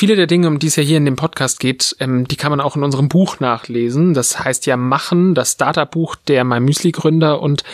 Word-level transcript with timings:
Viele 0.00 0.16
der 0.16 0.26
Dinge, 0.26 0.48
um 0.48 0.58
die 0.58 0.68
es 0.68 0.76
ja 0.76 0.82
hier 0.82 0.96
in 0.96 1.04
dem 1.04 1.16
Podcast 1.16 1.60
geht, 1.60 1.94
ähm, 2.00 2.26
die 2.26 2.36
kann 2.36 2.50
man 2.50 2.62
auch 2.62 2.74
in 2.74 2.82
unserem 2.82 3.10
Buch 3.10 3.38
nachlesen. 3.38 4.14
Das 4.14 4.42
heißt 4.42 4.64
ja 4.64 4.78
Machen, 4.78 5.34
das 5.34 5.52
Startup-Buch 5.52 6.16
der 6.16 6.42
MyMüsli-Gründer. 6.42 7.42
Und 7.42 7.64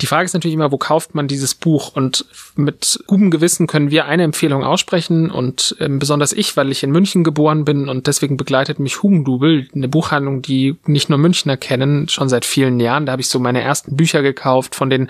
die 0.00 0.06
Frage 0.06 0.26
ist 0.26 0.32
natürlich 0.32 0.54
immer, 0.54 0.70
wo 0.70 0.78
kauft 0.78 1.16
man 1.16 1.26
dieses 1.26 1.56
Buch? 1.56 1.96
Und 1.96 2.24
mit 2.54 3.02
gutem 3.08 3.32
Gewissen 3.32 3.66
können 3.66 3.90
wir 3.90 4.04
eine 4.04 4.22
Empfehlung 4.22 4.62
aussprechen 4.62 5.28
und 5.28 5.74
ähm, 5.80 5.98
besonders 5.98 6.32
ich, 6.32 6.56
weil 6.56 6.70
ich 6.70 6.84
in 6.84 6.92
München 6.92 7.24
geboren 7.24 7.64
bin 7.64 7.88
und 7.88 8.06
deswegen 8.06 8.36
begleitet 8.36 8.78
mich 8.78 9.02
Hugendubel, 9.02 9.66
eine 9.74 9.88
Buchhandlung, 9.88 10.40
die 10.40 10.76
nicht 10.86 11.08
nur 11.08 11.18
Münchner 11.18 11.56
kennen, 11.56 12.08
schon 12.08 12.28
seit 12.28 12.44
vielen 12.44 12.78
Jahren. 12.78 13.06
Da 13.06 13.12
habe 13.12 13.22
ich 13.22 13.28
so 13.28 13.40
meine 13.40 13.60
ersten 13.60 13.96
Bücher 13.96 14.22
gekauft 14.22 14.76
von 14.76 14.88
den 14.88 15.08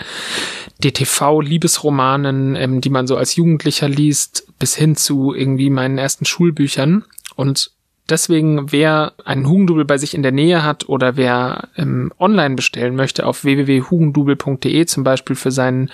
DTV-Liebesromanen, 0.82 2.56
ähm, 2.56 2.80
die 2.80 2.88
man 2.88 3.06
so 3.06 3.18
als 3.18 3.36
Jugendlicher 3.36 3.90
liest, 3.90 4.46
bis 4.62 4.76
hin 4.76 4.94
zu 4.94 5.34
irgendwie 5.34 5.70
meinen 5.70 5.98
ersten 5.98 6.24
Schulbüchern. 6.24 7.04
Und 7.34 7.72
deswegen, 8.08 8.70
wer 8.70 9.12
einen 9.24 9.48
Hugendubel 9.48 9.84
bei 9.84 9.98
sich 9.98 10.14
in 10.14 10.22
der 10.22 10.30
Nähe 10.30 10.62
hat 10.62 10.88
oder 10.88 11.16
wer 11.16 11.68
ähm, 11.76 12.12
online 12.20 12.54
bestellen 12.54 12.94
möchte 12.94 13.26
auf 13.26 13.42
www.hugendubel.de 13.42 14.86
zum 14.86 15.02
Beispiel 15.02 15.34
für 15.34 15.50
seinen 15.50 15.90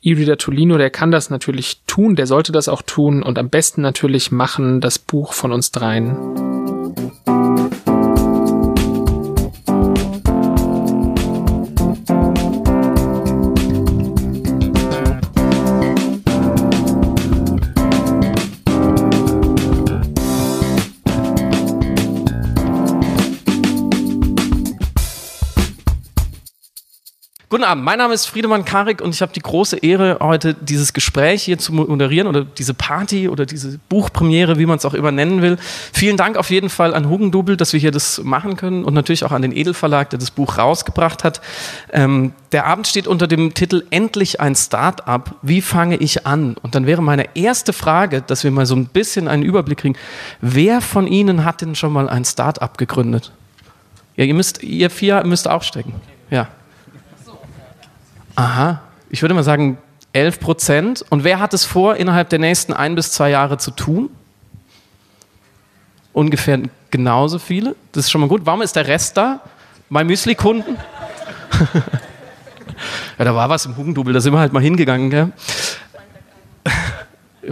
E-Reader 0.00 0.38
Tolino, 0.38 0.78
der 0.78 0.90
kann 0.90 1.10
das 1.10 1.28
natürlich 1.28 1.82
tun, 1.88 2.14
der 2.14 2.28
sollte 2.28 2.52
das 2.52 2.68
auch 2.68 2.82
tun 2.82 3.20
und 3.20 3.36
am 3.36 3.50
besten 3.50 3.82
natürlich 3.82 4.30
machen 4.30 4.80
das 4.80 5.00
Buch 5.00 5.32
von 5.32 5.50
uns 5.50 5.72
dreien. 5.72 6.16
Guten 27.54 27.62
Abend, 27.62 27.84
mein 27.84 27.98
Name 27.98 28.14
ist 28.14 28.26
Friedemann 28.26 28.64
Karik 28.64 29.00
und 29.00 29.14
ich 29.14 29.22
habe 29.22 29.32
die 29.32 29.38
große 29.38 29.76
Ehre, 29.76 30.18
heute 30.20 30.54
dieses 30.54 30.92
Gespräch 30.92 31.44
hier 31.44 31.56
zu 31.56 31.72
moderieren 31.72 32.26
oder 32.26 32.44
diese 32.44 32.74
Party 32.74 33.28
oder 33.28 33.46
diese 33.46 33.78
Buchpremiere, 33.88 34.58
wie 34.58 34.66
man 34.66 34.78
es 34.78 34.84
auch 34.84 34.92
immer 34.92 35.12
nennen 35.12 35.40
will. 35.40 35.56
Vielen 35.92 36.16
Dank 36.16 36.36
auf 36.36 36.50
jeden 36.50 36.68
Fall 36.68 36.94
an 36.94 37.08
Hugendubel, 37.08 37.56
dass 37.56 37.72
wir 37.72 37.78
hier 37.78 37.92
das 37.92 38.20
machen 38.24 38.56
können 38.56 38.84
und 38.84 38.92
natürlich 38.92 39.22
auch 39.22 39.30
an 39.30 39.40
den 39.40 39.56
Edelverlag, 39.56 40.10
der 40.10 40.18
das 40.18 40.32
Buch 40.32 40.58
rausgebracht 40.58 41.22
hat. 41.22 41.40
Ähm, 41.92 42.32
der 42.50 42.66
Abend 42.66 42.88
steht 42.88 43.06
unter 43.06 43.28
dem 43.28 43.54
Titel 43.54 43.84
Endlich 43.90 44.40
ein 44.40 44.56
Start-up. 44.56 45.36
Wie 45.42 45.62
fange 45.62 45.98
ich 45.98 46.26
an? 46.26 46.56
Und 46.60 46.74
dann 46.74 46.88
wäre 46.88 47.02
meine 47.02 47.36
erste 47.36 47.72
Frage, 47.72 48.20
dass 48.20 48.42
wir 48.42 48.50
mal 48.50 48.66
so 48.66 48.74
ein 48.74 48.86
bisschen 48.86 49.28
einen 49.28 49.44
Überblick 49.44 49.78
kriegen. 49.78 49.96
Wer 50.40 50.80
von 50.80 51.06
Ihnen 51.06 51.44
hat 51.44 51.60
denn 51.60 51.76
schon 51.76 51.92
mal 51.92 52.08
ein 52.08 52.24
Start-up 52.24 52.78
gegründet? 52.78 53.30
Ja, 54.16 54.24
ihr 54.24 54.34
müsst, 54.34 54.64
ihr 54.64 54.90
vier 54.90 55.22
müsst 55.22 55.46
auch 55.46 55.62
stecken. 55.62 55.94
Ja. 56.30 56.48
Aha, 58.36 58.80
ich 59.10 59.22
würde 59.22 59.34
mal 59.34 59.44
sagen 59.44 59.78
11 60.12 60.40
Prozent. 60.40 61.04
Und 61.10 61.24
wer 61.24 61.40
hat 61.40 61.54
es 61.54 61.64
vor, 61.64 61.96
innerhalb 61.96 62.28
der 62.30 62.38
nächsten 62.38 62.72
ein 62.72 62.94
bis 62.94 63.12
zwei 63.12 63.30
Jahre 63.30 63.58
zu 63.58 63.70
tun? 63.70 64.10
Ungefähr 66.12 66.60
genauso 66.90 67.38
viele. 67.38 67.74
Das 67.92 68.04
ist 68.04 68.10
schon 68.10 68.20
mal 68.20 68.28
gut. 68.28 68.42
Warum 68.44 68.62
ist 68.62 68.76
der 68.76 68.86
Rest 68.86 69.16
da? 69.16 69.40
Mein 69.88 70.06
Müsli-Kunden? 70.06 70.76
ja, 73.18 73.24
da 73.24 73.34
war 73.34 73.48
was 73.48 73.66
im 73.66 73.76
Hugendubel, 73.76 74.12
da 74.12 74.20
sind 74.20 74.32
wir 74.32 74.38
halt 74.38 74.52
mal 74.52 74.62
hingegangen. 74.62 75.10
Gell? 75.10 75.32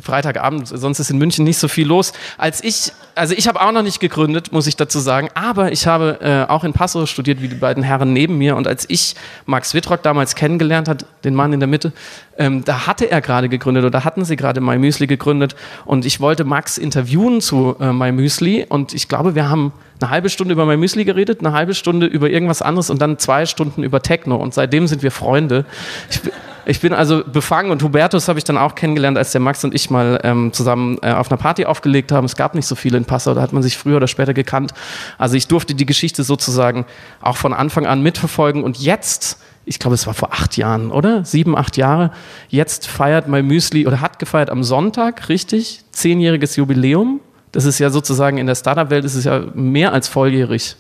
Freitagabend, 0.01 0.69
sonst 0.69 0.99
ist 1.01 1.11
in 1.11 1.19
München 1.19 1.45
nicht 1.45 1.59
so 1.59 1.69
viel 1.69 1.87
los. 1.87 2.13
Als 2.39 2.63
ich, 2.63 2.93
also 3.15 3.35
ich 3.37 3.49
habe 3.49 3.61
auch 3.61 3.73
noch 3.73 3.83
nicht 3.83 4.01
gegründet, 4.01 4.53
muss 4.53 4.67
ich 4.67 4.77
dazu 4.77 4.99
sagen, 4.99 5.29
aber 5.35 5.73
ich 5.73 5.87
habe 5.87 6.19
äh, 6.21 6.51
auch 6.51 6.65
in 6.65 6.73
Passau 6.73 7.07
studiert, 7.07 7.43
wie 7.43 7.49
die 7.49 7.55
beiden 7.55 7.83
Herren 7.83 8.13
neben 8.13 8.39
mir. 8.39 8.57
Und 8.57 8.67
als 8.67 8.85
ich 8.89 9.15
Max 9.47 9.75
Wittrock 9.75 10.03
damals 10.03 10.35
kennengelernt 10.35 10.89
hat, 10.89 11.07
den 11.25 11.35
Mann 11.35 11.53
in 11.53 11.61
der 11.61 11.67
Mitte, 11.67 11.93
ähm, 12.39 12.65
da 12.65 12.87
hatte 12.87 13.11
er 13.11 13.21
gerade 13.21 13.49
gegründet 13.49 13.85
oder 13.85 14.05
hatten 14.05 14.25
sie 14.25 14.37
gerade 14.37 14.61
MyMüsli 14.61 15.07
gegründet. 15.07 15.55
Und 15.85 16.07
ich 16.07 16.21
wollte 16.21 16.45
Max 16.45 16.79
interviewen 16.79 17.41
zu 17.41 17.77
äh, 17.81 17.93
MyMüsli. 17.93 18.67
Und 18.69 18.95
ich 18.95 19.09
glaube, 19.09 19.35
wir 19.35 19.49
haben 19.49 19.73
eine 20.01 20.11
halbe 20.11 20.31
Stunde 20.31 20.53
über 20.53 20.67
MyMüsli 20.67 21.05
geredet, 21.05 21.41
eine 21.41 21.53
halbe 21.53 21.75
Stunde 21.75 22.07
über 22.07 22.31
irgendwas 22.31 22.63
anderes 22.63 22.91
und 22.91 23.01
dann 23.01 23.19
zwei 23.19 23.47
Stunden 23.47 23.83
über 23.83 24.03
Techno. 24.03 24.37
Und 24.37 24.55
seitdem 24.55 24.87
sind 24.87 25.03
wir 25.03 25.11
Freunde. 25.11 25.65
Ich, 26.11 26.21
ich 26.65 26.81
bin 26.81 26.93
also 26.93 27.23
befangen 27.25 27.71
und 27.71 27.83
Hubertus 27.83 28.29
habe 28.29 28.39
ich 28.39 28.45
dann 28.45 28.57
auch 28.57 28.75
kennengelernt, 28.75 29.19
als 29.19 29.33
der 29.33 29.41
Max 29.41 29.65
und 29.65 29.75
ich 29.75 29.91
mal 29.91 30.21
ähm, 30.23 30.53
zusammen 30.53 30.99
äh, 31.03 31.13
auf 31.13 31.31
einer 31.31 31.39
Party 31.39 31.65
aufgelegt 31.65 32.13
haben. 32.13 32.25
Es 32.25 32.37
gab 32.37 32.55
nicht 32.55 32.67
so 32.67 32.75
viele 32.75 32.97
in 32.97 33.05
Passau, 33.05 33.35
da 33.35 33.43
hat 33.43 33.53
man 33.53 33.63
sich 33.63 33.77
früher 33.77 33.97
oder 33.97 34.09
später 34.09 34.35
gekannt. 34.35 34.73
Also 35.19 35.37
ich 35.37 35.49
durfte 35.49 35.75
die 35.75 35.87
Geschichte 35.87 36.23
sozusagen 36.25 36.87
auch 37.21 37.37
von 37.37 37.53
Anfang 37.53 37.87
an 37.87 38.03
mitverfolgen 38.03 38.63
und 38.63 38.79
jetzt 38.79 39.39
ich 39.65 39.79
glaube, 39.79 39.95
es 39.95 40.09
war 40.09 40.15
vor 40.15 40.33
acht 40.33 40.57
Jahren, 40.57 40.91
oder? 40.91 41.25
Sieben, 41.25 41.57
acht 41.57 41.77
Jahre. 41.77 42.11
Jetzt 42.49 42.89
feiert 42.89 43.29
mein 43.29 43.47
Müsli 43.47 43.87
oder 43.87 44.01
hat 44.01 44.19
gefeiert 44.19 44.51
am 44.51 44.65
Sonntag, 44.65 45.29
richtig? 45.29 45.85
Zehnjähriges 45.93 46.57
Jubiläum. 46.57 47.21
Das 47.53 47.65
ist 47.65 47.79
ja 47.79 47.91
sozusagen 47.91 48.39
in 48.39 48.47
der 48.47 48.55
Startup-Welt 48.55 49.05
ist 49.05 49.15
es 49.15 49.25
ja 49.25 49.43
mehr 49.55 49.93
als 49.93 50.09
volljährig. 50.09 50.75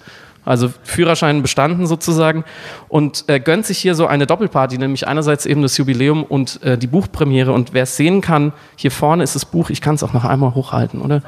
Also 0.44 0.70
Führerschein 0.82 1.42
bestanden 1.42 1.86
sozusagen 1.86 2.44
und 2.88 3.24
äh, 3.28 3.38
gönnt 3.38 3.64
sich 3.64 3.78
hier 3.78 3.94
so 3.94 4.06
eine 4.06 4.26
Doppelparty, 4.26 4.78
nämlich 4.78 5.06
einerseits 5.06 5.46
eben 5.46 5.62
das 5.62 5.76
Jubiläum 5.76 6.24
und 6.24 6.62
äh, 6.62 6.76
die 6.76 6.88
Buchpremiere. 6.88 7.52
Und 7.52 7.74
wer 7.74 7.84
es 7.84 7.96
sehen 7.96 8.20
kann, 8.20 8.52
hier 8.76 8.90
vorne 8.90 9.22
ist 9.22 9.34
das 9.34 9.44
Buch, 9.44 9.70
ich 9.70 9.80
kann 9.80 9.94
es 9.94 10.02
auch 10.02 10.12
noch 10.12 10.24
einmal 10.24 10.54
hochhalten, 10.54 11.00
oder? 11.00 11.22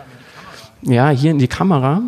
Ja, 0.83 1.11
hier 1.11 1.31
in 1.31 1.39
die 1.39 1.49
Kamera. 1.49 2.03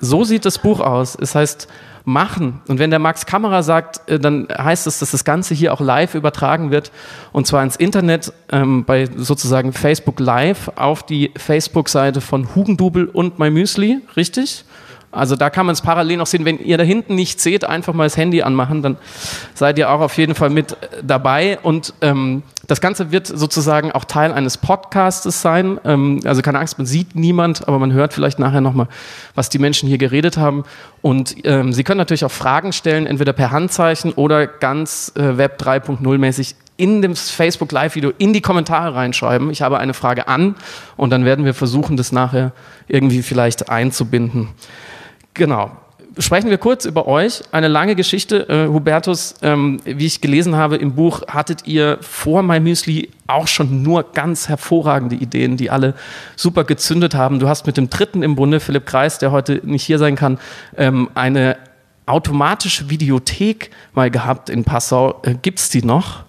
So 0.00 0.24
sieht 0.24 0.44
das 0.44 0.58
Buch 0.58 0.80
aus. 0.80 1.16
Es 1.20 1.34
heißt 1.34 1.68
machen. 2.08 2.62
Und 2.68 2.78
wenn 2.78 2.90
der 2.90 2.98
Max 2.98 3.26
Kamera 3.26 3.62
sagt, 3.62 4.08
äh, 4.08 4.18
dann 4.18 4.48
heißt 4.50 4.86
es, 4.86 4.98
dass 4.98 5.10
das 5.12 5.24
Ganze 5.24 5.54
hier 5.54 5.72
auch 5.72 5.80
live 5.80 6.14
übertragen 6.14 6.70
wird 6.70 6.90
und 7.32 7.46
zwar 7.46 7.62
ins 7.62 7.76
Internet 7.76 8.32
ähm, 8.50 8.84
bei 8.84 9.08
sozusagen 9.14 9.72
Facebook 9.72 10.18
Live 10.18 10.72
auf 10.76 11.04
die 11.04 11.30
Facebook-Seite 11.36 12.20
von 12.20 12.54
Hugendubel 12.54 13.06
und 13.06 13.38
MyMüsli, 13.38 14.00
richtig? 14.16 14.64
Also 15.18 15.36
da 15.36 15.50
kann 15.50 15.66
man 15.66 15.74
es 15.74 15.82
parallel 15.82 16.16
noch 16.18 16.26
sehen. 16.26 16.44
Wenn 16.44 16.58
ihr 16.58 16.78
da 16.78 16.84
hinten 16.84 17.14
nicht 17.14 17.40
seht, 17.40 17.64
einfach 17.64 17.92
mal 17.92 18.04
das 18.04 18.16
Handy 18.16 18.42
anmachen, 18.42 18.82
dann 18.82 18.96
seid 19.54 19.78
ihr 19.78 19.90
auch 19.90 20.00
auf 20.00 20.16
jeden 20.16 20.34
Fall 20.34 20.50
mit 20.50 20.72
äh, 20.72 20.76
dabei. 21.02 21.58
Und 21.62 21.94
ähm, 22.00 22.42
das 22.66 22.80
Ganze 22.80 23.10
wird 23.10 23.26
sozusagen 23.26 23.92
auch 23.92 24.04
Teil 24.04 24.32
eines 24.32 24.58
Podcastes 24.58 25.42
sein. 25.42 25.80
Ähm, 25.84 26.20
also 26.24 26.42
keine 26.42 26.58
Angst, 26.58 26.78
man 26.78 26.86
sieht 26.86 27.14
niemand, 27.14 27.66
aber 27.66 27.78
man 27.78 27.92
hört 27.92 28.12
vielleicht 28.12 28.38
nachher 28.38 28.60
nochmal, 28.60 28.88
was 29.34 29.48
die 29.48 29.58
Menschen 29.58 29.88
hier 29.88 29.98
geredet 29.98 30.36
haben. 30.36 30.64
Und 31.02 31.36
ähm, 31.44 31.72
Sie 31.72 31.84
können 31.84 31.98
natürlich 31.98 32.24
auch 32.24 32.30
Fragen 32.30 32.72
stellen, 32.72 33.06
entweder 33.06 33.32
per 33.32 33.50
Handzeichen 33.50 34.12
oder 34.12 34.46
ganz 34.46 35.12
äh, 35.16 35.36
Web 35.36 35.60
3.0 35.60 36.18
mäßig 36.18 36.54
in 36.78 37.02
dem 37.02 37.16
Facebook 37.16 37.72
Live-Video 37.72 38.12
in 38.18 38.32
die 38.32 38.40
Kommentare 38.40 38.94
reinschreiben. 38.94 39.50
Ich 39.50 39.62
habe 39.62 39.78
eine 39.78 39.94
Frage 39.94 40.28
an 40.28 40.54
und 40.96 41.10
dann 41.10 41.24
werden 41.24 41.44
wir 41.44 41.52
versuchen, 41.52 41.96
das 41.96 42.12
nachher 42.12 42.52
irgendwie 42.86 43.22
vielleicht 43.22 43.68
einzubinden. 43.68 44.48
Genau. 45.38 45.70
Sprechen 46.18 46.50
wir 46.50 46.58
kurz 46.58 46.84
über 46.84 47.06
euch. 47.06 47.42
Eine 47.52 47.68
lange 47.68 47.94
Geschichte. 47.94 48.48
Äh, 48.48 48.66
Hubertus, 48.66 49.36
ähm, 49.40 49.80
wie 49.84 50.06
ich 50.06 50.20
gelesen 50.20 50.56
habe 50.56 50.74
im 50.74 50.96
Buch, 50.96 51.22
hattet 51.28 51.68
ihr 51.68 51.98
vor 52.00 52.42
MyMüsli 52.42 53.10
auch 53.28 53.46
schon 53.46 53.84
nur 53.84 54.02
ganz 54.14 54.48
hervorragende 54.48 55.14
Ideen, 55.14 55.56
die 55.56 55.70
alle 55.70 55.94
super 56.34 56.64
gezündet 56.64 57.14
haben. 57.14 57.38
Du 57.38 57.48
hast 57.48 57.66
mit 57.66 57.76
dem 57.76 57.88
dritten 57.88 58.24
im 58.24 58.34
Bunde, 58.34 58.58
Philipp 58.58 58.84
Kreis, 58.84 59.18
der 59.18 59.30
heute 59.30 59.60
nicht 59.62 59.84
hier 59.84 59.98
sein 59.98 60.16
kann, 60.16 60.38
ähm, 60.76 61.08
eine 61.14 61.56
automatische 62.06 62.90
Videothek 62.90 63.70
mal 63.94 64.10
gehabt 64.10 64.50
in 64.50 64.64
Passau. 64.64 65.20
Äh, 65.22 65.36
Gibt 65.40 65.60
es 65.60 65.68
die 65.68 65.84
noch? 65.84 66.24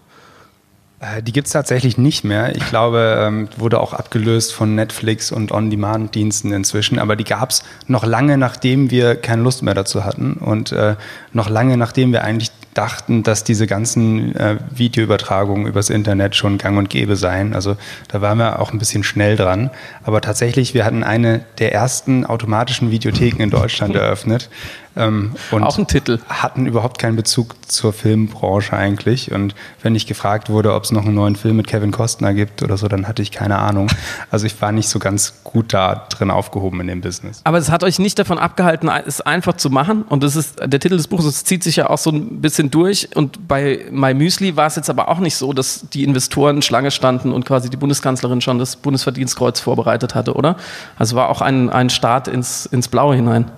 Äh, 1.00 1.24
die 1.24 1.32
gibt 1.32 1.48
es 1.48 1.54
tatsächlich 1.54 1.98
nicht 1.98 2.24
mehr. 2.24 2.56
Ich 2.56 2.66
glaube, 2.68 3.18
ähm, 3.22 3.50
wurde 3.58 3.80
auch 3.80 3.94
abgelöst 3.94 4.54
von 4.54 4.76
Netflix 4.76 5.32
und 5.32 5.52
On-Demand-Diensten 5.52 6.52
inzwischen. 6.52 7.00
Aber 7.00 7.16
die 7.16 7.24
gab 7.24 7.52
es 7.52 7.64
noch 7.88 8.06
lange, 8.06 8.38
nachdem 8.38 8.92
wir 8.92 9.16
keine 9.16 9.42
Lust 9.42 9.64
mehr 9.64 9.74
dazu 9.74 10.04
hatten 10.04 10.34
und 10.34 10.72
äh, 10.72 10.96
noch 11.34 11.50
lange, 11.50 11.78
nachdem 11.78 12.12
wir 12.12 12.24
eigentlich 12.24 12.52
dachten, 12.80 13.24
dass 13.24 13.44
diese 13.44 13.68
ganzen 13.68 14.34
äh, 14.38 14.56
Videoübertragungen 14.72 15.68
übers 15.68 15.90
Internet 15.90 16.38
schon 16.38 16.58
gang 16.58 16.78
und 16.78 16.90
gäbe 16.90 17.18
seien. 17.18 17.54
Also 17.54 17.76
da 18.08 18.22
waren 18.22 18.38
wir 18.38 18.62
auch 18.62 18.72
ein 18.72 18.80
bisschen 18.80 19.04
schnell 19.04 19.36
dran. 19.36 19.70
Aber 20.06 20.22
tatsächlich, 20.22 20.74
wir 20.74 20.86
hatten 20.86 21.04
eine 21.04 21.44
der 21.58 21.74
ersten 21.74 22.26
automatischen 22.26 22.90
Videotheken 22.90 23.44
in 23.44 23.50
Deutschland 23.50 23.96
eröffnet. 23.98 24.50
Ähm, 24.96 25.32
und 25.52 25.64
Auch 25.64 25.78
ein 25.78 25.88
Titel. 25.88 26.20
Hatten 26.28 26.66
überhaupt 26.66 27.00
keinen 27.00 27.16
Bezug 27.16 27.56
zur 27.70 27.94
Filmbranche 27.94 28.76
eigentlich. 28.76 29.32
Und 29.32 29.56
wenn 29.82 29.96
ich 29.96 30.08
gefragt 30.08 30.50
wurde, 30.50 30.74
ob 30.74 30.84
es 30.84 30.92
noch 30.92 31.06
einen 31.06 31.16
neuen 31.16 31.36
Film 31.36 31.58
mit 31.58 31.68
Kevin 31.68 31.92
Costner 31.92 32.34
gibt 32.34 32.64
oder 32.64 32.78
so, 32.78 32.88
dann 32.88 33.08
hatte 33.08 33.22
ich 33.22 33.32
keine 33.32 33.60
Ahnung. 33.60 33.88
Also 34.32 34.46
ich 34.46 34.62
war 34.62 34.72
nicht 34.72 34.90
so 34.90 35.00
ganz 35.00 35.44
gut 35.44 35.74
da 35.74 36.08
drin 36.10 36.30
aufgehoben 36.30 36.82
in 36.82 36.88
dem 36.88 37.02
Business. 37.02 37.42
Aber 37.46 37.58
es 37.58 37.72
hat 37.72 37.84
euch 37.84 38.00
nicht 38.00 38.20
davon 38.20 38.38
abgehalten, 38.38 38.90
es 39.06 39.22
einfach 39.22 39.54
zu 39.56 39.70
machen. 39.70 40.04
Und 40.04 40.24
das 40.24 40.36
ist 40.36 40.60
der 40.60 40.80
Titel 40.80 40.98
des 40.98 41.08
Buches, 41.08 41.26
es 41.26 41.44
zieht 41.44 41.64
sich 41.64 41.78
ja 41.78 41.90
auch 41.90 41.98
so 41.98 42.12
ein 42.12 42.42
bisschen 42.42 42.69
sind 42.70 42.76
durch 42.76 43.10
und 43.16 43.48
bei 43.48 43.86
My 43.92 44.14
Müsli 44.14 44.56
war 44.56 44.68
es 44.68 44.76
jetzt 44.76 44.90
aber 44.90 45.10
auch 45.10 45.20
nicht 45.20 45.36
so, 45.36 45.54
dass 45.54 45.90
die 45.90 46.04
Investoren 46.04 46.62
Schlange 46.62 46.92
standen 46.92 47.32
und 47.32 47.46
quasi 47.46 47.70
die 47.70 47.78
Bundeskanzlerin 47.78 48.42
schon 48.42 48.60
das 48.60 48.76
Bundesverdienstkreuz 48.76 49.60
vorbereitet 49.60 50.16
hatte, 50.16 50.34
oder? 50.34 50.56
Also 50.98 51.16
war 51.16 51.30
auch 51.30 51.42
ein, 51.42 51.70
ein 51.70 51.90
Start 51.90 52.28
ins, 52.28 52.66
ins 52.68 52.88
Blaue 52.88 53.16
hinein. 53.16 53.52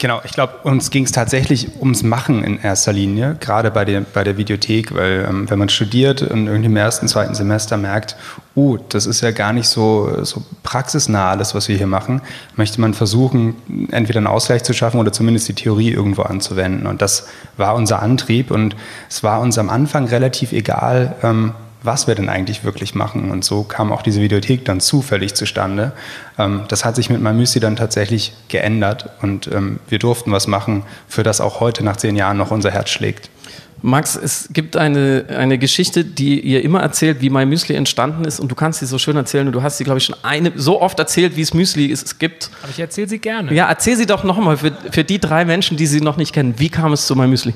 Genau, 0.00 0.22
ich 0.24 0.32
glaube, 0.32 0.54
uns 0.62 0.90
ging 0.90 1.04
es 1.04 1.12
tatsächlich 1.12 1.78
ums 1.78 2.02
Machen 2.02 2.42
in 2.42 2.58
erster 2.58 2.90
Linie, 2.90 3.36
gerade 3.38 3.70
bei 3.70 3.84
der, 3.84 4.00
bei 4.00 4.24
der 4.24 4.38
Videothek, 4.38 4.94
weil 4.94 5.26
ähm, 5.28 5.50
wenn 5.50 5.58
man 5.58 5.68
studiert 5.68 6.22
und 6.22 6.46
irgendwie 6.46 6.70
im 6.70 6.76
ersten, 6.76 7.06
zweiten 7.06 7.34
Semester 7.34 7.76
merkt, 7.76 8.16
oh, 8.54 8.78
das 8.88 9.04
ist 9.04 9.20
ja 9.20 9.30
gar 9.30 9.52
nicht 9.52 9.68
so, 9.68 10.24
so 10.24 10.42
praxisnah 10.62 11.28
alles, 11.28 11.54
was 11.54 11.68
wir 11.68 11.76
hier 11.76 11.86
machen, 11.86 12.22
möchte 12.56 12.80
man 12.80 12.94
versuchen, 12.94 13.56
entweder 13.90 14.20
einen 14.20 14.26
Ausgleich 14.26 14.62
zu 14.62 14.72
schaffen 14.72 14.98
oder 14.98 15.12
zumindest 15.12 15.48
die 15.48 15.54
Theorie 15.54 15.90
irgendwo 15.90 16.22
anzuwenden. 16.22 16.86
Und 16.86 17.02
das 17.02 17.28
war 17.58 17.74
unser 17.74 18.00
Antrieb 18.00 18.50
und 18.50 18.76
es 19.10 19.22
war 19.22 19.42
uns 19.42 19.58
am 19.58 19.68
Anfang 19.68 20.06
relativ 20.06 20.52
egal, 20.52 21.14
ähm, 21.22 21.52
was 21.82 22.06
wir 22.06 22.14
denn 22.14 22.28
eigentlich 22.28 22.64
wirklich 22.64 22.94
machen. 22.94 23.30
Und 23.30 23.44
so 23.44 23.62
kam 23.62 23.92
auch 23.92 24.02
diese 24.02 24.20
Videothek 24.20 24.64
dann 24.64 24.80
zufällig 24.80 25.34
zustande. 25.34 25.92
Ähm, 26.38 26.62
das 26.68 26.84
hat 26.84 26.96
sich 26.96 27.10
mit 27.10 27.20
Mamüsi 27.20 27.60
dann 27.60 27.76
tatsächlich 27.76 28.32
geändert 28.48 29.10
und 29.22 29.48
ähm, 29.48 29.80
wir 29.88 29.98
durften 29.98 30.32
was 30.32 30.46
machen, 30.46 30.84
für 31.08 31.22
das 31.22 31.40
auch 31.40 31.60
heute 31.60 31.84
nach 31.84 31.96
zehn 31.96 32.16
Jahren 32.16 32.36
noch 32.36 32.50
unser 32.50 32.70
Herz 32.70 32.90
schlägt. 32.90 33.30
Max, 33.82 34.14
es 34.14 34.50
gibt 34.52 34.76
eine, 34.76 35.24
eine 35.30 35.56
Geschichte, 35.56 36.04
die 36.04 36.40
ihr 36.40 36.62
immer 36.62 36.80
erzählt, 36.80 37.22
wie 37.22 37.30
mein 37.30 37.48
Müsli 37.48 37.74
entstanden 37.74 38.24
ist 38.24 38.38
und 38.38 38.50
du 38.50 38.54
kannst 38.54 38.80
sie 38.80 38.86
so 38.86 38.98
schön 38.98 39.16
erzählen 39.16 39.46
und 39.46 39.54
du 39.54 39.62
hast 39.62 39.78
sie, 39.78 39.84
glaube 39.84 39.98
ich, 39.98 40.04
schon 40.04 40.16
eine, 40.22 40.52
so 40.56 40.82
oft 40.82 40.98
erzählt, 40.98 41.36
wie 41.36 41.40
es 41.40 41.54
Müsli 41.54 41.90
es 41.90 42.18
gibt. 42.18 42.50
Aber 42.62 42.70
ich 42.70 42.78
erzähle 42.78 43.08
sie 43.08 43.18
gerne. 43.18 43.54
Ja, 43.54 43.68
erzähl 43.68 43.96
sie 43.96 44.06
doch 44.06 44.22
nochmal 44.22 44.58
für, 44.58 44.72
für 44.90 45.04
die 45.04 45.18
drei 45.18 45.46
Menschen, 45.46 45.78
die 45.78 45.86
sie 45.86 46.02
noch 46.02 46.18
nicht 46.18 46.34
kennen. 46.34 46.54
Wie 46.58 46.68
kam 46.68 46.92
es 46.92 47.06
zu 47.06 47.16
mein 47.16 47.30
Müsli? 47.30 47.54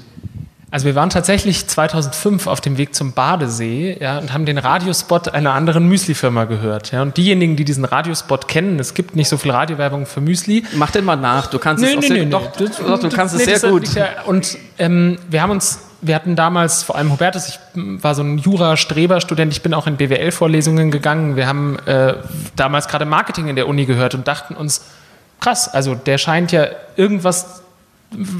Also 0.74 0.86
wir 0.86 0.96
waren 0.96 1.08
tatsächlich 1.08 1.68
2005 1.68 2.48
auf 2.48 2.60
dem 2.60 2.78
Weg 2.78 2.96
zum 2.96 3.12
Badesee 3.12 3.96
ja, 4.00 4.18
und 4.18 4.32
haben 4.32 4.44
den 4.44 4.58
Radiospot 4.58 5.28
einer 5.28 5.52
anderen 5.52 5.86
Müsli-Firma 5.86 6.46
gehört. 6.46 6.90
Ja. 6.90 7.02
Und 7.02 7.16
diejenigen, 7.16 7.54
die 7.54 7.64
diesen 7.64 7.84
Radiospot 7.84 8.48
kennen, 8.48 8.80
es 8.80 8.92
gibt 8.92 9.14
nicht 9.14 9.28
so 9.28 9.36
viel 9.36 9.52
Radiowerbung 9.52 10.04
für 10.04 10.20
Müsli. 10.20 10.64
Mach 10.74 10.90
den 10.90 11.04
mal 11.04 11.14
nach, 11.14 11.46
du 11.46 11.60
kannst 11.60 11.80
Nee, 11.80 11.90
es 11.90 11.96
auch 11.96 12.00
nee, 12.00 12.08
sehr, 12.08 12.24
nee, 12.24 12.28
doch, 12.28 12.50
du, 12.56 12.68
doch, 12.68 12.98
du 12.98 13.08
kannst 13.08 13.36
es 13.36 13.44
sehr 13.44 13.60
das 13.60 13.70
gut. 13.70 13.94
Ja, 13.94 14.22
und 14.26 14.58
ähm, 14.80 15.16
wir 15.30 15.42
haben 15.42 15.52
uns, 15.52 15.78
wir 16.00 16.16
hatten 16.16 16.34
damals, 16.34 16.82
vor 16.82 16.96
allem 16.96 17.12
Hubertus, 17.12 17.46
ich 17.46 17.60
war 17.74 18.16
so 18.16 18.24
ein 18.24 18.38
Jura-Streber-Student, 18.38 19.52
ich 19.52 19.62
bin 19.62 19.74
auch 19.74 19.86
in 19.86 19.96
BWL-Vorlesungen 19.96 20.90
gegangen. 20.90 21.36
Wir 21.36 21.46
haben 21.46 21.78
äh, 21.86 22.14
damals 22.56 22.88
gerade 22.88 23.04
Marketing 23.04 23.46
in 23.46 23.54
der 23.54 23.68
Uni 23.68 23.86
gehört 23.86 24.16
und 24.16 24.26
dachten 24.26 24.56
uns, 24.56 24.84
krass, 25.40 25.72
also 25.72 25.94
der 25.94 26.18
scheint 26.18 26.50
ja 26.50 26.66
irgendwas 26.96 27.62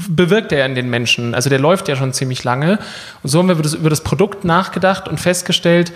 bewirkt 0.09 0.51
er 0.51 0.65
in 0.65 0.75
den 0.75 0.89
Menschen. 0.89 1.35
Also 1.35 1.49
der 1.49 1.59
läuft 1.59 1.87
ja 1.87 1.95
schon 1.95 2.13
ziemlich 2.13 2.43
lange. 2.43 2.79
Und 3.23 3.29
so 3.29 3.39
haben 3.39 3.47
wir 3.47 3.53
über 3.53 3.63
das, 3.63 3.73
über 3.73 3.89
das 3.89 4.01
Produkt 4.01 4.45
nachgedacht 4.45 5.07
und 5.07 5.19
festgestellt, 5.19 5.91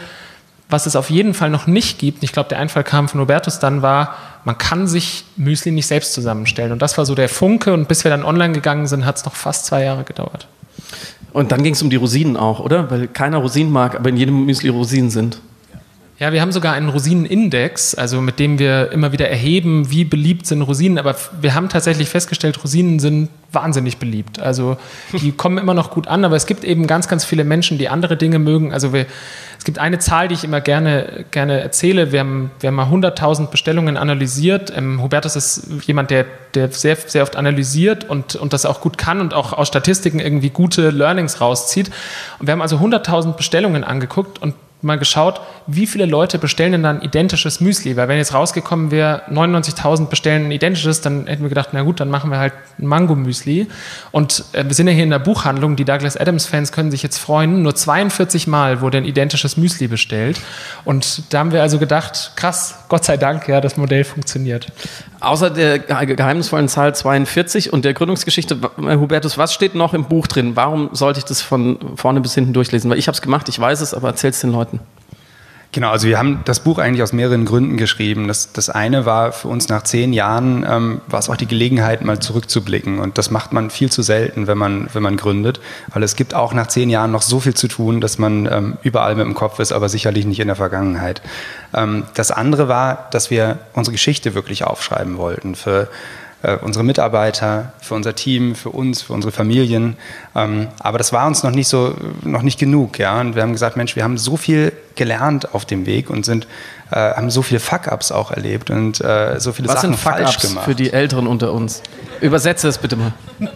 was 0.70 0.86
es 0.86 0.96
auf 0.96 1.10
jeden 1.10 1.34
Fall 1.34 1.50
noch 1.50 1.66
nicht 1.66 1.98
gibt, 1.98 2.24
ich 2.24 2.32
glaube, 2.32 2.50
der 2.50 2.60
Einfall 2.60 2.84
kam 2.84 3.10
von 3.10 3.20
Robertus 3.20 3.58
dann, 3.58 3.82
war, 3.82 4.16
man 4.46 4.58
kann 4.58 4.88
sich 4.88 5.26
Müsli 5.36 5.72
nicht 5.72 5.88
selbst 5.88 6.14
zusammenstellen. 6.14 6.72
Und 6.72 6.82
das 6.82 6.98
war 6.98 7.06
so 7.06 7.16
der 7.16 7.28
Funke. 7.28 7.74
Und 7.74 7.88
bis 7.88 8.04
wir 8.04 8.12
dann 8.12 8.24
online 8.24 8.54
gegangen 8.54 8.86
sind, 8.86 9.06
hat 9.06 9.18
es 9.18 9.26
noch 9.26 9.36
fast 9.36 9.66
zwei 9.66 9.84
Jahre 9.84 10.04
gedauert. 10.04 10.48
Und 11.34 11.52
dann 11.52 11.64
ging 11.64 11.74
es 11.74 11.82
um 11.82 11.90
die 11.90 11.96
Rosinen 11.96 12.38
auch, 12.38 12.60
oder? 12.60 12.90
Weil 12.92 13.08
keiner 13.08 13.38
Rosinen 13.38 13.72
mag, 13.72 13.96
aber 13.96 14.10
in 14.10 14.18
jedem 14.18 14.46
Müsli 14.46 14.70
Rosinen 14.70 15.10
sind. 15.10 15.40
Ja, 16.20 16.34
wir 16.34 16.42
haben 16.42 16.52
sogar 16.52 16.74
einen 16.74 16.90
Rosinenindex, 16.90 17.96
also 17.96 18.20
mit 18.20 18.40
dem 18.40 18.60
wir 18.60 18.92
immer 18.92 19.14
wieder 19.14 19.30
erheben, 19.30 19.90
wie 19.90 20.04
beliebt 20.04 20.46
sind 20.48 20.62
Rosinen. 20.62 20.98
Aber 20.98 21.16
wir 21.40 21.56
haben 21.56 21.70
tatsächlich 21.70 22.10
festgestellt, 22.10 22.62
Rosinen 22.62 23.00
sind 23.00 23.30
wahnsinnig 23.54 24.00
beliebt. 24.00 24.38
Also 24.38 24.76
die 25.14 25.32
kommen 25.38 25.58
immer 25.58 25.74
noch 25.74 25.92
gut 25.92 26.10
an, 26.10 26.26
aber 26.26 26.36
es 26.36 26.46
gibt 26.46 26.66
eben 26.66 26.88
ganz, 26.88 27.08
ganz 27.08 27.24
viele 27.24 27.46
Menschen, 27.46 27.78
die 27.78 27.88
andere 27.88 28.18
Dinge 28.18 28.38
mögen. 28.38 28.74
Also 28.74 28.92
wir, 28.92 29.06
es 29.58 29.64
gibt 29.64 29.80
eine 29.80 30.00
Zahl, 30.00 30.28
die 30.28 30.34
ich 30.34 30.44
immer 30.44 30.60
gerne, 30.60 31.24
gerne 31.32 31.62
erzähle. 31.62 32.12
Wir 32.12 32.20
haben, 32.20 32.52
wir 32.60 32.68
haben 32.68 32.76
mal 32.76 32.88
100.000 32.88 33.48
Bestellungen 33.48 33.96
analysiert. 33.96 34.74
Ähm, 34.76 35.02
Hubertus 35.02 35.38
ist 35.38 35.68
jemand, 35.88 36.12
der, 36.12 36.26
der 36.54 36.70
sehr, 36.70 36.98
sehr 36.98 37.24
oft 37.24 37.38
analysiert 37.38 38.10
und, 38.10 38.36
und 38.36 38.52
das 38.52 38.66
auch 38.66 38.82
gut 38.82 38.98
kann 38.98 39.22
und 39.22 39.34
auch 39.34 39.54
aus 39.54 39.70
Statistiken 39.70 40.20
irgendwie 40.20 40.50
gute 40.50 40.90
Learnings 40.90 41.40
rauszieht. 41.40 41.90
Und 42.40 42.48
wir 42.48 42.52
haben 42.52 42.62
also 42.62 42.76
100.000 42.76 43.38
Bestellungen 43.38 43.86
angeguckt 43.86 44.42
und 44.42 44.54
mal 44.82 44.98
geschaut, 44.98 45.42
wie 45.68 45.86
viele 45.88 46.06
Leute 46.06 46.38
bestellen 46.40 46.72
denn 46.72 46.84
dann 46.84 47.02
identisches 47.02 47.60
Müsli? 47.60 47.98
Weil 47.98 48.08
wenn 48.08 48.18
jetzt 48.18 48.34
rausgekommen 48.34 48.92
wäre, 48.92 49.24
99.000 49.30 50.08
bestellen 50.08 50.46
ein 50.46 50.52
identisches, 50.52 51.02
dann 51.02 51.28
hätten 51.28 51.42
wir 51.44 51.50
gedacht, 51.50 51.70
na 51.74 51.82
gut, 51.82 52.00
dann 52.00 52.10
machen 52.10 52.32
wir 52.32 52.40
halt 52.40 52.54
ein 52.80 52.86
Mango-Müsli. 52.88 53.68
Und 54.12 54.46
äh, 54.54 54.64
wir 54.66 54.74
sind 54.74 54.88
ja 54.88 54.94
hier 54.94 55.04
in 55.04 55.10
der 55.10 55.20
Buchhandlung, 55.20 55.76
die 55.76 55.86
Douglas 55.86 56.16
Adams-Fans 56.16 56.72
können 56.72 56.92
sich 56.92 57.04
jetzt 57.04 57.18
freuen, 57.18 57.62
nur 57.62 57.76
42 57.76 58.48
Mal 58.48 58.82
wurde 58.82 58.98
ein 59.00 59.06
identisches 59.06 59.58
Müsli 59.58 59.88
bestellt. 59.88 60.40
Und 60.86 61.24
da 61.34 61.40
haben 61.40 61.52
wir 61.52 61.62
also 61.62 61.78
gedacht, 61.80 62.34
krass, 62.36 62.76
Gott 62.88 63.04
sei 63.04 63.18
Dank, 63.18 63.48
ja, 63.48 63.60
das 63.62 63.76
Modell 63.78 64.04
funktioniert. 64.04 64.68
Außer 65.20 65.50
der 65.50 65.80
ge- 65.80 66.16
geheimnisvollen 66.16 66.70
Zahl 66.70 66.96
42 66.96 67.74
und 67.74 67.84
der 67.84 67.94
Gründungsgeschichte, 67.94 68.62
w- 68.62 68.96
Hubertus, 68.96 69.38
was 69.38 69.54
steht 69.54 69.76
noch 69.76 69.94
im 69.94 70.06
Buch 70.06 70.28
drin? 70.28 70.56
Warum 70.56 70.90
sollte 70.94 71.20
ich 71.20 71.26
das 71.26 71.42
von 71.42 71.78
vorne 71.96 72.22
bis 72.22 72.34
hinten 72.36 72.54
durchlesen? 72.54 72.90
Weil 72.90 72.98
ich 72.98 73.08
habe 73.08 73.16
es 73.16 73.22
gemacht, 73.22 73.50
ich 73.50 73.60
weiß 73.60 73.82
es, 73.82 73.94
aber 73.94 74.08
erzähl 74.10 74.30
es 74.30 74.40
den 74.40 74.52
Leuten. 74.54 74.69
Genau, 75.72 75.92
also 75.92 76.08
wir 76.08 76.18
haben 76.18 76.42
das 76.46 76.62
Buch 76.62 76.80
eigentlich 76.80 77.04
aus 77.04 77.14
mehreren 77.14 77.46
Gründen 77.46 77.78
geschrieben. 77.78 78.28
Das, 78.28 78.52
das 78.54 78.72
eine 78.72 79.06
war 79.06 79.32
für 79.32 79.50
uns 79.50 79.70
nach 79.70 79.84
zehn 79.84 80.14
Jahren, 80.14 80.66
ähm, 80.68 81.02
war 81.08 81.20
es 81.20 81.30
auch 81.30 81.38
die 81.38 81.46
Gelegenheit, 81.46 82.04
mal 82.04 82.18
zurückzublicken. 82.18 82.98
Und 82.98 83.20
das 83.20 83.30
macht 83.30 83.54
man 83.54 83.70
viel 83.70 83.92
zu 83.92 84.02
selten, 84.02 84.48
wenn 84.48 84.58
man, 84.58 84.90
wenn 84.94 85.04
man 85.04 85.16
gründet, 85.16 85.60
weil 85.94 86.02
es 86.02 86.16
gibt 86.16 86.34
auch 86.34 86.54
nach 86.54 86.68
zehn 86.68 86.90
Jahren 86.90 87.12
noch 87.12 87.22
so 87.22 87.40
viel 87.40 87.54
zu 87.54 87.68
tun, 87.68 88.02
dass 88.02 88.18
man 88.18 88.48
ähm, 88.52 88.78
überall 88.82 89.14
mit 89.14 89.26
dem 89.26 89.36
Kopf 89.36 89.60
ist, 89.60 89.72
aber 89.72 89.90
sicherlich 89.90 90.26
nicht 90.26 90.40
in 90.40 90.48
der 90.48 90.56
Vergangenheit. 90.56 91.22
Ähm, 91.76 92.06
das 92.16 92.32
andere 92.32 92.68
war, 92.68 93.08
dass 93.12 93.30
wir 93.30 93.60
unsere 93.74 93.92
Geschichte 93.92 94.34
wirklich 94.34 94.64
aufschreiben 94.64 95.18
wollten 95.18 95.54
für 95.54 95.88
äh, 96.42 96.56
unsere 96.56 96.86
Mitarbeiter, 96.86 97.74
für 97.82 97.96
unser 97.96 98.16
Team, 98.16 98.56
für 98.56 98.70
uns, 98.70 99.02
für 99.02 99.14
unsere 99.14 99.32
Familien. 99.32 99.98
Ähm, 100.36 100.68
aber 100.80 100.98
das 100.98 101.12
war 101.12 101.28
uns 101.28 101.44
noch 101.44 101.52
nicht 101.52 101.68
so, 101.68 101.96
noch 102.24 102.42
nicht 102.42 102.60
genug, 102.60 102.98
ja. 102.98 103.20
Und 103.20 103.36
wir 103.36 103.42
haben 103.42 103.52
gesagt, 103.52 103.76
Mensch, 103.76 103.96
wir 103.96 104.04
haben 104.04 104.18
so 104.18 104.38
viel 104.38 104.72
gelernt 104.96 105.54
auf 105.54 105.66
dem 105.66 105.86
Weg 105.86 106.10
und 106.10 106.26
sind, 106.26 106.48
äh, 106.92 106.96
haben 106.96 107.30
so 107.30 107.42
viele 107.42 107.60
Fuck-ups 107.60 108.12
auch 108.12 108.32
erlebt 108.32 108.70
und 108.70 109.02
äh, 109.02 109.40
so 109.40 109.52
viele 109.52 109.68
Was 109.68 109.82
Sachen 109.82 109.96
sind 109.96 110.00
falsch 110.00 110.40
gemacht. 110.40 110.66
für 110.66 110.76
die 110.76 110.94
Älteren 110.94 111.28
unter 111.28 111.52
uns? 111.52 111.82
Übersetze 112.22 112.68
es 112.68 112.78
bitte 112.78 112.96
mal. 112.96 113.14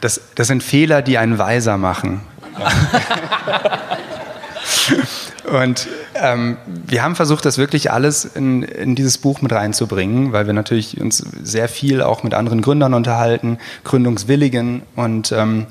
Das, 0.00 0.20
das 0.36 0.46
sind 0.46 0.62
Fehler, 0.62 1.02
die 1.02 1.18
einen 1.18 1.38
weiser 1.38 1.76
machen. 1.76 2.20
Und 5.48 5.88
ähm, 6.14 6.56
wir 6.66 7.02
haben 7.02 7.16
versucht, 7.16 7.44
das 7.44 7.58
wirklich 7.58 7.90
alles 7.90 8.24
in, 8.24 8.62
in 8.62 8.94
dieses 8.94 9.18
Buch 9.18 9.40
mit 9.40 9.52
reinzubringen, 9.52 10.32
weil 10.32 10.46
wir 10.46 10.52
natürlich 10.52 11.00
uns 11.00 11.24
sehr 11.42 11.68
viel 11.68 12.02
auch 12.02 12.22
mit 12.22 12.34
anderen 12.34 12.60
Gründern 12.60 12.94
unterhalten, 12.94 13.58
Gründungswilligen. 13.84 14.82
Und 14.96 15.32
ähm, 15.32 15.66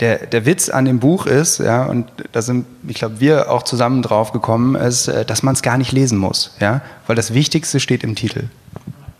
der, 0.00 0.26
der 0.26 0.46
Witz 0.46 0.68
an 0.68 0.84
dem 0.84 1.00
Buch 1.00 1.26
ist, 1.26 1.58
ja, 1.58 1.84
und 1.84 2.10
da 2.32 2.42
sind, 2.42 2.66
ich 2.86 2.96
glaube, 2.96 3.20
wir 3.20 3.50
auch 3.50 3.62
zusammen 3.62 4.02
drauf 4.02 4.32
gekommen, 4.32 4.74
ist, 4.74 5.08
äh, 5.08 5.24
dass 5.24 5.42
man 5.42 5.54
es 5.54 5.62
gar 5.62 5.78
nicht 5.78 5.92
lesen 5.92 6.18
muss, 6.18 6.54
ja, 6.60 6.80
weil 7.06 7.16
das 7.16 7.34
Wichtigste 7.34 7.80
steht 7.80 8.04
im 8.04 8.14
Titel. 8.14 8.44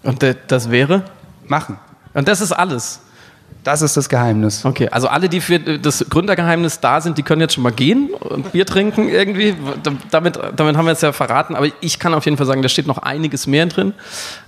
Und 0.03 0.25
das 0.47 0.71
wäre? 0.71 1.05
Machen. 1.47 1.79
Und 2.15 2.29
das 2.29 2.41
ist 2.41 2.53
alles. 2.53 3.01
Das 3.65 3.83
ist 3.83 3.97
das 3.97 4.09
Geheimnis. 4.09 4.65
Okay, 4.65 4.89
also 4.91 5.09
alle, 5.09 5.29
die 5.29 5.41
für 5.41 5.59
das 5.59 6.05
Gründergeheimnis 6.09 6.81
da 6.81 7.01
sind, 7.01 7.19
die 7.19 7.23
können 7.23 7.41
jetzt 7.41 7.55
schon 7.55 7.65
mal 7.65 7.73
gehen 7.73 8.11
und 8.11 8.53
Bier 8.53 8.65
trinken 8.65 9.09
irgendwie. 9.09 9.57
Damit, 10.11 10.39
damit 10.57 10.77
haben 10.77 10.87
wir 10.87 10.93
es 10.93 11.01
ja 11.01 11.13
verraten. 11.13 11.55
Aber 11.55 11.67
ich 11.81 11.99
kann 11.99 12.15
auf 12.15 12.25
jeden 12.25 12.37
Fall 12.37 12.47
sagen, 12.47 12.63
da 12.63 12.69
steht 12.69 12.87
noch 12.87 12.99
einiges 12.99 13.47
mehr 13.47 13.67
drin. 13.67 13.93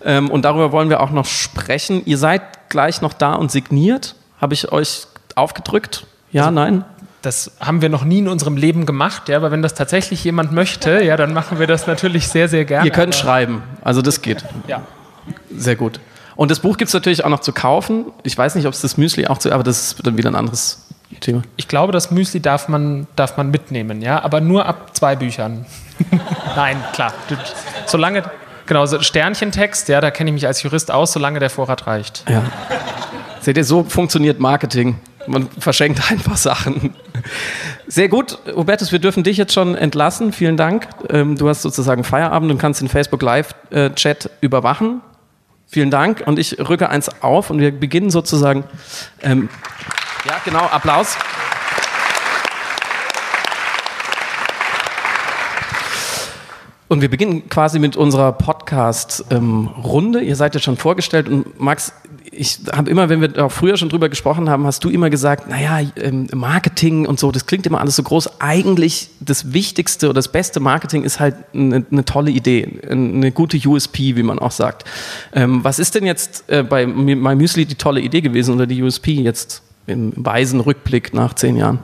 Ähm, 0.04 0.30
Und 0.30 0.44
darüber 0.44 0.72
wollen 0.72 0.88
wir 0.88 1.00
auch 1.00 1.10
noch 1.10 1.26
sprechen. 1.26 2.02
Ihr 2.06 2.18
seid 2.18 2.42
gleich 2.70 3.02
noch 3.02 3.12
da 3.12 3.34
und 3.34 3.50
signiert. 3.50 4.14
Habe 4.40 4.54
ich 4.54 4.72
euch 4.72 5.06
aufgedrückt? 5.34 6.06
Ja, 6.32 6.50
nein? 6.50 6.84
Das 7.22 7.52
haben 7.60 7.82
wir 7.82 7.90
noch 7.90 8.04
nie 8.04 8.20
in 8.20 8.28
unserem 8.28 8.56
Leben 8.56 8.86
gemacht, 8.86 9.28
ja, 9.28 9.36
aber 9.36 9.50
wenn 9.50 9.60
das 9.60 9.74
tatsächlich 9.74 10.24
jemand 10.24 10.52
möchte, 10.52 11.02
ja, 11.02 11.18
dann 11.18 11.34
machen 11.34 11.58
wir 11.58 11.66
das 11.66 11.86
natürlich 11.86 12.28
sehr, 12.28 12.48
sehr 12.48 12.64
gerne. 12.64 12.86
Ihr 12.86 12.92
könnt 12.92 13.14
aber, 13.14 13.22
schreiben. 13.22 13.62
Also 13.82 14.00
das 14.00 14.22
geht. 14.22 14.42
Ja. 14.66 14.80
Sehr 15.54 15.76
gut. 15.76 16.00
Und 16.40 16.50
das 16.50 16.60
Buch 16.60 16.78
gibt 16.78 16.88
es 16.88 16.94
natürlich 16.94 17.22
auch 17.22 17.28
noch 17.28 17.40
zu 17.40 17.52
kaufen. 17.52 18.06
Ich 18.22 18.38
weiß 18.38 18.54
nicht, 18.54 18.64
ob 18.64 18.72
es 18.72 18.80
das 18.80 18.96
Müsli 18.96 19.26
auch 19.26 19.36
zu, 19.36 19.52
aber 19.52 19.62
das 19.62 19.92
ist 19.92 20.06
dann 20.06 20.16
wieder 20.16 20.30
ein 20.30 20.34
anderes 20.34 20.86
Thema. 21.20 21.42
Ich 21.58 21.68
glaube, 21.68 21.92
das 21.92 22.10
Müsli 22.10 22.40
darf 22.40 22.66
man, 22.66 23.06
darf 23.14 23.36
man 23.36 23.50
mitnehmen, 23.50 24.00
ja, 24.00 24.24
aber 24.24 24.40
nur 24.40 24.64
ab 24.64 24.96
zwei 24.96 25.16
Büchern. 25.16 25.66
Nein, 26.56 26.82
klar. 26.94 27.12
Solange, 27.84 28.22
genau, 28.64 28.86
so 28.86 29.02
Sternchentext, 29.02 29.90
ja, 29.90 30.00
da 30.00 30.10
kenne 30.10 30.30
ich 30.30 30.32
mich 30.32 30.46
als 30.46 30.62
Jurist 30.62 30.90
aus, 30.90 31.12
solange 31.12 31.40
der 31.40 31.50
Vorrat 31.50 31.86
reicht. 31.86 32.24
Ja. 32.26 32.42
Seht 33.42 33.58
ihr, 33.58 33.64
so 33.64 33.84
funktioniert 33.84 34.40
Marketing. 34.40 34.98
Man 35.26 35.46
verschenkt 35.58 36.00
einfach 36.10 36.38
Sachen. 36.38 36.94
Sehr 37.86 38.08
gut, 38.08 38.38
Hubertus, 38.56 38.92
wir 38.92 38.98
dürfen 38.98 39.24
dich 39.24 39.36
jetzt 39.36 39.52
schon 39.52 39.74
entlassen. 39.74 40.32
Vielen 40.32 40.56
Dank. 40.56 40.88
Ähm, 41.10 41.36
Du 41.36 41.50
hast 41.50 41.60
sozusagen 41.60 42.02
Feierabend 42.02 42.50
und 42.50 42.56
kannst 42.56 42.80
den 42.80 42.88
Facebook 42.88 43.20
Live-Chat 43.20 44.30
überwachen. 44.40 45.02
Vielen 45.72 45.92
Dank. 45.92 46.24
Und 46.26 46.40
ich 46.40 46.58
rücke 46.58 46.88
eins 46.88 47.22
auf 47.22 47.48
und 47.50 47.60
wir 47.60 47.70
beginnen 47.70 48.10
sozusagen. 48.10 48.64
Ähm, 49.22 49.48
ja, 50.26 50.34
genau, 50.44 50.58
Applaus. 50.60 51.16
Und 56.90 57.02
wir 57.02 57.08
beginnen 57.08 57.48
quasi 57.48 57.78
mit 57.78 57.96
unserer 57.96 58.32
Podcast-Runde. 58.32 60.18
Ähm, 60.18 60.26
Ihr 60.26 60.34
seid 60.34 60.56
ja 60.56 60.60
schon 60.60 60.76
vorgestellt 60.76 61.28
und 61.28 61.60
Max, 61.60 61.92
ich 62.32 62.58
habe 62.72 62.90
immer, 62.90 63.08
wenn 63.08 63.20
wir 63.20 63.44
auch 63.44 63.52
früher 63.52 63.76
schon 63.76 63.88
drüber 63.88 64.08
gesprochen 64.08 64.50
haben, 64.50 64.66
hast 64.66 64.82
du 64.82 64.90
immer 64.90 65.08
gesagt, 65.08 65.48
naja, 65.48 65.88
ähm, 65.94 66.26
Marketing 66.34 67.06
und 67.06 67.20
so, 67.20 67.30
das 67.30 67.46
klingt 67.46 67.64
immer 67.64 67.80
alles 67.80 67.94
so 67.94 68.02
groß. 68.02 68.40
Eigentlich 68.40 69.08
das 69.20 69.52
Wichtigste 69.52 70.06
oder 70.06 70.14
das 70.14 70.32
beste 70.32 70.58
Marketing 70.58 71.04
ist 71.04 71.20
halt 71.20 71.36
eine, 71.54 71.86
eine 71.88 72.04
tolle 72.04 72.32
Idee, 72.32 72.80
eine 72.90 73.30
gute 73.30 73.56
USP, 73.68 74.16
wie 74.16 74.24
man 74.24 74.40
auch 74.40 74.50
sagt. 74.50 74.82
Ähm, 75.32 75.62
was 75.62 75.78
ist 75.78 75.94
denn 75.94 76.04
jetzt 76.04 76.42
äh, 76.48 76.64
bei 76.64 76.88
MyMüsli 76.88 77.66
die 77.66 77.76
tolle 77.76 78.00
Idee 78.00 78.20
gewesen 78.20 78.52
oder 78.52 78.66
die 78.66 78.82
USP 78.82 79.12
jetzt 79.12 79.62
im 79.86 80.12
weisen 80.16 80.58
Rückblick 80.58 81.14
nach 81.14 81.34
zehn 81.34 81.54
Jahren? 81.54 81.78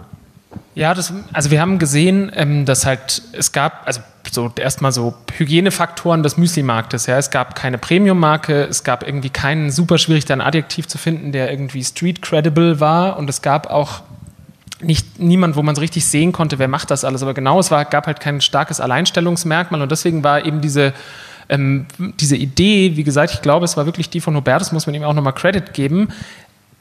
Ja, 0.74 0.94
das, 0.94 1.12
also 1.32 1.50
wir 1.50 1.60
haben 1.60 1.78
gesehen, 1.78 2.30
ähm, 2.34 2.64
dass 2.64 2.86
halt 2.86 3.22
es 3.32 3.52
gab, 3.52 3.86
also 3.86 4.00
so 4.30 4.52
erstmal 4.56 4.92
so 4.92 5.14
Hygienefaktoren 5.36 6.22
des 6.22 6.36
Müsli-Marktes. 6.36 7.06
Ja, 7.06 7.18
es 7.18 7.30
gab 7.30 7.54
keine 7.54 7.78
Premium-Marke, 7.78 8.64
es 8.64 8.84
gab 8.84 9.06
irgendwie 9.06 9.30
keinen 9.30 9.70
super 9.70 9.98
schwierig, 9.98 10.24
da 10.24 10.34
ein 10.34 10.40
Adjektiv 10.40 10.86
zu 10.88 10.98
finden, 10.98 11.32
der 11.32 11.50
irgendwie 11.50 11.82
street 11.82 12.22
credible 12.22 12.80
war 12.80 13.16
und 13.18 13.30
es 13.30 13.42
gab 13.42 13.68
auch 13.68 14.02
nicht 14.80 15.18
niemand, 15.18 15.56
wo 15.56 15.62
man 15.62 15.74
so 15.74 15.80
richtig 15.80 16.04
sehen 16.06 16.32
konnte, 16.32 16.58
wer 16.58 16.68
macht 16.68 16.90
das 16.90 17.04
alles. 17.04 17.22
Aber 17.22 17.34
genau, 17.34 17.58
es 17.58 17.70
war, 17.70 17.84
gab 17.84 18.06
halt 18.06 18.20
kein 18.20 18.40
starkes 18.40 18.80
Alleinstellungsmerkmal 18.80 19.80
und 19.80 19.90
deswegen 19.90 20.22
war 20.22 20.44
eben 20.44 20.60
diese 20.60 20.92
ähm, 21.48 21.86
diese 21.98 22.36
Idee, 22.36 22.96
wie 22.96 23.04
gesagt, 23.04 23.32
ich 23.32 23.42
glaube, 23.42 23.64
es 23.64 23.76
war 23.76 23.86
wirklich 23.86 24.10
die 24.10 24.20
von 24.20 24.34
Hubertus, 24.34 24.72
muss 24.72 24.86
man 24.86 24.94
ihm 24.94 25.04
auch 25.04 25.14
nochmal 25.14 25.32
Credit 25.32 25.72
geben, 25.72 26.08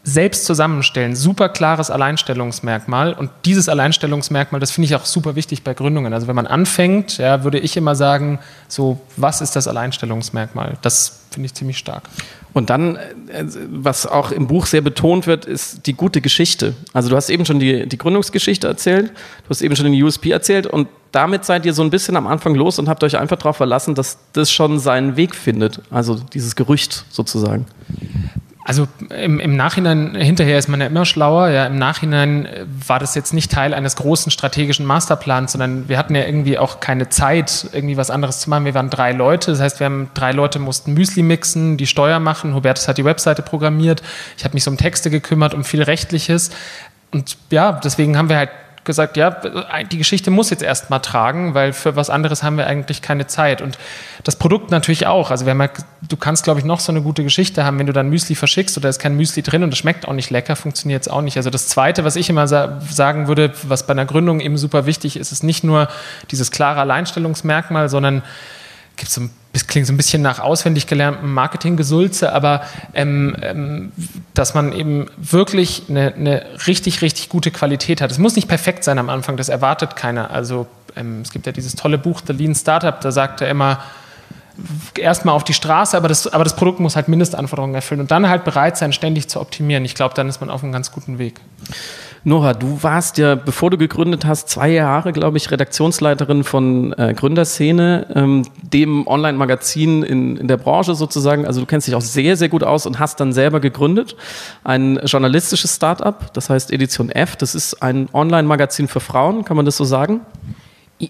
selbst 0.05 0.45
zusammenstellen. 0.45 1.15
Super 1.15 1.49
klares 1.49 1.89
Alleinstellungsmerkmal. 1.89 3.13
Und 3.13 3.31
dieses 3.43 3.67
Alleinstellungsmerkmal, 3.67 4.61
das 4.61 4.69
finde 4.69 4.85
ich 4.85 4.95
auch 4.95 5.03
super 5.03 5.35
wichtig 5.35 5.63
bei 5.63 5.73
Gründungen. 5.73 6.13
Also 6.13 6.27
wenn 6.27 6.35
man 6.35 6.45
anfängt, 6.45 7.17
ja, 7.17 7.43
würde 7.43 7.59
ich 7.59 7.75
immer 7.75 7.95
sagen, 7.95 8.39
so, 8.67 9.01
was 9.17 9.41
ist 9.41 9.55
das 9.55 9.67
Alleinstellungsmerkmal? 9.67 10.77
Das 10.83 11.21
finde 11.31 11.47
ich 11.47 11.55
ziemlich 11.55 11.79
stark. 11.79 12.03
Und 12.53 12.69
dann, 12.69 12.95
äh, 12.95 13.45
was 13.69 14.05
auch 14.05 14.31
im 14.31 14.47
Buch 14.47 14.67
sehr 14.67 14.81
betont 14.81 15.25
wird, 15.25 15.45
ist 15.45 15.87
die 15.87 15.93
gute 15.93 16.21
Geschichte. 16.21 16.75
Also 16.93 17.09
du 17.09 17.15
hast 17.15 17.29
eben 17.29 17.45
schon 17.45 17.59
die, 17.59 17.87
die 17.89 17.97
Gründungsgeschichte 17.97 18.67
erzählt, 18.67 19.09
du 19.09 19.49
hast 19.49 19.61
eben 19.61 19.75
schon 19.75 19.91
den 19.91 20.01
USP 20.01 20.29
erzählt 20.29 20.67
und 20.67 20.87
damit 21.11 21.45
seid 21.45 21.65
ihr 21.65 21.73
so 21.73 21.81
ein 21.81 21.89
bisschen 21.89 22.15
am 22.15 22.27
Anfang 22.27 22.53
los 22.53 22.77
und 22.77 22.87
habt 22.87 23.03
euch 23.03 23.17
einfach 23.17 23.37
darauf 23.37 23.57
verlassen, 23.57 23.95
dass 23.95 24.19
das 24.33 24.51
schon 24.51 24.79
seinen 24.79 25.17
Weg 25.17 25.33
findet. 25.33 25.81
Also 25.89 26.15
dieses 26.15 26.55
Gerücht 26.55 27.05
sozusagen. 27.09 27.65
Also 28.67 28.87
im, 29.15 29.39
im 29.39 29.55
Nachhinein, 29.55 30.15
hinterher 30.15 30.57
ist 30.57 30.67
man 30.67 30.81
ja 30.81 30.87
immer 30.87 31.05
schlauer. 31.05 31.49
Ja, 31.49 31.67
Im 31.67 31.77
Nachhinein 31.77 32.47
äh, 32.47 32.65
war 32.87 32.97
das 32.97 33.13
jetzt 33.13 33.31
nicht 33.31 33.51
Teil 33.51 33.75
eines 33.75 33.95
großen 33.95 34.31
strategischen 34.31 34.87
Masterplans, 34.87 35.51
sondern 35.51 35.87
wir 35.87 35.99
hatten 35.99 36.15
ja 36.15 36.25
irgendwie 36.25 36.57
auch 36.57 36.79
keine 36.79 37.07
Zeit, 37.09 37.69
irgendwie 37.73 37.95
was 37.95 38.09
anderes 38.09 38.39
zu 38.39 38.49
machen. 38.49 38.65
Wir 38.65 38.73
waren 38.73 38.89
drei 38.89 39.11
Leute, 39.11 39.51
das 39.51 39.61
heißt, 39.61 39.79
wir 39.79 39.85
haben 39.85 40.09
drei 40.15 40.31
Leute 40.31 40.57
mussten 40.57 40.95
Müsli 40.95 41.21
mixen, 41.21 41.77
die 41.77 41.85
Steuer 41.85 42.19
machen. 42.19 42.55
Hubertus 42.55 42.87
hat 42.87 42.97
die 42.97 43.05
Webseite 43.05 43.43
programmiert. 43.43 44.01
Ich 44.35 44.43
habe 44.43 44.55
mich 44.55 44.63
so 44.63 44.71
um 44.71 44.77
Texte 44.77 45.11
gekümmert, 45.11 45.53
um 45.53 45.63
viel 45.63 45.83
Rechtliches. 45.83 46.49
Und 47.11 47.37
ja, 47.51 47.73
deswegen 47.83 48.17
haben 48.17 48.29
wir 48.29 48.37
halt 48.37 48.49
gesagt, 48.85 49.17
ja, 49.17 49.31
die 49.91 49.97
Geschichte 49.97 50.31
muss 50.31 50.49
jetzt 50.49 50.63
erstmal 50.63 51.01
tragen, 51.01 51.53
weil 51.53 51.73
für 51.73 51.95
was 51.95 52.09
anderes 52.09 52.43
haben 52.43 52.57
wir 52.57 52.67
eigentlich 52.67 53.01
keine 53.01 53.27
Zeit. 53.27 53.61
Und 53.61 53.77
das 54.23 54.35
Produkt 54.35 54.71
natürlich 54.71 55.07
auch. 55.07 55.31
Also 55.31 55.45
ja, 55.45 55.69
du 56.07 56.17
kannst, 56.17 56.43
glaube 56.43 56.59
ich, 56.59 56.65
noch 56.65 56.79
so 56.79 56.91
eine 56.91 57.01
gute 57.01 57.23
Geschichte 57.23 57.65
haben, 57.65 57.79
wenn 57.79 57.87
du 57.87 57.93
dann 57.93 58.09
Müsli 58.09 58.35
verschickst 58.35 58.77
oder 58.77 58.89
ist 58.89 58.99
kein 58.99 59.17
Müsli 59.17 59.41
drin 59.41 59.63
und 59.63 59.73
es 59.73 59.79
schmeckt 59.79 60.07
auch 60.07 60.13
nicht 60.13 60.29
lecker, 60.29 60.55
funktioniert 60.55 61.01
es 61.01 61.07
auch 61.07 61.21
nicht. 61.21 61.37
Also 61.37 61.49
das 61.49 61.67
Zweite, 61.67 62.03
was 62.03 62.15
ich 62.15 62.29
immer 62.29 62.47
sa 62.47 62.79
sagen 62.89 63.27
würde, 63.27 63.51
was 63.63 63.87
bei 63.87 63.91
einer 63.91 64.05
Gründung 64.05 64.39
eben 64.39 64.57
super 64.57 64.85
wichtig 64.85 65.17
ist, 65.17 65.31
ist 65.31 65.43
nicht 65.43 65.63
nur 65.63 65.87
dieses 66.31 66.51
klare 66.51 66.81
Alleinstellungsmerkmal, 66.81 67.89
sondern 67.89 68.23
gibt 68.95 69.15
ein 69.17 69.29
das 69.55 69.67
klingt 69.67 69.87
so 69.87 69.93
ein 69.93 69.97
bisschen 69.97 70.21
nach 70.21 70.39
auswendig 70.39 70.85
gelerntem 70.85 71.33
Marketinggesulze, 71.33 72.33
aber 72.33 72.63
ähm, 72.93 73.37
ähm, 73.41 73.93
dass 74.33 74.53
man 74.53 74.73
eben 74.73 75.05
wirklich 75.15 75.83
eine, 75.87 76.13
eine, 76.13 76.45
richtig, 76.67 77.01
richtig 77.01 77.29
gute 77.29 77.51
Qualität 77.51 78.01
hat. 78.01 78.11
Es 78.11 78.17
muss 78.17 78.35
nicht 78.35 78.49
perfekt 78.49 78.83
sein 78.83 78.99
am 78.99 79.09
Anfang, 79.09 79.37
das 79.37 79.47
erwartet 79.47 79.95
keiner. 79.95 80.29
Also 80.29 80.67
ähm, 80.97 81.21
es 81.21 81.31
gibt 81.31 81.45
ja 81.45 81.53
dieses 81.53 81.73
tolle 81.73 81.97
Buch 81.97 82.21
The 82.27 82.33
Lean 82.33 82.53
Startup, 82.53 82.99
da 82.99 83.13
sagt 83.13 83.39
er 83.39 83.47
immer, 83.47 83.79
erstmal 84.97 85.33
auf 85.33 85.45
die 85.45 85.53
Straße, 85.53 85.95
aber 85.95 86.09
das, 86.09 86.27
aber 86.27 86.43
das 86.43 86.57
Produkt 86.57 86.81
muss 86.81 86.97
halt 86.97 87.07
Mindestanforderungen 87.07 87.75
erfüllen 87.75 88.01
und 88.01 88.11
dann 88.11 88.27
halt 88.27 88.43
bereit 88.43 88.75
sein, 88.75 88.91
ständig 88.91 89.29
zu 89.29 89.39
optimieren. 89.39 89.85
Ich 89.85 89.95
glaube, 89.95 90.15
dann 90.15 90.27
ist 90.27 90.41
man 90.41 90.49
auf 90.49 90.63
einem 90.63 90.73
ganz 90.73 90.91
guten 90.91 91.17
Weg. 91.17 91.39
Nora, 92.27 92.53
du 92.53 92.81
warst 92.81 93.19
ja, 93.19 93.35
bevor 93.35 93.69
du 93.69 93.77
gegründet 93.77 94.25
hast, 94.25 94.49
zwei 94.49 94.69
Jahre, 94.69 95.13
glaube 95.13 95.37
ich, 95.37 95.51
Redaktionsleiterin 95.51 96.43
von 96.43 96.91
äh, 96.93 97.13
Gründerszene, 97.15 98.07
ähm, 98.15 98.41
dem 98.63 99.05
Online-Magazin 99.05 100.01
in, 100.01 100.35
in 100.35 100.47
der 100.47 100.57
Branche 100.57 100.95
sozusagen. 100.95 101.45
Also 101.45 101.59
du 101.59 101.67
kennst 101.67 101.85
dich 101.85 101.93
auch 101.93 102.01
sehr, 102.01 102.35
sehr 102.35 102.49
gut 102.49 102.63
aus 102.63 102.87
und 102.87 102.97
hast 102.97 103.19
dann 103.19 103.31
selber 103.31 103.59
gegründet. 103.59 104.15
Ein 104.63 104.99
journalistisches 105.05 105.75
Startup, 105.75 106.33
das 106.33 106.49
heißt 106.49 106.73
Edition 106.73 107.11
F. 107.11 107.35
Das 107.35 107.53
ist 107.53 107.83
ein 107.83 108.09
Online-Magazin 108.11 108.87
für 108.87 109.01
Frauen, 109.01 109.45
kann 109.45 109.55
man 109.55 109.67
das 109.67 109.77
so 109.77 109.83
sagen? 109.83 110.21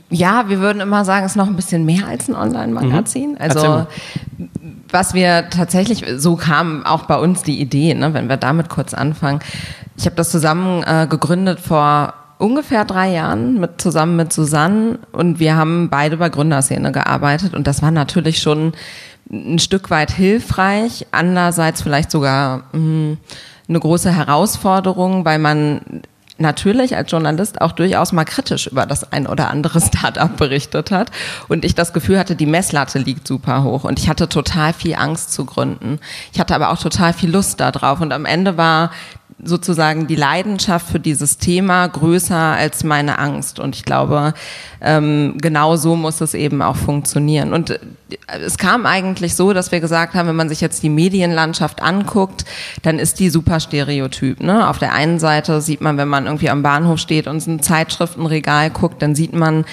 Ja, 0.10 0.50
wir 0.50 0.60
würden 0.60 0.82
immer 0.82 1.06
sagen, 1.06 1.26
es 1.26 1.32
ist 1.32 1.38
noch 1.38 1.48
ein 1.48 1.56
bisschen 1.56 1.86
mehr 1.86 2.08
als 2.08 2.28
ein 2.28 2.36
Online-Magazin. 2.36 3.32
Mhm. 3.32 3.38
Also 3.40 3.88
was 4.90 5.14
wir 5.14 5.50
tatsächlich, 5.50 6.04
so 6.18 6.36
kam 6.36 6.86
auch 6.86 7.04
bei 7.04 7.18
uns 7.18 7.44
die 7.44 7.62
Idee, 7.62 7.94
ne, 7.94 8.14
wenn 8.14 8.28
wir 8.28 8.38
damit 8.38 8.68
kurz 8.68 8.94
anfangen. 8.94 9.40
Ich 9.98 10.06
habe 10.06 10.16
das 10.16 10.32
zusammen 10.32 10.84
äh, 10.84 11.08
gegründet 11.10 11.60
vor 11.60 12.14
ungefähr 12.38 12.86
drei 12.86 13.12
Jahren 13.12 13.60
mit 13.60 13.82
zusammen 13.82 14.16
mit 14.16 14.34
Susanne 14.34 15.00
und 15.12 15.40
wir 15.40 15.56
haben 15.56 15.90
beide 15.90 16.18
bei 16.18 16.30
Gründerszene 16.30 16.92
gearbeitet 16.92 17.54
und 17.54 17.66
das 17.66 17.82
war 17.82 17.92
natürlich 17.92 18.40
schon 18.40 18.74
ein 19.32 19.60
Stück 19.60 19.90
weit 19.90 20.12
hilfreich, 20.12 21.08
andererseits 21.12 21.82
vielleicht 21.82 22.12
sogar 22.12 22.58
mh, 22.58 22.64
hm, 22.74 23.18
eine 23.68 23.80
große 23.80 24.12
Herausforderung, 24.12 25.26
weil 25.26 25.40
man 25.40 26.04
natürlich 26.38 26.98
als 26.98 27.10
Journalist 27.10 27.62
auch 27.62 27.72
durchaus 27.72 28.12
mal 28.12 28.26
kritisch 28.26 28.68
über 28.68 28.86
das 28.86 29.12
ein 29.12 29.26
oder 29.26 29.50
andere 29.50 29.80
Startup 29.82 30.36
berichtet 30.36 30.92
hat 30.92 31.12
und 31.48 31.64
ich 31.64 31.76
das 31.76 31.94
Gefühl 31.94 32.20
hatte, 32.20 32.36
die 32.36 32.46
Messlatte 32.46 33.00
liegt 33.00 33.28
super 33.28 33.64
hoch 33.64 33.86
und 33.86 34.00
ich 34.00 34.10
hatte 34.10 34.28
total 34.28 34.74
viel 34.74 34.96
Angst 34.96 35.34
zu 35.34 35.46
gründen. 35.46 36.00
Ich 36.34 36.40
hatte 36.40 36.54
aber 36.54 36.72
auch 36.72 36.80
total 36.80 37.14
viel 37.14 37.32
Lust 37.32 37.60
darauf 37.60 38.02
und 38.02 38.12
am 38.12 38.26
Ende 38.26 38.58
war 38.58 38.92
sozusagen 39.44 40.08
die 40.08 40.16
Leidenschaft 40.16 40.88
für 40.88 41.00
dieses 41.00 41.38
Thema 41.38 41.88
größer 41.88 42.36
als 42.36 42.84
meine 42.84 43.20
Angst. 43.20 43.60
Und 43.60 43.76
ich 43.76 43.84
glaube, 43.84 44.34
ähm, 44.82 45.36
genau 45.42 45.76
so 45.76 45.96
muss 45.96 46.22
es 46.22 46.34
eben 46.34 46.62
auch 46.62 46.78
funktionieren. 46.78 47.52
Und 47.52 47.72
äh, 47.72 47.80
es 48.46 48.58
kam 48.58 48.86
eigentlich 48.86 49.36
so, 49.36 49.52
dass 49.52 49.72
wir 49.72 49.82
gesagt 49.82 50.14
haben, 50.14 50.30
wenn 50.30 50.36
man 50.36 50.50
sich 50.50 50.62
jetzt 50.62 50.84
die 50.84 50.90
Medienlandschaft 50.90 51.82
anguckt, 51.82 52.46
dann 52.82 52.98
ist 52.98 53.20
die 53.20 53.30
super 53.30 53.60
stereotyp. 53.60 54.42
Ne? 54.42 54.70
Auf 54.70 54.80
der 54.80 54.94
einen 54.94 55.20
Seite 55.20 55.60
sieht 55.60 55.82
man, 55.82 55.98
wenn 55.98 56.08
man 56.08 56.26
irgendwie 56.26 56.50
am 56.50 56.64
Bahnhof 56.64 57.00
steht 57.00 57.28
und 57.28 57.46
ein 57.46 57.62
Zeitschriftenregal 57.62 58.70
guckt, 58.70 59.02
dann 59.02 59.16
sieht 59.16 59.34
man 59.34 59.66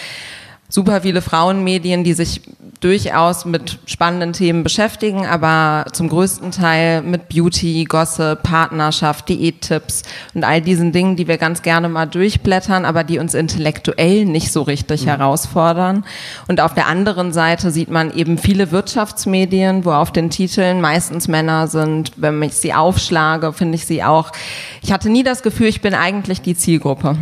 super 0.73 1.03
viele 1.03 1.21
Frauenmedien, 1.21 2.03
die 2.03 2.15
sich 2.15 2.41
durchaus 2.81 3.45
mit 3.45 3.79
spannenden 3.85 4.33
Themen 4.33 4.65
beschäftigen, 4.65 5.27
aber 5.27 5.85
zum 5.93 6.09
größten 6.09 6.51
Teil 6.51 7.03
mit 7.03 7.29
Beauty, 7.29 7.85
Gossip, 7.85 8.43
Partnerschaft, 8.43 9.29
Diättipps 9.29 10.03
und 10.33 10.45
all 10.45 10.63
diesen 10.63 10.91
Dingen, 10.91 11.17
die 11.17 11.29
wir 11.29 11.37
ganz 11.37 11.61
gerne 11.61 11.91
mal 11.91 12.07
durchblättern, 12.07 12.87
aber 12.87 13.05
die 13.05 13.19
uns 13.19 13.35
intellektuell 13.35 14.25
nicht 14.25 14.51
so 14.51 14.63
richtig 14.63 15.03
mhm. 15.03 15.11
herausfordern. 15.11 16.05
Und 16.49 16.61
auf 16.63 16.73
der 16.73 16.87
anderen 16.87 17.33
Seite 17.33 17.71
sieht 17.71 17.91
man 17.91 18.11
eben 18.11 18.39
viele 18.39 18.73
Wirtschaftsmedien, 18.73 19.85
wo 19.85 19.93
auf 19.93 20.11
den 20.11 20.31
Titeln 20.31 20.81
meistens 20.81 21.29
Männer 21.29 21.69
sind. 21.69 22.13
Wenn 22.17 22.43
ich 22.43 22.55
sie 22.55 22.73
aufschlage, 22.73 23.53
finde 23.53 23.77
ich 23.77 23.85
sie 23.85 24.03
auch. 24.03 24.33
Ich 24.81 24.91
hatte 24.91 25.11
nie 25.11 25.23
das 25.23 25.43
Gefühl, 25.43 25.67
ich 25.67 25.83
bin 25.83 25.93
eigentlich 25.93 26.41
die 26.41 26.57
Zielgruppe 26.57 27.19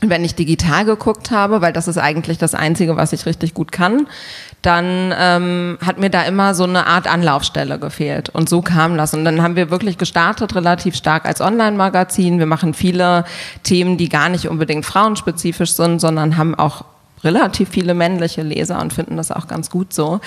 wenn 0.00 0.24
ich 0.24 0.34
digital 0.34 0.84
geguckt 0.84 1.30
habe, 1.30 1.60
weil 1.60 1.72
das 1.72 1.88
ist 1.88 1.98
eigentlich 1.98 2.38
das 2.38 2.54
Einzige, 2.54 2.96
was 2.96 3.12
ich 3.12 3.26
richtig 3.26 3.52
gut 3.52 3.70
kann, 3.70 4.06
dann 4.62 5.14
ähm, 5.18 5.78
hat 5.84 5.98
mir 5.98 6.10
da 6.10 6.22
immer 6.22 6.54
so 6.54 6.64
eine 6.64 6.86
Art 6.86 7.06
Anlaufstelle 7.06 7.78
gefehlt. 7.78 8.28
Und 8.30 8.48
so 8.48 8.62
kam 8.62 8.96
das. 8.96 9.14
Und 9.14 9.24
dann 9.24 9.42
haben 9.42 9.56
wir 9.56 9.70
wirklich 9.70 9.98
gestartet, 9.98 10.54
relativ 10.54 10.94
stark 10.94 11.26
als 11.26 11.40
Online-Magazin. 11.40 12.38
Wir 12.38 12.46
machen 12.46 12.74
viele 12.74 13.24
Themen, 13.62 13.96
die 13.96 14.08
gar 14.08 14.28
nicht 14.28 14.48
unbedingt 14.48 14.86
frauenspezifisch 14.86 15.72
sind, 15.72 16.00
sondern 16.00 16.36
haben 16.36 16.54
auch 16.54 16.84
relativ 17.22 17.68
viele 17.68 17.94
männliche 17.94 18.42
Leser 18.42 18.80
und 18.80 18.92
finden 18.92 19.16
das 19.16 19.30
auch 19.30 19.46
ganz 19.46 19.70
gut 19.70 19.92
so. 19.92 20.20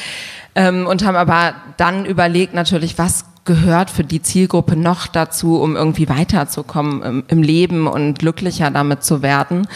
Ähm, 0.55 0.85
und 0.85 1.03
haben 1.03 1.15
aber 1.15 1.55
dann 1.77 2.05
überlegt 2.05 2.53
natürlich, 2.53 2.97
was 2.97 3.25
gehört 3.45 3.89
für 3.89 4.03
die 4.03 4.21
Zielgruppe 4.21 4.75
noch 4.77 5.07
dazu, 5.07 5.59
um 5.59 5.75
irgendwie 5.75 6.07
weiterzukommen 6.07 7.01
im, 7.01 7.23
im 7.27 7.41
Leben 7.41 7.87
und 7.87 8.19
glücklicher 8.19 8.71
damit 8.71 9.03
zu 9.03 9.21
werden. 9.21 9.67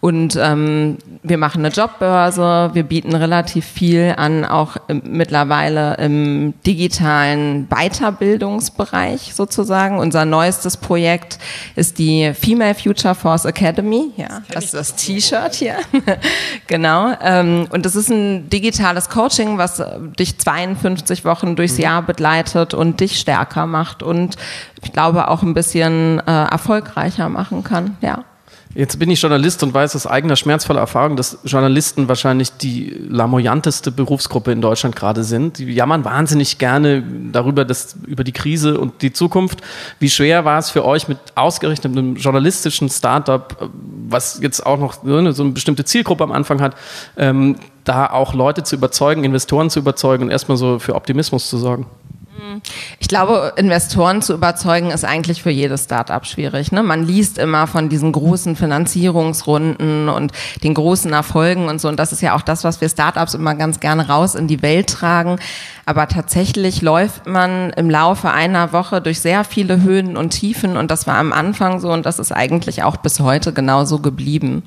Und 0.00 0.36
ähm, 0.40 0.96
wir 1.22 1.36
machen 1.36 1.64
eine 1.64 1.74
Jobbörse, 1.74 2.70
wir 2.72 2.82
bieten 2.84 3.14
relativ 3.14 3.66
viel 3.66 4.14
an, 4.16 4.46
auch 4.46 4.76
im, 4.88 5.02
mittlerweile 5.04 5.96
im 5.96 6.54
digitalen 6.64 7.68
Weiterbildungsbereich 7.68 9.34
sozusagen. 9.34 9.98
Unser 9.98 10.24
neuestes 10.24 10.78
Projekt 10.78 11.38
ist 11.76 11.98
die 11.98 12.32
Female 12.32 12.74
Future 12.74 13.14
Force 13.14 13.44
Academy. 13.44 14.12
Ja, 14.16 14.40
das, 14.50 14.64
ist 14.66 14.74
das 14.74 14.96
T-Shirt 14.96 15.54
hier. 15.54 15.76
genau. 16.66 17.12
Ähm, 17.22 17.66
und 17.70 17.84
das 17.84 17.96
ist 17.96 18.08
ein 18.08 18.48
digitales 18.48 19.10
Coaching, 19.10 19.58
was 19.58 19.82
dich 20.18 20.38
52 20.38 21.26
Wochen 21.26 21.56
durchs 21.56 21.76
mhm. 21.76 21.82
Jahr 21.82 22.02
begleitet 22.02 22.72
und 22.72 23.00
dich 23.00 23.09
stärker 23.18 23.66
macht 23.66 24.02
und 24.02 24.36
ich 24.82 24.92
glaube 24.92 25.28
auch 25.28 25.42
ein 25.42 25.54
bisschen 25.54 26.20
äh, 26.20 26.44
erfolgreicher 26.44 27.28
machen 27.28 27.64
kann. 27.64 27.96
Ja. 28.00 28.24
Jetzt 28.72 29.00
bin 29.00 29.10
ich 29.10 29.20
Journalist 29.20 29.64
und 29.64 29.74
weiß 29.74 29.96
aus 29.96 30.06
eigener 30.06 30.36
schmerzvoller 30.36 30.78
Erfahrung, 30.78 31.16
dass 31.16 31.38
Journalisten 31.42 32.06
wahrscheinlich 32.06 32.52
die 32.52 32.94
lamoyanteste 33.08 33.90
Berufsgruppe 33.90 34.52
in 34.52 34.60
Deutschland 34.60 34.94
gerade 34.94 35.24
sind. 35.24 35.58
Die 35.58 35.72
jammern 35.72 36.04
wahnsinnig 36.04 36.58
gerne 36.58 37.02
darüber, 37.32 37.64
dass, 37.64 37.96
über 38.06 38.22
die 38.22 38.30
Krise 38.30 38.78
und 38.78 39.02
die 39.02 39.12
Zukunft. 39.12 39.60
Wie 39.98 40.08
schwer 40.08 40.44
war 40.44 40.60
es 40.60 40.70
für 40.70 40.84
euch 40.84 41.08
mit 41.08 41.18
ausgerechnet 41.34 41.98
einem 41.98 42.14
journalistischen 42.14 42.88
Startup, 42.88 43.70
was 44.08 44.38
jetzt 44.40 44.64
auch 44.64 44.78
noch 44.78 45.02
so 45.02 45.16
eine, 45.16 45.32
bestimmte 45.50 45.84
Zielgruppe 45.84 46.22
am 46.22 46.30
Anfang 46.30 46.60
hat, 46.60 46.76
ähm, 47.16 47.56
da 47.82 48.08
auch 48.08 48.34
Leute 48.34 48.62
zu 48.62 48.76
überzeugen, 48.76 49.24
Investoren 49.24 49.68
zu 49.68 49.80
überzeugen 49.80 50.24
und 50.24 50.30
erstmal 50.30 50.56
so 50.56 50.78
für 50.78 50.94
Optimismus 50.94 51.50
zu 51.50 51.58
sorgen? 51.58 51.86
Ich 52.98 53.08
glaube, 53.08 53.54
Investoren 53.56 54.22
zu 54.22 54.34
überzeugen 54.34 54.90
ist 54.90 55.04
eigentlich 55.04 55.42
für 55.42 55.50
jedes 55.50 55.84
Startup 55.84 56.24
schwierig. 56.26 56.72
Ne? 56.72 56.82
Man 56.82 57.04
liest 57.04 57.38
immer 57.38 57.66
von 57.66 57.88
diesen 57.88 58.12
großen 58.12 58.56
Finanzierungsrunden 58.56 60.08
und 60.08 60.32
den 60.62 60.74
großen 60.74 61.12
Erfolgen 61.12 61.68
und 61.68 61.80
so. 61.80 61.88
Und 61.88 61.98
das 61.98 62.12
ist 62.12 62.22
ja 62.22 62.34
auch 62.34 62.42
das, 62.42 62.64
was 62.64 62.80
wir 62.80 62.88
Startups 62.88 63.34
immer 63.34 63.54
ganz 63.54 63.80
gerne 63.80 64.08
raus 64.08 64.34
in 64.34 64.46
die 64.46 64.62
Welt 64.62 64.88
tragen. 64.88 65.38
Aber 65.86 66.06
tatsächlich 66.08 66.82
läuft 66.82 67.26
man 67.26 67.70
im 67.70 67.90
Laufe 67.90 68.30
einer 68.30 68.72
Woche 68.72 69.00
durch 69.00 69.20
sehr 69.20 69.44
viele 69.44 69.82
Höhen 69.82 70.16
und 70.16 70.30
Tiefen. 70.30 70.76
Und 70.76 70.90
das 70.90 71.06
war 71.06 71.16
am 71.16 71.32
Anfang 71.32 71.80
so 71.80 71.92
und 71.92 72.06
das 72.06 72.18
ist 72.18 72.32
eigentlich 72.32 72.82
auch 72.82 72.96
bis 72.96 73.20
heute 73.20 73.52
genauso 73.52 73.98
geblieben. 73.98 74.62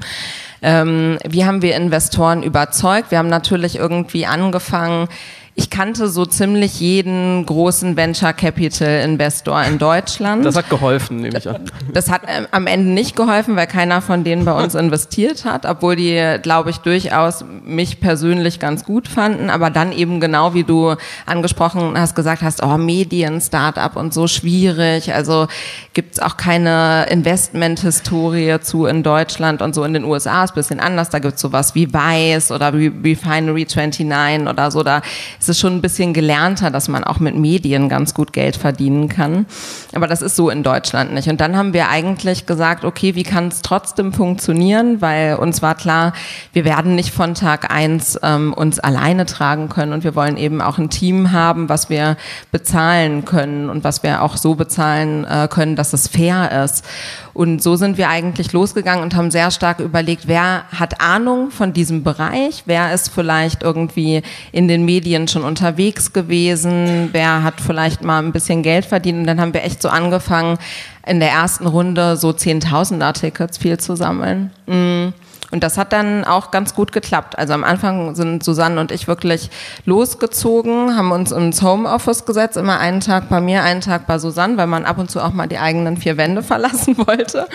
Ähm, 0.61 1.17
wie 1.27 1.45
haben 1.45 1.61
wir 1.61 1.75
Investoren 1.75 2.41
überzeugt? 2.41 3.11
Wir 3.11 3.17
haben 3.17 3.29
natürlich 3.29 3.77
irgendwie 3.77 4.25
angefangen, 4.25 5.07
ich 5.55 5.69
kannte 5.69 6.07
so 6.07 6.25
ziemlich 6.25 6.79
jeden 6.79 7.45
großen 7.45 7.95
Venture 7.95 8.33
Capital 8.33 9.01
Investor 9.03 9.61
in 9.63 9.77
Deutschland. 9.77 10.43
Das 10.43 10.55
hat 10.55 10.67
geholfen, 10.67 11.17
nehme 11.17 11.37
ich 11.37 11.47
an. 11.47 11.69
Das 11.93 12.09
hat 12.09 12.23
äh, 12.23 12.47
am 12.49 12.65
Ende 12.65 12.89
nicht 12.91 13.15
geholfen, 13.15 13.55
weil 13.55 13.67
keiner 13.67 14.01
von 14.01 14.23
denen 14.23 14.45
bei 14.45 14.53
uns 14.53 14.73
investiert 14.73 15.45
hat, 15.45 15.67
obwohl 15.67 15.95
die, 15.95 16.37
glaube 16.41 16.71
ich, 16.71 16.77
durchaus 16.79 17.45
mich 17.63 17.99
persönlich 17.99 18.59
ganz 18.59 18.83
gut 18.83 19.07
fanden. 19.07 19.51
Aber 19.51 19.69
dann 19.69 19.91
eben 19.91 20.19
genau 20.19 20.55
wie 20.55 20.63
du 20.63 20.95
angesprochen 21.27 21.93
hast, 21.99 22.15
gesagt 22.15 22.41
hast, 22.41 22.63
oh, 22.63 22.77
Medien, 22.79 23.39
Startup 23.39 23.95
und 23.95 24.11
so 24.11 24.25
schwierig. 24.25 25.13
Also 25.13 25.47
gibt's 25.93 26.19
auch 26.19 26.35
keine 26.35 27.05
Investment-Historie 27.11 28.59
zu 28.61 28.87
in 28.87 29.03
Deutschland 29.03 29.61
und 29.61 29.75
so 29.75 29.83
in 29.83 29.93
den 29.93 30.03
USA 30.03 30.45
ist 30.45 30.55
bisschen 30.55 30.79
anders. 30.79 31.09
Da 31.09 31.19
gibt's 31.19 31.41
sowas 31.41 31.75
wie 31.75 31.93
Weiß 31.93 32.51
oder 32.51 32.73
Refinery 32.73 33.67
29 33.71 34.47
oder 34.47 34.71
so. 34.71 34.81
Da 34.81 35.03
es 35.43 35.49
ist 35.49 35.59
schon 35.59 35.75
ein 35.75 35.81
bisschen 35.81 36.13
gelernter, 36.13 36.71
dass 36.71 36.87
man 36.87 37.03
auch 37.03 37.19
mit 37.19 37.35
Medien 37.35 37.89
ganz 37.89 38.13
gut 38.13 38.31
Geld 38.31 38.55
verdienen 38.55 39.09
kann. 39.09 39.45
Aber 39.93 40.07
das 40.07 40.21
ist 40.21 40.37
so 40.37 40.49
in 40.49 40.63
Deutschland 40.63 41.13
nicht. 41.13 41.27
Und 41.27 41.41
dann 41.41 41.57
haben 41.57 41.73
wir 41.73 41.89
eigentlich 41.89 42.45
gesagt, 42.45 42.85
okay, 42.85 43.15
wie 43.15 43.23
kann 43.23 43.49
es 43.49 43.61
trotzdem 43.61 44.13
funktionieren? 44.13 45.01
Weil 45.01 45.35
uns 45.35 45.61
war 45.61 45.75
klar, 45.75 46.13
wir 46.53 46.63
werden 46.63 46.95
nicht 46.95 47.11
von 47.11 47.33
Tag 47.35 47.73
eins 47.73 48.17
ähm, 48.23 48.53
uns 48.53 48.79
alleine 48.79 49.25
tragen 49.25 49.67
können 49.67 49.91
und 49.91 50.05
wir 50.05 50.15
wollen 50.15 50.37
eben 50.37 50.61
auch 50.61 50.77
ein 50.77 50.89
Team 50.89 51.33
haben, 51.33 51.67
was 51.67 51.89
wir 51.89 52.15
bezahlen 52.53 53.25
können 53.25 53.69
und 53.69 53.83
was 53.83 54.01
wir 54.01 54.21
auch 54.21 54.37
so 54.37 54.55
bezahlen 54.55 55.25
äh, 55.25 55.49
können, 55.49 55.75
dass 55.75 55.91
es 55.91 56.07
fair 56.07 56.63
ist. 56.63 56.85
Und 57.33 57.63
so 57.63 57.75
sind 57.75 57.97
wir 57.97 58.09
eigentlich 58.09 58.53
losgegangen 58.53 59.03
und 59.03 59.15
haben 59.15 59.31
sehr 59.31 59.49
stark 59.49 59.79
überlegt, 59.79 60.27
wer 60.27 60.65
hat 60.71 61.01
Ahnung 61.01 61.49
von 61.49 61.73
diesem 61.73 62.03
Bereich, 62.03 62.63
wer 62.65 62.93
ist 62.93 63.09
vielleicht 63.09 63.63
irgendwie 63.63 64.21
in 64.51 64.67
den 64.67 64.85
Medien 64.85 65.27
schon 65.27 65.43
unterwegs 65.43 66.13
gewesen, 66.13 67.09
wer 67.11 67.41
hat 67.41 67.59
vielleicht 67.59 68.03
mal 68.03 68.23
ein 68.23 68.31
bisschen 68.31 68.61
Geld 68.61 68.85
verdient. 68.85 69.19
Und 69.19 69.27
dann 69.27 69.41
haben 69.41 69.53
wir 69.53 69.63
echt 69.63 69.81
so 69.81 69.89
angefangen, 69.89 70.57
in 71.05 71.19
der 71.19 71.31
ersten 71.31 71.65
Runde 71.65 72.17
so 72.17 72.29
10.000er 72.29 73.13
Tickets 73.13 73.57
viel 73.57 73.77
zu 73.79 73.95
sammeln. 73.95 74.51
Mhm. 74.67 75.13
Und 75.53 75.61
das 75.61 75.77
hat 75.77 75.93
dann 75.93 76.25
auch 76.25 76.49
ganz 76.49 76.73
gut 76.73 76.91
geklappt. 76.91 77.37
Also 77.37 77.53
am 77.53 77.63
Anfang 77.63 78.15
sind 78.15 78.43
Susanne 78.43 78.81
und 78.81 78.91
ich 78.91 79.07
wirklich 79.07 79.51
losgezogen, 79.85 80.97
haben 80.97 81.11
uns 81.11 81.31
ins 81.31 81.61
Homeoffice 81.61 82.25
gesetzt, 82.25 82.57
immer 82.57 82.79
einen 82.79 83.01
Tag 83.01 83.29
bei 83.29 83.39
mir, 83.39 83.61
einen 83.61 83.79
Tag 83.79 84.07
bei 84.07 84.17
Susanne, 84.17 84.57
weil 84.57 84.65
man 84.65 84.83
ab 84.83 84.97
und 84.97 85.11
zu 85.11 85.21
auch 85.21 85.31
mal 85.31 85.45
die 85.45 85.59
eigenen 85.59 85.97
vier 85.97 86.17
Wände 86.17 86.41
verlassen 86.53 86.97
wollte. 86.97 87.47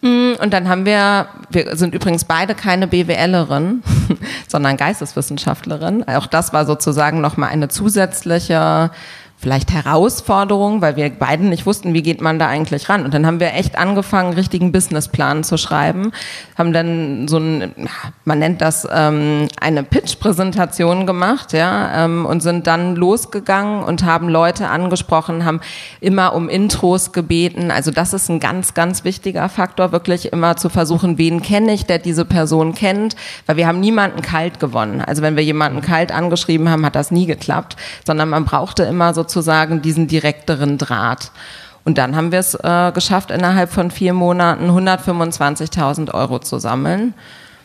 Mm, 0.00 0.34
und 0.40 0.52
dann 0.52 0.68
haben 0.68 0.86
wir, 0.86 1.26
wir 1.50 1.76
sind 1.76 1.92
übrigens 1.92 2.24
beide 2.24 2.54
keine 2.54 2.86
BWLerin, 2.86 3.82
sondern 4.46 4.76
Geisteswissenschaftlerin. 4.76 6.06
Auch 6.06 6.28
das 6.28 6.52
war 6.52 6.64
sozusagen 6.64 7.20
nochmal 7.20 7.50
eine 7.50 7.66
zusätzliche 7.66 8.92
vielleicht 9.44 9.72
Herausforderung, 9.72 10.80
weil 10.80 10.96
wir 10.96 11.10
beiden 11.10 11.50
nicht 11.50 11.66
wussten, 11.66 11.92
wie 11.92 12.00
geht 12.00 12.22
man 12.22 12.38
da 12.38 12.48
eigentlich 12.48 12.88
ran. 12.88 13.04
Und 13.04 13.12
dann 13.12 13.26
haben 13.26 13.40
wir 13.40 13.52
echt 13.52 13.76
angefangen, 13.76 14.32
richtigen 14.32 14.72
Businessplan 14.72 15.44
zu 15.44 15.58
schreiben, 15.58 16.12
haben 16.56 16.72
dann 16.72 17.28
so 17.28 17.36
ein, 17.36 17.74
man 18.24 18.38
nennt 18.38 18.62
das 18.62 18.88
ähm, 18.90 19.48
eine 19.60 19.82
Pitch-Präsentation 19.82 21.06
gemacht, 21.06 21.52
ja, 21.52 22.06
ähm, 22.06 22.24
und 22.24 22.42
sind 22.42 22.66
dann 22.66 22.96
losgegangen 22.96 23.84
und 23.84 24.02
haben 24.04 24.30
Leute 24.30 24.68
angesprochen, 24.68 25.44
haben 25.44 25.60
immer 26.00 26.32
um 26.32 26.48
Intros 26.48 27.12
gebeten. 27.12 27.70
Also 27.70 27.90
das 27.90 28.14
ist 28.14 28.30
ein 28.30 28.40
ganz, 28.40 28.72
ganz 28.72 29.04
wichtiger 29.04 29.50
Faktor, 29.50 29.92
wirklich 29.92 30.32
immer 30.32 30.56
zu 30.56 30.70
versuchen, 30.70 31.18
wen 31.18 31.42
kenne 31.42 31.74
ich, 31.74 31.84
der 31.84 31.98
diese 31.98 32.24
Person 32.24 32.74
kennt, 32.74 33.14
weil 33.44 33.58
wir 33.58 33.66
haben 33.66 33.80
niemanden 33.80 34.22
kalt 34.22 34.58
gewonnen. 34.58 35.02
Also 35.02 35.20
wenn 35.20 35.36
wir 35.36 35.44
jemanden 35.44 35.82
kalt 35.82 36.12
angeschrieben 36.12 36.70
haben, 36.70 36.86
hat 36.86 36.96
das 36.96 37.10
nie 37.10 37.26
geklappt, 37.26 37.76
sondern 38.06 38.30
man 38.30 38.46
brauchte 38.46 38.84
immer 38.84 39.12
so 39.12 39.33
sozusagen 39.34 39.82
diesen 39.82 40.06
direkteren 40.06 40.78
Draht. 40.78 41.32
Und 41.84 41.98
dann 41.98 42.16
haben 42.16 42.32
wir 42.32 42.38
es 42.38 42.54
äh, 42.54 42.92
geschafft, 42.94 43.30
innerhalb 43.30 43.70
von 43.70 43.90
vier 43.90 44.14
Monaten 44.14 44.70
125.000 44.70 46.14
Euro 46.14 46.38
zu 46.38 46.58
sammeln. 46.58 47.12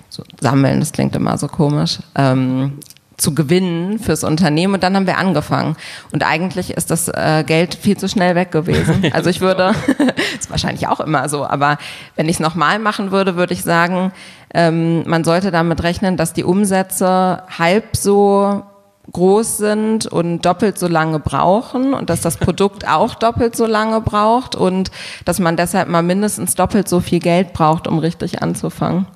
So, 0.10 0.24
sammeln, 0.42 0.80
das 0.82 0.92
klingt 0.92 1.16
immer 1.16 1.38
so 1.38 1.48
komisch. 1.48 2.00
Ähm, 2.16 2.80
zu 3.16 3.36
gewinnen 3.36 4.00
fürs 4.00 4.24
Unternehmen 4.24 4.74
und 4.74 4.84
dann 4.84 4.96
haben 4.96 5.06
wir 5.06 5.18
angefangen. 5.18 5.76
Und 6.12 6.26
eigentlich 6.26 6.72
ist 6.72 6.90
das 6.90 7.10
äh, 7.10 7.44
Geld 7.46 7.76
viel 7.76 7.98
zu 7.98 8.08
schnell 8.08 8.34
weg 8.36 8.52
gewesen. 8.52 9.06
Also 9.14 9.30
ich 9.30 9.42
würde, 9.42 9.74
ist 10.40 10.50
wahrscheinlich 10.50 10.88
auch 10.88 11.02
immer 11.02 11.28
so, 11.28 11.46
aber 11.46 11.78
wenn 12.16 12.28
ich 12.28 12.38
es 12.38 12.40
nochmal 12.40 12.80
machen 12.80 13.12
würde, 13.12 13.36
würde 13.36 13.54
ich 13.54 13.64
sagen, 13.64 14.14
ähm, 14.54 15.04
man 15.08 15.24
sollte 15.24 15.52
damit 15.52 15.84
rechnen, 15.84 16.16
dass 16.16 16.32
die 16.32 16.46
Umsätze 16.46 17.44
halb 17.58 17.96
so 17.96 18.64
groß 19.12 19.58
sind 19.58 20.06
und 20.06 20.46
doppelt 20.46 20.78
so 20.78 20.88
lange 20.88 21.20
brauchen 21.20 21.94
und 21.94 22.10
dass 22.10 22.22
das 22.22 22.38
Produkt 22.38 22.88
auch 22.88 23.16
doppelt 23.16 23.56
so 23.56 23.66
lange 23.66 24.02
braucht 24.02 24.56
und 24.56 24.92
dass 25.26 25.40
man 25.40 25.58
deshalb 25.58 25.90
mal 25.90 26.04
mindestens 26.04 26.56
doppelt 26.56 26.88
so 26.88 27.00
viel 27.00 27.20
Geld 27.20 27.54
braucht, 27.54 27.88
um 27.88 28.00
richtig 28.00 28.42
anzufangen. 28.42 29.08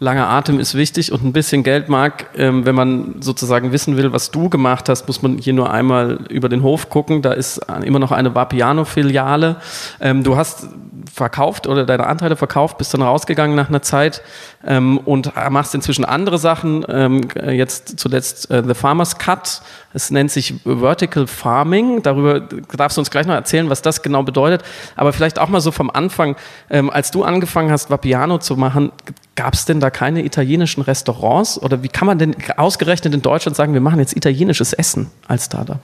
Langer 0.00 0.28
Atem 0.28 0.58
ist 0.58 0.74
wichtig 0.74 1.12
und 1.12 1.24
ein 1.24 1.32
bisschen 1.32 1.62
Geld 1.62 1.88
mag, 1.88 2.26
ähm, 2.36 2.66
wenn 2.66 2.74
man 2.74 3.22
sozusagen 3.22 3.72
wissen 3.72 3.96
will, 3.96 4.12
was 4.12 4.30
du 4.30 4.48
gemacht 4.48 4.88
hast, 4.88 5.06
muss 5.06 5.22
man 5.22 5.38
hier 5.38 5.52
nur 5.52 5.70
einmal 5.70 6.18
über 6.28 6.48
den 6.48 6.62
Hof 6.62 6.90
gucken. 6.90 7.22
Da 7.22 7.32
ist 7.32 7.60
immer 7.84 8.00
noch 8.00 8.10
eine 8.12 8.34
Vapiano-Filiale. 8.34 9.56
Ähm, 10.00 10.24
du 10.24 10.36
hast 10.36 10.68
verkauft 11.12 11.68
oder 11.68 11.86
deine 11.86 12.06
Anteile 12.06 12.34
verkauft, 12.34 12.78
bist 12.78 12.92
dann 12.92 13.02
rausgegangen 13.02 13.54
nach 13.54 13.68
einer 13.68 13.82
Zeit 13.82 14.22
ähm, 14.66 14.98
und 14.98 15.32
machst 15.50 15.74
inzwischen 15.74 16.04
andere 16.04 16.38
Sachen. 16.38 16.84
Ähm, 16.88 17.20
jetzt 17.46 17.98
zuletzt 17.98 18.50
äh, 18.50 18.64
The 18.66 18.74
Farmer's 18.74 19.18
Cut. 19.18 19.62
Es 19.92 20.10
nennt 20.10 20.32
sich 20.32 20.54
Vertical 20.64 21.28
Farming. 21.28 22.02
Darüber 22.02 22.40
darfst 22.40 22.96
du 22.96 23.00
uns 23.00 23.10
gleich 23.10 23.26
noch 23.26 23.34
erzählen, 23.34 23.70
was 23.70 23.80
das 23.80 24.02
genau 24.02 24.24
bedeutet. 24.24 24.62
Aber 24.96 25.12
vielleicht 25.12 25.38
auch 25.38 25.48
mal 25.48 25.60
so 25.60 25.70
vom 25.70 25.88
Anfang, 25.88 26.34
ähm, 26.68 26.90
als 26.90 27.12
du 27.12 27.22
angefangen 27.22 27.70
hast, 27.70 27.90
Vapiano 27.90 28.38
zu 28.38 28.56
machen, 28.56 28.90
gab 29.36 29.54
es 29.54 29.64
denn 29.64 29.80
da 29.80 29.90
keine 29.90 30.24
italienischen 30.24 30.82
Restaurants? 30.82 31.58
Oder 31.60 31.82
wie 31.82 31.88
kann 31.88 32.06
man 32.06 32.18
denn 32.18 32.36
ausgerechnet 32.56 33.14
in 33.14 33.22
Deutschland 33.22 33.56
sagen, 33.56 33.72
wir 33.72 33.80
machen 33.80 33.98
jetzt 33.98 34.16
italienisches 34.16 34.72
Essen 34.72 35.10
als 35.26 35.46
Startup? 35.46 35.80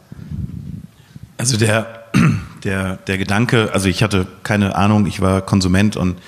Also 1.36 1.56
der, 1.56 2.04
der, 2.64 2.96
der 2.96 3.18
Gedanke, 3.18 3.70
also 3.72 3.88
ich 3.88 4.02
hatte 4.02 4.26
keine 4.42 4.76
Ahnung, 4.76 5.06
ich 5.06 5.20
war 5.20 5.42
Konsument 5.42 5.96
und 5.96 6.18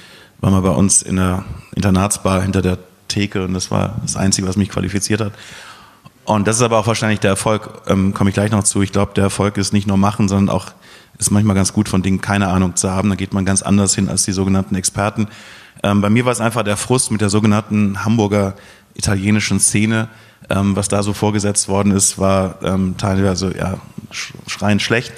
war 0.40 0.50
mal 0.50 0.62
bei 0.62 0.70
uns 0.70 1.02
in 1.02 1.16
der 1.16 1.44
Internatsbar 1.74 2.42
hinter 2.42 2.62
der 2.62 2.78
Theke 3.08 3.44
und 3.44 3.54
das 3.54 3.70
war 3.70 4.00
das 4.02 4.16
Einzige, 4.16 4.48
was 4.48 4.56
mich 4.56 4.70
qualifiziert 4.70 5.20
hat. 5.20 5.32
Und 6.24 6.46
das 6.46 6.56
ist 6.56 6.62
aber 6.62 6.78
auch 6.78 6.86
wahrscheinlich 6.86 7.20
der 7.20 7.30
Erfolg, 7.30 7.82
ähm, 7.88 8.14
komme 8.14 8.30
ich 8.30 8.34
gleich 8.34 8.52
noch 8.52 8.64
zu. 8.64 8.80
Ich 8.82 8.92
glaube, 8.92 9.12
der 9.14 9.24
Erfolg 9.24 9.56
ist 9.56 9.72
nicht 9.72 9.86
nur 9.86 9.96
machen, 9.96 10.28
sondern 10.28 10.54
auch 10.54 10.72
ist 11.18 11.30
manchmal 11.30 11.54
ganz 11.54 11.72
gut 11.72 11.88
von 11.88 12.02
Dingen 12.02 12.20
keine 12.20 12.48
Ahnung 12.48 12.76
zu 12.76 12.90
haben. 12.90 13.10
Da 13.10 13.16
geht 13.16 13.34
man 13.34 13.44
ganz 13.44 13.62
anders 13.62 13.94
hin 13.94 14.08
als 14.08 14.24
die 14.24 14.32
sogenannten 14.32 14.74
Experten. 14.74 15.28
Ähm, 15.82 16.00
bei 16.00 16.10
mir 16.10 16.24
war 16.24 16.32
es 16.32 16.40
einfach 16.40 16.62
der 16.62 16.76
Frust 16.76 17.10
mit 17.10 17.20
der 17.20 17.30
sogenannten 17.30 18.04
Hamburger 18.04 18.54
italienischen 18.94 19.60
Szene. 19.60 20.08
Ähm, 20.50 20.74
was 20.74 20.88
da 20.88 21.02
so 21.02 21.12
vorgesetzt 21.12 21.68
worden 21.68 21.92
ist, 21.92 22.18
war 22.18 22.56
ähm, 22.62 22.96
teilweise 22.98 23.56
ja, 23.56 23.78
schreiend 24.46 24.82
schlecht. 24.82 25.12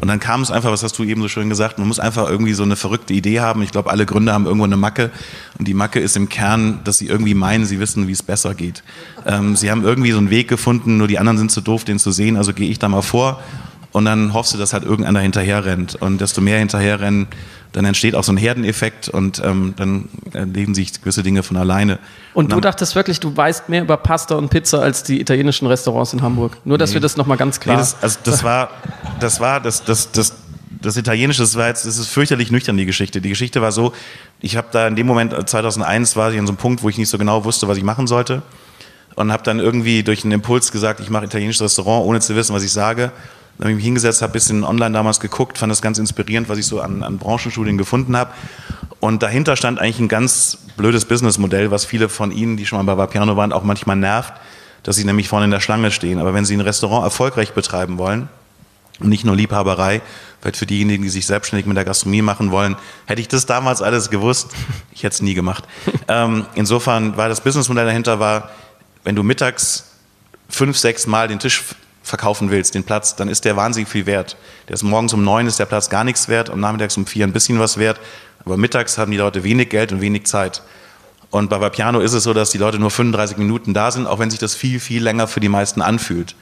Und 0.00 0.08
dann 0.08 0.20
kam 0.20 0.42
es 0.42 0.50
einfach, 0.50 0.70
was 0.70 0.82
hast 0.82 0.98
du 0.98 1.04
eben 1.04 1.20
so 1.20 1.28
schön 1.28 1.48
gesagt, 1.48 1.78
man 1.78 1.88
muss 1.88 1.98
einfach 1.98 2.28
irgendwie 2.28 2.52
so 2.52 2.62
eine 2.62 2.76
verrückte 2.76 3.14
Idee 3.14 3.40
haben. 3.40 3.62
Ich 3.62 3.72
glaube, 3.72 3.90
alle 3.90 4.06
Gründer 4.06 4.32
haben 4.32 4.46
irgendwo 4.46 4.64
eine 4.64 4.76
Macke. 4.76 5.10
Und 5.58 5.66
die 5.66 5.74
Macke 5.74 5.98
ist 5.98 6.16
im 6.16 6.28
Kern, 6.28 6.80
dass 6.84 6.98
sie 6.98 7.08
irgendwie 7.08 7.34
meinen, 7.34 7.66
sie 7.66 7.80
wissen, 7.80 8.06
wie 8.06 8.12
es 8.12 8.22
besser 8.22 8.54
geht. 8.54 8.84
Ähm, 9.26 9.56
sie 9.56 9.70
haben 9.70 9.82
irgendwie 9.82 10.12
so 10.12 10.18
einen 10.18 10.30
Weg 10.30 10.46
gefunden, 10.46 10.98
nur 10.98 11.08
die 11.08 11.18
anderen 11.18 11.38
sind 11.38 11.50
zu 11.50 11.60
doof, 11.60 11.84
den 11.84 11.98
zu 11.98 12.12
sehen. 12.12 12.36
Also 12.36 12.52
gehe 12.52 12.70
ich 12.70 12.78
da 12.78 12.88
mal 12.88 13.02
vor 13.02 13.42
und 13.92 14.04
dann 14.04 14.34
hoffst 14.34 14.54
du, 14.54 14.58
dass 14.58 14.72
halt 14.72 14.84
irgendeiner 14.84 15.20
hinterher 15.20 15.64
rennt. 15.64 15.96
Und 15.96 16.20
desto 16.20 16.40
mehr 16.40 16.58
hinterher 16.58 17.00
rennen, 17.00 17.26
dann 17.72 17.84
entsteht 17.84 18.14
auch 18.14 18.24
so 18.24 18.32
ein 18.32 18.36
Herdeneffekt 18.36 19.08
und 19.08 19.42
ähm, 19.44 19.74
dann 19.76 20.08
erleben 20.32 20.74
sich 20.74 21.00
gewisse 21.00 21.22
Dinge 21.22 21.42
von 21.42 21.56
alleine. 21.56 21.98
Und, 22.34 22.46
und 22.46 22.52
du 22.52 22.60
dachtest 22.60 22.94
wirklich, 22.94 23.20
du 23.20 23.36
weißt 23.36 23.68
mehr 23.68 23.82
über 23.82 23.96
Pasta 23.96 24.36
und 24.36 24.48
Pizza 24.48 24.80
als 24.80 25.02
die 25.02 25.20
italienischen 25.20 25.66
Restaurants 25.66 26.12
in 26.12 26.22
Hamburg. 26.22 26.56
Nur, 26.64 26.78
dass 26.78 26.90
nee. 26.90 26.94
wir 26.94 27.00
das 27.00 27.16
nochmal 27.16 27.36
ganz 27.36 27.60
klar. 27.60 27.76
Nee, 27.76 27.82
das, 27.82 28.02
also 28.02 28.18
das 28.24 28.42
war, 28.42 28.70
das 29.20 29.40
war, 29.40 29.60
das, 29.60 29.84
das, 29.84 30.10
das, 30.12 30.34
das 30.80 30.96
Italienische, 30.96 31.42
das 31.42 31.56
war 31.56 31.68
jetzt, 31.68 31.86
das 31.86 31.98
ist 31.98 32.08
fürchterlich 32.08 32.50
nüchtern, 32.50 32.76
die 32.76 32.86
Geschichte. 32.86 33.20
Die 33.20 33.28
Geschichte 33.28 33.60
war 33.60 33.72
so, 33.72 33.92
ich 34.40 34.56
habe 34.56 34.68
da 34.70 34.86
in 34.86 34.96
dem 34.96 35.06
Moment, 35.06 35.34
2001 35.48 36.16
war 36.16 36.32
ich 36.32 36.38
an 36.38 36.46
so 36.46 36.52
einem 36.52 36.58
Punkt, 36.58 36.82
wo 36.82 36.88
ich 36.88 36.96
nicht 36.96 37.08
so 37.08 37.18
genau 37.18 37.44
wusste, 37.44 37.68
was 37.68 37.76
ich 37.76 37.84
machen 37.84 38.06
sollte. 38.06 38.42
Und 39.14 39.32
habe 39.32 39.42
dann 39.42 39.58
irgendwie 39.58 40.04
durch 40.04 40.22
einen 40.22 40.32
Impuls 40.32 40.70
gesagt, 40.70 41.00
ich 41.00 41.10
mache 41.10 41.24
italienisches 41.24 41.60
Restaurant, 41.60 42.06
ohne 42.06 42.20
zu 42.20 42.36
wissen, 42.36 42.54
was 42.54 42.62
ich 42.62 42.72
sage. 42.72 43.10
Dann 43.58 43.64
habe 43.64 43.70
ich 43.72 43.76
mich 43.76 43.84
hingesetzt, 43.84 44.22
habe 44.22 44.30
ein 44.30 44.34
bisschen 44.34 44.64
online 44.64 44.92
damals 44.92 45.18
geguckt, 45.18 45.58
fand 45.58 45.70
das 45.70 45.82
ganz 45.82 45.98
inspirierend, 45.98 46.48
was 46.48 46.58
ich 46.58 46.66
so 46.66 46.80
an, 46.80 47.02
an 47.02 47.18
Branchenstudien 47.18 47.76
gefunden 47.76 48.16
habe. 48.16 48.30
Und 49.00 49.22
dahinter 49.22 49.56
stand 49.56 49.80
eigentlich 49.80 49.98
ein 49.98 50.08
ganz 50.08 50.58
blödes 50.76 51.04
Businessmodell, 51.04 51.70
was 51.70 51.84
viele 51.84 52.08
von 52.08 52.30
Ihnen, 52.30 52.56
die 52.56 52.66
schon 52.66 52.78
mal 52.78 52.94
bei 52.94 52.96
Vapiano 52.96 53.36
waren, 53.36 53.52
auch 53.52 53.64
manchmal 53.64 53.96
nervt, 53.96 54.32
dass 54.84 54.96
sie 54.96 55.04
nämlich 55.04 55.28
vorne 55.28 55.46
in 55.46 55.50
der 55.50 55.60
Schlange 55.60 55.90
stehen. 55.90 56.18
Aber 56.18 56.34
wenn 56.34 56.44
Sie 56.44 56.56
ein 56.56 56.60
Restaurant 56.60 57.04
erfolgreich 57.04 57.52
betreiben 57.52 57.98
wollen, 57.98 58.28
und 59.00 59.08
nicht 59.08 59.24
nur 59.24 59.36
Liebhaberei, 59.36 60.02
vielleicht 60.40 60.56
für 60.56 60.66
diejenigen, 60.66 61.02
die 61.02 61.08
sich 61.08 61.26
selbstständig 61.26 61.66
mit 61.66 61.76
der 61.76 61.84
Gastronomie 61.84 62.22
machen 62.22 62.50
wollen, 62.50 62.76
hätte 63.06 63.20
ich 63.20 63.28
das 63.28 63.46
damals 63.46 63.80
alles 63.80 64.10
gewusst, 64.10 64.50
ich 64.92 65.04
hätte 65.04 65.14
es 65.14 65.22
nie 65.22 65.34
gemacht. 65.34 65.64
ähm, 66.08 66.46
insofern 66.54 67.16
war 67.16 67.28
das 67.28 67.40
Businessmodell 67.40 67.86
dahinter 67.86 68.18
war, 68.18 68.50
wenn 69.04 69.14
du 69.14 69.22
mittags 69.22 69.92
fünf, 70.48 70.76
sechs 70.76 71.06
Mal 71.06 71.28
den 71.28 71.38
Tisch 71.38 71.62
verkaufen 72.08 72.50
willst, 72.50 72.74
den 72.74 72.84
Platz, 72.84 73.16
dann 73.16 73.28
ist 73.28 73.44
der 73.44 73.56
wahnsinnig 73.56 73.88
viel 73.88 74.06
wert. 74.06 74.36
Der 74.68 74.74
ist 74.74 74.82
morgens 74.82 75.12
um 75.12 75.24
neun 75.24 75.46
ist 75.46 75.58
der 75.58 75.66
Platz 75.66 75.90
gar 75.90 76.04
nichts 76.04 76.28
wert 76.28 76.48
und 76.48 76.60
nachmittags 76.60 76.96
um 76.96 77.06
vier 77.06 77.26
ein 77.26 77.32
bisschen 77.32 77.58
was 77.58 77.78
wert. 77.78 78.00
Aber 78.44 78.56
mittags 78.56 78.98
haben 78.98 79.10
die 79.10 79.18
Leute 79.18 79.44
wenig 79.44 79.68
Geld 79.68 79.92
und 79.92 80.00
wenig 80.00 80.26
Zeit. 80.26 80.62
Und 81.30 81.50
bei 81.50 81.60
Vapiano 81.60 82.00
ist 82.00 82.14
es 82.14 82.24
so, 82.24 82.32
dass 82.32 82.50
die 82.50 82.58
Leute 82.58 82.78
nur 82.78 82.90
35 82.90 83.36
Minuten 83.36 83.74
da 83.74 83.90
sind, 83.90 84.06
auch 84.06 84.18
wenn 84.18 84.30
sich 84.30 84.38
das 84.38 84.54
viel, 84.54 84.80
viel 84.80 85.02
länger 85.02 85.26
für 85.26 85.40
die 85.40 85.50
meisten 85.50 85.82
anfühlt. 85.82 86.34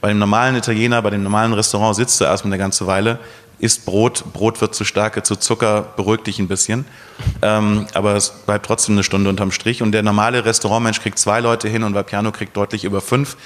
Bei 0.00 0.08
dem 0.08 0.18
normalen 0.18 0.56
Italiener, 0.56 1.00
bei 1.00 1.10
dem 1.10 1.22
normalen 1.22 1.52
Restaurant 1.52 1.94
sitzt 1.94 2.20
du 2.20 2.24
erstmal 2.24 2.52
eine 2.52 2.58
ganze 2.58 2.88
Weile, 2.88 3.20
isst 3.60 3.86
Brot, 3.86 4.24
Brot 4.32 4.60
wird 4.60 4.74
zu 4.74 4.84
stark, 4.84 5.24
zu 5.24 5.36
Zucker, 5.36 5.92
beruhigt 5.96 6.26
dich 6.26 6.40
ein 6.40 6.48
bisschen. 6.48 6.84
Ähm, 7.40 7.86
aber 7.94 8.16
es 8.16 8.30
bleibt 8.30 8.66
trotzdem 8.66 8.96
eine 8.96 9.04
Stunde 9.04 9.30
unterm 9.30 9.52
Strich. 9.52 9.80
Und 9.80 9.92
der 9.92 10.02
normale 10.02 10.44
Restaurantmensch 10.44 11.00
kriegt 11.00 11.20
zwei 11.20 11.38
Leute 11.38 11.68
hin 11.68 11.84
und 11.84 11.94
Vapiano 11.94 12.32
kriegt 12.32 12.56
deutlich 12.56 12.82
über 12.82 13.00
fünf 13.00 13.36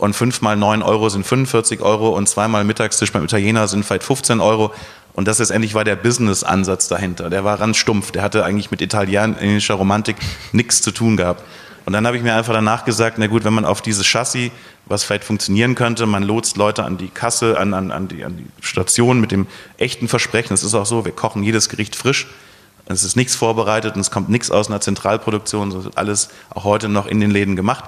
und 0.00 0.14
fünf 0.14 0.40
mal 0.40 0.56
neun 0.56 0.82
Euro 0.82 1.10
sind 1.10 1.26
45 1.26 1.82
Euro 1.82 2.08
und 2.08 2.26
zweimal 2.26 2.64
Mittagstisch 2.64 3.12
beim 3.12 3.24
Italiener 3.24 3.68
sind 3.68 3.84
vielleicht 3.84 4.04
15 4.04 4.40
Euro. 4.40 4.72
Und 5.12 5.28
das 5.28 5.40
letztendlich 5.40 5.74
war 5.74 5.84
der 5.84 5.96
Business-Ansatz 5.96 6.88
dahinter. 6.88 7.28
Der 7.28 7.44
war 7.44 7.58
ganz 7.58 7.76
stumpf. 7.76 8.10
Der 8.10 8.22
hatte 8.22 8.42
eigentlich 8.42 8.70
mit 8.70 8.80
italienischer 8.80 9.74
Romantik 9.74 10.16
nichts 10.52 10.80
zu 10.80 10.90
tun 10.90 11.18
gehabt. 11.18 11.44
Und 11.84 11.92
dann 11.92 12.06
habe 12.06 12.16
ich 12.16 12.22
mir 12.22 12.34
einfach 12.34 12.54
danach 12.54 12.86
gesagt, 12.86 13.18
na 13.18 13.26
gut, 13.26 13.44
wenn 13.44 13.52
man 13.52 13.66
auf 13.66 13.82
dieses 13.82 14.06
Chassis, 14.06 14.50
was 14.86 15.04
vielleicht 15.04 15.24
funktionieren 15.24 15.74
könnte, 15.74 16.06
man 16.06 16.22
lotst 16.22 16.56
Leute 16.56 16.84
an 16.84 16.96
die 16.96 17.08
Kasse, 17.08 17.58
an, 17.58 17.74
an, 17.74 17.90
an, 17.90 18.08
die, 18.08 18.24
an 18.24 18.38
die 18.38 18.46
Station 18.66 19.20
mit 19.20 19.32
dem 19.32 19.46
echten 19.76 20.08
Versprechen. 20.08 20.54
Es 20.54 20.64
ist 20.64 20.74
auch 20.74 20.86
so, 20.86 21.04
wir 21.04 21.12
kochen 21.12 21.42
jedes 21.42 21.68
Gericht 21.68 21.94
frisch. 21.94 22.26
Es 22.86 23.04
ist 23.04 23.16
nichts 23.16 23.34
vorbereitet 23.34 23.96
und 23.96 24.00
es 24.00 24.10
kommt 24.10 24.30
nichts 24.30 24.50
aus 24.50 24.68
einer 24.68 24.80
Zentralproduktion. 24.80 25.68
Es 25.68 25.84
ist 25.84 25.98
alles 25.98 26.30
auch 26.48 26.64
heute 26.64 26.88
noch 26.88 27.06
in 27.06 27.20
den 27.20 27.30
Läden 27.30 27.54
gemacht 27.54 27.84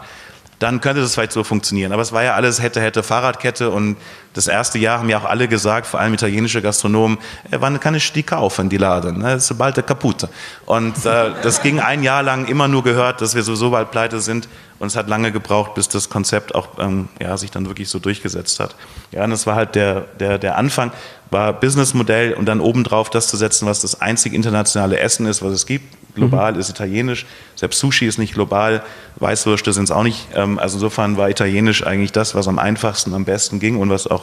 dann 0.63 0.81
könnte 0.81 1.01
das 1.01 1.15
vielleicht 1.15 1.33
so 1.33 1.43
funktionieren. 1.45 1.93
Aber 1.93 2.03
es 2.03 2.13
war 2.13 2.23
ja 2.23 2.35
alles 2.35 2.63
hätte, 2.63 2.81
hätte 2.81 3.03
Fahrradkette 3.03 3.71
und 3.71 3.97
das 4.35 4.47
erste 4.47 4.79
Jahr 4.79 4.99
haben 4.99 5.09
ja 5.09 5.19
auch 5.19 5.25
alle 5.25 5.49
gesagt, 5.49 5.87
vor 5.87 6.01
allem 6.01 6.15
italienische 6.15 6.63
Gastronomen, 6.63 7.19
äh, 7.51 7.59
wann 7.61 7.79
kann 7.81 7.95
ich 7.95 8.13
die 8.13 8.23
kaufen, 8.23 8.69
die 8.69 8.79
Laden? 8.79 9.19
Ne? 9.19 9.41
Sobald 9.41 9.77
der 9.77 9.85
kaputt. 9.85 10.29
Und 10.67 11.05
äh, 11.05 11.31
das 11.43 11.63
ging 11.63 11.81
ein 11.81 12.03
Jahr 12.03 12.23
lang 12.23 12.47
immer 12.47 12.69
nur 12.69 12.83
gehört, 12.83 13.21
dass 13.21 13.35
wir 13.35 13.43
sowieso 13.43 13.71
bald 13.71 13.91
pleite 13.91 14.21
sind. 14.21 14.49
Und 14.79 14.89
es 14.89 14.97
hat 14.97 15.09
lange 15.09 15.31
gebraucht, 15.31 15.75
bis 15.75 15.89
das 15.89 16.11
Konzept 16.11 16.55
auch 16.57 16.69
ähm, 16.81 17.09
ja, 17.21 17.37
sich 17.37 17.53
dann 17.53 17.67
wirklich 17.67 17.89
so 17.89 18.01
durchgesetzt 18.01 18.59
hat. 18.59 18.75
Ja, 19.13 19.23
und 19.23 19.31
das 19.31 19.47
war 19.47 19.55
halt 19.55 19.77
der, 19.77 20.07
der, 20.19 20.39
der 20.39 20.57
Anfang, 20.57 20.91
war 21.31 21.53
Businessmodell 21.53 22.35
und 22.35 22.47
dann 22.47 22.61
obendrauf 22.61 23.09
das 23.09 23.29
zu 23.29 23.37
setzen, 23.37 23.67
was 23.67 23.81
das 23.81 24.01
einzig 24.01 24.35
internationale 24.35 24.99
Essen 24.99 25.27
ist, 25.27 25.41
was 25.43 25.53
es 25.53 25.67
gibt. 25.67 25.95
Global 26.15 26.53
mhm. 26.53 26.61
ist 26.61 26.69
italienisch, 26.69 27.27
selbst 27.55 27.79
Sushi 27.79 28.07
ist 28.07 28.19
nicht 28.19 28.35
global, 28.35 28.83
Weißwürste 29.17 29.73
sind 29.73 29.85
es 29.85 29.91
auch 29.91 30.03
nicht. 30.03 30.29
Ähm, 30.35 30.59
also 30.59 30.77
insofern 30.77 31.17
war 31.17 31.31
italienisch 31.31 31.87
eigentlich 31.87 32.13
das, 32.13 32.35
was 32.35 32.49
am 32.49 32.59
einfachsten, 32.59 33.15
am 33.15 33.25
besten 33.25 33.61
ging 33.61 33.79
und 33.79 33.89
was 33.89 34.07
auch 34.07 34.22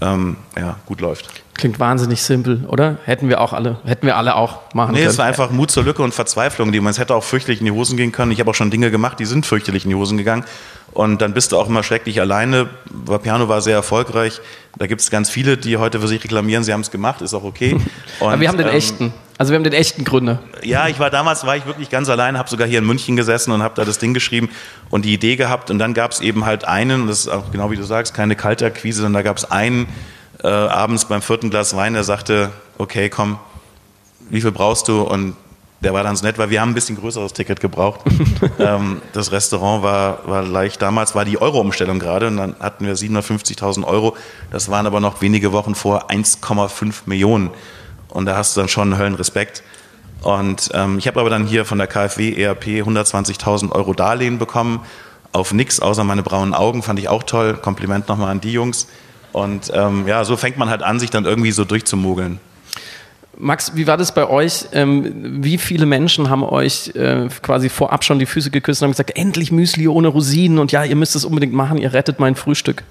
ähm, 0.00 0.36
ja, 0.56 0.76
gut 0.86 1.00
läuft. 1.00 1.28
Klingt 1.54 1.80
wahnsinnig 1.80 2.22
simpel, 2.22 2.64
oder? 2.68 2.98
Hätten 3.04 3.28
wir 3.28 3.40
auch 3.40 3.52
alle, 3.52 3.78
hätten 3.84 4.06
wir 4.06 4.16
alle 4.16 4.36
auch 4.36 4.72
machen 4.74 4.92
nee, 4.92 4.98
können. 4.98 5.06
Nee, 5.06 5.10
es 5.10 5.18
war 5.18 5.26
einfach 5.26 5.50
Mut 5.50 5.72
zur 5.72 5.82
Lücke 5.82 6.02
und 6.02 6.14
Verzweiflung, 6.14 6.70
die 6.70 6.78
man 6.78 6.92
es 6.92 6.98
hätte 6.98 7.14
auch 7.16 7.24
fürchterlich 7.24 7.58
in 7.58 7.66
die 7.66 7.72
Hosen 7.72 7.96
gehen 7.96 8.12
können. 8.12 8.30
Ich 8.30 8.38
habe 8.38 8.50
auch 8.50 8.54
schon 8.54 8.70
Dinge 8.70 8.92
gemacht, 8.92 9.18
die 9.18 9.24
sind 9.24 9.44
fürchterlich 9.44 9.84
in 9.84 9.90
die 9.90 9.96
Hosen 9.96 10.16
gegangen. 10.16 10.44
Und 10.92 11.20
dann 11.20 11.34
bist 11.34 11.50
du 11.50 11.58
auch 11.58 11.68
immer 11.68 11.82
schrecklich 11.82 12.20
alleine. 12.20 12.68
Piano 13.22 13.48
war 13.48 13.60
sehr 13.60 13.74
erfolgreich. 13.74 14.40
Da 14.78 14.86
gibt 14.86 15.00
es 15.00 15.10
ganz 15.10 15.30
viele, 15.30 15.56
die 15.56 15.76
heute 15.76 16.00
für 16.00 16.08
sich 16.08 16.22
reklamieren, 16.22 16.62
sie 16.62 16.72
haben 16.72 16.80
es 16.80 16.92
gemacht, 16.92 17.22
ist 17.22 17.34
auch 17.34 17.44
okay. 17.44 17.72
Und, 17.72 17.82
Aber 18.20 18.40
wir 18.40 18.48
haben 18.48 18.58
den 18.58 18.68
ähm, 18.68 18.74
echten. 18.74 19.12
Also 19.38 19.52
wir 19.52 19.56
haben 19.56 19.64
den 19.64 19.72
echten 19.72 20.02
Gründer. 20.02 20.40
Ja, 20.64 20.88
ich 20.88 20.98
war 20.98 21.10
damals, 21.10 21.46
war 21.46 21.56
ich 21.56 21.64
wirklich 21.64 21.90
ganz 21.90 22.08
allein, 22.08 22.36
habe 22.36 22.50
sogar 22.50 22.66
hier 22.66 22.80
in 22.80 22.84
München 22.84 23.14
gesessen 23.14 23.52
und 23.52 23.62
habe 23.62 23.74
da 23.76 23.84
das 23.84 23.98
Ding 23.98 24.12
geschrieben 24.12 24.50
und 24.90 25.04
die 25.04 25.14
Idee 25.14 25.36
gehabt. 25.36 25.70
Und 25.70 25.78
dann 25.78 25.94
gab 25.94 26.10
es 26.10 26.20
eben 26.20 26.44
halt 26.44 26.66
einen, 26.66 27.02
und 27.02 27.06
das 27.06 27.20
ist 27.20 27.28
auch 27.28 27.52
genau 27.52 27.70
wie 27.70 27.76
du 27.76 27.84
sagst, 27.84 28.14
keine 28.14 28.34
Kaltakquise, 28.34 29.02
sondern 29.02 29.14
da 29.14 29.22
gab 29.22 29.36
es 29.36 29.48
einen 29.48 29.86
äh, 30.42 30.48
abends 30.48 31.04
beim 31.04 31.22
vierten 31.22 31.50
Glas 31.50 31.76
Wein, 31.76 31.94
der 31.94 32.02
sagte, 32.02 32.50
okay, 32.78 33.08
komm, 33.08 33.38
wie 34.28 34.40
viel 34.40 34.50
brauchst 34.50 34.88
du? 34.88 35.02
Und 35.02 35.36
der 35.82 35.94
war 35.94 36.02
dann 36.02 36.16
so 36.16 36.26
nett, 36.26 36.36
weil 36.38 36.50
wir 36.50 36.60
haben 36.60 36.70
ein 36.70 36.74
bisschen 36.74 36.96
größeres 36.96 37.32
Ticket 37.32 37.60
gebraucht. 37.60 38.00
ähm, 38.58 39.00
das 39.12 39.30
Restaurant 39.30 39.84
war, 39.84 40.26
war 40.28 40.42
leicht, 40.42 40.82
damals 40.82 41.14
war 41.14 41.24
die 41.24 41.40
Euro-Umstellung 41.40 42.00
gerade 42.00 42.26
und 42.26 42.38
dann 42.38 42.56
hatten 42.58 42.84
wir 42.86 42.96
750.000 42.96 43.84
Euro. 43.84 44.16
Das 44.50 44.68
waren 44.68 44.86
aber 44.86 44.98
noch 44.98 45.20
wenige 45.22 45.52
Wochen 45.52 45.76
vor 45.76 46.10
1,5 46.10 47.02
Millionen. 47.06 47.50
Und 48.08 48.26
da 48.26 48.36
hast 48.36 48.56
du 48.56 48.60
dann 48.60 48.68
schon 48.68 48.98
Höllenrespekt. 48.98 49.62
Und 50.22 50.70
ähm, 50.74 50.98
ich 50.98 51.06
habe 51.06 51.20
aber 51.20 51.30
dann 51.30 51.46
hier 51.46 51.64
von 51.64 51.78
der 51.78 51.86
KfW 51.86 52.34
ERP 52.34 52.64
120.000 52.64 53.72
Euro 53.72 53.94
Darlehen 53.94 54.38
bekommen. 54.38 54.80
Auf 55.32 55.52
nichts 55.52 55.80
außer 55.80 56.04
meine 56.04 56.22
braunen 56.22 56.54
Augen, 56.54 56.82
fand 56.82 56.98
ich 56.98 57.08
auch 57.08 57.22
toll. 57.22 57.54
Kompliment 57.54 58.08
nochmal 58.08 58.30
an 58.30 58.40
die 58.40 58.52
Jungs. 58.52 58.88
Und 59.32 59.70
ähm, 59.74 60.08
ja, 60.08 60.24
so 60.24 60.36
fängt 60.36 60.56
man 60.56 60.70
halt 60.70 60.82
an, 60.82 60.98
sich 60.98 61.10
dann 61.10 61.24
irgendwie 61.24 61.52
so 61.52 61.64
durchzumogeln. 61.64 62.40
Max, 63.40 63.76
wie 63.76 63.86
war 63.86 63.96
das 63.96 64.12
bei 64.12 64.28
euch? 64.28 64.66
Ähm, 64.72 65.42
wie 65.44 65.58
viele 65.58 65.86
Menschen 65.86 66.28
haben 66.28 66.42
euch 66.42 66.88
äh, 66.96 67.28
quasi 67.40 67.68
vorab 67.68 68.02
schon 68.02 68.18
die 68.18 68.26
Füße 68.26 68.50
geküsst 68.50 68.82
und 68.82 68.86
haben 68.86 68.92
gesagt, 68.92 69.16
endlich 69.16 69.52
Müsli 69.52 69.86
ohne 69.86 70.08
Rosinen 70.08 70.58
und 70.58 70.72
ja, 70.72 70.82
ihr 70.82 70.96
müsst 70.96 71.14
es 71.14 71.24
unbedingt 71.24 71.52
machen, 71.52 71.78
ihr 71.78 71.92
rettet 71.92 72.18
mein 72.18 72.34
Frühstück? 72.34 72.82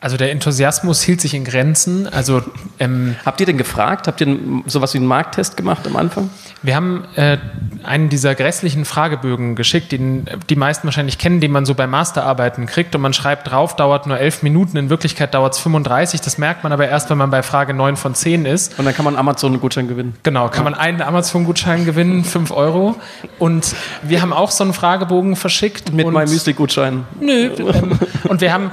Also 0.00 0.16
der 0.16 0.30
Enthusiasmus 0.30 1.02
hielt 1.02 1.20
sich 1.20 1.34
in 1.34 1.42
Grenzen. 1.42 2.06
Also 2.06 2.40
ähm, 2.78 3.16
habt 3.24 3.40
ihr 3.40 3.46
denn 3.46 3.58
gefragt? 3.58 4.06
Habt 4.06 4.20
ihr 4.20 4.38
sowas 4.66 4.94
wie 4.94 4.98
einen 4.98 5.08
Markttest 5.08 5.56
gemacht 5.56 5.84
am 5.88 5.96
Anfang? 5.96 6.30
Wir 6.62 6.76
haben 6.76 7.04
äh, 7.16 7.38
einen 7.82 8.08
dieser 8.08 8.36
grässlichen 8.36 8.84
Fragebögen 8.84 9.56
geschickt, 9.56 9.90
den 9.90 10.26
die 10.48 10.54
meisten 10.54 10.86
wahrscheinlich 10.86 11.18
kennen, 11.18 11.40
den 11.40 11.50
man 11.50 11.66
so 11.66 11.74
bei 11.74 11.88
Masterarbeiten 11.88 12.66
kriegt 12.66 12.94
und 12.94 13.00
man 13.00 13.12
schreibt 13.12 13.50
drauf, 13.50 13.74
dauert 13.74 14.06
nur 14.06 14.18
elf 14.18 14.44
Minuten, 14.44 14.76
in 14.76 14.88
Wirklichkeit 14.88 15.34
dauert 15.34 15.54
es 15.54 15.58
35. 15.58 16.20
Das 16.20 16.38
merkt 16.38 16.62
man 16.62 16.72
aber 16.72 16.88
erst, 16.88 17.10
wenn 17.10 17.18
man 17.18 17.30
bei 17.30 17.42
Frage 17.42 17.74
9 17.74 17.96
von 17.96 18.14
10 18.14 18.44
ist. 18.44 18.78
Und 18.78 18.84
dann 18.84 18.94
kann 18.94 19.04
man 19.04 19.16
Amazon-Gutschein 19.16 19.88
gewinnen. 19.88 20.14
Genau, 20.22 20.48
kann 20.48 20.64
ja. 20.64 20.70
man 20.70 20.74
einen 20.74 21.02
Amazon-Gutschein 21.02 21.84
gewinnen, 21.84 22.22
5 22.22 22.52
Euro. 22.52 22.94
Und 23.40 23.74
wir 24.02 24.22
haben 24.22 24.32
auch 24.32 24.52
so 24.52 24.62
einen 24.62 24.74
Fragebogen 24.74 25.34
verschickt. 25.34 25.92
Mit 25.92 26.08
meinem 26.08 26.30
Müsli-Gutschein. 26.30 27.04
Nö. 27.20 27.50
Ähm, 27.58 27.98
und 28.28 28.40
wir 28.40 28.52
haben 28.52 28.70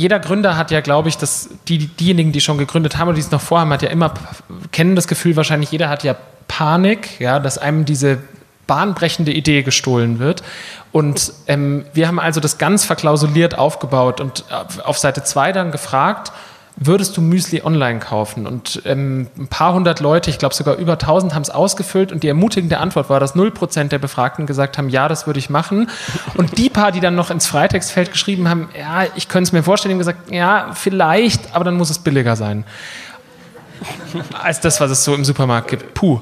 jeder 0.00 0.18
Gründer 0.18 0.56
hat 0.56 0.70
ja, 0.70 0.80
glaube 0.80 1.10
ich, 1.10 1.18
dass 1.18 1.50
die, 1.68 1.86
diejenigen, 1.86 2.32
die 2.32 2.40
schon 2.40 2.56
gegründet 2.56 2.96
haben 2.96 3.08
oder 3.08 3.16
die 3.16 3.20
es 3.20 3.30
noch 3.30 3.40
vorhaben, 3.42 3.70
hat 3.70 3.82
ja 3.82 3.90
immer, 3.90 4.14
kennen 4.72 4.96
das 4.96 5.06
Gefühl 5.06 5.36
wahrscheinlich, 5.36 5.70
jeder 5.70 5.90
hat 5.90 6.04
ja 6.04 6.16
Panik, 6.48 7.20
ja, 7.20 7.38
dass 7.38 7.58
einem 7.58 7.84
diese 7.84 8.18
bahnbrechende 8.66 9.30
Idee 9.30 9.62
gestohlen 9.62 10.18
wird. 10.18 10.42
Und 10.90 11.34
ähm, 11.48 11.84
wir 11.92 12.08
haben 12.08 12.18
also 12.18 12.40
das 12.40 12.56
ganz 12.56 12.86
verklausuliert 12.86 13.58
aufgebaut 13.58 14.22
und 14.22 14.44
auf 14.84 14.96
Seite 14.96 15.22
2 15.22 15.52
dann 15.52 15.70
gefragt, 15.70 16.32
würdest 16.82 17.16
du 17.16 17.20
Müsli 17.20 17.62
online 17.62 18.00
kaufen? 18.00 18.46
Und 18.46 18.82
ähm, 18.86 19.28
ein 19.38 19.48
paar 19.48 19.74
hundert 19.74 20.00
Leute, 20.00 20.30
ich 20.30 20.38
glaube 20.38 20.54
sogar 20.54 20.76
über 20.76 20.94
1000, 20.94 21.34
haben 21.34 21.42
es 21.42 21.50
ausgefüllt 21.50 22.10
und 22.10 22.22
die 22.22 22.28
ermutigende 22.28 22.78
Antwort 22.78 23.10
war, 23.10 23.20
dass 23.20 23.36
0% 23.36 23.88
der 23.88 23.98
Befragten 23.98 24.46
gesagt 24.46 24.78
haben, 24.78 24.88
ja, 24.88 25.06
das 25.06 25.26
würde 25.26 25.38
ich 25.38 25.50
machen. 25.50 25.90
Und 26.36 26.56
die 26.56 26.70
paar, 26.70 26.90
die 26.90 27.00
dann 27.00 27.14
noch 27.14 27.30
ins 27.30 27.46
Freitextfeld 27.46 28.10
geschrieben 28.10 28.48
haben, 28.48 28.70
ja, 28.78 29.04
ich 29.14 29.28
könnte 29.28 29.48
es 29.48 29.52
mir 29.52 29.62
vorstellen, 29.62 29.92
haben 29.92 29.98
gesagt, 29.98 30.30
ja, 30.32 30.70
vielleicht, 30.74 31.54
aber 31.54 31.64
dann 31.64 31.76
muss 31.76 31.90
es 31.90 31.98
billiger 31.98 32.34
sein. 32.34 32.64
Als 34.42 34.60
das, 34.60 34.80
was 34.80 34.90
es 34.90 35.04
so 35.04 35.14
im 35.14 35.24
Supermarkt 35.24 35.68
gibt. 35.68 35.94
Puh. 35.94 36.20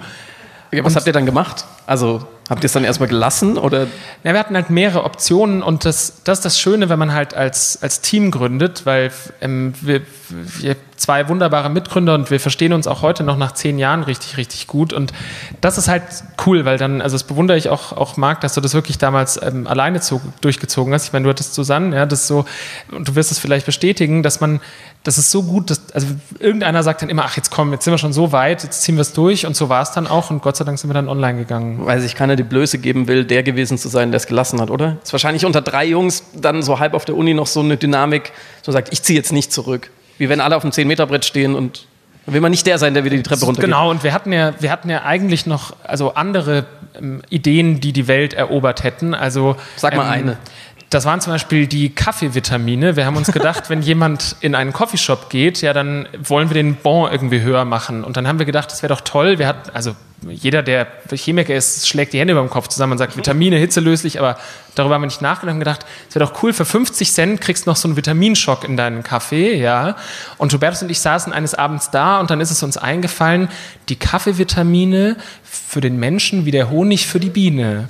Ja, 0.73 0.85
was 0.85 0.93
und, 0.93 0.97
habt 0.97 1.07
ihr 1.07 1.13
dann 1.13 1.27
gemacht? 1.27 1.65
Also 1.89 2.27
Habt 2.49 2.65
ihr 2.65 2.67
es 2.67 2.73
dann 2.73 2.85
erstmal 2.85 3.11
gelassen 3.11 3.59
oder? 3.59 3.89
Ja, 4.25 4.33
wir 4.33 4.39
hatten 4.39 4.55
halt 4.55 4.71
mehrere 4.71 5.05
Optionen 5.05 5.63
und 5.63 5.85
das, 5.85 6.23
das 6.25 6.39
ist 6.39 6.45
das 6.47 6.59
Schöne, 6.59 6.89
wenn 6.89 6.99
man 6.99 7.13
halt 7.13 7.35
als, 7.35 7.83
als 7.83 8.01
Team 8.01 8.31
gründet, 8.31 8.87
weil 8.87 9.13
ähm, 9.43 9.75
wir, 9.83 10.01
wir 10.31 10.77
zwei 10.97 11.29
wunderbare 11.29 11.69
Mitgründer 11.69 12.15
und 12.15 12.31
wir 12.31 12.41
verstehen 12.41 12.73
uns 12.73 12.87
auch 12.87 13.03
heute 13.03 13.23
noch 13.23 13.37
nach 13.37 13.53
zehn 13.53 13.79
Jahren 13.79 14.03
richtig, 14.03 14.39
richtig 14.39 14.67
gut 14.67 14.95
und 14.95 15.13
das 15.61 15.77
ist 15.77 15.89
halt 15.89 16.03
cool, 16.47 16.65
weil 16.65 16.79
dann, 16.79 17.03
also 17.03 17.15
das 17.17 17.25
bewundere 17.25 17.59
ich 17.59 17.69
auch, 17.69 17.93
auch 17.93 18.17
Marc, 18.17 18.41
dass 18.41 18.55
du 18.55 18.63
das 18.63 18.73
wirklich 18.73 18.97
damals 18.97 19.41
ähm, 19.43 19.67
alleine 19.67 20.01
zu, 20.01 20.21
durchgezogen 20.41 20.95
hast. 20.95 21.05
Ich 21.05 21.13
meine, 21.13 21.25
du 21.25 21.31
hattest 21.31 21.55
Susanne, 21.55 21.95
ja, 21.95 22.07
das 22.07 22.27
so, 22.27 22.47
und 22.91 23.09
du 23.09 23.15
wirst 23.15 23.31
es 23.31 23.39
vielleicht 23.39 23.67
bestätigen, 23.67 24.23
dass 24.23 24.41
man, 24.41 24.61
das 25.05 25.19
ist 25.19 25.31
so 25.31 25.43
gut, 25.43 25.71
dass, 25.71 25.93
also 25.93 26.07
irgendeiner 26.39 26.83
sagt 26.83 27.03
dann 27.03 27.11
immer, 27.11 27.27
ach, 27.27 27.37
jetzt 27.37 27.51
kommen, 27.51 27.73
jetzt 27.73 27.85
sind 27.85 27.93
wir 27.93 27.99
schon 27.99 28.15
so 28.15 28.33
weit, 28.33 28.65
jetzt 28.65 28.83
ziehen 28.83 28.97
wir 28.97 29.03
es 29.03 29.13
durch 29.13 29.47
und 29.47 29.55
so 29.55 29.69
war 29.69 29.83
es 29.83 29.93
dann 29.93 30.07
auch 30.07 30.31
und 30.31 30.43
Gott 30.43 30.57
sei 30.57 30.65
Dank 30.65 30.79
sind 30.79 30.89
wir 30.89 30.95
dann 30.95 31.09
online 31.09 31.39
gegangen. 31.39 31.78
Weil 31.85 32.01
sich 32.01 32.15
keiner 32.15 32.37
die 32.37 32.43
Blöße 32.43 32.79
geben 32.79 33.09
will, 33.09 33.25
der 33.25 33.43
gewesen 33.43 33.79
zu 33.79 33.89
sein, 33.89 34.11
der 34.11 34.17
es 34.17 34.27
gelassen 34.27 34.61
hat, 34.61 34.71
oder? 34.71 34.97
Ist 35.03 35.13
wahrscheinlich 35.13 35.45
unter 35.45 35.61
drei 35.61 35.87
Jungs 35.87 36.25
dann 36.35 36.63
so 36.63 36.79
halb 36.79 36.95
auf 36.95 37.05
der 37.05 37.17
Uni 37.17 37.35
noch 37.35 37.47
so 37.47 37.61
eine 37.61 37.77
Dynamik, 37.77 38.33
so 38.63 38.73
sagt, 38.73 38.93
ich 38.93 39.03
ziehe 39.03 39.19
jetzt 39.19 39.33
nicht 39.33 39.53
zurück. 39.53 39.91
Wie 40.19 40.29
wenn 40.29 40.41
alle 40.41 40.57
auf 40.57 40.63
dem 40.63 40.73
10-Meter-Brett 40.73 41.25
stehen 41.25 41.55
und 41.55 41.87
dann 42.29 42.35
will 42.35 42.43
man 42.43 42.51
nicht 42.51 42.67
der 42.67 42.77
sein, 42.77 42.93
der 42.93 43.05
wieder 43.05 43.17
die 43.17 43.23
Treppe 43.23 43.47
runtergeht. 43.47 43.71
Genau, 43.71 43.91
und 43.91 44.05
wir 44.05 44.13
hatten 44.13 44.33
ja, 44.35 44.53
wir 44.61 44.71
hatten 44.71 44.91
ja 44.91 45.03
eigentlich 45.03 45.47
noch 45.47 45.75
also 45.83 46.13
andere 46.13 46.67
ähm, 46.95 47.23
Ideen, 47.31 47.81
die 47.81 47.95
die 47.95 48.07
Welt 48.07 48.35
erobert 48.35 48.85
hätten. 48.85 49.15
Also, 49.15 49.57
Sag 49.77 49.97
mal 49.97 50.05
ähm, 50.05 50.13
eine. 50.13 50.37
Das 50.91 51.07
waren 51.07 51.23
zum 51.23 51.33
Beispiel 51.33 51.67
die 51.67 51.89
Kaffeevitamine. 51.89 52.97
Wir 52.97 53.07
haben 53.07 53.17
uns 53.17 53.33
gedacht, 53.33 53.71
wenn 53.71 53.81
jemand 53.81 54.37
in 54.41 54.55
einen 54.55 54.75
Coffeeshop 54.75 55.31
geht, 55.31 55.63
ja, 55.63 55.73
dann 55.73 56.07
wollen 56.23 56.51
wir 56.51 56.55
den 56.55 56.75
Bon 56.77 57.11
irgendwie 57.11 57.41
höher 57.41 57.65
machen. 57.65 58.05
Und 58.05 58.19
dann 58.19 58.29
haben 58.29 58.39
wir 58.39 58.47
gedacht, 58.47 58.71
das 58.71 58.83
wäre 58.83 58.93
doch 58.93 59.01
toll. 59.03 59.39
Wir 59.39 59.47
hatten, 59.47 59.71
also 59.73 59.97
jeder, 60.27 60.63
der 60.63 60.89
Chemiker 61.13 61.55
ist, 61.55 61.89
schlägt 61.89 62.13
die 62.13 62.19
Hände 62.19 62.33
über 62.33 62.43
den 62.43 62.51
Kopf 62.51 62.69
zusammen 62.69 62.93
und 62.93 62.99
sagt, 62.99 63.17
Vitamine, 63.17 63.57
hitzelöslich, 63.57 64.19
aber 64.19 64.37
darüber 64.75 64.95
haben 64.95 65.03
wir 65.03 65.07
nicht 65.07 65.23
nachgedacht 65.23 65.55
und 65.55 65.61
gedacht, 65.61 65.87
es 66.09 66.15
wäre 66.15 66.25
doch 66.25 66.43
cool, 66.43 66.53
für 66.53 66.65
50 66.65 67.13
Cent 67.13 67.41
kriegst 67.41 67.67
du 67.67 67.71
noch 67.71 67.77
so 67.77 67.87
einen 67.87 67.97
Vitaminschock 67.97 68.65
in 68.65 68.77
deinen 68.77 69.03
Kaffee, 69.05 69.55
ja. 69.55 69.97
Und 70.37 70.53
Hubertus 70.53 70.83
und 70.83 70.91
ich 70.91 71.01
saßen 71.01 71.33
eines 71.33 71.55
Abends 71.55 71.91
da 71.91 72.19
und 72.19 72.31
dann 72.31 72.41
ist 72.41 72.51
es 72.51 72.63
uns 72.63 72.77
eingefallen, 72.77 73.49
die 73.89 73.97
Kaffeevitamine 73.97 75.17
für 75.45 75.81
den 75.81 75.99
Menschen 75.99 76.45
wie 76.45 76.51
der 76.51 76.71
Honig 76.71 77.07
für 77.07 77.21
die 77.21 77.31
Biene. 77.31 77.89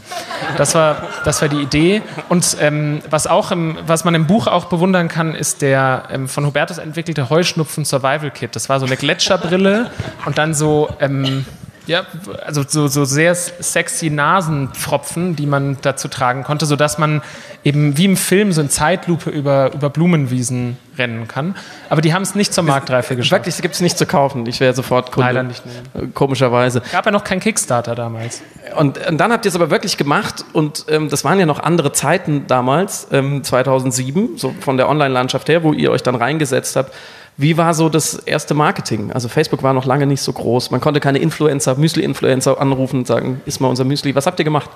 Das 0.57 0.75
war, 0.75 1.09
das 1.25 1.41
war 1.41 1.49
die 1.49 1.61
Idee. 1.61 2.03
Und 2.29 2.57
ähm, 2.61 3.01
was, 3.09 3.27
auch 3.27 3.51
im, 3.51 3.79
was 3.87 4.05
man 4.05 4.15
im 4.15 4.27
Buch 4.27 4.47
auch 4.47 4.67
bewundern 4.67 5.09
kann, 5.09 5.35
ist 5.35 5.63
der 5.63 6.05
ähm, 6.11 6.29
von 6.29 6.45
Hubertus 6.45 6.79
entwickelte 6.79 7.31
Heuschnupfen 7.31 7.85
Survival 7.85 8.31
Kit. 8.31 8.55
Das 8.55 8.69
war 8.69 8.81
so 8.81 8.87
eine 8.87 8.97
Gletscherbrille 8.97 9.91
und 10.27 10.39
dann 10.39 10.55
so 10.55 10.89
ähm, 11.01 11.45
ja, 11.89 12.07
also 12.45 12.63
so, 12.67 12.87
so 12.87 13.05
sehr 13.05 13.35
sexy 13.35 14.11
Nasenpfropfen, 14.11 15.37
die 15.37 15.47
man 15.47 15.79
dazu 15.83 16.09
tragen 16.09 16.45
konnte, 16.45 16.67
sodass 16.67 16.99
man 16.99 17.23
eben 17.65 17.97
wie 17.97 18.05
im 18.05 18.17
Film 18.17 18.53
so 18.53 18.61
in 18.61 18.69
Zeitlupe 18.69 19.31
über, 19.31 19.73
über 19.73 19.89
Blumenwiesen 19.91 20.77
rennen 20.99 21.29
kann. 21.29 21.57
Aber 21.89 22.01
die 22.03 22.13
haben 22.13 22.23
es 22.23 22.35
nicht 22.35 22.53
zur 22.53 22.65
Marktreife 22.65 23.17
geschafft. 23.17 23.47
Wirklich, 23.47 23.63
gibt 23.63 23.75
es 23.75 23.81
nicht 23.81 23.97
zu 23.97 24.05
kaufen. 24.05 24.47
Ich 24.47 24.61
wäre 24.61 24.75
sofort 24.75 25.13
Kunde. 25.13 25.29
Leider 25.29 25.43
nicht. 25.43 25.63
Nee. 25.65 26.09
Komischerweise. 26.13 26.83
Gab 26.93 27.07
ja 27.07 27.13
noch 27.13 27.25
kein 27.25 27.41
Kickstarter 27.41 27.95
damals. 27.95 28.43
Und, 28.77 28.99
und 29.07 29.19
dann 29.19 29.33
habt 29.33 29.47
ihr 29.47 29.49
es 29.49 29.55
aber 29.55 29.71
wirklich 29.71 29.97
gemacht 29.97 30.45
und 30.53 30.85
ähm, 30.89 31.09
das 31.09 31.25
waren 31.25 31.41
ja 31.41 31.47
noch 31.47 31.61
andere 31.61 31.93
Zeiten 31.93 32.47
damals, 32.49 33.09
ähm, 33.13 33.43
2007, 33.43 34.37
so 34.37 34.55
von 34.61 34.77
der 34.77 34.89
Online-Landschaft 34.89 35.49
her, 35.49 35.63
wo 35.63 35.73
ihr 35.73 35.91
euch 35.91 36.03
dann 36.03 36.17
reingesetzt 36.17 36.77
habt. 36.77 36.93
Wie 37.41 37.57
war 37.57 37.73
so 37.73 37.89
das 37.89 38.15
erste 38.15 38.53
Marketing? 38.53 39.13
Also 39.13 39.29
Facebook 39.29 39.63
war 39.63 39.73
noch 39.73 39.85
lange 39.85 40.07
nicht 40.07 40.23
so 40.23 40.33
groß. 40.33 40.73
Man 40.73 40.81
konnte 40.81 40.99
keine 40.99 41.19
Influencer, 41.19 41.77
Müsli-Influencer 41.77 42.61
anrufen 42.61 42.99
und 42.99 43.07
sagen, 43.07 43.41
ist 43.47 43.61
mal 43.61 43.69
unser 43.69 43.85
Müsli. 43.85 44.17
Was 44.17 44.27
habt 44.27 44.41
ihr 44.41 44.45
gemacht? 44.45 44.69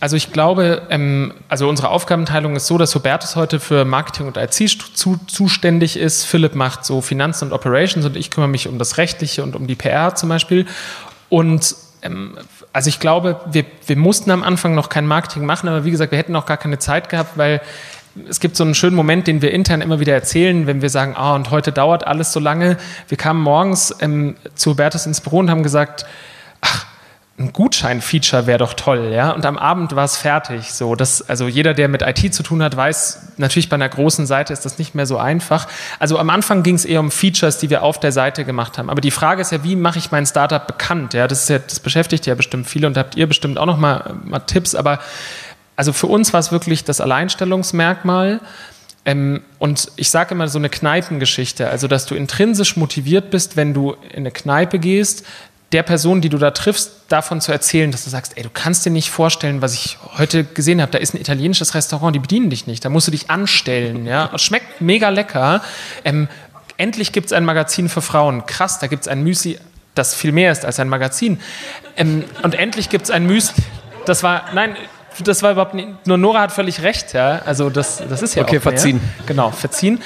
Also 0.00 0.16
ich 0.16 0.32
glaube, 0.32 0.80
ähm, 0.88 1.34
also 1.50 1.68
unsere 1.68 1.90
Aufgabenteilung 1.90 2.56
ist 2.56 2.68
so, 2.68 2.78
dass 2.78 2.94
Hubertus 2.94 3.36
heute 3.36 3.60
für 3.60 3.84
Marketing 3.84 4.28
und 4.28 4.38
IT 4.38 4.54
zu, 4.54 5.18
zuständig 5.26 5.98
ist. 5.98 6.24
Philipp 6.24 6.54
macht 6.54 6.86
so 6.86 7.02
Finanzen 7.02 7.48
und 7.48 7.52
Operations 7.52 8.06
und 8.06 8.16
ich 8.16 8.30
kümmere 8.30 8.48
mich 8.48 8.66
um 8.66 8.78
das 8.78 8.96
Rechtliche 8.96 9.42
und 9.42 9.54
um 9.54 9.66
die 9.66 9.74
PR 9.74 10.14
zum 10.14 10.30
Beispiel. 10.30 10.64
Und 11.28 11.76
ähm, 12.00 12.38
also 12.72 12.88
ich 12.88 12.98
glaube, 12.98 13.40
wir, 13.50 13.66
wir 13.86 13.96
mussten 13.96 14.30
am 14.30 14.42
Anfang 14.42 14.74
noch 14.74 14.88
kein 14.88 15.06
Marketing 15.06 15.44
machen, 15.44 15.68
aber 15.68 15.84
wie 15.84 15.90
gesagt, 15.90 16.12
wir 16.12 16.18
hätten 16.18 16.36
auch 16.36 16.46
gar 16.46 16.56
keine 16.56 16.78
Zeit 16.78 17.10
gehabt, 17.10 17.36
weil 17.36 17.60
es 18.28 18.40
gibt 18.40 18.56
so 18.56 18.64
einen 18.64 18.74
schönen 18.74 18.96
Moment, 18.96 19.26
den 19.26 19.42
wir 19.42 19.52
intern 19.52 19.80
immer 19.80 20.00
wieder 20.00 20.14
erzählen, 20.14 20.66
wenn 20.66 20.82
wir 20.82 20.90
sagen, 20.90 21.14
ah, 21.16 21.34
und 21.34 21.50
heute 21.50 21.72
dauert 21.72 22.06
alles 22.06 22.32
so 22.32 22.40
lange. 22.40 22.76
Wir 23.08 23.18
kamen 23.18 23.42
morgens 23.42 23.94
ähm, 24.00 24.36
zu 24.54 24.70
Hubertus 24.70 25.06
ins 25.06 25.20
Büro 25.20 25.38
und 25.38 25.50
haben 25.50 25.62
gesagt, 25.62 26.06
ach, 26.60 26.86
ein 27.38 27.52
Gutschein-Feature 27.52 28.46
wäre 28.46 28.58
doch 28.58 28.72
toll, 28.72 29.10
ja. 29.12 29.30
Und 29.32 29.44
am 29.44 29.58
Abend 29.58 29.94
war 29.94 30.04
es 30.04 30.16
fertig. 30.16 30.72
So, 30.72 30.94
das, 30.94 31.28
also 31.28 31.48
jeder, 31.48 31.74
der 31.74 31.88
mit 31.88 32.00
IT 32.00 32.32
zu 32.32 32.42
tun 32.42 32.62
hat, 32.62 32.74
weiß, 32.74 33.34
natürlich 33.36 33.68
bei 33.68 33.74
einer 33.74 33.90
großen 33.90 34.24
Seite 34.24 34.54
ist 34.54 34.64
das 34.64 34.78
nicht 34.78 34.94
mehr 34.94 35.04
so 35.04 35.18
einfach. 35.18 35.68
Also 35.98 36.18
am 36.18 36.30
Anfang 36.30 36.62
ging 36.62 36.76
es 36.76 36.86
eher 36.86 37.00
um 37.00 37.10
Features, 37.10 37.58
die 37.58 37.68
wir 37.68 37.82
auf 37.82 38.00
der 38.00 38.12
Seite 38.12 38.46
gemacht 38.46 38.78
haben. 38.78 38.88
Aber 38.88 39.02
die 39.02 39.10
Frage 39.10 39.42
ist 39.42 39.52
ja, 39.52 39.62
wie 39.64 39.76
mache 39.76 39.98
ich 39.98 40.10
mein 40.10 40.24
Startup 40.24 40.66
bekannt? 40.66 41.12
Ja, 41.12 41.28
das 41.28 41.42
ist 41.42 41.48
ja, 41.50 41.58
das 41.58 41.78
beschäftigt 41.78 42.24
ja 42.24 42.34
bestimmt 42.34 42.66
viele 42.66 42.86
und 42.86 42.96
habt 42.96 43.16
ihr 43.16 43.26
bestimmt 43.26 43.58
auch 43.58 43.66
noch 43.66 43.76
mal, 43.76 44.14
mal 44.24 44.38
Tipps. 44.40 44.74
Aber 44.74 44.98
also 45.76 45.92
für 45.92 46.06
uns 46.06 46.32
war 46.32 46.40
es 46.40 46.50
wirklich 46.50 46.84
das 46.84 47.00
Alleinstellungsmerkmal. 47.00 48.40
Ähm, 49.04 49.42
und 49.58 49.92
ich 49.96 50.10
sage 50.10 50.34
immer 50.34 50.48
so 50.48 50.58
eine 50.58 50.68
Kneipengeschichte, 50.68 51.68
also 51.68 51.86
dass 51.86 52.06
du 52.06 52.14
intrinsisch 52.14 52.76
motiviert 52.76 53.30
bist, 53.30 53.56
wenn 53.56 53.72
du 53.72 53.92
in 54.10 54.18
eine 54.18 54.32
Kneipe 54.32 54.78
gehst, 54.78 55.24
der 55.72 55.82
Person, 55.82 56.20
die 56.20 56.28
du 56.28 56.38
da 56.38 56.52
triffst, 56.52 56.92
davon 57.08 57.40
zu 57.40 57.52
erzählen, 57.52 57.90
dass 57.90 58.04
du 58.04 58.10
sagst, 58.10 58.36
ey, 58.36 58.42
du 58.42 58.50
kannst 58.52 58.86
dir 58.86 58.90
nicht 58.90 59.10
vorstellen, 59.10 59.62
was 59.62 59.74
ich 59.74 59.98
heute 60.16 60.44
gesehen 60.44 60.80
habe. 60.80 60.92
Da 60.92 60.98
ist 60.98 61.14
ein 61.14 61.20
italienisches 61.20 61.74
Restaurant, 61.74 62.14
die 62.14 62.20
bedienen 62.20 62.50
dich 62.50 62.66
nicht. 62.66 62.84
Da 62.84 62.88
musst 62.88 63.08
du 63.08 63.10
dich 63.10 63.30
anstellen. 63.30 64.06
Ja, 64.06 64.30
schmeckt 64.38 64.80
mega 64.80 65.08
lecker. 65.08 65.62
Ähm, 66.04 66.28
endlich 66.76 67.12
gibt 67.12 67.26
es 67.26 67.32
ein 67.32 67.44
Magazin 67.44 67.88
für 67.88 68.00
Frauen. 68.00 68.46
Krass, 68.46 68.78
da 68.78 68.86
gibt 68.86 69.02
es 69.02 69.08
ein 69.08 69.22
Müsli, 69.22 69.58
das 69.94 70.14
viel 70.14 70.32
mehr 70.32 70.52
ist 70.52 70.64
als 70.64 70.78
ein 70.78 70.88
Magazin. 70.88 71.40
Ähm, 71.96 72.24
und 72.42 72.54
endlich 72.54 72.88
gibt 72.88 73.06
es 73.06 73.10
ein 73.10 73.26
Müsli. 73.26 73.64
Das 74.04 74.22
war, 74.22 74.44
nein, 74.54 74.76
das 75.22 75.42
war 75.42 75.52
überhaupt 75.52 75.74
nicht, 75.74 76.06
nur 76.06 76.18
Nora 76.18 76.40
hat 76.40 76.52
völlig 76.52 76.82
recht, 76.82 77.12
ja. 77.12 77.40
Also 77.44 77.70
das, 77.70 78.02
das 78.08 78.22
ist 78.22 78.34
ja 78.34 78.42
Okay, 78.42 78.60
verziehen. 78.60 79.00
Genau, 79.26 79.50
verziehen. 79.50 80.00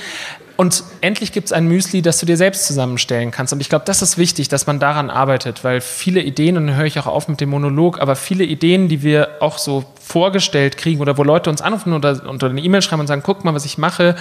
Und 0.60 0.84
endlich 1.00 1.32
gibt 1.32 1.46
es 1.46 1.52
ein 1.52 1.68
Müsli, 1.68 2.02
das 2.02 2.18
du 2.18 2.26
dir 2.26 2.36
selbst 2.36 2.66
zusammenstellen 2.66 3.30
kannst. 3.30 3.50
Und 3.54 3.60
ich 3.60 3.70
glaube, 3.70 3.86
das 3.86 4.02
ist 4.02 4.18
wichtig, 4.18 4.48
dass 4.48 4.66
man 4.66 4.78
daran 4.78 5.08
arbeitet, 5.08 5.64
weil 5.64 5.80
viele 5.80 6.20
Ideen, 6.20 6.58
und 6.58 6.66
dann 6.66 6.76
höre 6.76 6.84
ich 6.84 6.98
auch 6.98 7.06
auf 7.06 7.28
mit 7.28 7.40
dem 7.40 7.48
Monolog, 7.48 7.98
aber 7.98 8.14
viele 8.14 8.44
Ideen, 8.44 8.88
die 8.88 9.02
wir 9.02 9.38
auch 9.40 9.56
so 9.56 9.86
vorgestellt 9.98 10.76
kriegen 10.76 11.00
oder 11.00 11.16
wo 11.16 11.22
Leute 11.22 11.48
uns 11.48 11.62
anrufen 11.62 11.94
oder 11.94 12.28
unter 12.28 12.50
eine 12.50 12.60
E-Mail 12.60 12.82
schreiben 12.82 13.00
und 13.00 13.06
sagen, 13.06 13.22
guck 13.24 13.42
mal, 13.42 13.54
was 13.54 13.64
ich 13.64 13.78
mache, 13.78 14.16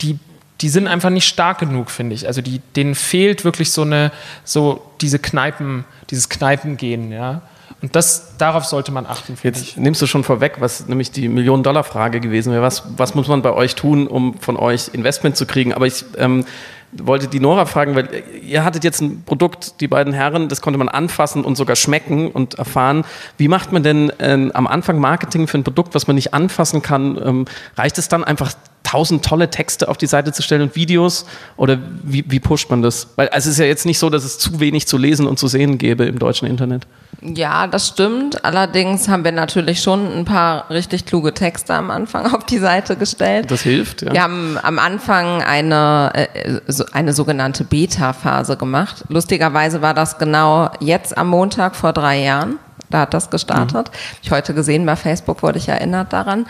die, 0.00 0.18
die 0.60 0.70
sind 0.70 0.88
einfach 0.88 1.10
nicht 1.10 1.28
stark 1.28 1.60
genug, 1.60 1.92
finde 1.92 2.16
ich. 2.16 2.26
Also 2.26 2.42
die, 2.42 2.60
denen 2.74 2.96
fehlt 2.96 3.44
wirklich 3.44 3.70
so 3.70 3.82
eine, 3.82 4.10
so 4.42 4.82
diese 5.00 5.20
Kneipen, 5.20 5.84
dieses 6.10 6.28
Kneipengehen, 6.28 7.12
ja. 7.12 7.42
Und 7.82 7.94
das, 7.94 8.36
darauf 8.38 8.64
sollte 8.64 8.90
man 8.90 9.06
achten. 9.06 9.36
Jetzt 9.42 9.62
ich. 9.62 9.76
nimmst 9.76 10.00
du 10.00 10.06
schon 10.06 10.24
vorweg, 10.24 10.56
was 10.60 10.88
nämlich 10.88 11.10
die 11.10 11.28
Millionen-Dollar-Frage 11.28 12.20
gewesen 12.20 12.52
wäre. 12.52 12.62
Was, 12.62 12.84
was 12.96 13.14
muss 13.14 13.28
man 13.28 13.42
bei 13.42 13.52
euch 13.52 13.74
tun, 13.74 14.06
um 14.06 14.34
von 14.38 14.56
euch 14.56 14.88
Investment 14.94 15.36
zu 15.36 15.44
kriegen? 15.44 15.74
Aber 15.74 15.86
ich 15.86 16.04
ähm, 16.16 16.46
wollte 16.92 17.28
die 17.28 17.40
Nora 17.40 17.66
fragen, 17.66 17.94
weil 17.94 18.08
ihr 18.42 18.64
hattet 18.64 18.84
jetzt 18.84 19.00
ein 19.00 19.22
Produkt, 19.24 19.80
die 19.80 19.88
beiden 19.88 20.12
Herren, 20.12 20.48
das 20.48 20.62
konnte 20.62 20.78
man 20.78 20.88
anfassen 20.88 21.44
und 21.44 21.56
sogar 21.56 21.76
schmecken 21.76 22.30
und 22.30 22.54
erfahren. 22.54 23.04
Wie 23.36 23.48
macht 23.48 23.72
man 23.72 23.82
denn 23.82 24.12
ähm, 24.20 24.52
am 24.54 24.66
Anfang 24.66 24.98
Marketing 24.98 25.46
für 25.46 25.58
ein 25.58 25.64
Produkt, 25.64 25.94
was 25.94 26.06
man 26.06 26.16
nicht 26.16 26.32
anfassen 26.32 26.82
kann? 26.82 27.20
Ähm, 27.22 27.44
reicht 27.76 27.98
es 27.98 28.08
dann 28.08 28.24
einfach 28.24 28.52
tausend 28.86 29.24
tolle 29.24 29.50
Texte 29.50 29.88
auf 29.88 29.96
die 29.96 30.06
Seite 30.06 30.32
zu 30.32 30.42
stellen 30.42 30.62
und 30.62 30.76
Videos? 30.76 31.26
Oder 31.56 31.78
wie, 32.02 32.24
wie 32.28 32.40
pusht 32.40 32.70
man 32.70 32.82
das? 32.82 33.08
Weil 33.16 33.28
also 33.30 33.48
es 33.48 33.54
ist 33.54 33.58
ja 33.58 33.66
jetzt 33.66 33.84
nicht 33.84 33.98
so, 33.98 34.10
dass 34.10 34.24
es 34.24 34.38
zu 34.38 34.60
wenig 34.60 34.86
zu 34.86 34.96
lesen 34.96 35.26
und 35.26 35.38
zu 35.38 35.48
sehen 35.48 35.76
gäbe 35.76 36.04
im 36.04 36.18
deutschen 36.18 36.46
Internet. 36.46 36.86
Ja, 37.20 37.66
das 37.66 37.88
stimmt. 37.88 38.44
Allerdings 38.44 39.08
haben 39.08 39.24
wir 39.24 39.32
natürlich 39.32 39.82
schon 39.82 40.18
ein 40.18 40.24
paar 40.24 40.70
richtig 40.70 41.04
kluge 41.04 41.34
Texte 41.34 41.74
am 41.74 41.90
Anfang 41.90 42.26
auf 42.34 42.44
die 42.46 42.58
Seite 42.58 42.96
gestellt. 42.96 43.50
Das 43.50 43.62
hilft, 43.62 44.02
ja. 44.02 44.12
Wir 44.12 44.22
haben 44.22 44.58
am 44.62 44.78
Anfang 44.78 45.42
eine, 45.42 46.12
äh, 46.14 46.60
eine 46.92 47.12
sogenannte 47.12 47.64
Beta-Phase 47.64 48.56
gemacht. 48.56 49.04
Lustigerweise 49.08 49.82
war 49.82 49.94
das 49.94 50.18
genau 50.18 50.70
jetzt 50.80 51.18
am 51.18 51.28
Montag 51.28 51.74
vor 51.74 51.92
drei 51.92 52.22
Jahren. 52.22 52.58
Da 52.88 53.00
hat 53.00 53.14
das 53.14 53.30
gestartet. 53.30 53.90
Mhm. 53.90 54.18
Ich 54.22 54.30
heute 54.30 54.54
gesehen 54.54 54.86
bei 54.86 54.94
Facebook 54.94 55.42
wurde 55.42 55.58
ich 55.58 55.68
erinnert 55.68 56.12
daran. 56.12 56.46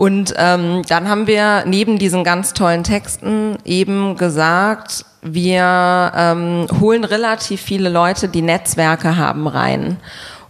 Und 0.00 0.32
ähm, 0.38 0.80
dann 0.88 1.10
haben 1.10 1.26
wir 1.26 1.64
neben 1.66 1.98
diesen 1.98 2.24
ganz 2.24 2.54
tollen 2.54 2.84
Texten 2.84 3.58
eben 3.66 4.16
gesagt, 4.16 5.04
wir 5.20 6.10
ähm, 6.16 6.66
holen 6.80 7.04
relativ 7.04 7.60
viele 7.60 7.90
Leute, 7.90 8.28
die 8.28 8.40
Netzwerke 8.40 9.18
haben, 9.18 9.46
rein 9.46 9.98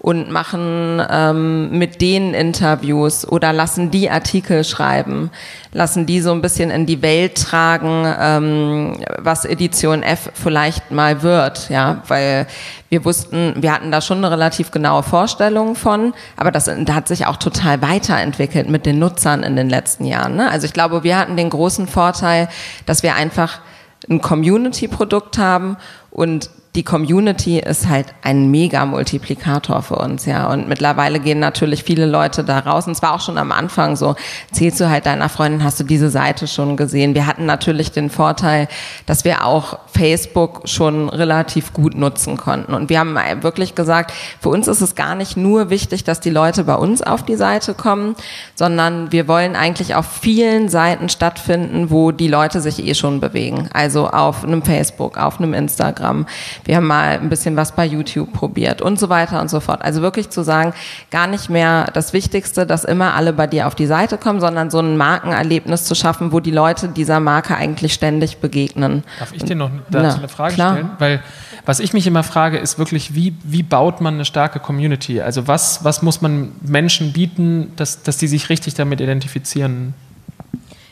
und 0.00 0.30
machen 0.30 1.02
ähm, 1.10 1.78
mit 1.78 2.00
denen 2.00 2.32
Interviews 2.32 3.28
oder 3.28 3.52
lassen 3.52 3.90
die 3.90 4.08
Artikel 4.08 4.64
schreiben, 4.64 5.30
lassen 5.72 6.06
die 6.06 6.22
so 6.22 6.32
ein 6.32 6.40
bisschen 6.40 6.70
in 6.70 6.86
die 6.86 7.02
Welt 7.02 7.36
tragen, 7.36 8.06
ähm, 8.18 8.96
was 9.18 9.44
Edition 9.44 10.02
F 10.02 10.30
vielleicht 10.32 10.90
mal 10.90 11.22
wird, 11.22 11.68
ja, 11.68 12.02
weil 12.08 12.46
wir 12.88 13.04
wussten, 13.04 13.54
wir 13.58 13.74
hatten 13.74 13.92
da 13.92 14.00
schon 14.00 14.18
eine 14.18 14.30
relativ 14.30 14.70
genaue 14.70 15.02
Vorstellung 15.02 15.76
von, 15.76 16.14
aber 16.34 16.50
das, 16.50 16.66
hat 16.66 17.06
sich 17.06 17.26
auch 17.26 17.36
total 17.36 17.82
weiterentwickelt 17.82 18.70
mit 18.70 18.86
den 18.86 18.98
Nutzern 18.98 19.42
in 19.42 19.54
den 19.54 19.68
letzten 19.68 20.06
Jahren. 20.06 20.34
Ne? 20.34 20.50
Also 20.50 20.64
ich 20.64 20.72
glaube, 20.72 21.04
wir 21.04 21.18
hatten 21.18 21.36
den 21.36 21.50
großen 21.50 21.86
Vorteil, 21.86 22.48
dass 22.86 23.02
wir 23.02 23.16
einfach 23.16 23.60
ein 24.08 24.22
Community-Produkt 24.22 25.36
haben 25.36 25.76
und 26.10 26.48
die 26.76 26.84
Community 26.84 27.58
ist 27.58 27.88
halt 27.88 28.06
ein 28.22 28.48
Mega-Multiplikator 28.48 29.82
für 29.82 29.96
uns, 29.96 30.24
ja. 30.24 30.48
Und 30.52 30.68
mittlerweile 30.68 31.18
gehen 31.18 31.40
natürlich 31.40 31.82
viele 31.82 32.06
Leute 32.06 32.44
da 32.44 32.60
raus. 32.60 32.86
Und 32.86 32.94
zwar 32.94 33.14
auch 33.14 33.20
schon 33.20 33.38
am 33.38 33.50
Anfang 33.50 33.96
so, 33.96 34.14
zählst 34.52 34.78
du 34.80 34.88
halt 34.88 35.04
deiner 35.06 35.28
Freundin, 35.28 35.64
hast 35.64 35.80
du 35.80 35.84
diese 35.84 36.10
Seite 36.10 36.46
schon 36.46 36.76
gesehen? 36.76 37.16
Wir 37.16 37.26
hatten 37.26 37.44
natürlich 37.44 37.90
den 37.90 38.08
Vorteil, 38.08 38.68
dass 39.06 39.24
wir 39.24 39.44
auch 39.44 39.80
Facebook 39.92 40.62
schon 40.66 41.08
relativ 41.08 41.72
gut 41.72 41.96
nutzen 41.96 42.36
konnten. 42.36 42.72
Und 42.72 42.88
wir 42.88 43.00
haben 43.00 43.18
wirklich 43.42 43.74
gesagt, 43.74 44.12
für 44.40 44.50
uns 44.50 44.68
ist 44.68 44.80
es 44.80 44.94
gar 44.94 45.16
nicht 45.16 45.36
nur 45.36 45.70
wichtig, 45.70 46.04
dass 46.04 46.20
die 46.20 46.30
Leute 46.30 46.62
bei 46.62 46.76
uns 46.76 47.02
auf 47.02 47.24
die 47.24 47.36
Seite 47.36 47.74
kommen, 47.74 48.14
sondern 48.54 49.10
wir 49.10 49.26
wollen 49.26 49.56
eigentlich 49.56 49.96
auf 49.96 50.06
vielen 50.06 50.68
Seiten 50.68 51.08
stattfinden, 51.08 51.90
wo 51.90 52.12
die 52.12 52.28
Leute 52.28 52.60
sich 52.60 52.86
eh 52.86 52.94
schon 52.94 53.18
bewegen. 53.18 53.68
Also 53.72 54.08
auf 54.08 54.44
einem 54.44 54.62
Facebook, 54.62 55.18
auf 55.18 55.40
einem 55.40 55.52
Instagram 55.52 56.26
wir 56.64 56.76
haben 56.76 56.86
mal 56.86 57.18
ein 57.18 57.28
bisschen 57.28 57.56
was 57.56 57.72
bei 57.72 57.84
YouTube 57.84 58.32
probiert 58.32 58.82
und 58.82 58.98
so 58.98 59.08
weiter 59.08 59.40
und 59.40 59.48
so 59.48 59.60
fort. 59.60 59.82
Also 59.82 60.02
wirklich 60.02 60.30
zu 60.30 60.42
sagen, 60.42 60.72
gar 61.10 61.26
nicht 61.26 61.50
mehr 61.50 61.90
das 61.92 62.12
Wichtigste, 62.12 62.66
dass 62.66 62.84
immer 62.84 63.14
alle 63.14 63.32
bei 63.32 63.46
dir 63.46 63.66
auf 63.66 63.74
die 63.74 63.86
Seite 63.86 64.18
kommen, 64.18 64.40
sondern 64.40 64.70
so 64.70 64.80
ein 64.80 64.96
Markenerlebnis 64.96 65.84
zu 65.84 65.94
schaffen, 65.94 66.32
wo 66.32 66.40
die 66.40 66.50
Leute 66.50 66.88
dieser 66.88 67.20
Marke 67.20 67.56
eigentlich 67.56 67.94
ständig 67.94 68.38
begegnen. 68.38 69.04
Darf 69.18 69.32
ich 69.32 69.44
dir 69.44 69.56
noch 69.56 69.70
dazu 69.90 70.18
eine 70.18 70.28
Frage 70.28 70.54
klar. 70.54 70.72
stellen? 70.74 70.90
Weil 70.98 71.22
was 71.66 71.80
ich 71.80 71.92
mich 71.92 72.06
immer 72.06 72.22
frage, 72.22 72.58
ist 72.58 72.78
wirklich, 72.78 73.14
wie, 73.14 73.34
wie 73.44 73.62
baut 73.62 74.00
man 74.00 74.14
eine 74.14 74.24
starke 74.24 74.60
Community? 74.60 75.20
Also 75.20 75.46
was, 75.46 75.84
was 75.84 76.02
muss 76.02 76.20
man 76.20 76.52
Menschen 76.62 77.12
bieten, 77.12 77.72
dass, 77.76 78.02
dass 78.02 78.16
die 78.16 78.28
sich 78.28 78.48
richtig 78.48 78.74
damit 78.74 79.00
identifizieren? 79.00 79.94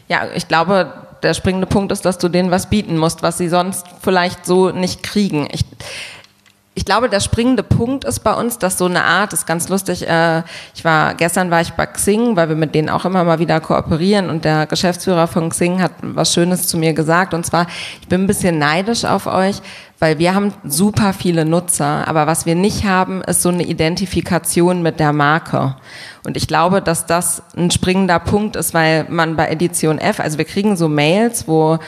Ja, 0.09 0.23
ich 0.35 0.49
glaube, 0.49 0.93
der 1.23 1.35
springende 1.35 1.67
Punkt 1.67 1.93
ist, 1.93 2.05
dass 2.05 2.19
du 2.19 2.29
denen 2.29 2.51
was 2.51 2.71
bieten 2.71 2.97
musst, 2.99 3.23
was 3.23 3.39
sie 3.39 3.49
sonst 3.49 3.87
vielleicht 4.01 4.47
so 4.47 4.71
nicht 4.71 5.03
kriegen. 5.03 5.49
Ich, 5.51 5.65
ich 6.75 6.85
glaube, 6.85 7.09
der 7.09 7.21
springende 7.21 7.63
Punkt 7.63 8.05
ist 8.05 8.21
bei 8.21 8.33
uns, 8.33 8.59
dass 8.59 8.79
so 8.79 8.85
eine 8.85 9.05
Art, 9.05 9.33
ist 9.33 9.47
ganz 9.47 9.69
lustig, 9.69 10.09
äh, 10.09 10.43
ich 10.75 10.85
war, 10.85 11.15
gestern 11.15 11.51
war 11.51 11.61
ich 11.61 11.73
bei 11.73 11.87
Xing, 11.87 12.37
weil 12.37 12.49
wir 12.49 12.57
mit 12.57 12.75
denen 12.75 12.89
auch 12.89 13.05
immer 13.05 13.25
mal 13.25 13.41
wieder 13.41 13.61
kooperieren 13.61 14.31
und 14.31 14.45
der 14.45 14.67
Geschäftsführer 14.67 15.27
von 15.27 15.51
Xing 15.51 15.83
hat 15.83 15.93
was 16.03 16.33
Schönes 16.33 16.69
zu 16.69 16.79
mir 16.79 16.93
gesagt 16.93 17.35
und 17.35 17.45
zwar, 17.45 17.67
ich 18.01 18.07
bin 18.09 18.23
ein 18.23 18.27
bisschen 18.29 18.59
neidisch 18.59 19.05
auf 19.05 19.27
euch, 19.27 19.61
weil 19.99 20.19
wir 20.19 20.35
haben 20.35 20.53
super 20.65 21.13
viele 21.13 21.45
Nutzer, 21.45 22.07
aber 22.07 22.27
was 22.27 22.47
wir 22.47 22.55
nicht 22.55 22.85
haben, 22.85 23.21
ist 23.23 23.43
so 23.43 23.49
eine 23.49 23.65
Identifikation 23.65 24.83
mit 24.83 25.01
der 25.01 25.13
Marke. 25.13 25.75
Und 26.25 26.37
ich 26.37 26.47
glaube, 26.47 26.81
dass 26.81 27.07
das 27.07 27.43
ein 27.57 27.71
springender 27.71 28.21
Punkt 28.21 28.55
ist, 28.55 28.75
weil 28.75 29.07
man 29.09 29.35
bei 29.35 29.49
Edition 29.49 29.99
F, 29.99 30.21
also 30.21 30.39
wir 30.39 30.45
kriegen 30.45 30.77
so 30.77 30.89
Mails, 30.89 31.49
wo 31.49 31.79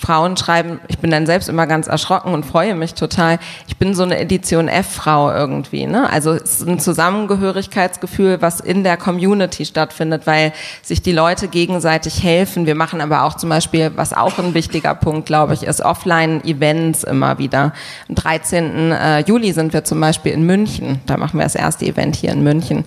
Frauen 0.00 0.36
schreiben, 0.38 0.80
ich 0.88 0.98
bin 0.98 1.10
dann 1.10 1.26
selbst 1.26 1.48
immer 1.48 1.66
ganz 1.66 1.86
erschrocken 1.86 2.32
und 2.32 2.46
freue 2.46 2.74
mich 2.74 2.94
total. 2.94 3.38
Ich 3.68 3.76
bin 3.76 3.94
so 3.94 4.02
eine 4.02 4.18
Edition 4.18 4.66
F-Frau 4.66 5.30
irgendwie. 5.30 5.86
Ne? 5.86 6.08
Also 6.10 6.32
es 6.32 6.60
ist 6.60 6.68
ein 6.68 6.80
Zusammengehörigkeitsgefühl, 6.80 8.40
was 8.40 8.60
in 8.60 8.82
der 8.82 8.96
Community 8.96 9.66
stattfindet, 9.66 10.26
weil 10.26 10.54
sich 10.80 11.02
die 11.02 11.12
Leute 11.12 11.48
gegenseitig 11.48 12.22
helfen. 12.22 12.64
Wir 12.64 12.74
machen 12.74 13.02
aber 13.02 13.24
auch 13.24 13.34
zum 13.34 13.50
Beispiel, 13.50 13.92
was 13.94 14.14
auch 14.14 14.38
ein 14.38 14.54
wichtiger 14.54 14.94
Punkt, 14.94 15.26
glaube 15.26 15.52
ich, 15.52 15.64
ist 15.64 15.82
Offline-Events 15.82 17.04
immer 17.04 17.38
wieder. 17.38 17.74
Am 18.08 18.14
13. 18.14 18.92
Äh, 18.92 19.20
Juli 19.20 19.52
sind 19.52 19.74
wir 19.74 19.84
zum 19.84 20.00
Beispiel 20.00 20.32
in 20.32 20.44
München. 20.44 21.00
Da 21.04 21.18
machen 21.18 21.38
wir 21.38 21.44
das 21.44 21.54
erste 21.54 21.84
Event 21.84 22.16
hier 22.16 22.32
in 22.32 22.42
München. 22.42 22.86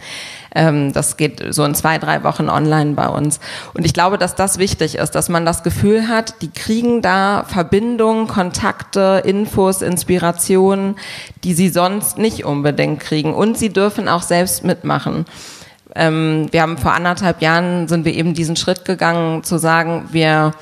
Ähm, 0.55 0.93
das 0.93 1.17
geht 1.17 1.43
so 1.53 1.63
in 1.63 1.75
zwei, 1.75 1.97
drei 1.97 2.23
Wochen 2.23 2.49
online 2.49 2.93
bei 2.93 3.07
uns. 3.07 3.39
Und 3.73 3.85
ich 3.85 3.93
glaube, 3.93 4.17
dass 4.17 4.35
das 4.35 4.57
wichtig 4.57 4.95
ist, 4.95 5.11
dass 5.11 5.29
man 5.29 5.45
das 5.45 5.63
Gefühl 5.63 6.07
hat, 6.07 6.41
die 6.41 6.49
kriegen 6.51 7.01
da 7.01 7.45
Verbindungen, 7.47 8.27
Kontakte, 8.27 9.21
Infos, 9.25 9.81
Inspirationen, 9.81 10.95
die 11.43 11.53
sie 11.53 11.69
sonst 11.69 12.17
nicht 12.17 12.45
unbedingt 12.45 12.99
kriegen. 12.99 13.33
Und 13.33 13.57
sie 13.57 13.69
dürfen 13.69 14.07
auch 14.07 14.21
selbst 14.21 14.63
mitmachen. 14.63 15.25
Ähm, 15.95 16.47
wir 16.51 16.61
haben 16.61 16.77
vor 16.77 16.93
anderthalb 16.93 17.41
Jahren 17.41 17.87
sind 17.87 18.05
wir 18.05 18.13
eben 18.13 18.33
diesen 18.33 18.55
Schritt 18.55 18.85
gegangen, 18.85 19.43
zu 19.43 19.57
sagen, 19.57 20.09
wir 20.11 20.53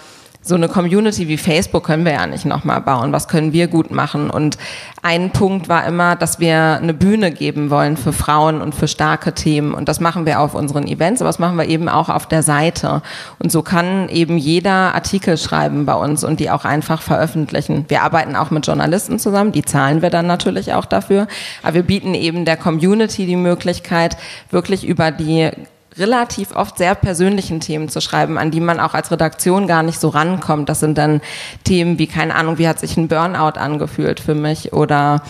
so 0.44 0.56
eine 0.56 0.68
Community 0.68 1.28
wie 1.28 1.38
Facebook 1.38 1.84
können 1.84 2.04
wir 2.04 2.14
ja 2.14 2.26
nicht 2.26 2.46
nochmal 2.46 2.82
bauen. 2.82 3.12
Was 3.12 3.28
können 3.28 3.54
wir 3.54 3.68
gut 3.68 3.92
machen? 3.92 4.32
Und 4.32 4.58
ein 5.04 5.30
Punkt 5.30 5.70
war 5.70 5.86
immer, 5.86 6.16
dass 6.16 6.40
wir 6.40 6.80
eine 6.82 6.96
Bühne 6.96 7.32
geben 7.32 7.70
wollen 7.70 7.96
für 7.96 8.12
Frauen 8.12 8.60
und 8.60 8.74
für 8.74 8.88
starke 8.88 9.34
Themen. 9.34 9.74
Und 9.74 9.88
das 9.88 10.00
machen 10.00 10.26
wir 10.26 10.40
auf 10.40 10.56
unseren 10.56 10.88
Events, 10.88 11.22
aber 11.22 11.30
das 11.30 11.38
machen 11.38 11.58
wir 11.58 11.66
eben 11.66 11.88
auch 11.88 12.10
auf 12.10 12.26
der 12.26 12.42
Seite. 12.42 13.04
Und 13.38 13.52
so 13.52 13.62
kann 13.62 14.10
eben 14.10 14.38
jeder 14.38 14.96
Artikel 14.96 15.38
schreiben 15.38 15.86
bei 15.86 15.94
uns 15.94 16.24
und 16.24 16.40
die 16.40 16.50
auch 16.50 16.66
einfach 16.66 17.04
veröffentlichen. 17.04 17.86
Wir 17.88 18.02
arbeiten 18.02 18.36
auch 18.36 18.50
mit 18.50 18.66
Journalisten 18.66 19.20
zusammen, 19.20 19.52
die 19.52 19.64
zahlen 19.64 20.02
wir 20.02 20.10
dann 20.10 20.26
natürlich 20.26 20.74
auch 20.74 20.86
dafür. 20.86 21.28
Aber 21.62 21.76
wir 21.76 21.84
bieten 21.84 22.16
eben 22.16 22.46
der 22.46 22.58
Community 22.58 23.28
die 23.28 23.36
Möglichkeit, 23.36 24.18
wirklich 24.50 24.88
über 24.88 25.12
die 25.12 25.52
relativ 25.98 26.56
oft 26.56 26.78
sehr 26.78 26.96
persönlichen 26.96 27.60
Themen 27.60 27.90
zu 27.90 28.02
schreiben, 28.02 28.38
an 28.38 28.52
die 28.52 28.62
man 28.62 28.80
auch 28.80 28.94
als 28.94 29.12
Redaktion 29.12 29.68
gar 29.68 29.84
nicht 29.84 30.00
so 30.00 30.10
rankommt. 30.10 30.70
Das 30.70 30.80
sind 30.80 30.98
dann 30.98 31.22
Themen 31.64 32.00
wie, 32.00 32.08
keine 32.08 32.36
Ahnung, 32.36 32.58
wie 32.58 32.68
hat 32.68 32.80
sich 32.80 32.98
ein 32.98 33.08
Burnout 33.08 33.60
angefühlt 33.60 34.20
für 34.20 34.36
mich 34.36 34.74
oder 34.74 35.22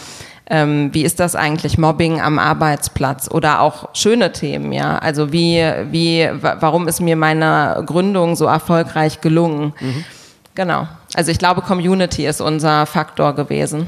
ähm, 0.51 0.93
wie 0.93 1.03
ist 1.03 1.19
das 1.19 1.35
eigentlich 1.35 1.77
Mobbing 1.77 2.19
am 2.21 2.37
Arbeitsplatz 2.37 3.29
oder 3.31 3.61
auch 3.61 3.89
schöne 3.93 4.33
Themen, 4.33 4.73
ja. 4.73 4.97
Also 4.97 5.31
wie, 5.31 5.63
wie, 5.91 6.29
warum 6.41 6.87
ist 6.87 6.99
mir 6.99 7.15
meine 7.15 7.81
Gründung 7.85 8.35
so 8.35 8.45
erfolgreich 8.45 9.21
gelungen? 9.21 9.73
Mhm. 9.79 10.05
Genau. 10.53 10.87
Also 11.13 11.31
ich 11.31 11.39
glaube, 11.39 11.61
Community 11.61 12.25
ist 12.25 12.41
unser 12.41 12.85
Faktor 12.85 13.33
gewesen. 13.33 13.87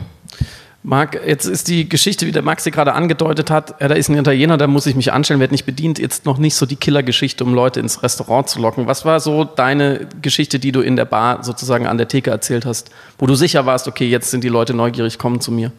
Marc, 0.85 1.17
jetzt 1.25 1.45
ist 1.45 1.69
die 1.69 1.87
Geschichte, 1.87 2.27
wie 2.27 2.33
der 2.33 2.41
Max 2.41 2.65
sie 2.65 2.71
gerade 2.71 2.93
angedeutet 2.93 3.49
hat, 3.49 3.79
ja, 3.79 3.87
da 3.87 3.95
ist 3.95 4.09
ein 4.09 4.17
Italiener, 4.17 4.57
da 4.57 4.67
muss 4.67 4.85
ich 4.85 4.97
mich 4.97 5.13
anstellen, 5.13 5.39
wird 5.39 5.53
nicht 5.53 5.65
bedient, 5.65 5.97
jetzt 5.97 6.25
noch 6.25 6.37
nicht 6.37 6.55
so 6.55 6.65
die 6.65 6.75
Killergeschichte, 6.75 7.45
um 7.45 7.53
Leute 7.53 7.79
ins 7.79 8.03
Restaurant 8.03 8.49
zu 8.49 8.59
locken. 8.59 8.85
Was 8.85 9.05
war 9.05 9.21
so 9.21 9.45
deine 9.45 10.09
Geschichte, 10.21 10.59
die 10.59 10.73
du 10.73 10.81
in 10.81 10.97
der 10.97 11.05
Bar 11.05 11.41
sozusagen 11.43 11.87
an 11.87 11.97
der 11.97 12.09
Theke 12.09 12.31
erzählt 12.31 12.65
hast, 12.65 12.91
wo 13.17 13.25
du 13.27 13.35
sicher 13.35 13.65
warst, 13.65 13.87
okay, 13.87 14.09
jetzt 14.09 14.29
sind 14.29 14.43
die 14.43 14.49
Leute 14.49 14.73
neugierig, 14.73 15.17
kommen 15.17 15.39
zu 15.39 15.53
mir? 15.53 15.71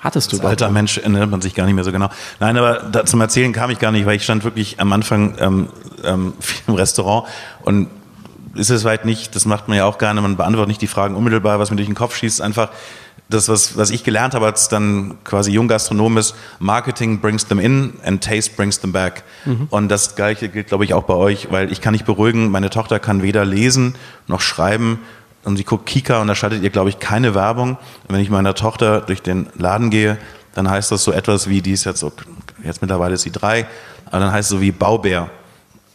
Hattest 0.00 0.32
du 0.32 0.36
Als 0.38 0.46
alter 0.46 0.70
Mensch 0.70 0.96
erinnert 0.96 1.30
man 1.30 1.42
sich 1.42 1.54
gar 1.54 1.66
nicht 1.66 1.74
mehr 1.74 1.84
so 1.84 1.92
genau. 1.92 2.08
Nein, 2.40 2.56
aber 2.56 2.88
da, 2.90 3.04
zum 3.04 3.20
Erzählen 3.20 3.52
kam 3.52 3.70
ich 3.70 3.78
gar 3.78 3.92
nicht, 3.92 4.06
weil 4.06 4.16
ich 4.16 4.24
stand 4.24 4.44
wirklich 4.44 4.80
am 4.80 4.92
Anfang 4.94 5.36
ähm, 5.40 5.68
ähm, 6.04 6.32
im 6.66 6.74
Restaurant 6.74 7.26
und 7.64 7.88
ist 8.58 8.70
es 8.70 8.84
weit 8.84 9.04
nicht, 9.04 9.34
das 9.34 9.44
macht 9.44 9.68
man 9.68 9.76
ja 9.76 9.84
auch 9.84 9.98
gerne, 9.98 10.20
man 10.20 10.36
beantwortet 10.36 10.68
nicht 10.68 10.82
die 10.82 10.86
Fragen 10.86 11.14
unmittelbar, 11.14 11.58
was 11.58 11.70
mir 11.70 11.76
durch 11.76 11.88
den 11.88 11.94
Kopf 11.94 12.16
schießt, 12.16 12.40
einfach 12.40 12.70
das, 13.28 13.48
was, 13.48 13.76
was 13.76 13.90
ich 13.90 14.04
gelernt 14.04 14.34
habe 14.34 14.46
als 14.46 14.68
dann 14.68 15.18
quasi 15.24 15.50
Junggastronom 15.50 16.16
ist, 16.18 16.34
Marketing 16.58 17.20
brings 17.20 17.46
them 17.46 17.58
in 17.58 17.94
and 18.04 18.22
taste 18.22 18.54
brings 18.54 18.80
them 18.80 18.92
back. 18.92 19.24
Mhm. 19.44 19.66
Und 19.70 19.88
das 19.88 20.14
Gleiche 20.14 20.48
gilt, 20.48 20.68
glaube 20.68 20.84
ich, 20.84 20.94
auch 20.94 21.04
bei 21.04 21.14
euch, 21.14 21.48
weil 21.50 21.72
ich 21.72 21.80
kann 21.80 21.92
nicht 21.92 22.06
beruhigen, 22.06 22.50
meine 22.50 22.70
Tochter 22.70 23.00
kann 23.00 23.22
weder 23.22 23.44
lesen 23.44 23.96
noch 24.28 24.40
schreiben 24.40 25.00
und 25.44 25.56
sie 25.56 25.64
guckt 25.64 25.86
Kika 25.86 26.20
und 26.20 26.28
da 26.28 26.34
schaltet 26.34 26.62
ihr, 26.62 26.70
glaube 26.70 26.88
ich, 26.88 26.98
keine 26.98 27.34
Werbung. 27.34 27.70
Und 27.70 28.14
wenn 28.14 28.20
ich 28.20 28.30
meiner 28.30 28.54
Tochter 28.54 29.00
durch 29.00 29.22
den 29.22 29.48
Laden 29.56 29.90
gehe, 29.90 30.18
dann 30.54 30.70
heißt 30.70 30.90
das 30.90 31.04
so 31.04 31.12
etwas 31.12 31.48
wie, 31.48 31.62
die 31.62 31.72
ist 31.72 31.84
jetzt 31.84 32.00
so, 32.00 32.12
jetzt 32.64 32.80
mittlerweile 32.80 33.14
ist 33.14 33.22
sie 33.22 33.32
drei, 33.32 33.66
aber 34.06 34.20
dann 34.20 34.32
heißt 34.32 34.50
es 34.50 34.56
so 34.56 34.60
wie 34.60 34.72
Baubär. 34.72 35.30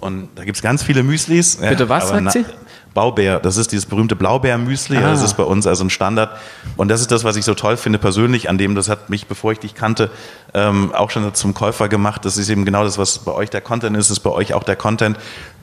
Und 0.01 0.29
da 0.35 0.43
gibt 0.43 0.57
es 0.57 0.61
ganz 0.61 0.83
viele 0.83 1.03
Müslis. 1.03 1.57
Bitte 1.57 1.87
was, 1.87 2.09
sagt 2.09 2.31
sie? 2.31 2.45
Baubär, 2.93 3.39
das 3.39 3.55
ist 3.55 3.71
dieses 3.71 3.85
berühmte 3.85 4.17
Blaubeer-Müsli, 4.17 4.97
ah. 4.97 5.11
das 5.11 5.23
ist 5.23 5.37
bei 5.37 5.43
uns 5.43 5.65
also 5.65 5.85
ein 5.85 5.89
Standard. 5.89 6.37
Und 6.75 6.89
das 6.89 6.99
ist 6.99 7.09
das, 7.09 7.23
was 7.23 7.37
ich 7.37 7.45
so 7.45 7.53
toll 7.53 7.77
finde 7.77 7.99
persönlich 7.99 8.49
an 8.49 8.57
dem, 8.57 8.75
das 8.75 8.89
hat 8.89 9.09
mich, 9.09 9.27
bevor 9.27 9.53
ich 9.53 9.59
dich 9.59 9.75
kannte, 9.75 10.09
ähm, 10.53 10.93
auch 10.93 11.09
schon 11.09 11.33
zum 11.33 11.53
Käufer 11.53 11.87
gemacht. 11.87 12.25
Das 12.25 12.37
ist 12.37 12.49
eben 12.49 12.65
genau 12.65 12.83
das, 12.83 12.97
was 12.97 13.19
bei 13.19 13.31
euch 13.31 13.49
der 13.49 13.61
Content 13.61 13.95
ist, 13.95 14.09
ist 14.09 14.19
bei 14.19 14.29
euch 14.29 14.53
auch 14.53 14.63
der 14.63 14.75
Content. 14.75 15.17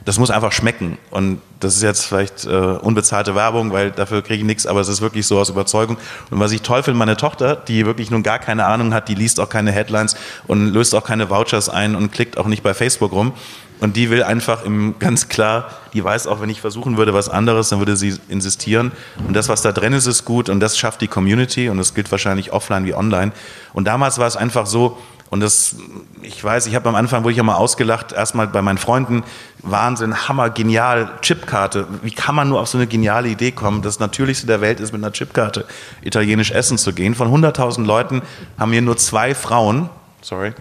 Das 0.07 0.19
muss 0.19 0.31
einfach 0.31 0.53
schmecken. 0.53 0.97
Und 1.11 1.43
das 1.61 1.77
ist 1.77 1.83
jetzt 1.83 2.07
vielleicht 2.07 2.47
äh, 2.47 2.49
unbezahlte 2.49 3.35
Werbung, 3.35 3.73
weil 3.73 3.91
dafür 3.91 4.23
kriege 4.23 4.39
ich 4.39 4.47
nichts, 4.47 4.67
aber 4.67 4.81
es 4.81 4.89
ist 4.89 5.03
wirklich 5.03 5.27
so 5.27 5.39
aus 5.39 5.51
Überzeugung. 5.51 5.99
Und 6.31 6.41
was 6.41 6.53
ich 6.53 6.63
toll 6.63 6.83
finde, 6.83 6.97
meine 6.97 7.19
Tochter, 7.19 7.57
die 7.57 7.85
wirklich 7.85 8.11
nun 8.11 8.23
gar 8.23 8.39
keine 8.39 8.65
Ahnung 8.65 8.95
hat, 8.95 9.11
die 9.11 9.15
liest 9.15 9.39
auch 9.39 9.51
keine 9.51 9.71
Headlines 9.71 10.17
und 10.47 10.73
löst 10.73 10.95
auch 10.95 11.05
keine 11.05 11.29
Vouchers 11.29 11.69
ein 11.69 11.95
und 11.95 12.11
klickt 12.11 12.39
auch 12.39 12.47
nicht 12.47 12.63
bei 12.63 12.73
Facebook 12.73 13.13
rum. 13.13 13.35
Und 13.81 13.97
die 13.97 14.11
will 14.11 14.23
einfach 14.23 14.65
im, 14.65 14.99
ganz 14.99 15.29
klar, 15.29 15.71
die 15.93 16.03
weiß 16.03 16.27
auch, 16.27 16.41
wenn 16.41 16.51
ich 16.51 16.61
versuchen 16.61 16.97
würde, 16.97 17.15
was 17.15 17.29
anderes, 17.29 17.69
dann 17.69 17.79
würde 17.79 17.97
sie 17.97 18.19
insistieren. 18.29 18.93
Und 19.27 19.35
das, 19.35 19.49
was 19.49 19.63
da 19.63 19.73
drin 19.73 19.93
ist, 19.93 20.07
ist 20.07 20.25
gut 20.25 20.49
und 20.49 20.61
das 20.61 20.77
schafft 20.77 21.01
die 21.01 21.09
Community 21.09 21.69
und 21.69 21.79
das 21.79 21.95
gilt 21.95 22.11
wahrscheinlich 22.11 22.53
offline 22.53 22.85
wie 22.85 22.95
online. 22.95 23.33
Und 23.73 23.85
damals 23.87 24.19
war 24.19 24.27
es 24.27 24.37
einfach 24.37 24.67
so, 24.67 24.99
und 25.31 25.41
das, 25.41 25.77
ich 26.23 26.43
weiß, 26.43 26.67
ich 26.67 26.75
habe 26.75 26.89
am 26.89 26.95
Anfang, 26.95 27.23
wurde 27.23 27.35
ich 27.35 27.41
auch 27.41 27.45
mal 27.45 27.57
ausgelacht, 27.57 28.13
erstmal 28.13 28.47
bei 28.47 28.63
meinen 28.63 28.79
Freunden, 28.79 29.25
Wahnsinn, 29.63 30.27
Hammer, 30.27 30.49
genial, 30.49 31.11
Chipkarte. 31.21 31.87
Wie 32.03 32.13
kann 32.13 32.35
man 32.35 32.49
nur 32.49 32.61
auf 32.61 32.69
so 32.69 32.79
eine 32.79 32.87
geniale 32.87 33.29
Idee 33.29 33.53
kommen? 33.53 33.83
Das 33.83 33.99
Natürlichste 33.99 34.47
der 34.47 34.63
Welt 34.63 34.81
ist, 34.81 34.93
mit 34.93 35.03
einer 35.03 35.13
Chipkarte 35.13 35.67
italienisch 36.01 36.51
essen 36.51 36.79
zu 36.79 36.95
gehen. 36.95 37.15
Von 37.15 37.29
100.000 37.29 37.85
Leuten 37.85 38.23
haben 38.59 38.73
hier 38.73 38.81
nur 38.81 38.97
zwei 38.97 39.35
Frauen, 39.35 39.91
sorry, 40.23 40.55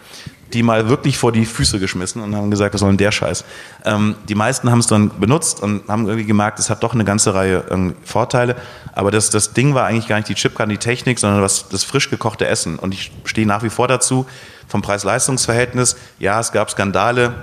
die 0.54 0.64
mal 0.64 0.88
wirklich 0.90 1.18
vor 1.18 1.32
die 1.32 1.46
Füße 1.46 1.80
geschmissen 1.80 2.22
und 2.22 2.36
haben 2.36 2.50
gesagt, 2.50 2.74
was 2.74 2.82
soll 2.82 2.90
denn 2.90 2.98
der 2.98 3.12
Scheiß? 3.12 3.44
Ähm, 3.86 4.16
die 4.30 4.36
meisten 4.36 4.72
haben 4.72 4.80
es 4.80 4.88
dann 4.88 5.12
benutzt 5.20 5.62
und 5.62 5.88
haben 5.88 6.06
irgendwie 6.06 6.26
gemerkt, 6.26 6.60
es 6.60 6.70
hat 6.70 6.84
doch 6.84 6.94
eine 6.94 7.04
ganze 7.04 7.34
Reihe 7.34 7.66
ähm, 7.70 7.96
Vorteile. 8.04 8.56
Aber 8.94 9.12
das, 9.12 9.30
das 9.30 9.54
Ding 9.54 9.74
war 9.74 9.86
eigentlich 9.86 10.08
gar 10.08 10.18
nicht 10.18 10.30
die 10.30 10.36
Chipkarte, 10.36 10.72
die 10.72 10.78
Technik, 10.78 11.20
sondern 11.20 11.42
was, 11.42 11.70
das 11.70 11.84
frisch 11.84 12.10
gekochte 12.10 12.48
Essen. 12.48 12.80
Und 12.80 12.94
ich 12.94 13.12
stehe 13.26 13.46
nach 13.46 13.64
wie 13.64 13.70
vor 13.70 13.88
dazu, 13.88 14.26
vom 14.68 14.82
Preis-Leistungs-Verhältnis, 14.82 15.98
ja, 16.20 16.40
es 16.40 16.52
gab 16.52 16.70
Skandale. 16.70 17.34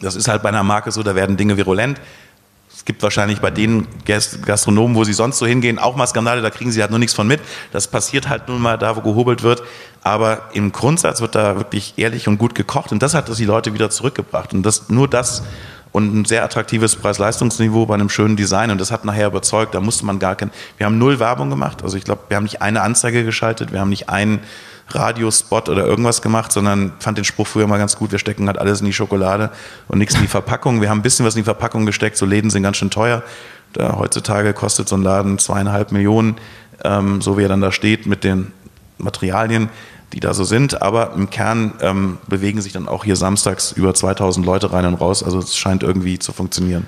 Das 0.00 0.16
ist 0.16 0.28
halt 0.28 0.42
bei 0.42 0.48
einer 0.48 0.62
Marke 0.62 0.90
so, 0.90 1.02
da 1.02 1.14
werden 1.14 1.36
Dinge 1.36 1.56
virulent. 1.56 2.00
Gibt 2.84 3.02
wahrscheinlich 3.02 3.40
bei 3.40 3.50
den 3.50 3.86
Gastronomen, 4.04 4.94
wo 4.94 5.04
sie 5.04 5.14
sonst 5.14 5.38
so 5.38 5.46
hingehen, 5.46 5.78
auch 5.78 5.96
mal 5.96 6.06
Skandale, 6.06 6.42
da 6.42 6.50
kriegen 6.50 6.70
sie 6.70 6.80
halt 6.82 6.90
nur 6.90 6.98
nichts 6.98 7.14
von 7.14 7.26
mit. 7.26 7.40
Das 7.72 7.88
passiert 7.88 8.28
halt 8.28 8.48
nun 8.48 8.60
mal 8.60 8.76
da, 8.76 8.96
wo 8.96 9.00
gehobelt 9.00 9.42
wird. 9.42 9.62
Aber 10.02 10.50
im 10.52 10.70
Grundsatz 10.70 11.20
wird 11.20 11.34
da 11.34 11.56
wirklich 11.56 11.94
ehrlich 11.96 12.28
und 12.28 12.36
gut 12.36 12.54
gekocht 12.54 12.92
und 12.92 13.02
das 13.02 13.14
hat 13.14 13.28
das 13.28 13.38
die 13.38 13.46
Leute 13.46 13.72
wieder 13.72 13.88
zurückgebracht. 13.88 14.52
Und 14.52 14.62
das, 14.62 14.90
nur 14.90 15.08
das 15.08 15.42
und 15.94 16.12
ein 16.12 16.24
sehr 16.24 16.42
attraktives 16.42 16.96
Preis-Leistungsniveau 16.96 17.86
bei 17.86 17.94
einem 17.94 18.10
schönen 18.10 18.34
Design 18.36 18.72
und 18.72 18.80
das 18.80 18.90
hat 18.90 19.04
nachher 19.04 19.28
überzeugt, 19.28 19.76
da 19.76 19.80
musste 19.80 20.04
man 20.04 20.18
gar 20.18 20.34
kein, 20.34 20.50
wir 20.76 20.86
haben 20.86 20.98
null 20.98 21.20
Werbung 21.20 21.50
gemacht, 21.50 21.84
also 21.84 21.96
ich 21.96 22.02
glaube, 22.02 22.22
wir 22.28 22.36
haben 22.36 22.42
nicht 22.42 22.60
eine 22.60 22.82
Anzeige 22.82 23.24
geschaltet, 23.24 23.72
wir 23.72 23.78
haben 23.78 23.90
nicht 23.90 24.08
einen 24.08 24.40
Radiospot 24.88 25.68
oder 25.68 25.86
irgendwas 25.86 26.22
gemacht, 26.22 26.52
sondern 26.52 26.92
fand 26.98 27.18
den 27.18 27.24
Spruch 27.24 27.46
früher 27.46 27.66
mal 27.66 27.78
ganz 27.78 27.96
gut, 27.96 28.12
wir 28.12 28.18
stecken 28.18 28.46
halt 28.46 28.58
alles 28.58 28.80
in 28.80 28.86
die 28.86 28.92
Schokolade 28.92 29.50
und 29.88 29.98
nichts 29.98 30.14
in 30.14 30.20
die 30.20 30.28
Verpackung. 30.28 30.80
Wir 30.80 30.90
haben 30.90 30.98
ein 30.98 31.02
bisschen 31.02 31.24
was 31.24 31.34
in 31.34 31.40
die 31.40 31.44
Verpackung 31.44 31.86
gesteckt, 31.86 32.16
so 32.16 32.26
Läden 32.26 32.50
sind 32.50 32.62
ganz 32.62 32.76
schön 32.76 32.90
teuer. 32.90 33.22
Da 33.72 33.96
heutzutage 33.98 34.52
kostet 34.52 34.88
so 34.88 34.96
ein 34.96 35.02
Laden 35.02 35.38
zweieinhalb 35.38 35.90
Millionen, 35.90 36.36
ähm, 36.84 37.20
so 37.20 37.36
wie 37.38 37.42
er 37.42 37.48
dann 37.48 37.60
da 37.60 37.72
steht 37.72 38.06
mit 38.06 38.22
den 38.24 38.52
Materialien, 38.98 39.68
die 40.12 40.20
da 40.20 40.32
so 40.32 40.44
sind. 40.44 40.80
Aber 40.80 41.12
im 41.14 41.28
Kern 41.30 41.74
ähm, 41.80 42.18
bewegen 42.28 42.60
sich 42.60 42.72
dann 42.72 42.86
auch 42.86 43.04
hier 43.04 43.16
samstags 43.16 43.72
über 43.72 43.94
2000 43.94 44.46
Leute 44.46 44.72
rein 44.72 44.86
und 44.86 44.94
raus. 44.94 45.22
Also 45.22 45.38
es 45.38 45.56
scheint 45.56 45.82
irgendwie 45.82 46.18
zu 46.18 46.32
funktionieren. 46.32 46.86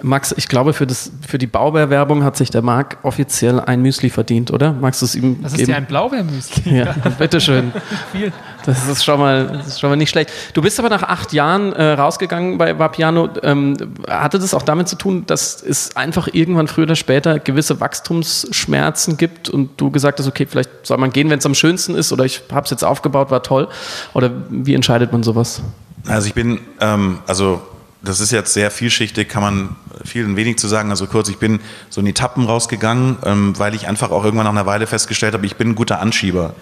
Max, 0.00 0.32
ich 0.36 0.48
glaube, 0.48 0.72
für, 0.72 0.86
das, 0.86 1.10
für 1.26 1.38
die 1.38 1.48
Baubeerwerbung 1.48 2.22
hat 2.22 2.36
sich 2.36 2.50
der 2.50 2.62
Marc 2.62 2.98
offiziell 3.02 3.58
ein 3.58 3.82
Müsli 3.82 4.10
verdient, 4.10 4.52
oder? 4.52 4.72
Magst 4.72 5.02
du 5.02 5.06
es 5.06 5.14
ihm 5.16 5.42
das 5.42 5.52
geben? 5.52 5.62
ist 5.62 5.68
ja 5.68 5.76
ein 5.76 5.86
Blaubeermüsli. 5.86 6.78
Ja, 6.78 6.94
bitteschön. 7.18 7.72
das 8.64 8.88
ist, 8.88 9.04
schon 9.04 9.18
mal, 9.18 9.48
das 9.48 9.66
ist 9.66 9.80
schon 9.80 9.90
mal 9.90 9.96
nicht 9.96 10.10
schlecht. 10.10 10.30
Du 10.54 10.62
bist 10.62 10.78
aber 10.78 10.88
nach 10.88 11.02
acht 11.02 11.32
Jahren 11.32 11.72
äh, 11.72 11.92
rausgegangen 11.92 12.58
bei 12.58 12.78
Vapiano. 12.78 13.28
Ähm, 13.42 13.76
hatte 14.08 14.38
das 14.38 14.54
auch 14.54 14.62
damit 14.62 14.88
zu 14.88 14.96
tun, 14.96 15.24
dass 15.26 15.62
es 15.62 15.96
einfach 15.96 16.28
irgendwann 16.32 16.68
früher 16.68 16.84
oder 16.84 16.96
später 16.96 17.40
gewisse 17.40 17.80
Wachstumsschmerzen 17.80 19.16
gibt 19.16 19.48
und 19.48 19.80
du 19.80 19.90
gesagt 19.90 20.20
hast, 20.20 20.28
okay, 20.28 20.46
vielleicht 20.46 20.70
soll 20.84 20.98
man 20.98 21.10
gehen, 21.10 21.28
wenn 21.28 21.40
es 21.40 21.46
am 21.46 21.54
schönsten 21.54 21.96
ist 21.96 22.12
oder 22.12 22.24
ich 22.24 22.42
habe 22.52 22.64
es 22.64 22.70
jetzt 22.70 22.84
aufgebaut, 22.84 23.30
war 23.32 23.42
toll? 23.42 23.68
Oder 24.14 24.30
wie 24.48 24.74
entscheidet 24.74 25.12
man 25.12 25.24
sowas? 25.24 25.60
Also 26.06 26.28
ich 26.28 26.34
bin, 26.34 26.60
ähm, 26.80 27.18
also 27.26 27.60
das 28.02 28.20
ist 28.20 28.30
jetzt 28.30 28.52
sehr 28.52 28.70
vielschichtig, 28.70 29.28
kann 29.28 29.42
man 29.42 29.76
viel 30.04 30.24
und 30.24 30.36
wenig 30.36 30.58
zu 30.58 30.68
sagen. 30.68 30.90
Also 30.90 31.06
kurz, 31.06 31.28
ich 31.28 31.38
bin 31.38 31.60
so 31.90 32.00
in 32.00 32.06
Etappen 32.06 32.44
rausgegangen, 32.44 33.18
ähm, 33.24 33.58
weil 33.58 33.74
ich 33.74 33.88
einfach 33.88 34.10
auch 34.10 34.24
irgendwann 34.24 34.44
nach 34.44 34.52
einer 34.52 34.66
Weile 34.66 34.86
festgestellt 34.86 35.34
habe, 35.34 35.46
ich 35.46 35.56
bin 35.56 35.70
ein 35.70 35.74
guter 35.74 36.00
Anschieber. 36.00 36.54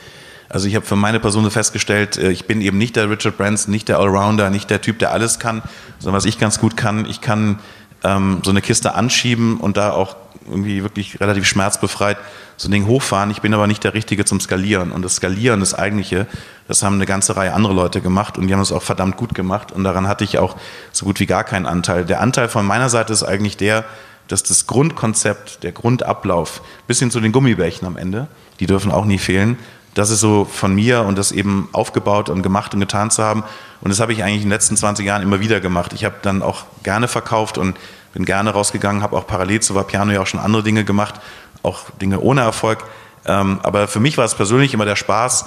Also 0.49 0.69
ich 0.69 0.77
habe 0.77 0.87
für 0.87 0.97
meine 0.97 1.21
Person 1.21 1.51
festgestellt, 1.51 2.17
äh, 2.17 2.31
ich 2.31 2.47
bin 2.47 2.61
eben 2.61 2.79
nicht 2.79 2.97
der 2.97 3.11
Richard 3.11 3.37
Branson, 3.37 3.71
nicht 3.71 3.89
der 3.89 3.99
Allrounder, 3.99 4.51
nicht 4.51 4.71
der 4.71 4.81
Typ, 4.81 4.99
der 4.99 5.13
alles 5.13 5.39
kann, 5.39 5.63
sondern 5.99 6.17
was 6.17 6.25
ich 6.25 6.39
ganz 6.39 6.59
gut 6.59 6.77
kann, 6.77 7.07
ich 7.07 7.21
kann 7.21 7.59
ähm, 8.05 8.41
so 8.43 8.51
eine 8.51 8.63
Kiste 8.63 8.95
anschieben 8.95 9.59
und 9.59 9.77
da 9.77 9.91
auch 9.91 10.17
irgendwie 10.49 10.83
wirklich 10.83 11.21
relativ 11.21 11.47
schmerzbefreit 11.47 12.19
so 12.57 12.69
ein 12.69 12.73
Ding 12.73 12.87
hochfahren. 12.87 13.31
Ich 13.31 13.43
bin 13.43 13.53
aber 13.53 13.67
nicht 13.67 13.85
der 13.85 13.95
Richtige 13.95 14.25
zum 14.25 14.41
Skalieren. 14.41 14.93
Und 14.93 15.03
das 15.03 15.17
Skalieren, 15.17 15.61
das 15.61 15.75
eigentliche, 15.75 16.27
das 16.69 16.83
haben 16.83 16.95
eine 16.95 17.07
ganze 17.07 17.37
Reihe 17.37 17.53
andere 17.53 17.75
Leute 17.75 18.01
gemacht 18.01 18.39
und 18.39 18.47
die 18.47 18.55
haben 18.55 18.61
es 18.61 18.73
auch 18.73 18.83
verdammt 18.83 19.17
gut 19.17 19.35
gemacht. 19.35 19.73
Und 19.73 19.85
daran 19.85 20.09
hatte 20.09 20.25
ich 20.25 20.39
auch 20.39 20.57
so 20.93 21.05
gut 21.05 21.21
wie 21.21 21.27
gar 21.27 21.45
keinen 21.45 21.67
Anteil. 21.67 22.05
Der 22.05 22.21
Anteil 22.21 22.49
von 22.49 22.67
meiner 22.67 22.89
Seite 22.89 23.13
ist 23.13 23.23
eigentlich 23.23 23.57
der, 23.57 23.85
dass 24.29 24.43
das 24.43 24.67
Grundkonzept, 24.67 25.63
der 25.63 25.73
Grundablauf, 25.73 26.63
bis 26.87 26.99
hin 26.99 27.11
zu 27.11 27.21
den 27.21 27.33
Gummibärchen 27.33 27.87
am 27.87 27.97
Ende, 27.97 28.27
die 28.59 28.67
dürfen 28.67 28.91
auch 28.91 29.05
nie 29.05 29.19
fehlen. 29.19 29.59
Das 29.95 30.11
ist 30.11 30.21
so 30.21 30.45
von 30.45 30.75
mir 30.75 31.03
und 31.03 31.17
das 31.17 31.33
eben 31.33 31.69
aufgebaut 31.73 32.29
und 32.29 32.43
gemacht 32.43 32.75
und 32.75 32.81
getan 32.81 33.11
zu 33.11 33.23
haben. 33.23 33.45
Und 33.81 33.91
das 33.91 34.01
habe 34.01 34.13
ich 34.13 34.23
eigentlich 34.23 34.43
in 34.43 34.49
den 34.49 34.51
letzten 34.51 34.77
20 34.77 35.07
Jahren 35.07 35.23
immer 35.23 35.41
wieder 35.41 35.61
gemacht. 35.61 35.93
Ich 35.95 36.05
habe 36.05 36.17
dann 36.23 36.43
auch 36.43 36.65
gerne 36.83 37.09
verkauft 37.09 37.57
und 37.57 37.77
bin 38.17 38.25
gerne 38.25 38.49
rausgegangen, 38.49 39.03
habe 39.03 39.15
auch 39.15 39.27
parallel 39.27 39.61
zu 39.61 39.75
Vapiano 39.75 40.11
ja 40.11 40.23
auch 40.23 40.27
schon 40.27 40.41
andere 40.41 40.63
Dinge 40.63 40.85
gemacht, 40.85 41.17
auch 41.63 41.91
Dinge 42.01 42.19
ohne 42.21 42.41
Erfolg. 42.41 42.83
Ähm, 43.27 43.61
aber 43.63 43.89
für 43.89 44.01
mich 44.01 44.17
war 44.17 44.25
es 44.25 44.35
persönlich 44.35 44.73
immer 44.73 44.87
der 44.87 44.97
Spaß, 44.97 45.45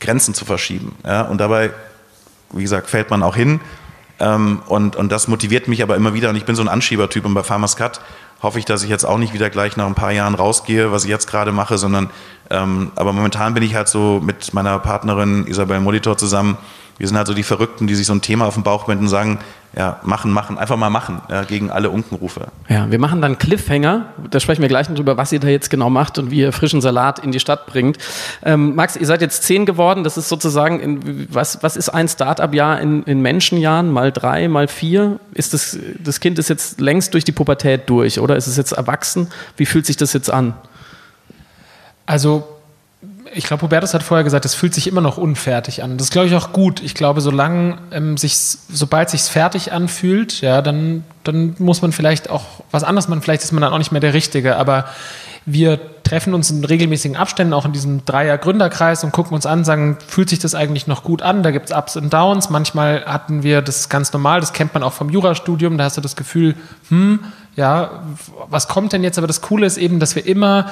Grenzen 0.00 0.32
zu 0.32 0.46
verschieben. 0.46 0.96
Ja? 1.04 1.20
Und 1.22 1.38
dabei, 1.38 1.70
wie 2.52 2.62
gesagt, 2.62 2.88
fällt 2.88 3.10
man 3.10 3.22
auch 3.22 3.36
hin. 3.36 3.60
Ähm, 4.20 4.62
und, 4.68 4.96
und 4.96 5.12
das 5.12 5.28
motiviert 5.28 5.68
mich 5.68 5.82
aber 5.82 5.94
immer 5.96 6.14
wieder. 6.14 6.30
Und 6.30 6.36
ich 6.36 6.46
bin 6.46 6.54
so 6.54 6.62
ein 6.62 6.68
Anschiebertyp. 6.68 7.26
Und 7.26 7.34
bei 7.34 7.42
Farmers 7.42 7.76
Cut 7.76 8.00
hoffe 8.42 8.58
ich, 8.58 8.64
dass 8.64 8.82
ich 8.82 8.88
jetzt 8.88 9.04
auch 9.04 9.18
nicht 9.18 9.34
wieder 9.34 9.50
gleich 9.50 9.76
nach 9.76 9.86
ein 9.86 9.94
paar 9.94 10.12
Jahren 10.12 10.34
rausgehe, 10.34 10.92
was 10.92 11.04
ich 11.04 11.10
jetzt 11.10 11.26
gerade 11.26 11.52
mache, 11.52 11.76
sondern 11.76 12.08
ähm, 12.48 12.90
aber 12.96 13.12
momentan 13.12 13.52
bin 13.52 13.62
ich 13.62 13.74
halt 13.74 13.88
so 13.88 14.18
mit 14.24 14.54
meiner 14.54 14.78
Partnerin 14.78 15.46
Isabel 15.46 15.80
Molitor 15.80 16.16
zusammen. 16.16 16.56
Wir 16.98 17.08
sind 17.08 17.16
halt 17.16 17.26
so 17.26 17.34
die 17.34 17.42
Verrückten, 17.42 17.86
die 17.86 17.94
sich 17.94 18.06
so 18.06 18.12
ein 18.12 18.22
Thema 18.22 18.46
auf 18.46 18.54
den 18.54 18.62
Bauch 18.62 18.84
binden 18.84 19.04
und 19.04 19.10
sagen, 19.10 19.38
ja, 19.74 20.00
machen, 20.02 20.32
machen, 20.32 20.58
einfach 20.58 20.76
mal 20.76 20.90
machen, 20.90 21.22
ja, 21.30 21.44
gegen 21.44 21.70
alle 21.70 21.88
Unkenrufe. 21.88 22.48
Ja, 22.68 22.90
wir 22.90 22.98
machen 22.98 23.22
dann 23.22 23.38
Cliffhanger. 23.38 24.06
Da 24.30 24.38
sprechen 24.38 24.60
wir 24.60 24.68
gleich 24.68 24.88
noch 24.90 24.96
drüber, 24.96 25.16
was 25.16 25.32
ihr 25.32 25.40
da 25.40 25.48
jetzt 25.48 25.70
genau 25.70 25.88
macht 25.88 26.18
und 26.18 26.30
wie 26.30 26.40
ihr 26.40 26.52
frischen 26.52 26.82
Salat 26.82 27.20
in 27.20 27.32
die 27.32 27.40
Stadt 27.40 27.66
bringt. 27.66 27.96
Ähm, 28.44 28.74
Max, 28.74 28.96
ihr 28.96 29.06
seid 29.06 29.22
jetzt 29.22 29.44
zehn 29.44 29.64
geworden. 29.64 30.04
Das 30.04 30.18
ist 30.18 30.28
sozusagen, 30.28 30.78
in, 30.80 31.26
was, 31.32 31.62
was 31.62 31.78
ist 31.78 31.88
ein 31.88 32.06
Startup-Jahr 32.06 32.80
in, 32.80 33.02
in 33.04 33.22
Menschenjahren? 33.22 33.90
Mal 33.90 34.12
drei, 34.12 34.46
mal 34.48 34.68
vier? 34.68 35.18
Ist 35.32 35.54
das, 35.54 35.78
das 35.98 36.20
Kind 36.20 36.38
ist 36.38 36.50
jetzt 36.50 36.78
längst 36.78 37.14
durch 37.14 37.24
die 37.24 37.32
Pubertät 37.32 37.88
durch, 37.88 38.20
oder? 38.20 38.36
Ist 38.36 38.48
es 38.48 38.58
jetzt 38.58 38.72
erwachsen? 38.72 39.28
Wie 39.56 39.64
fühlt 39.64 39.86
sich 39.86 39.96
das 39.96 40.12
jetzt 40.12 40.30
an? 40.30 40.54
Also 42.04 42.46
ich 43.34 43.44
glaube, 43.44 43.62
Hubertus 43.62 43.94
hat 43.94 44.02
vorher 44.02 44.24
gesagt, 44.24 44.44
es 44.44 44.54
fühlt 44.54 44.74
sich 44.74 44.86
immer 44.86 45.00
noch 45.00 45.16
unfertig 45.16 45.82
an. 45.82 45.96
Das 45.96 46.08
ist, 46.08 46.12
glaube 46.12 46.28
ich, 46.28 46.34
auch 46.34 46.52
gut. 46.52 46.82
Ich 46.82 46.94
glaube, 46.94 47.20
solange 47.20 47.78
ähm, 47.90 48.16
sich, 48.16 48.36
sobald 48.36 49.10
sich 49.10 49.22
fertig 49.22 49.72
anfühlt, 49.72 50.40
ja, 50.40 50.62
dann, 50.62 51.04
dann 51.24 51.54
muss 51.58 51.82
man 51.82 51.92
vielleicht 51.92 52.30
auch 52.30 52.44
was 52.70 52.84
anderes 52.84 53.08
machen. 53.08 53.22
Vielleicht 53.22 53.42
ist 53.42 53.52
man 53.52 53.62
dann 53.62 53.72
auch 53.72 53.78
nicht 53.78 53.92
mehr 53.92 54.00
der 54.00 54.14
Richtige. 54.14 54.56
Aber 54.56 54.86
wir 55.44 56.02
treffen 56.04 56.34
uns 56.34 56.50
in 56.50 56.64
regelmäßigen 56.64 57.16
Abständen, 57.16 57.52
auch 57.52 57.64
in 57.64 57.72
diesem 57.72 58.04
Dreier-Gründerkreis 58.04 59.02
und 59.02 59.12
gucken 59.12 59.34
uns 59.34 59.46
an, 59.46 59.64
sagen, 59.64 59.98
fühlt 60.06 60.28
sich 60.28 60.38
das 60.38 60.54
eigentlich 60.54 60.86
noch 60.86 61.02
gut 61.02 61.22
an? 61.22 61.42
Da 61.42 61.50
gibt 61.50 61.70
es 61.70 61.76
Ups 61.76 61.96
und 61.96 62.12
Downs. 62.12 62.50
Manchmal 62.50 63.04
hatten 63.06 63.42
wir, 63.42 63.62
das 63.62 63.80
ist 63.80 63.88
ganz 63.88 64.12
normal, 64.12 64.40
das 64.40 64.52
kennt 64.52 64.74
man 64.74 64.82
auch 64.82 64.92
vom 64.92 65.10
Jurastudium, 65.10 65.78
da 65.78 65.84
hast 65.84 65.96
du 65.96 66.00
das 66.00 66.16
Gefühl, 66.16 66.54
hm, 66.88 67.20
ja, 67.56 68.02
was 68.48 68.68
kommt 68.68 68.92
denn 68.92 69.02
jetzt? 69.02 69.18
Aber 69.18 69.26
das 69.26 69.40
Coole 69.40 69.66
ist 69.66 69.78
eben, 69.78 70.00
dass 70.00 70.14
wir 70.14 70.26
immer 70.26 70.70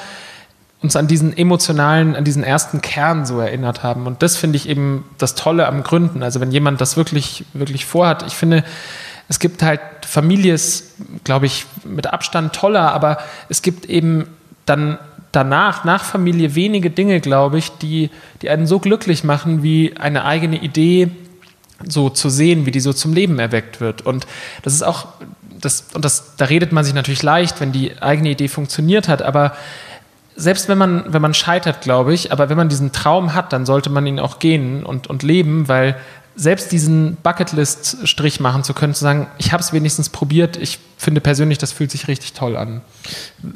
uns 0.83 0.97
an 0.97 1.07
diesen 1.07 1.37
emotionalen, 1.37 2.17
an 2.17 2.25
diesen 2.25 2.43
ersten 2.43 2.81
Kern 2.81 3.27
so 3.27 3.39
erinnert 3.39 3.83
haben. 3.83 4.07
Und 4.07 4.23
das 4.23 4.37
finde 4.37 4.57
ich 4.57 4.69
eben 4.69 5.05
das 5.19 5.35
Tolle 5.35 5.67
am 5.67 5.83
Gründen. 5.83 6.23
Also 6.23 6.41
wenn 6.41 6.53
jemand 6.53 6.81
das 6.81 6.97
wirklich, 6.97 7.45
wirklich 7.53 7.85
vorhat, 7.85 8.27
ich 8.27 8.35
finde, 8.35 8.65
es 9.29 9.39
gibt 9.39 9.63
halt 9.63 9.81
Familie 10.07 10.55
ist, 10.55 10.95
glaube 11.23 11.47
ich, 11.47 11.67
mit 11.85 12.07
Abstand 12.09 12.55
toller, 12.55 12.93
aber 12.93 13.19
es 13.49 13.63
gibt 13.63 13.87
eben 13.87 14.27
dann 14.67 14.99
danach, 15.33 15.85
nach 15.85 16.03
Familie, 16.03 16.55
wenige 16.55 16.91
Dinge, 16.91 17.21
glaube 17.21 17.59
ich, 17.59 17.71
die, 17.71 18.11
die 18.43 18.51
einen 18.51 18.67
so 18.67 18.81
glücklich 18.81 19.23
machen, 19.23 19.63
wie 19.63 19.97
eine 19.97 20.25
eigene 20.25 20.61
Idee 20.61 21.11
so 21.87 22.11
zu 22.11 22.29
sehen, 22.29 22.67
wie 22.67 22.73
die 22.73 22.81
so 22.81 22.93
zum 22.93 23.13
Leben 23.13 23.39
erweckt 23.39 23.81
wird. 23.81 24.03
Und 24.03 24.27
das 24.63 24.75
ist 24.75 24.83
auch 24.83 25.07
das, 25.61 25.87
und 25.93 26.05
das, 26.05 26.37
da 26.37 26.47
redet 26.47 26.73
man 26.73 26.85
sich 26.85 26.95
natürlich 26.95 27.23
leicht, 27.23 27.61
wenn 27.61 27.71
die 27.71 28.01
eigene 28.01 28.31
Idee 28.31 28.49
funktioniert 28.49 29.09
hat, 29.09 29.23
aber 29.23 29.53
selbst 30.41 30.69
wenn 30.69 30.79
man, 30.79 31.05
wenn 31.13 31.21
man 31.21 31.35
scheitert, 31.35 31.83
glaube 31.83 32.15
ich, 32.15 32.33
aber 32.33 32.49
wenn 32.49 32.57
man 32.57 32.69
diesen 32.69 32.93
Traum 32.93 33.35
hat, 33.35 33.53
dann 33.53 33.67
sollte 33.67 33.91
man 33.91 34.07
ihn 34.07 34.19
auch 34.19 34.39
gehen 34.39 34.85
und, 34.85 35.07
und 35.07 35.23
leben, 35.23 35.69
weil 35.69 35.97
selbst 36.41 36.73
diesen 36.73 37.19
Bucketlist-Strich 37.23 38.41
machen 38.41 38.65
zu 38.65 38.73
können, 38.73 38.95
zu 38.95 39.03
sagen, 39.03 39.27
ich 39.37 39.53
habe 39.53 39.63
es 39.63 39.75
wenigstens 39.75 40.09
probiert, 40.09 40.57
ich 40.57 40.79
finde 41.01 41.23
persönlich, 41.23 41.57
das 41.57 41.73
fühlt 41.73 41.91
sich 41.91 42.09
richtig 42.09 42.35
toll 42.35 42.57
an. 42.57 42.83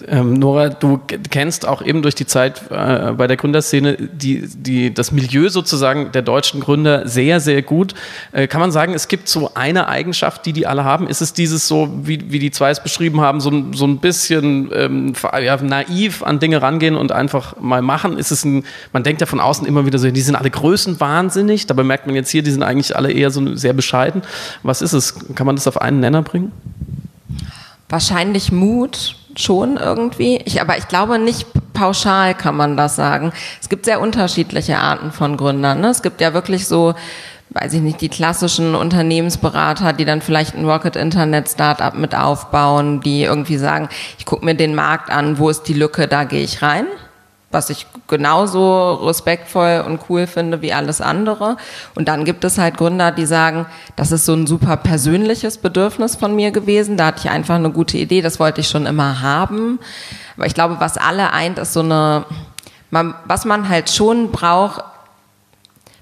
Ähm, 0.08 0.32
Nora, 0.32 0.70
du 0.70 0.98
kennst 1.30 1.66
auch 1.66 1.82
eben 1.82 2.00
durch 2.00 2.14
die 2.14 2.24
Zeit 2.24 2.62
äh, 2.70 3.12
bei 3.12 3.26
der 3.26 3.36
Gründerszene 3.36 3.96
die, 3.96 4.48
die, 4.48 4.94
das 4.94 5.12
Milieu 5.12 5.50
sozusagen 5.50 6.10
der 6.12 6.22
deutschen 6.22 6.60
Gründer 6.60 7.06
sehr, 7.06 7.40
sehr 7.40 7.60
gut. 7.60 7.94
Äh, 8.32 8.46
kann 8.46 8.62
man 8.62 8.72
sagen, 8.72 8.94
es 8.94 9.08
gibt 9.08 9.28
so 9.28 9.52
eine 9.54 9.88
Eigenschaft, 9.88 10.46
die 10.46 10.54
die 10.54 10.66
alle 10.66 10.84
haben? 10.84 11.06
Ist 11.06 11.20
es 11.20 11.34
dieses 11.34 11.68
so, 11.68 11.90
wie, 12.02 12.32
wie 12.32 12.38
die 12.38 12.50
zwei 12.50 12.70
es 12.70 12.82
beschrieben 12.82 13.20
haben, 13.20 13.42
so, 13.42 13.50
so 13.74 13.86
ein 13.86 13.98
bisschen 13.98 14.70
ähm, 14.72 15.12
ja, 15.38 15.58
naiv 15.58 16.22
an 16.22 16.38
Dinge 16.38 16.62
rangehen 16.62 16.96
und 16.96 17.12
einfach 17.12 17.60
mal 17.60 17.82
machen? 17.82 18.16
Ist 18.16 18.30
es 18.30 18.46
ein, 18.46 18.64
man 18.94 19.02
denkt 19.02 19.20
ja 19.20 19.26
von 19.26 19.40
außen 19.40 19.66
immer 19.66 19.84
wieder 19.84 19.98
so, 19.98 20.10
die 20.10 20.20
sind 20.22 20.34
alle 20.34 20.50
größenwahnsinnig, 20.50 21.66
dabei 21.66 21.84
merkt 21.84 22.06
man 22.06 22.14
jetzt 22.14 22.30
hier, 22.30 22.42
die 22.42 22.50
sind 22.50 22.62
eigentlich 22.74 22.96
alle 22.96 23.12
eher 23.12 23.30
so 23.30 23.54
sehr 23.56 23.72
bescheiden. 23.72 24.22
Was 24.62 24.82
ist 24.82 24.92
es? 24.92 25.14
Kann 25.34 25.46
man 25.46 25.56
das 25.56 25.66
auf 25.66 25.80
einen 25.80 26.00
Nenner 26.00 26.22
bringen? 26.22 26.52
Wahrscheinlich 27.88 28.50
Mut 28.50 29.16
schon 29.36 29.76
irgendwie. 29.76 30.40
Ich, 30.44 30.60
aber 30.60 30.76
ich 30.78 30.88
glaube 30.88 31.18
nicht 31.18 31.46
pauschal 31.72 32.34
kann 32.34 32.56
man 32.56 32.76
das 32.76 32.96
sagen. 32.96 33.32
Es 33.60 33.68
gibt 33.68 33.84
sehr 33.84 34.00
unterschiedliche 34.00 34.78
Arten 34.78 35.12
von 35.12 35.36
Gründern. 35.36 35.80
Ne? 35.80 35.88
Es 35.88 36.02
gibt 36.02 36.20
ja 36.20 36.32
wirklich 36.32 36.66
so, 36.66 36.94
weiß 37.50 37.72
ich 37.74 37.80
nicht, 37.80 38.00
die 38.00 38.08
klassischen 38.08 38.74
Unternehmensberater, 38.74 39.92
die 39.92 40.04
dann 40.04 40.22
vielleicht 40.22 40.54
ein 40.54 40.64
Rocket 40.64 40.96
Internet 40.96 41.48
Startup 41.48 41.94
mit 41.94 42.14
aufbauen, 42.14 43.00
die 43.00 43.22
irgendwie 43.22 43.56
sagen, 43.56 43.88
ich 44.18 44.24
gucke 44.24 44.44
mir 44.44 44.54
den 44.54 44.74
Markt 44.74 45.10
an, 45.10 45.38
wo 45.38 45.48
ist 45.50 45.64
die 45.64 45.74
Lücke, 45.74 46.06
da 46.06 46.24
gehe 46.24 46.42
ich 46.42 46.62
rein 46.62 46.86
was 47.54 47.70
ich 47.70 47.86
genauso 48.08 48.94
respektvoll 48.94 49.82
und 49.86 50.00
cool 50.08 50.26
finde 50.26 50.60
wie 50.60 50.72
alles 50.72 51.00
andere. 51.00 51.56
Und 51.94 52.08
dann 52.08 52.24
gibt 52.24 52.44
es 52.44 52.58
halt 52.58 52.76
Gründer, 52.76 53.12
die 53.12 53.24
sagen, 53.24 53.66
das 53.96 54.12
ist 54.12 54.26
so 54.26 54.34
ein 54.34 54.46
super 54.46 54.76
persönliches 54.76 55.58
Bedürfnis 55.58 56.16
von 56.16 56.36
mir 56.36 56.50
gewesen. 56.50 56.96
Da 56.96 57.06
hatte 57.06 57.20
ich 57.24 57.30
einfach 57.30 57.54
eine 57.54 57.70
gute 57.70 57.96
Idee, 57.96 58.20
das 58.20 58.38
wollte 58.38 58.60
ich 58.60 58.68
schon 58.68 58.84
immer 58.84 59.22
haben. 59.22 59.78
Aber 60.36 60.46
ich 60.46 60.54
glaube, 60.54 60.76
was 60.80 60.98
alle 60.98 61.32
eint, 61.32 61.58
ist 61.58 61.72
so 61.72 61.80
eine, 61.80 62.26
man, 62.90 63.14
was 63.24 63.44
man 63.44 63.68
halt 63.68 63.90
schon 63.90 64.32
braucht, 64.32 64.84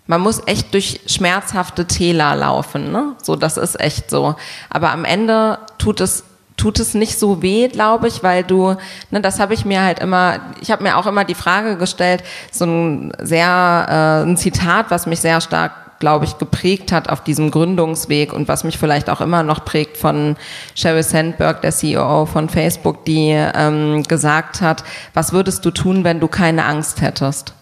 man 0.06 0.20
muss 0.20 0.42
echt 0.46 0.74
durch 0.74 1.00
schmerzhafte 1.06 1.86
Täler 1.86 2.34
laufen, 2.34 2.90
ne? 2.90 3.14
So, 3.22 3.36
das 3.36 3.56
ist 3.56 3.78
echt 3.80 4.10
so. 4.10 4.34
Aber 4.68 4.90
am 4.90 5.04
Ende 5.04 5.58
tut 5.78 6.00
es 6.00 6.24
tut 6.62 6.78
es 6.78 6.94
nicht 6.94 7.18
so 7.18 7.42
weh, 7.42 7.66
glaube 7.66 8.06
ich, 8.06 8.22
weil 8.22 8.44
du, 8.44 8.76
ne, 9.10 9.20
das 9.20 9.40
habe 9.40 9.52
ich 9.52 9.64
mir 9.64 9.82
halt 9.82 9.98
immer, 9.98 10.38
ich 10.60 10.70
habe 10.70 10.84
mir 10.84 10.96
auch 10.96 11.06
immer 11.06 11.24
die 11.24 11.34
Frage 11.34 11.76
gestellt, 11.76 12.22
so 12.52 12.64
ein 12.64 13.12
sehr, 13.20 13.86
äh, 13.88 14.28
ein 14.28 14.36
Zitat, 14.36 14.86
was 14.90 15.06
mich 15.06 15.20
sehr 15.20 15.40
stark 15.40 15.72
glaube 15.98 16.24
ich, 16.24 16.38
geprägt 16.38 16.90
hat 16.90 17.08
auf 17.08 17.22
diesem 17.22 17.52
Gründungsweg 17.52 18.32
und 18.32 18.48
was 18.48 18.64
mich 18.64 18.76
vielleicht 18.76 19.08
auch 19.08 19.20
immer 19.20 19.44
noch 19.44 19.64
prägt 19.64 19.96
von 19.96 20.36
Sheryl 20.74 21.04
Sandberg, 21.04 21.62
der 21.62 21.70
CEO 21.70 22.26
von 22.26 22.48
Facebook, 22.48 23.04
die 23.04 23.30
ähm, 23.30 24.02
gesagt 24.02 24.60
hat, 24.62 24.82
was 25.14 25.32
würdest 25.32 25.64
du 25.64 25.70
tun, 25.70 26.02
wenn 26.02 26.18
du 26.18 26.26
keine 26.26 26.64
Angst 26.64 27.02
hättest? 27.02 27.54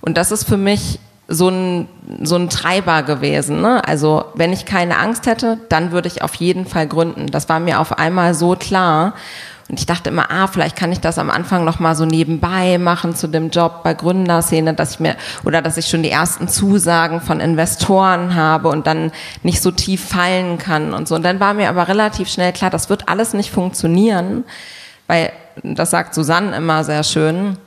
Und 0.00 0.16
das 0.16 0.32
ist 0.32 0.42
für 0.42 0.56
mich 0.56 0.98
so 1.28 1.50
ein, 1.50 1.88
so 2.22 2.36
ein 2.36 2.48
Treiber 2.48 3.02
gewesen. 3.02 3.60
Ne? 3.60 3.86
Also 3.86 4.24
wenn 4.34 4.52
ich 4.52 4.64
keine 4.64 4.98
Angst 4.98 5.26
hätte, 5.26 5.58
dann 5.68 5.92
würde 5.92 6.08
ich 6.08 6.22
auf 6.22 6.34
jeden 6.36 6.64
Fall 6.64 6.88
gründen. 6.88 7.26
Das 7.26 7.50
war 7.50 7.60
mir 7.60 7.80
auf 7.80 7.98
einmal 7.98 8.32
so 8.32 8.56
klar. 8.56 9.12
Und 9.68 9.78
ich 9.78 9.84
dachte 9.84 10.08
immer, 10.08 10.30
ah, 10.30 10.46
vielleicht 10.46 10.76
kann 10.76 10.90
ich 10.90 11.00
das 11.00 11.18
am 11.18 11.28
Anfang 11.28 11.66
noch 11.66 11.78
mal 11.78 11.94
so 11.94 12.06
nebenbei 12.06 12.78
machen 12.78 13.14
zu 13.14 13.26
dem 13.26 13.50
Job 13.50 13.82
bei 13.84 13.92
Gründerszene, 13.92 14.72
dass 14.72 14.92
ich 14.92 15.00
mir 15.00 15.16
oder 15.44 15.60
dass 15.60 15.76
ich 15.76 15.88
schon 15.88 16.02
die 16.02 16.10
ersten 16.10 16.48
Zusagen 16.48 17.20
von 17.20 17.40
Investoren 17.40 18.34
habe 18.34 18.70
und 18.70 18.86
dann 18.86 19.12
nicht 19.42 19.60
so 19.60 19.70
tief 19.70 20.02
fallen 20.02 20.56
kann 20.56 20.94
und 20.94 21.06
so. 21.06 21.14
Und 21.14 21.22
dann 21.22 21.38
war 21.38 21.52
mir 21.52 21.68
aber 21.68 21.86
relativ 21.88 22.30
schnell 22.30 22.54
klar, 22.54 22.70
das 22.70 22.88
wird 22.88 23.10
alles 23.10 23.34
nicht 23.34 23.50
funktionieren, 23.50 24.44
weil 25.06 25.32
das 25.62 25.90
sagt 25.90 26.14
Susanne 26.14 26.56
immer 26.56 26.82
sehr 26.84 27.04
schön 27.04 27.58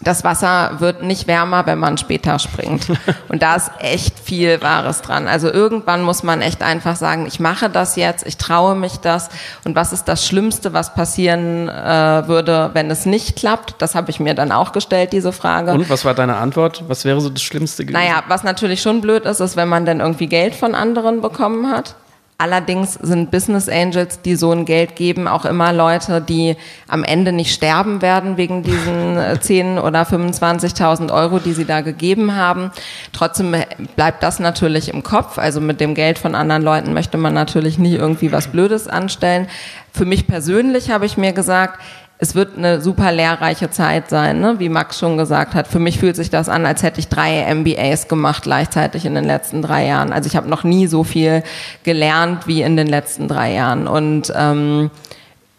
das 0.00 0.22
Wasser 0.22 0.76
wird 0.78 1.02
nicht 1.02 1.26
wärmer, 1.26 1.66
wenn 1.66 1.78
man 1.78 1.98
später 1.98 2.38
springt. 2.38 2.86
Und 3.28 3.42
da 3.42 3.56
ist 3.56 3.70
echt 3.80 4.18
viel 4.18 4.62
Wahres 4.62 5.02
dran. 5.02 5.26
Also 5.26 5.52
irgendwann 5.52 6.02
muss 6.02 6.22
man 6.22 6.40
echt 6.40 6.62
einfach 6.62 6.96
sagen, 6.96 7.26
ich 7.26 7.40
mache 7.40 7.68
das 7.68 7.96
jetzt, 7.96 8.26
ich 8.26 8.36
traue 8.36 8.74
mich 8.74 8.98
das. 8.98 9.28
Und 9.64 9.74
was 9.74 9.92
ist 9.92 10.04
das 10.04 10.26
Schlimmste, 10.26 10.72
was 10.72 10.94
passieren 10.94 11.68
äh, 11.68 12.28
würde, 12.28 12.70
wenn 12.74 12.90
es 12.90 13.06
nicht 13.06 13.36
klappt? 13.36 13.74
Das 13.78 13.94
habe 13.94 14.10
ich 14.10 14.20
mir 14.20 14.34
dann 14.34 14.52
auch 14.52 14.72
gestellt, 14.72 15.12
diese 15.12 15.32
Frage. 15.32 15.72
Und 15.72 15.90
was 15.90 16.04
war 16.04 16.14
deine 16.14 16.36
Antwort? 16.36 16.84
Was 16.86 17.04
wäre 17.04 17.20
so 17.20 17.28
das 17.28 17.42
Schlimmste 17.42 17.84
gewesen? 17.84 18.00
Naja, 18.00 18.22
was 18.28 18.44
natürlich 18.44 18.80
schon 18.80 19.00
blöd 19.00 19.24
ist, 19.24 19.40
ist, 19.40 19.56
wenn 19.56 19.68
man 19.68 19.84
dann 19.84 20.00
irgendwie 20.00 20.28
Geld 20.28 20.54
von 20.54 20.74
anderen 20.74 21.20
bekommen 21.20 21.70
hat. 21.70 21.96
Allerdings 22.40 22.94
sind 22.94 23.32
Business 23.32 23.68
Angels, 23.68 24.22
die 24.22 24.36
so 24.36 24.52
ein 24.52 24.64
Geld 24.64 24.94
geben, 24.94 25.26
auch 25.26 25.44
immer 25.44 25.72
Leute, 25.72 26.20
die 26.20 26.54
am 26.86 27.02
Ende 27.02 27.32
nicht 27.32 27.52
sterben 27.52 28.00
werden 28.00 28.36
wegen 28.36 28.62
diesen 28.62 29.18
10 29.40 29.76
äh, 29.76 29.80
oder 29.80 30.02
25.000 30.02 31.12
Euro, 31.12 31.40
die 31.40 31.52
sie 31.52 31.64
da 31.64 31.80
gegeben 31.80 32.36
haben. 32.36 32.70
Trotzdem 33.12 33.56
bleibt 33.96 34.22
das 34.22 34.38
natürlich 34.38 34.88
im 34.94 35.02
Kopf. 35.02 35.36
Also 35.36 35.60
mit 35.60 35.80
dem 35.80 35.96
Geld 35.96 36.16
von 36.16 36.36
anderen 36.36 36.62
Leuten 36.62 36.94
möchte 36.94 37.18
man 37.18 37.34
natürlich 37.34 37.76
nie 37.76 37.96
irgendwie 37.96 38.30
was 38.30 38.46
Blödes 38.46 38.86
anstellen. 38.86 39.48
Für 39.92 40.04
mich 40.04 40.28
persönlich 40.28 40.92
habe 40.92 41.06
ich 41.06 41.16
mir 41.16 41.32
gesagt, 41.32 41.80
es 42.18 42.34
wird 42.34 42.58
eine 42.58 42.80
super 42.80 43.12
lehrreiche 43.12 43.70
Zeit 43.70 44.10
sein, 44.10 44.40
ne? 44.40 44.56
wie 44.58 44.68
Max 44.68 44.98
schon 44.98 45.16
gesagt 45.16 45.54
hat. 45.54 45.68
Für 45.68 45.78
mich 45.78 46.00
fühlt 46.00 46.16
sich 46.16 46.30
das 46.30 46.48
an, 46.48 46.66
als 46.66 46.82
hätte 46.82 46.98
ich 46.98 47.08
drei 47.08 47.54
MBAs 47.54 48.08
gemacht 48.08 48.42
gleichzeitig 48.42 49.06
in 49.06 49.14
den 49.14 49.24
letzten 49.24 49.62
drei 49.62 49.86
Jahren. 49.86 50.12
Also 50.12 50.26
ich 50.26 50.34
habe 50.34 50.48
noch 50.48 50.64
nie 50.64 50.88
so 50.88 51.04
viel 51.04 51.44
gelernt 51.84 52.48
wie 52.48 52.62
in 52.62 52.76
den 52.76 52.88
letzten 52.88 53.28
drei 53.28 53.52
Jahren. 53.52 53.86
Und 53.86 54.32
ähm, 54.34 54.90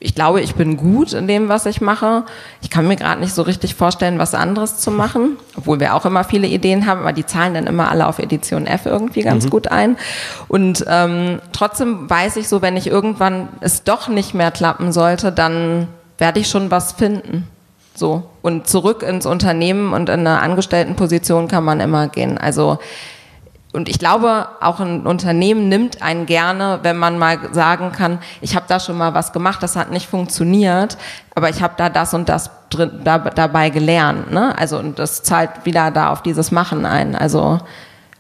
ich 0.02 0.16
glaube, 0.16 0.42
ich 0.42 0.56
bin 0.56 0.76
gut 0.76 1.14
in 1.14 1.28
dem, 1.28 1.48
was 1.48 1.66
ich 1.66 1.80
mache. 1.80 2.24
Ich 2.62 2.70
kann 2.70 2.88
mir 2.88 2.98
gerade 2.98 3.22
nicht 3.22 3.34
so 3.34 3.42
richtig 3.42 3.76
vorstellen, 3.76 4.20
was 4.20 4.34
anderes 4.34 4.80
zu 4.80 4.92
machen, 4.92 5.38
obwohl 5.56 5.80
wir 5.80 5.96
auch 5.96 6.06
immer 6.06 6.26
viele 6.26 6.48
Ideen 6.48 6.86
haben, 6.86 7.02
aber 7.02 7.14
die 7.14 7.26
zahlen 7.26 7.54
dann 7.54 7.68
immer 7.68 7.90
alle 7.90 8.06
auf 8.06 8.20
Edition 8.20 8.66
F 8.66 8.86
irgendwie 8.86 9.22
ganz 9.22 9.46
mhm. 9.46 9.50
gut 9.50 9.68
ein. 9.70 9.98
Und 10.50 10.84
ähm, 10.90 11.40
trotzdem 11.54 12.10
weiß 12.10 12.36
ich 12.36 12.50
so, 12.50 12.62
wenn 12.62 12.76
ich 12.76 12.88
irgendwann 12.88 13.48
es 13.62 13.84
doch 13.84 14.10
nicht 14.10 14.34
mehr 14.34 14.52
klappen 14.52 14.92
sollte, 14.92 15.32
dann 15.32 15.88
werde 16.20 16.40
ich 16.40 16.48
schon 16.48 16.70
was 16.70 16.92
finden. 16.94 17.48
So. 17.96 18.24
Und 18.42 18.68
zurück 18.68 19.04
ins 19.04 19.26
Unternehmen 19.26 19.94
und 19.94 20.10
in 20.10 20.22
eine 20.22 20.42
Angestelltenposition 20.42 21.48
kann 21.48 21.66
man 21.66 21.80
immer 21.80 22.08
gehen. 22.08 22.38
Also, 22.38 22.80
und 23.74 23.90
ich 23.90 24.00
glaube, 24.00 24.48
auch 24.62 24.80
ein 24.80 25.06
Unternehmen 25.06 25.70
nimmt 25.70 26.02
einen 26.02 26.26
gerne, 26.26 26.80
wenn 26.82 26.98
man 26.98 27.20
mal 27.20 27.38
sagen 27.52 27.92
kann, 27.92 28.20
ich 28.42 28.56
habe 28.56 28.66
da 28.68 28.80
schon 28.80 28.98
mal 28.98 29.14
was 29.14 29.32
gemacht, 29.32 29.62
das 29.62 29.76
hat 29.76 29.92
nicht 29.92 30.08
funktioniert, 30.08 30.98
aber 31.36 31.50
ich 31.50 31.62
habe 31.62 31.74
da 31.78 31.90
das 31.90 32.14
und 32.14 32.30
das 32.30 32.50
drin, 32.70 33.02
da, 33.04 33.20
dabei 33.20 33.70
gelernt. 33.70 34.32
Ne? 34.32 34.58
Also 34.58 34.80
und 34.80 34.98
das 34.98 35.22
zahlt 35.22 35.52
wieder 35.66 35.92
da 35.92 36.10
auf 36.10 36.24
dieses 36.24 36.52
Machen 36.52 36.86
ein. 36.86 37.16
Also 37.16 37.60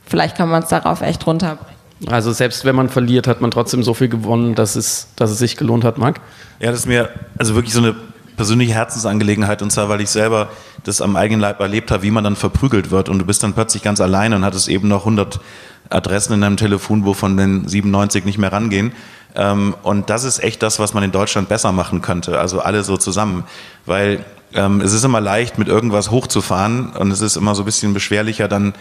vielleicht 0.06 0.38
kann 0.38 0.50
man 0.50 0.64
es 0.64 0.70
darauf 0.70 1.02
echt 1.02 1.26
runterbringen. 1.26 1.79
Also 2.08 2.32
selbst 2.32 2.66
wenn 2.66 2.76
man 2.76 2.90
verliert, 2.90 3.28
hat 3.28 3.42
man 3.42 3.52
trotzdem 3.52 3.84
so 3.84 3.94
viel 3.94 4.10
gewonnen, 4.10 4.56
dass 4.56 4.76
es, 4.76 5.10
dass 5.16 5.32
es 5.32 5.38
sich 5.38 5.58
gelohnt 5.58 5.84
hat, 5.84 5.98
Marc? 5.98 6.22
Ja, 6.60 6.72
das 6.72 6.82
ist 6.82 6.86
mir 6.86 7.10
also 7.38 7.56
wirklich 7.56 7.74
so 7.74 7.80
eine 7.80 7.96
persönliche 8.40 8.74
Herzensangelegenheit. 8.74 9.62
Und 9.62 9.70
zwar, 9.70 9.90
weil 9.90 10.00
ich 10.00 10.10
selber 10.10 10.48
das 10.86 11.02
am 11.02 11.18
eigenen 11.18 11.42
Leib 11.42 11.60
erlebt 11.60 11.92
habe, 11.92 12.04
wie 12.04 12.12
man 12.12 12.24
dann 12.24 12.38
verprügelt 12.38 12.90
wird. 12.90 13.10
Und 13.10 13.20
du 13.20 13.26
bist 13.26 13.44
dann 13.44 13.54
plötzlich 13.54 13.84
ganz 13.84 14.00
alleine 14.00 14.38
und 14.38 14.46
hattest 14.46 14.70
eben 14.70 14.88
noch 14.88 15.02
100 15.02 15.42
Adressen 15.90 16.34
in 16.34 16.42
deinem 16.42 16.56
Telefonbuch, 16.56 17.18
von 17.18 17.36
den 17.36 17.68
97 17.68 18.24
nicht 18.24 18.38
mehr 18.38 18.54
rangehen. 18.54 18.94
Ähm, 19.36 19.76
und 19.84 20.10
das 20.10 20.24
ist 20.24 20.42
echt 20.42 20.64
das, 20.64 20.80
was 20.80 20.94
man 20.94 21.04
in 21.04 21.12
Deutschland 21.12 21.50
besser 21.50 21.74
machen 21.74 22.02
könnte, 22.02 22.40
also 22.40 22.62
alle 22.62 22.84
so 22.84 22.98
zusammen, 22.98 23.44
weil 23.86 24.26
ähm, 24.54 24.82
es 24.82 24.94
ist 24.94 25.04
immer 25.04 25.22
leicht, 25.22 25.58
mit 25.60 25.68
irgendwas 25.68 26.10
hochzufahren. 26.10 26.92
Und 26.94 27.12
es 27.12 27.22
ist 27.22 27.36
immer 27.36 27.56
so 27.56 27.64
ein 27.64 27.66
bisschen 27.66 27.94
beschwerlicher, 27.94 28.48
dann 28.48 28.74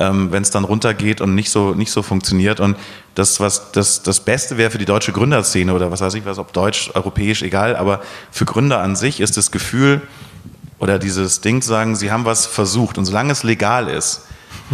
ähm, 0.00 0.32
wenn 0.32 0.42
es 0.42 0.50
dann 0.50 0.64
runtergeht 0.64 1.20
und 1.20 1.34
nicht 1.36 1.50
so, 1.50 1.74
nicht 1.74 1.92
so 1.92 2.02
funktioniert. 2.02 2.58
Und 2.58 2.76
das, 3.14 3.38
was 3.38 3.70
das, 3.70 4.02
das 4.02 4.20
Beste 4.20 4.56
wäre 4.56 4.70
für 4.70 4.78
die 4.78 4.86
deutsche 4.86 5.12
Gründerszene 5.12 5.72
oder 5.72 5.92
was 5.92 6.00
weiß 6.00 6.14
ich 6.14 6.24
was, 6.24 6.38
ob 6.38 6.52
deutsch, 6.52 6.90
europäisch, 6.94 7.42
egal, 7.42 7.76
aber 7.76 8.00
für 8.32 8.46
Gründer 8.46 8.80
an 8.80 8.96
sich 8.96 9.20
ist 9.20 9.36
das 9.36 9.50
Gefühl 9.50 10.00
oder 10.78 10.98
dieses 10.98 11.42
Ding 11.42 11.60
zu 11.60 11.68
sagen, 11.68 11.94
sie 11.94 12.10
haben 12.10 12.24
was 12.24 12.46
versucht 12.46 12.96
und 12.96 13.04
solange 13.04 13.30
es 13.30 13.42
legal 13.42 13.88
ist, 13.88 14.22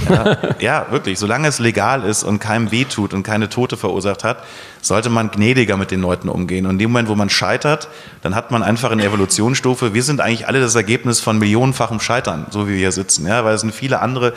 ja, 0.08 0.36
ja, 0.60 0.86
wirklich. 0.90 1.18
Solange 1.18 1.48
es 1.48 1.58
legal 1.58 2.04
ist 2.04 2.22
und 2.22 2.38
keinem 2.38 2.70
wehtut 2.70 3.12
und 3.12 3.22
keine 3.22 3.48
Tote 3.48 3.76
verursacht 3.76 4.24
hat, 4.24 4.42
sollte 4.80 5.10
man 5.10 5.30
gnädiger 5.30 5.76
mit 5.76 5.90
den 5.90 6.00
Leuten 6.00 6.28
umgehen. 6.28 6.66
Und 6.66 6.72
in 6.72 6.78
dem 6.78 6.90
Moment, 6.92 7.08
wo 7.08 7.14
man 7.14 7.30
scheitert, 7.30 7.88
dann 8.22 8.34
hat 8.34 8.50
man 8.50 8.62
einfach 8.62 8.90
eine 8.90 9.04
Evolutionsstufe. 9.04 9.94
Wir 9.94 10.02
sind 10.02 10.20
eigentlich 10.20 10.46
alle 10.48 10.60
das 10.60 10.74
Ergebnis 10.74 11.20
von 11.20 11.38
millionenfachem 11.38 12.00
Scheitern, 12.00 12.46
so 12.50 12.66
wie 12.66 12.72
wir 12.72 12.78
hier 12.78 12.92
sitzen. 12.92 13.26
Ja, 13.26 13.44
weil 13.44 13.54
es 13.54 13.62
sind 13.62 13.74
viele 13.74 14.00
andere, 14.00 14.32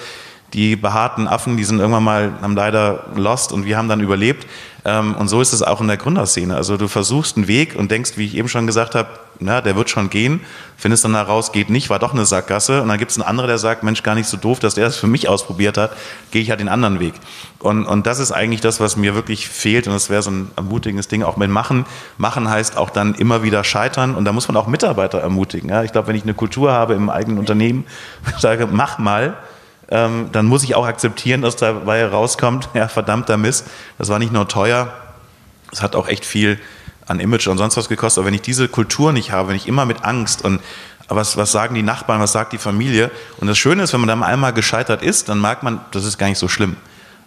die 0.54 0.76
behaarten 0.76 1.28
Affen, 1.28 1.58
die 1.58 1.64
sind 1.64 1.80
irgendwann 1.80 2.04
mal, 2.04 2.34
haben 2.42 2.56
leider 2.56 3.06
lost 3.16 3.52
und 3.52 3.66
wir 3.66 3.78
haben 3.78 3.88
dann 3.88 4.02
überlebt. 4.02 4.48
Ähm, 4.86 5.16
und 5.16 5.28
so 5.28 5.42
ist 5.42 5.54
es 5.54 5.62
auch 5.62 5.82
in 5.82 5.88
der 5.88 5.98
Gründerszene. 5.98 6.56
Also 6.56 6.78
du 6.78 6.88
versuchst 6.88 7.38
einen 7.38 7.48
Weg 7.48 7.76
und 7.76 7.92
denkst, 7.92 8.14
wie 8.16 8.26
ich 8.26 8.36
eben 8.36 8.48
schon 8.48 8.66
gesagt 8.66 8.96
habe, 8.96 9.10
na, 9.42 9.62
der 9.62 9.76
wird 9.76 9.90
schon 9.90 10.10
gehen, 10.10 10.42
findest 10.76 11.06
dann 11.06 11.16
heraus, 11.16 11.52
geht 11.52 11.70
nicht, 11.70 11.90
war 11.90 12.00
doch 12.00 12.14
eine 12.14 12.26
Sackgasse. 12.26 12.82
Und 12.82 12.90
dann 12.90 12.98
gibt 12.98 13.12
es 13.12 13.18
einen 13.18 13.28
anderen, 13.28 13.48
der 13.48 13.58
sagt, 13.58 13.84
Mensch, 13.84 14.04
gar 14.04 14.16
nicht 14.16 14.28
so 14.28 14.38
doof, 14.38 14.60
dass 14.60 14.76
der 14.76 14.86
das 14.86 14.98
für 14.98 15.08
mich 15.08 15.30
ausprobiert 15.30 15.78
hat, 15.78 15.92
gehe 16.32 16.42
ich 16.42 16.50
halt 16.50 16.60
den 16.60 16.68
anderen 16.68 17.00
Weg. 17.00 17.14
Und, 17.60 17.86
und 17.86 18.06
das 18.06 18.20
ist 18.20 18.32
eigentlich 18.32 18.62
das, 18.62 18.80
was 18.80 18.98
mir 18.98 19.16
wirklich 19.16 19.48
fehlt. 19.48 19.88
Und 19.88 19.94
das 19.94 20.10
wäre 20.10 20.22
so 20.22 20.32
ein 20.32 20.52
ermutigendes 20.56 21.08
Ding, 21.08 21.24
auch 21.24 21.38
mit 21.38 21.50
Machen. 21.50 21.86
Machen 22.18 22.50
heißt 22.50 22.78
auch 22.78 22.90
dann 22.90 23.16
immer 23.16 23.44
wieder 23.44 23.64
scheitern. 23.64 24.16
Und 24.16 24.26
da 24.26 24.34
muss 24.34 24.48
man 24.48 24.58
auch 24.58 24.68
Mitarbeiter 24.68 25.20
ermutigen. 25.20 25.70
Ja? 25.70 25.84
Ich 25.84 25.92
glaube, 25.92 26.08
wenn 26.08 26.16
ich 26.16 26.24
eine 26.24 26.34
Kultur 26.34 26.72
habe 26.72 26.94
im 26.96 27.10
eigenen 27.10 27.38
Unternehmen, 27.38 27.86
sage, 28.40 28.68
mach 28.70 28.98
mal, 28.98 29.38
ähm, 29.92 30.30
dann 30.32 30.46
muss 30.46 30.64
ich 30.64 30.76
auch 30.76 30.86
akzeptieren, 30.86 31.42
dass 31.42 31.56
dabei 31.56 32.06
rauskommt, 32.06 32.70
ja, 32.74 32.88
verdammter 32.88 33.38
Mist, 33.38 33.68
das 33.98 34.10
war 34.10 34.20
nicht 34.20 34.32
nur 34.32 34.48
teuer, 34.48 34.94
es 35.72 35.82
hat 35.82 35.96
auch 35.96 36.08
echt 36.08 36.26
viel 36.26 36.60
an 37.08 37.20
Image 37.20 37.48
und 37.48 37.58
sonst 37.58 37.76
was 37.78 37.90
gekostet. 37.90 38.22
Aber 38.22 38.28
wenn 38.28 38.34
ich 38.34 38.42
diese 38.42 38.68
Kultur 38.68 39.12
nicht 39.12 39.32
habe, 39.32 39.50
wenn 39.50 39.56
ich 39.56 39.68
immer 39.68 39.86
mit 39.86 40.04
Angst 40.04 40.44
und 40.44 40.62
was, 41.08 41.38
was 41.38 41.52
sagen 41.52 41.74
die 41.74 41.82
Nachbarn, 41.82 42.22
was 42.22 42.32
sagt 42.32 42.54
die 42.54 42.60
Familie? 42.60 43.10
Und 43.40 43.48
das 43.48 43.58
Schöne 43.58 43.82
ist, 43.84 43.94
wenn 43.94 44.00
man 44.00 44.10
dann 44.10 44.24
einmal 44.24 44.54
gescheitert 44.54 45.02
ist, 45.02 45.28
dann 45.28 45.42
merkt 45.42 45.64
man, 45.64 45.82
das 45.92 46.06
ist 46.06 46.20
gar 46.20 46.28
nicht 46.28 46.38
so 46.38 46.48
schlimm. 46.48 46.76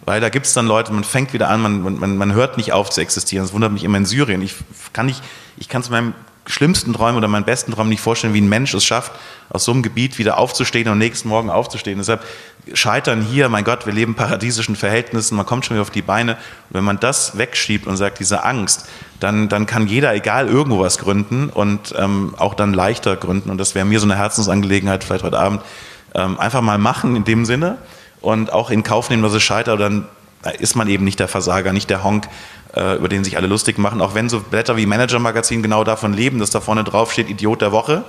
Weil 0.05 0.21
da 0.21 0.29
gibt 0.29 0.45
es 0.45 0.53
dann 0.53 0.67
Leute, 0.67 0.93
man 0.93 1.03
fängt 1.03 1.33
wieder 1.33 1.49
an, 1.49 1.61
man, 1.61 1.99
man, 1.99 2.17
man 2.17 2.33
hört 2.33 2.57
nicht 2.57 2.71
auf 2.71 2.89
zu 2.89 3.01
existieren. 3.01 3.45
Das 3.45 3.53
wundert 3.53 3.71
mich 3.71 3.83
immer 3.83 3.97
in 3.97 4.05
Syrien. 4.05 4.41
Ich 4.41 4.55
kann 4.93 5.05
nicht, 5.05 5.21
ich 5.57 5.67
kann 5.67 5.83
zu 5.83 5.91
meinem 5.91 6.13
schlimmsten 6.45 6.93
Träumen 6.93 7.17
oder 7.17 7.27
meinen 7.27 7.45
besten 7.45 7.71
Träumen 7.71 7.89
nicht 7.89 8.01
vorstellen, 8.01 8.33
wie 8.33 8.41
ein 8.41 8.49
Mensch 8.49 8.73
es 8.73 8.83
schafft, 8.83 9.13
aus 9.49 9.63
so 9.63 9.71
einem 9.71 9.81
Gebiet 9.81 10.17
wieder 10.17 10.37
aufzustehen 10.37 10.87
und 10.87 10.93
am 10.93 10.97
nächsten 10.97 11.29
Morgen 11.29 11.49
aufzustehen. 11.49 11.97
Deshalb 11.97 12.23
scheitern 12.73 13.21
hier, 13.21 13.49
mein 13.49 13.63
Gott, 13.63 13.85
wir 13.85 13.93
leben 13.93 14.15
paradiesischen 14.15 14.75
Verhältnissen, 14.75 15.35
man 15.35 15.45
kommt 15.45 15.65
schon 15.65 15.75
wieder 15.75 15.81
auf 15.81 15.89
die 15.89 16.01
Beine. 16.01 16.33
Und 16.33 16.75
wenn 16.75 16.83
man 16.83 16.99
das 16.99 17.37
wegschiebt 17.37 17.87
und 17.87 17.97
sagt, 17.97 18.19
diese 18.19 18.43
Angst, 18.43 18.87
dann, 19.19 19.49
dann 19.49 19.65
kann 19.65 19.87
jeder, 19.87 20.13
egal, 20.13 20.47
irgendwo 20.47 20.79
was 20.79 20.97
gründen 20.97 21.49
und 21.49 21.93
ähm, 21.97 22.33
auch 22.37 22.53
dann 22.53 22.73
leichter 22.73 23.15
gründen. 23.15 23.49
Und 23.49 23.57
das 23.57 23.75
wäre 23.75 23.85
mir 23.85 23.99
so 23.99 24.05
eine 24.05 24.15
Herzensangelegenheit, 24.15 25.03
vielleicht 25.03 25.23
heute 25.23 25.39
Abend, 25.39 25.61
ähm, 26.15 26.39
einfach 26.39 26.61
mal 26.61 26.77
machen 26.77 27.15
in 27.15 27.23
dem 27.25 27.45
Sinne 27.45 27.77
und 28.21 28.53
auch 28.53 28.69
in 28.69 28.83
Kauf 28.83 29.09
nehmen, 29.09 29.23
dass 29.23 29.33
es 29.33 29.43
scheitert. 29.43 29.79
Dann 29.79 30.07
ist 30.59 30.75
man 30.75 30.87
eben 30.87 31.03
nicht 31.03 31.19
der 31.19 31.27
Versager, 31.27 31.73
nicht 31.73 31.89
der 31.89 32.03
Honk, 32.03 32.27
äh, 32.75 32.95
über 32.97 33.09
den 33.09 33.23
sich 33.23 33.37
alle 33.37 33.47
lustig 33.47 33.77
machen, 33.77 34.01
auch 34.01 34.15
wenn 34.15 34.29
so 34.29 34.39
Blätter 34.39 34.77
wie 34.77 34.85
Manager 34.85 35.19
Magazin 35.19 35.61
genau 35.61 35.83
davon 35.83 36.13
leben, 36.13 36.39
dass 36.39 36.49
da 36.49 36.59
vorne 36.59 36.83
drauf 36.83 37.11
steht 37.11 37.29
Idiot 37.29 37.61
der 37.61 37.71
Woche. 37.71 38.03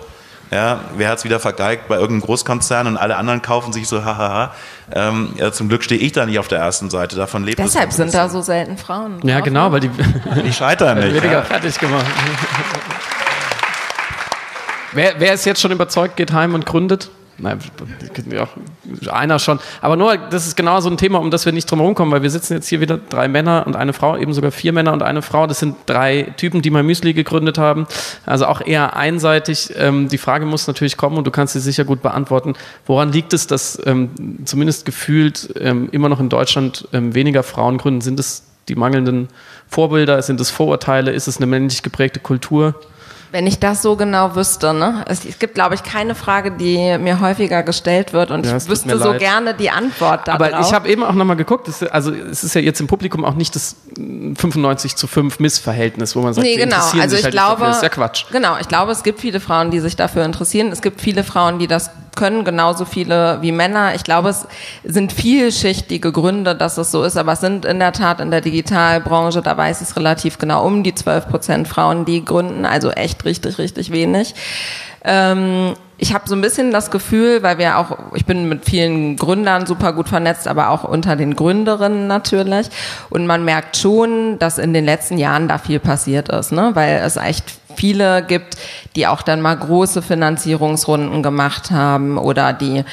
Ja, 0.51 0.81
wer 0.97 1.09
hat 1.09 1.19
es 1.19 1.25
wieder 1.25 1.41
vergeigt 1.41 1.89
bei 1.89 1.97
irgendeinem 1.97 2.23
Großkonzern 2.23 2.87
und 2.87 2.97
alle 2.97 3.17
anderen 3.17 3.43
kaufen 3.43 3.73
sich 3.73 3.89
so, 3.89 4.05
hahaha. 4.05 4.53
Ähm, 4.93 5.31
ja, 5.37 5.51
zum 5.53 5.69
Glück 5.69 5.83
stehe 5.83 6.01
ich 6.01 6.13
da 6.13 6.27
nicht 6.27 6.39
auf 6.39 6.49
der 6.49 6.59
ersten 6.59 6.91
Seite. 6.91 7.17
Davon 7.17 7.45
lebt 7.45 7.59
Deshalb 7.59 7.93
sind 7.93 8.15
da 8.15 8.29
so 8.29 8.43
selten 8.43 8.77
Frauen. 8.77 9.21
Ja, 9.25 9.41
genau, 9.41 9.73
weil 9.73 9.81
die, 9.81 9.91
die 10.45 10.53
scheitern 10.53 10.99
nicht. 10.99 11.15
Weniger 11.15 11.33
ja. 11.33 11.43
fertig 11.43 11.79
gemacht. 11.79 12.07
wer, 14.93 15.15
wer 15.19 15.35
ist 15.35 15.45
jetzt 15.47 15.61
schon 15.61 15.73
überzeugt, 15.73 16.17
geht 16.17 16.33
heim 16.33 16.55
und 16.55 16.67
gründet? 16.67 17.11
Nein, 17.39 17.59
einer 19.11 19.39
schon. 19.39 19.59
Aber 19.81 19.97
nur, 19.97 20.17
das 20.17 20.47
ist 20.47 20.57
genau 20.57 20.81
so 20.81 20.89
ein 20.89 20.97
Thema, 20.97 21.19
um 21.19 21.31
das 21.31 21.45
wir 21.45 21.53
nicht 21.53 21.69
drum 21.71 21.81
herum 21.81 21.95
kommen, 21.95 22.13
weil 22.13 22.23
wir 22.23 22.31
sitzen 22.31 22.55
jetzt 22.55 22.69
hier 22.69 22.81
wieder 22.81 22.99
drei 23.09 23.27
Männer 23.27 23.65
und 23.67 23.75
eine 23.75 23.93
Frau, 23.93 24.17
eben 24.17 24.33
sogar 24.33 24.53
vier 24.53 24.73
Männer 24.73 24.93
und 24.93 25.03
eine 25.03 25.21
Frau. 25.21 25.47
Das 25.47 25.59
sind 25.59 25.77
drei 25.87 26.33
Typen, 26.37 26.63
die 26.63 26.71
mal 26.71 26.83
Müsli 26.83 27.13
gegründet 27.13 27.59
haben. 27.59 27.87
Also 28.25 28.47
auch 28.47 28.61
eher 28.61 28.97
einseitig. 28.97 29.73
Ähm, 29.77 30.09
die 30.09 30.19
Frage 30.19 30.47
muss 30.47 30.67
natürlich 30.67 30.97
kommen 30.97 31.17
und 31.17 31.27
du 31.27 31.33
kannst 31.33 31.55
sie 31.55 31.61
sicher 31.61 31.85
gut 31.85 32.03
beantworten. 32.03 32.55
Woran 32.87 33.13
liegt 33.13 33.33
es, 33.33 33.47
dass 33.47 33.81
ähm, 33.85 34.11
zumindest 34.45 34.85
gefühlt 34.85 35.55
ähm, 35.59 35.89
immer 35.91 36.09
noch 36.09 36.21
in 36.21 36.29
Deutschland 36.29 36.89
ähm, 36.93 37.15
weniger 37.15 37.43
Frauen 37.43 37.79
gründen? 37.79 38.01
Sind 38.01 38.21
es 38.21 38.45
die 38.69 38.77
mangelnden 38.77 39.29
Vorbilder? 39.69 40.23
Sind 40.23 40.41
es 40.41 40.51
Vorurteile? 40.51 41.11
Ist 41.11 41.27
es 41.27 41.39
eine 41.39 41.47
männlich 41.47 41.83
geprägte 41.83 42.21
Kultur? 42.21 42.75
Wenn 43.35 43.49
ich 43.49 43.59
das 43.59 43.83
so 43.83 43.97
genau 43.97 44.37
wüsste, 44.37 44.73
ne? 44.73 45.05
Es, 45.09 45.25
es 45.25 45.41
gibt, 45.41 45.57
glaube 45.57 45.75
ich, 45.75 45.83
keine 45.83 46.15
Frage, 46.15 46.53
die 46.53 46.97
mir 46.99 47.19
häufiger 47.19 47.65
gestellt 47.65 48.13
wird 48.13 48.31
und 48.31 48.47
ja, 48.47 48.57
ich 48.57 48.69
wüsste 48.69 48.97
so 48.97 49.13
gerne 49.15 49.55
die 49.55 49.71
Antwort 49.71 50.29
darauf. 50.29 50.41
Aber 50.41 50.61
ich 50.61 50.73
habe 50.73 50.89
eben 50.89 51.03
auch 51.03 51.15
nochmal 51.15 51.35
geguckt, 51.35 51.67
das, 51.67 51.83
also 51.83 52.13
es 52.13 52.45
ist 52.45 52.55
ja 52.55 52.61
jetzt 52.61 52.81
im 52.81 52.87
Publikum 52.87 53.25
auch 53.25 53.35
nicht 53.35 53.57
das 53.57 53.75
95 53.97 54.95
zu 54.95 55.09
5 55.09 55.41
Missverhältnis, 55.41 56.15
wo 56.15 56.21
man 56.21 56.33
sagt, 56.33 56.47
nee, 56.47 56.55
genau. 56.55 56.77
also 56.77 57.17
ich 57.17 57.25
halt 57.25 57.33
glaube, 57.33 57.65
das 57.65 57.79
ist 57.79 57.83
ja 57.83 57.89
Quatsch. 57.89 58.27
Genau, 58.31 58.57
ich 58.61 58.69
glaube, 58.69 58.93
es 58.93 59.03
gibt 59.03 59.19
viele 59.19 59.41
Frauen, 59.41 59.73
die 59.73 59.81
sich 59.81 59.97
dafür 59.97 60.25
interessieren. 60.25 60.69
Es 60.71 60.81
gibt 60.81 61.01
viele 61.01 61.25
Frauen, 61.25 61.59
die 61.59 61.67
das 61.67 61.91
können, 62.17 62.45
genauso 62.45 62.85
viele 62.85 63.39
wie 63.41 63.53
Männer. 63.53 63.95
Ich 63.95 64.05
glaube, 64.05 64.31
es 64.31 64.47
sind 64.85 65.13
vielschichtige 65.13 66.13
Gründe, 66.13 66.55
dass 66.55 66.79
es 66.79 66.91
so 66.91 67.03
ist, 67.03 67.17
aber 67.17 67.33
es 67.33 67.41
sind 67.41 67.65
in 67.65 67.79
der 67.79 67.93
Tat 67.93 68.21
in 68.21 68.31
der 68.31 68.41
Digitalbranche, 68.41 69.43
da 69.43 69.57
weiß 69.57 69.81
ich 69.81 69.89
es 69.89 69.97
relativ 69.97 70.39
genau, 70.39 70.65
um 70.65 70.83
die 70.83 70.95
12 70.95 71.29
Prozent 71.29 71.69
Frauen, 71.69 72.05
die 72.05 72.25
gründen, 72.25 72.65
also 72.67 72.91
echt 72.91 73.25
richtig, 73.25 73.59
richtig 73.59 73.93
wenig. 73.93 74.35
Ähm, 75.05 75.75
ich 75.97 76.13
habe 76.13 76.29
so 76.29 76.35
ein 76.35 76.41
bisschen 76.41 76.73
das 76.73 76.91
Gefühl, 76.91 77.43
weil 77.43 77.59
wir 77.59 77.79
auch, 77.79 77.97
ich 78.15 78.27
bin 78.27 78.49
mit 78.49 78.65
vielen 78.65 79.17
Gründern 79.17 79.67
super 79.67 79.93
gut 79.93 80.09
vernetzt, 80.09 80.49
aber 80.49 80.71
auch 80.71 80.85
unter 80.85 81.15
den 81.15 81.37
Gründerinnen 81.37 82.07
natürlich. 82.07 82.69
Und 83.11 83.27
man 83.27 83.45
merkt 83.45 83.77
schon, 83.77 84.39
dass 84.39 84.59
in 84.59 84.73
den 84.73 84.85
letzten 84.85 85.19
Jahren 85.19 85.47
da 85.47 85.59
viel 85.59 85.79
passiert 85.79 86.31
ist, 86.31 86.53
ne? 86.53 86.71
weil 86.75 86.97
es 87.05 87.17
echt 87.17 87.45
viele 87.77 88.23
gibt, 88.23 88.57
die 88.97 89.07
auch 89.07 89.23
dann 89.23 89.41
mal 89.41 89.57
große 89.57 90.03
Finanzierungsrunden 90.03 91.23
gemacht 91.23 91.71
haben 91.71 92.19
oder 92.19 92.53
die 92.53 92.85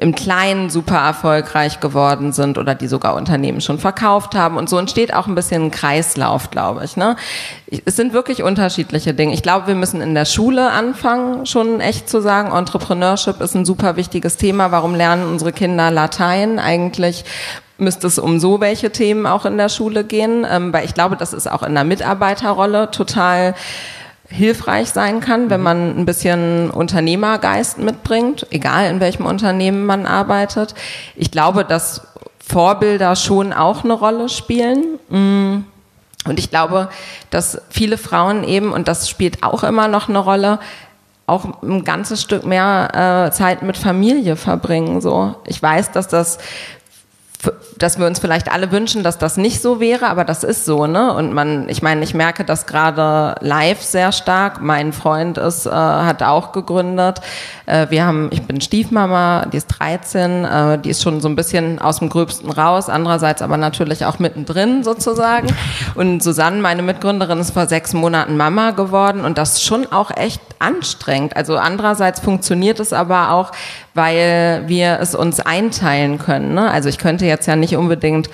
im 0.00 0.14
Kleinen 0.14 0.70
super 0.70 0.96
erfolgreich 0.96 1.80
geworden 1.80 2.32
sind 2.32 2.56
oder 2.56 2.74
die 2.74 2.86
sogar 2.86 3.14
Unternehmen 3.14 3.60
schon 3.60 3.78
verkauft 3.78 4.34
haben. 4.34 4.56
Und 4.56 4.70
so 4.70 4.78
entsteht 4.78 5.12
auch 5.12 5.26
ein 5.26 5.34
bisschen 5.34 5.64
ein 5.64 5.70
Kreislauf, 5.70 6.50
glaube 6.50 6.84
ich. 6.84 6.96
Ne? 6.96 7.16
Es 7.84 7.94
sind 7.94 8.12
wirklich 8.12 8.42
unterschiedliche 8.42 9.12
Dinge. 9.12 9.34
Ich 9.34 9.42
glaube, 9.42 9.66
wir 9.66 9.74
müssen 9.74 10.00
in 10.00 10.14
der 10.14 10.24
Schule 10.24 10.70
anfangen, 10.70 11.44
schon 11.44 11.80
echt 11.80 12.08
zu 12.08 12.22
sagen, 12.22 12.56
Entrepreneurship 12.56 13.40
ist 13.40 13.54
ein 13.54 13.66
super 13.66 13.96
wichtiges 13.96 14.38
Thema. 14.38 14.70
Warum 14.70 14.94
lernen 14.94 15.28
unsere 15.28 15.52
Kinder 15.52 15.90
Latein? 15.90 16.58
Eigentlich 16.58 17.24
müsste 17.78 18.06
es 18.06 18.18
um 18.18 18.40
so 18.40 18.60
welche 18.60 18.90
Themen 18.90 19.26
auch 19.26 19.44
in 19.44 19.58
der 19.58 19.68
Schule 19.68 20.04
gehen, 20.04 20.46
ähm, 20.50 20.72
weil 20.72 20.86
ich 20.86 20.94
glaube, 20.94 21.16
das 21.16 21.34
ist 21.34 21.50
auch 21.50 21.62
in 21.62 21.74
der 21.74 21.84
Mitarbeiterrolle 21.84 22.90
total 22.90 23.54
hilfreich 24.28 24.90
sein 24.90 25.20
kann, 25.20 25.50
wenn 25.50 25.62
man 25.62 25.96
ein 25.96 26.06
bisschen 26.06 26.70
Unternehmergeist 26.70 27.78
mitbringt, 27.78 28.46
egal 28.50 28.90
in 28.90 29.00
welchem 29.00 29.26
Unternehmen 29.26 29.86
man 29.86 30.06
arbeitet. 30.06 30.74
Ich 31.14 31.30
glaube, 31.30 31.64
dass 31.64 32.02
Vorbilder 32.46 33.16
schon 33.16 33.52
auch 33.52 33.84
eine 33.84 33.92
Rolle 33.92 34.28
spielen. 34.28 34.98
Mm. 35.08 35.64
Und 36.28 36.40
ich 36.40 36.50
glaube, 36.50 36.88
dass 37.30 37.60
viele 37.70 37.98
Frauen 37.98 38.42
eben, 38.42 38.72
und 38.72 38.88
das 38.88 39.08
spielt 39.08 39.44
auch 39.44 39.62
immer 39.62 39.86
noch 39.86 40.08
eine 40.08 40.18
Rolle, 40.18 40.58
auch 41.26 41.62
ein 41.62 41.84
ganzes 41.84 42.22
Stück 42.22 42.44
mehr 42.44 43.26
äh, 43.28 43.32
Zeit 43.32 43.62
mit 43.62 43.76
Familie 43.76 44.36
verbringen. 44.36 45.00
So, 45.00 45.34
ich 45.44 45.60
weiß, 45.60 45.92
dass 45.92 46.08
das 46.08 46.38
dass 47.78 47.98
wir 47.98 48.06
uns 48.06 48.18
vielleicht 48.18 48.50
alle 48.50 48.72
wünschen, 48.72 49.02
dass 49.02 49.18
das 49.18 49.36
nicht 49.36 49.60
so 49.60 49.80
wäre, 49.80 50.08
aber 50.08 50.24
das 50.24 50.44
ist 50.44 50.64
so, 50.64 50.86
ne? 50.86 51.12
Und 51.12 51.32
man, 51.32 51.68
ich 51.68 51.82
meine, 51.82 52.02
ich 52.02 52.14
merke 52.14 52.44
das 52.44 52.66
gerade 52.66 53.34
live 53.40 53.82
sehr 53.82 54.12
stark. 54.12 54.62
Mein 54.62 54.92
Freund 54.92 55.36
ist, 55.38 55.66
äh, 55.66 55.70
hat 55.70 56.22
auch 56.22 56.52
gegründet. 56.52 57.20
Äh, 57.66 57.88
wir 57.90 58.06
haben, 58.06 58.28
ich 58.32 58.42
bin 58.42 58.60
Stiefmama, 58.60 59.46
die 59.46 59.58
ist 59.58 59.66
13, 59.66 60.44
äh, 60.44 60.78
die 60.78 60.90
ist 60.90 61.02
schon 61.02 61.20
so 61.20 61.28
ein 61.28 61.36
bisschen 61.36 61.78
aus 61.78 61.98
dem 61.98 62.08
Gröbsten 62.08 62.50
raus, 62.50 62.88
andererseits 62.88 63.42
aber 63.42 63.56
natürlich 63.56 64.04
auch 64.06 64.18
mittendrin 64.18 64.82
sozusagen. 64.82 65.48
Und 65.94 66.22
Susanne, 66.22 66.60
meine 66.60 66.82
Mitgründerin, 66.82 67.38
ist 67.38 67.52
vor 67.52 67.66
sechs 67.66 67.92
Monaten 67.92 68.36
Mama 68.36 68.70
geworden 68.70 69.24
und 69.24 69.36
das 69.38 69.62
schon 69.62 69.92
auch 69.92 70.10
echt 70.10 70.40
anstrengend. 70.58 71.36
Also 71.36 71.56
andererseits 71.56 72.20
funktioniert 72.20 72.80
es 72.80 72.92
aber 72.92 73.32
auch, 73.32 73.52
weil 73.96 74.64
wir 74.66 74.98
es 75.00 75.14
uns 75.14 75.40
einteilen 75.40 76.18
können. 76.18 76.54
Ne? 76.54 76.70
Also 76.70 76.88
ich 76.88 76.98
könnte 76.98 77.26
jetzt 77.26 77.46
ja 77.46 77.56
nicht 77.56 77.76
unbedingt 77.76 78.28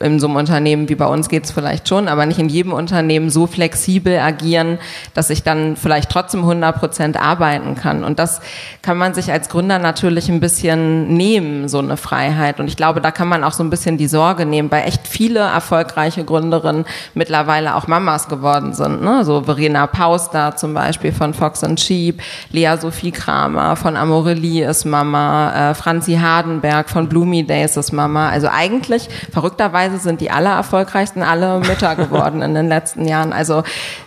in 0.00 0.20
so 0.20 0.26
einem 0.26 0.36
Unternehmen 0.36 0.88
wie 0.88 0.94
bei 0.94 1.06
uns 1.06 1.28
geht 1.28 1.44
es 1.44 1.50
vielleicht 1.50 1.88
schon, 1.88 2.08
aber 2.08 2.26
nicht 2.26 2.38
in 2.38 2.48
jedem 2.48 2.72
Unternehmen 2.72 3.30
so 3.30 3.46
flexibel 3.46 4.18
agieren, 4.18 4.78
dass 5.14 5.30
ich 5.30 5.42
dann 5.42 5.76
vielleicht 5.76 6.10
trotzdem 6.10 6.40
100 6.40 6.78
Prozent 6.78 7.16
arbeiten 7.20 7.74
kann. 7.74 8.04
Und 8.04 8.18
das 8.18 8.40
kann 8.82 8.98
man 8.98 9.14
sich 9.14 9.32
als 9.32 9.48
Gründer 9.48 9.78
natürlich 9.78 10.28
ein 10.28 10.40
bisschen 10.40 11.14
nehmen, 11.16 11.68
so 11.68 11.78
eine 11.78 11.96
Freiheit. 11.96 12.60
Und 12.60 12.68
ich 12.68 12.76
glaube, 12.76 13.00
da 13.00 13.10
kann 13.10 13.28
man 13.28 13.42
auch 13.44 13.52
so 13.52 13.62
ein 13.62 13.70
bisschen 13.70 13.96
die 13.96 14.08
Sorge 14.08 14.44
nehmen, 14.44 14.70
weil 14.70 14.86
echt 14.86 15.08
viele 15.08 15.40
erfolgreiche 15.40 16.24
Gründerinnen 16.24 16.84
mittlerweile 17.14 17.74
auch 17.74 17.86
Mamas 17.86 18.28
geworden 18.28 18.74
sind. 18.74 19.02
Ne? 19.02 19.24
So 19.24 19.42
Verena 19.42 19.86
Pauster 19.86 20.56
zum 20.56 20.74
Beispiel 20.74 21.12
von 21.12 21.32
Fox 21.32 21.64
and 21.64 21.80
Sheep, 21.80 22.20
Lea 22.50 22.76
Sophie 22.78 23.12
Kramer 23.12 23.76
von 23.76 23.96
Amorelie 23.96 24.64
ist 24.68 24.84
Mama, 24.84 25.70
äh, 25.70 25.74
Franzi 25.74 26.14
Hardenberg 26.14 26.90
von 26.90 27.08
Bloomy 27.08 27.44
Days 27.44 27.76
ist 27.76 27.92
Mama. 27.92 28.28
Also 28.28 28.48
eigentlich 28.48 29.08
verrückterweise 29.32 29.85
sind 29.94 30.20
die 30.20 30.30
aller 30.30 30.56
erfolgreichsten 30.56 31.22
alle 31.22 31.60
Mütter 31.60 31.96
geworden 31.96 32.42
in 32.42 32.54
den 32.54 32.68
letzten 32.68 33.06
Jahren. 33.06 33.32
Also 33.32 33.62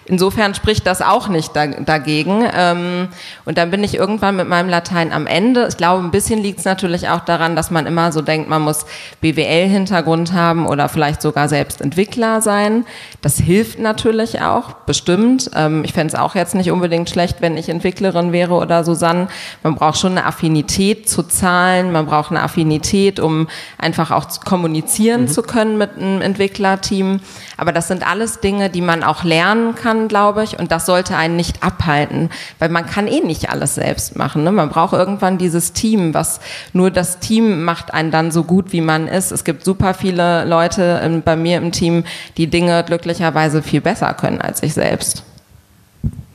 insofern 0.10 0.56
spricht 0.56 0.86
das 0.88 1.02
auch 1.02 1.30
nicht 1.30 1.56
da, 1.56 1.68
dagegen. 1.68 2.46
Ähm, 2.54 3.08
und 3.46 3.58
dann 3.58 3.72
bin 3.72 3.84
ich 3.84 3.96
irgendwann 3.96 4.36
mit 4.36 4.48
meinem 4.48 4.70
Latein 4.70 5.14
am 5.14 5.28
Ende. 5.28 5.68
Ich 5.70 5.78
glaube, 5.78 6.04
ein 6.04 6.12
bisschen 6.12 6.42
liegt 6.42 6.60
es 6.60 6.66
natürlich 6.66 7.10
auch 7.10 7.22
daran, 7.22 7.56
dass 7.56 7.72
man 7.72 7.86
immer 7.86 8.12
so 8.12 8.22
denkt, 8.22 8.50
man 8.50 8.62
muss 8.62 8.86
BWL-Hintergrund 9.22 10.34
haben 10.34 10.68
oder 10.68 10.90
vielleicht 10.90 11.22
sogar 11.22 11.48
selbst 11.48 11.82
Entwickler 11.82 12.42
sein. 12.42 12.86
Das 13.22 13.38
hilft 13.38 13.80
natürlich 13.80 14.42
auch, 14.42 14.74
bestimmt. 14.86 15.52
Ähm, 15.56 15.84
ich 15.86 15.94
fände 15.94 16.14
es 16.14 16.20
auch 16.20 16.36
jetzt 16.36 16.56
nicht 16.56 16.72
unbedingt 16.72 17.10
schlecht, 17.10 17.38
wenn 17.42 17.56
ich 17.56 17.70
Entwicklerin 17.70 18.32
wäre 18.32 18.56
oder 18.56 18.84
Susanne. 18.84 19.28
Man 19.64 19.76
braucht 19.76 20.00
schon 20.00 20.12
eine 20.14 20.26
Affinität 20.26 21.08
zu 21.08 21.24
Zahlen, 21.24 21.92
man 21.92 22.08
braucht 22.08 22.32
eine 22.32 22.42
Affinität, 22.42 23.20
um 23.20 23.48
einfach 23.78 24.12
auch 24.12 24.28
kommunizieren 24.44 25.22
mhm. 25.22 25.28
zu 25.28 25.44
können 25.44 25.78
mit 25.78 25.98
einem 25.98 26.22
Entwicklerteam. 26.22 27.20
Aber 27.58 27.72
das 27.72 27.88
sind 27.88 28.10
alles 28.10 28.40
Dinge, 28.40 28.70
die 28.70 28.82
man 28.82 29.04
auch 29.04 29.24
lernen 29.24 29.76
kann, 29.76 29.99
glaube 30.08 30.44
ich. 30.44 30.60
Und 30.60 30.72
das 30.72 30.86
sollte 30.86 31.16
einen 31.16 31.36
nicht 31.36 31.64
abhalten, 31.64 32.30
weil 32.60 32.70
man 32.70 32.86
kann 32.86 33.08
eh 33.08 33.22
nicht 33.22 33.50
alles 33.50 33.76
selbst 33.76 34.16
machen. 34.16 34.44
Ne? 34.44 34.52
Man 34.52 34.70
braucht 34.70 34.94
irgendwann 34.94 35.38
dieses 35.38 35.74
Team, 35.74 36.14
was 36.14 36.40
nur 36.74 36.92
das 36.92 37.20
Team 37.20 37.64
macht 37.64 37.94
einen 37.94 38.12
dann 38.12 38.32
so 38.32 38.44
gut, 38.44 38.72
wie 38.72 38.82
man 38.82 39.08
ist. 39.08 39.32
Es 39.32 39.44
gibt 39.44 39.66
super 39.66 39.94
viele 39.94 40.46
Leute 40.46 41.02
in, 41.04 41.22
bei 41.22 41.36
mir 41.36 41.58
im 41.58 41.72
Team, 41.72 42.04
die 42.38 42.48
Dinge 42.48 42.84
glücklicherweise 42.84 43.62
viel 43.62 43.82
besser 43.82 44.14
können 44.14 44.42
als 44.42 44.64
ich 44.64 44.74
selbst. 44.74 45.24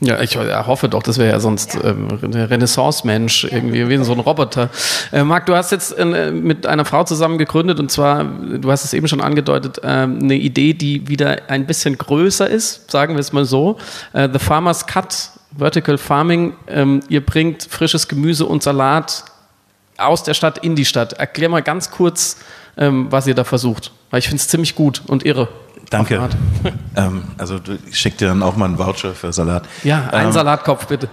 Ja, 0.00 0.20
ich 0.20 0.36
hoffe 0.36 0.88
doch, 0.88 1.02
das 1.02 1.18
wäre 1.18 1.30
ja 1.30 1.40
sonst 1.40 1.78
ähm, 1.82 2.08
der 2.30 2.50
Renaissance-Mensch, 2.50 3.44
irgendwie 3.44 3.88
wie 3.88 4.04
so 4.04 4.12
ein 4.12 4.20
Roboter. 4.20 4.68
Äh, 5.12 5.22
Marc, 5.22 5.46
du 5.46 5.54
hast 5.54 5.70
jetzt 5.70 5.92
äh, 5.92 6.30
mit 6.32 6.66
einer 6.66 6.84
Frau 6.84 7.04
zusammen 7.04 7.38
gegründet 7.38 7.78
und 7.78 7.90
zwar, 7.90 8.24
du 8.24 8.70
hast 8.70 8.84
es 8.84 8.92
eben 8.92 9.06
schon 9.06 9.20
angedeutet, 9.20 9.78
äh, 9.78 9.86
eine 9.86 10.34
Idee, 10.34 10.74
die 10.74 11.08
wieder 11.08 11.48
ein 11.48 11.66
bisschen 11.66 11.96
größer 11.96 12.48
ist, 12.48 12.90
sagen 12.90 13.14
wir 13.14 13.20
es 13.20 13.32
mal 13.32 13.44
so. 13.44 13.78
Äh, 14.12 14.28
The 14.32 14.40
Farmer's 14.40 14.86
Cut, 14.86 15.30
Vertical 15.56 15.96
Farming. 15.96 16.54
Ähm, 16.66 17.00
ihr 17.08 17.24
bringt 17.24 17.62
frisches 17.62 18.08
Gemüse 18.08 18.46
und 18.46 18.62
Salat 18.62 19.24
aus 19.96 20.24
der 20.24 20.34
Stadt 20.34 20.58
in 20.58 20.74
die 20.74 20.84
Stadt. 20.84 21.14
Erklär 21.14 21.48
mal 21.48 21.62
ganz 21.62 21.92
kurz, 21.92 22.38
ähm, 22.76 23.06
was 23.10 23.26
ihr 23.28 23.34
da 23.34 23.44
versucht, 23.44 23.92
weil 24.10 24.18
ich 24.18 24.26
finde 24.26 24.40
es 24.40 24.48
ziemlich 24.48 24.74
gut 24.74 25.02
und 25.06 25.24
irre. 25.24 25.48
Danke. 25.90 26.28
ähm, 26.96 27.24
also 27.38 27.60
ich 27.88 27.98
schicke 27.98 28.18
dir 28.18 28.28
dann 28.28 28.42
auch 28.42 28.56
mal 28.56 28.66
einen 28.66 28.78
Voucher 28.78 29.14
für 29.14 29.32
Salat. 29.32 29.64
Ja, 29.82 30.08
einen 30.10 30.28
ähm, 30.28 30.32
Salatkopf 30.32 30.86
bitte. 30.86 31.08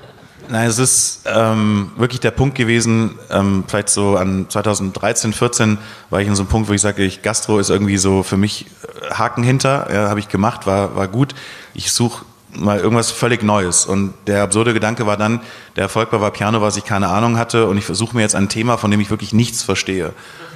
Nein, 0.50 0.68
es 0.68 0.80
ist 0.80 1.22
ähm, 1.34 1.92
wirklich 1.96 2.20
der 2.20 2.32
Punkt 2.32 2.56
gewesen, 2.56 3.18
ähm, 3.30 3.64
vielleicht 3.68 3.90
so 3.90 4.18
an 4.18 4.48
2013, 4.50 5.32
14 5.32 5.78
war 6.10 6.20
ich 6.20 6.28
in 6.28 6.36
so 6.36 6.42
einem 6.42 6.50
Punkt, 6.50 6.68
wo 6.68 6.74
ich 6.74 6.82
sage, 6.82 7.04
ich, 7.04 7.22
Gastro 7.22 7.58
ist 7.60 7.70
irgendwie 7.70 7.98
so 7.98 8.22
für 8.22 8.36
mich 8.36 8.66
äh, 8.66 9.14
Haken 9.14 9.44
hinter, 9.44 9.88
ja, 9.94 10.10
habe 10.10 10.20
ich 10.20 10.28
gemacht, 10.28 10.68
war, 10.68 10.96
war 10.96 11.08
gut. 11.08 11.36
Ich 11.74 11.94
suche 11.94 12.26
mal 12.54 12.80
irgendwas 12.80 13.12
völlig 13.12 13.44
Neues. 13.44 13.86
Und 13.86 14.14
der 14.28 14.44
absurde 14.44 14.74
Gedanke 14.74 15.06
war 15.06 15.16
dann, 15.16 15.40
der 15.76 15.84
Erfolg 15.84 16.12
bei 16.12 16.30
Piano, 16.32 16.62
was 16.62 16.76
ich 16.76 16.84
keine 16.84 17.08
Ahnung 17.08 17.38
hatte 17.38 17.68
und 17.68 17.78
ich 17.78 17.86
versuche 17.86 18.16
mir 18.16 18.22
jetzt 18.22 18.36
ein 18.36 18.50
Thema, 18.50 18.78
von 18.78 18.92
dem 18.92 19.00
ich 19.00 19.10
wirklich 19.10 19.34
nichts 19.34 19.64
verstehe. 19.64 20.12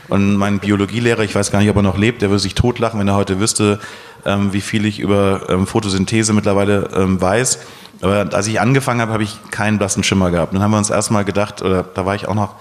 Und 0.07 0.35
mein 0.35 0.59
Biologielehrer, 0.59 1.23
ich 1.23 1.35
weiß 1.35 1.51
gar 1.51 1.59
nicht, 1.59 1.69
ob 1.69 1.75
er 1.75 1.81
noch 1.81 1.97
lebt, 1.97 2.21
der 2.21 2.29
würde 2.29 2.39
sich 2.39 2.55
totlachen, 2.55 2.99
wenn 2.99 3.07
er 3.07 3.15
heute 3.15 3.39
wüsste, 3.39 3.79
ähm, 4.25 4.53
wie 4.53 4.61
viel 4.61 4.85
ich 4.85 4.99
über 4.99 5.49
ähm, 5.49 5.67
Photosynthese 5.67 6.33
mittlerweile 6.33 6.89
ähm, 6.95 7.21
weiß. 7.21 7.59
Aber 8.01 8.27
als 8.33 8.47
ich 8.47 8.59
angefangen 8.59 9.01
habe, 9.01 9.13
habe 9.13 9.23
ich 9.23 9.37
keinen 9.51 9.77
blassen 9.77 10.03
Schimmer 10.03 10.31
gehabt. 10.31 10.53
Dann 10.53 10.61
haben 10.61 10.71
wir 10.71 10.77
uns 10.77 10.89
erstmal 10.89 11.25
gedacht, 11.25 11.61
oder 11.61 11.83
da 11.83 12.05
war 12.05 12.15
ich 12.15 12.27
auch 12.27 12.35
noch 12.35 12.55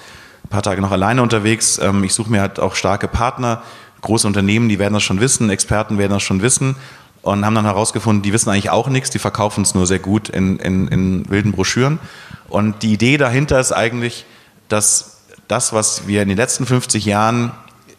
ein 0.44 0.48
paar 0.48 0.62
Tage 0.62 0.80
noch 0.80 0.92
alleine 0.92 1.22
unterwegs. 1.22 1.78
Ähm, 1.78 2.04
ich 2.04 2.14
suche 2.14 2.30
mir 2.30 2.40
halt 2.40 2.60
auch 2.60 2.74
starke 2.74 3.08
Partner, 3.08 3.62
große 4.00 4.26
Unternehmen, 4.26 4.68
die 4.68 4.78
werden 4.78 4.94
das 4.94 5.02
schon 5.02 5.20
wissen, 5.20 5.50
Experten 5.50 5.98
werden 5.98 6.12
das 6.12 6.22
schon 6.22 6.42
wissen 6.42 6.76
und 7.24 7.44
haben 7.44 7.54
dann 7.54 7.64
herausgefunden, 7.64 8.22
die 8.22 8.32
wissen 8.32 8.50
eigentlich 8.50 8.70
auch 8.70 8.88
nichts, 8.88 9.08
die 9.08 9.18
verkaufen 9.18 9.62
es 9.62 9.74
nur 9.74 9.86
sehr 9.86 9.98
gut 9.98 10.28
in, 10.28 10.58
in, 10.58 10.88
in 10.88 11.30
wilden 11.30 11.52
Broschüren. 11.52 11.98
Und 12.48 12.82
die 12.82 12.92
Idee 12.92 13.16
dahinter 13.16 13.58
ist 13.58 13.72
eigentlich, 13.72 14.26
dass 14.68 15.13
das, 15.48 15.72
was 15.72 16.06
wir 16.06 16.22
in 16.22 16.28
den 16.28 16.36
letzten 16.36 16.66
50 16.66 17.04
Jahren, 17.04 17.52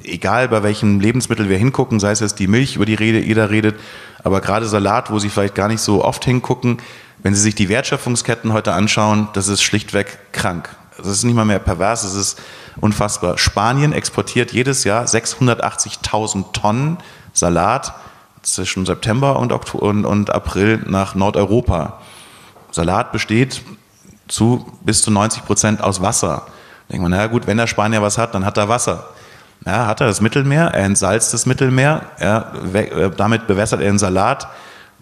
egal 0.04 0.48
bei 0.50 0.64
welchem 0.64 1.00
Lebensmittel 1.00 1.50
wir 1.50 1.58
hingucken, 1.58 2.00
sei 2.00 2.12
es 2.12 2.20
jetzt 2.20 2.40
die 2.40 2.48
Milch, 2.48 2.76
über 2.76 2.86
die 2.86 2.96
Rede, 2.96 3.20
jeder 3.20 3.50
redet, 3.50 3.76
aber 4.24 4.42
gerade 4.42 4.66
Salat, 4.68 5.12
wo 5.12 5.20
Sie 5.20 5.30
vielleicht 5.30 5.56
gar 5.56 5.68
nicht 5.68 5.82
so 5.82 6.04
oft 6.04 6.26
hingucken, 6.26 6.80
wenn 7.20 7.36
Sie 7.36 7.42
sich 7.42 7.56
die 7.56 7.70
Wertschöpfungsketten 7.70 8.54
heute 8.54 8.74
anschauen, 8.74 9.30
das 9.34 9.48
ist 9.48 9.62
schlichtweg 9.62 10.18
krank. 10.32 10.70
Das 10.98 11.08
ist 11.08 11.24
nicht 11.24 11.36
mal 11.36 11.46
mehr 11.46 11.60
pervers, 11.60 12.04
es 12.04 12.16
ist 12.16 12.42
unfassbar. 12.80 13.38
Spanien 13.38 13.94
exportiert 13.94 14.54
jedes 14.54 14.84
Jahr 14.84 15.06
680.000 15.06 16.52
Tonnen 16.54 16.98
Salat 17.34 17.94
zwischen 18.42 18.86
September 18.86 19.40
und, 19.40 19.52
und, 19.74 20.06
und 20.06 20.30
April 20.30 20.84
nach 20.86 21.16
Nordeuropa. 21.16 22.00
Salat 22.72 23.12
besteht 23.12 23.62
zu 24.28 24.66
bis 24.82 25.02
zu 25.02 25.12
90 25.12 25.46
Prozent 25.46 25.82
aus 25.84 26.02
Wasser. 26.02 26.48
Denkt 26.90 27.02
man, 27.02 27.12
naja 27.12 27.28
gut, 27.28 27.48
wenn 27.48 27.58
der 27.58 27.68
Spanier 27.68 28.02
was 28.02 28.18
hat, 28.18 28.36
dann 28.36 28.46
hat 28.46 28.58
er 28.58 28.70
Wasser. 28.70 29.10
Ja, 29.66 29.88
hat 29.88 30.02
er 30.02 30.08
das 30.08 30.22
Mittelmeer, 30.22 30.66
er 30.68 30.86
entsalzt 30.86 31.34
das 31.34 31.46
Mittelmeer, 31.46 32.04
ja, 32.22 32.52
äh, 32.74 33.10
damit 33.16 33.48
bewässert 33.48 33.80
er 33.82 33.88
den 33.88 33.98
Salat, 33.98 34.48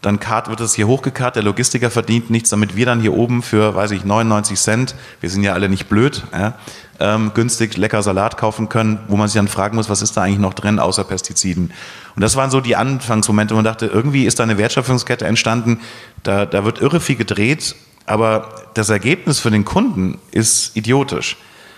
dann 0.01 0.19
wird 0.19 0.59
es 0.59 0.73
hier 0.73 0.87
hochgekarrt, 0.87 1.35
der 1.35 1.43
Logistiker 1.43 1.89
verdient 1.89 2.29
nichts, 2.29 2.49
damit 2.49 2.75
wir 2.75 2.85
dann 2.85 3.01
hier 3.01 3.13
oben 3.13 3.41
für, 3.41 3.73
weiß 3.75 3.91
ich, 3.91 4.05
99 4.05 4.59
Cent, 4.59 4.95
wir 5.21 5.29
sind 5.29 5.43
ja 5.43 5.53
alle 5.53 5.69
nicht 5.69 5.89
blöd, 5.89 6.23
ja, 6.31 6.53
ähm, 6.99 7.31
günstig 7.33 7.75
lecker 7.75 8.03
Salat 8.03 8.37
kaufen 8.37 8.69
können, 8.69 8.99
wo 9.07 9.17
man 9.17 9.27
sich 9.27 9.35
dann 9.35 9.47
fragen 9.47 9.75
muss, 9.75 9.89
was 9.89 10.01
ist 10.01 10.15
da 10.15 10.23
eigentlich 10.23 10.39
noch 10.39 10.53
drin, 10.53 10.79
außer 10.79 11.03
Pestiziden. 11.03 11.71
Und 12.15 12.21
das 12.21 12.35
waren 12.35 12.51
so 12.51 12.61
die 12.61 12.75
Anfangsmomente, 12.75 13.53
wo 13.53 13.57
man 13.57 13.65
dachte, 13.65 13.87
irgendwie 13.87 14.25
ist 14.25 14.39
da 14.39 14.43
eine 14.43 14.57
Wertschöpfungskette 14.57 15.25
entstanden, 15.25 15.79
da, 16.23 16.45
da 16.45 16.63
wird 16.63 16.79
irre 16.79 16.99
viel 16.99 17.15
gedreht, 17.15 17.75
aber 18.05 18.49
das 18.75 18.89
Ergebnis 18.89 19.39
für 19.39 19.51
den 19.51 19.65
Kunden 19.65 20.19
ist 20.31 20.75
idiotisch 20.77 21.37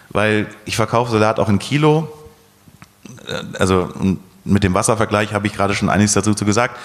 weil 0.10 0.47
ich 0.66 0.76
verkaufe 0.76 1.12
Salat 1.12 1.39
auch 1.39 1.49
in 1.49 1.60
Kilo. 1.60 2.08
Äh, 3.28 3.58
also 3.60 3.89
mit 4.43 4.64
dem 4.64 4.74
Wasservergleich 4.74 5.34
habe 5.34 5.47
ich 5.47 5.53
gerade 5.53 5.74
schon 5.74 5.89
einiges 5.89 6.14
dazu 6.14 6.34
gesagt, 6.45 6.78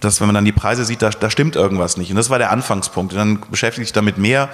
dass 0.00 0.20
wenn 0.20 0.28
man 0.28 0.34
dann 0.34 0.44
die 0.44 0.52
Preise 0.52 0.84
sieht, 0.84 1.02
da, 1.02 1.10
da 1.10 1.30
stimmt 1.30 1.56
irgendwas 1.56 1.96
nicht. 1.96 2.10
Und 2.10 2.16
das 2.16 2.30
war 2.30 2.38
der 2.38 2.50
Anfangspunkt. 2.50 3.12
Und 3.12 3.18
dann 3.18 3.40
beschäftige 3.50 3.84
ich 3.84 3.92
damit 3.92 4.16
mehr 4.16 4.48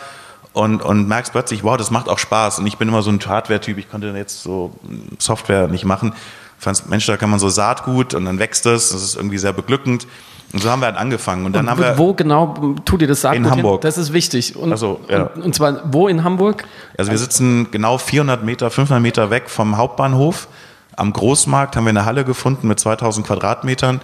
und, 0.53 0.83
und 0.83 1.07
merkst 1.07 1.33
plötzlich, 1.33 1.65
wow, 1.65 1.77
das 1.77 1.91
macht 1.91 2.09
auch 2.09 2.19
Spaß. 2.19 2.61
Und 2.61 2.67
ich 2.67 2.79
bin 2.79 2.89
immer 2.89 3.03
so 3.03 3.11
ein 3.11 3.21
Hardware-Typ, 3.21 3.79
ich 3.79 3.91
konnte 3.91 4.09
jetzt 4.17 4.43
so 4.43 4.73
Software 5.19 5.69
nicht 5.69 5.85
machen. 5.85 6.15
Ich 6.59 6.65
fand, 6.65 6.89
Mensch, 6.89 7.07
da 7.07 7.17
kann 7.17 7.31
man 7.31 7.41
so 7.41 7.49
Saatgut 7.49 8.15
und 8.15 8.25
dann 8.25 8.39
wächst 8.39 8.65
es, 8.67 8.91
das 8.91 9.03
ist 9.03 9.17
irgendwie 9.17 9.39
sehr 9.39 9.53
beglückend. 9.53 10.07
Und 10.55 10.63
so 10.63 10.71
haben 10.71 10.81
wir 10.81 10.87
halt 10.87 10.97
angefangen. 10.97 11.47
Und 11.47 11.55
dann 11.55 11.65
und 11.65 11.71
haben 11.73 11.81
wir 11.81 11.99
wo 11.99 12.15
genau 12.15 12.55
tut 12.85 13.03
ihr 13.03 13.09
das 13.09 13.23
Saatgut 13.23 13.45
In 13.45 13.51
Hamburg. 13.51 13.83
Hin? 13.83 13.89
Das 13.89 13.99
ist 13.99 14.13
wichtig. 14.13 14.55
Und, 14.55 14.71
also, 14.71 15.01
ja. 15.09 15.25
und, 15.25 15.43
und, 15.47 15.55
zwar 15.55 15.81
wo 15.93 16.07
in 16.07 16.23
Hamburg? 16.23 16.65
Also 16.97 17.11
wir 17.11 17.19
sitzen 17.19 17.73
genau 17.73 17.99
400 17.99 18.45
Meter, 18.45 18.71
500 18.71 19.03
Meter 19.03 19.31
weg 19.31 19.51
vom 19.51 19.77
Hauptbahnhof. 19.77 20.47
Am 20.95 21.13
Großmarkt 21.13 21.75
haben 21.75 21.87
wir 21.87 21.91
eine 21.91 22.05
Halle 22.05 22.25
gefunden 22.25 22.69
mit 22.69 22.79
2000 22.79 23.27
Quadratmetern. 23.27 24.01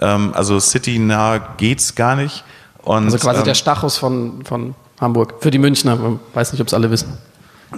Ähm, 0.00 0.32
also 0.34 0.58
citynah 0.58 1.38
geht's 1.56 1.94
gar 1.94 2.16
nicht. 2.16 2.42
Und, 2.82 3.04
also 3.04 3.18
quasi 3.18 3.38
ähm, 3.38 3.44
der 3.44 3.54
Stachus 3.54 3.96
von, 3.96 4.44
von 4.44 4.74
Hamburg. 5.00 5.34
Für 5.38 5.52
die 5.52 5.58
Münchner, 5.58 5.94
ich 5.94 6.36
weiß 6.36 6.50
nicht, 6.50 6.60
ob 6.60 6.66
es 6.66 6.74
alle 6.74 6.90
wissen. 6.90 7.16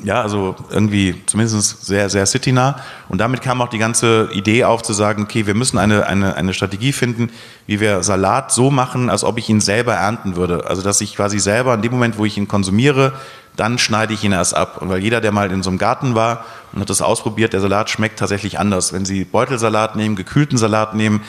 Ja, 0.02 0.20
also 0.22 0.54
irgendwie 0.70 1.22
zumindest 1.26 1.86
sehr, 1.86 2.10
sehr 2.10 2.26
citynah. 2.26 2.80
Und 3.08 3.20
damit 3.20 3.42
kam 3.42 3.60
auch 3.60 3.68
die 3.68 3.78
ganze 3.78 4.28
Idee 4.32 4.64
auf 4.64 4.82
zu 4.82 4.92
sagen, 4.92 5.22
okay, 5.22 5.46
wir 5.46 5.54
müssen 5.54 5.78
eine, 5.78 6.06
eine, 6.06 6.34
eine 6.34 6.52
Strategie 6.52 6.92
finden, 6.92 7.30
wie 7.66 7.80
wir 7.80 8.02
Salat 8.02 8.52
so 8.52 8.70
machen, 8.70 9.08
als 9.08 9.24
ob 9.24 9.38
ich 9.38 9.48
ihn 9.48 9.60
selber 9.60 9.94
ernten 9.94 10.36
würde. 10.36 10.66
Also 10.66 10.82
dass 10.82 11.00
ich 11.00 11.16
quasi 11.16 11.38
selber 11.38 11.74
in 11.74 11.82
dem 11.82 11.92
Moment, 11.92 12.18
wo 12.18 12.24
ich 12.24 12.36
ihn 12.36 12.48
konsumiere, 12.48 13.12
dann 13.56 13.78
schneide 13.78 14.12
ich 14.14 14.24
ihn 14.24 14.32
erst 14.32 14.54
ab. 14.54 14.82
Und 14.82 14.88
weil 14.88 15.02
jeder, 15.02 15.20
der 15.20 15.32
mal 15.32 15.50
in 15.52 15.62
so 15.62 15.70
einem 15.70 15.78
Garten 15.78 16.14
war 16.14 16.44
und 16.72 16.80
hat 16.80 16.90
das 16.90 17.02
ausprobiert, 17.02 17.52
der 17.52 17.60
Salat 17.60 17.88
schmeckt 17.88 18.18
tatsächlich 18.18 18.58
anders. 18.58 18.92
Wenn 18.92 19.04
Sie 19.04 19.24
Beutelsalat 19.24 19.96
nehmen, 19.96 20.16
gekühlten 20.16 20.58
Salat 20.58 20.94
nehmen, 20.94 21.22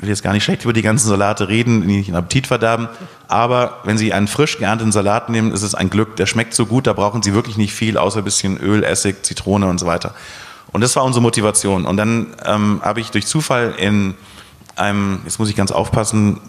will 0.00 0.08
jetzt 0.08 0.22
gar 0.22 0.32
nicht 0.32 0.44
schlecht 0.44 0.64
über 0.64 0.72
die 0.72 0.82
ganzen 0.82 1.08
Salate 1.08 1.48
reden, 1.48 1.86
die 1.86 1.96
nicht 1.96 2.08
den 2.08 2.16
Appetit 2.16 2.46
verderben, 2.46 2.88
aber 3.28 3.78
wenn 3.84 3.98
Sie 3.98 4.12
einen 4.12 4.28
frisch 4.28 4.58
geernteten 4.58 4.92
Salat 4.92 5.28
nehmen, 5.28 5.52
ist 5.52 5.62
es 5.62 5.74
ein 5.74 5.90
Glück. 5.90 6.16
Der 6.16 6.26
schmeckt 6.26 6.54
so 6.54 6.66
gut, 6.66 6.86
da 6.86 6.92
brauchen 6.92 7.22
Sie 7.22 7.34
wirklich 7.34 7.56
nicht 7.56 7.72
viel, 7.72 7.98
außer 7.98 8.18
ein 8.18 8.24
bisschen 8.24 8.58
Öl, 8.58 8.82
Essig, 8.82 9.24
Zitrone 9.24 9.66
und 9.66 9.78
so 9.78 9.86
weiter. 9.86 10.14
Und 10.72 10.80
das 10.80 10.96
war 10.96 11.04
unsere 11.04 11.22
Motivation. 11.22 11.86
Und 11.86 11.96
dann 11.96 12.34
ähm, 12.44 12.80
habe 12.82 13.00
ich 13.00 13.10
durch 13.10 13.26
Zufall 13.26 13.74
in 13.78 14.14
einem, 14.76 15.20
jetzt 15.24 15.38
muss 15.38 15.48
ich 15.48 15.56
ganz 15.56 15.70
aufpassen, 15.70 16.40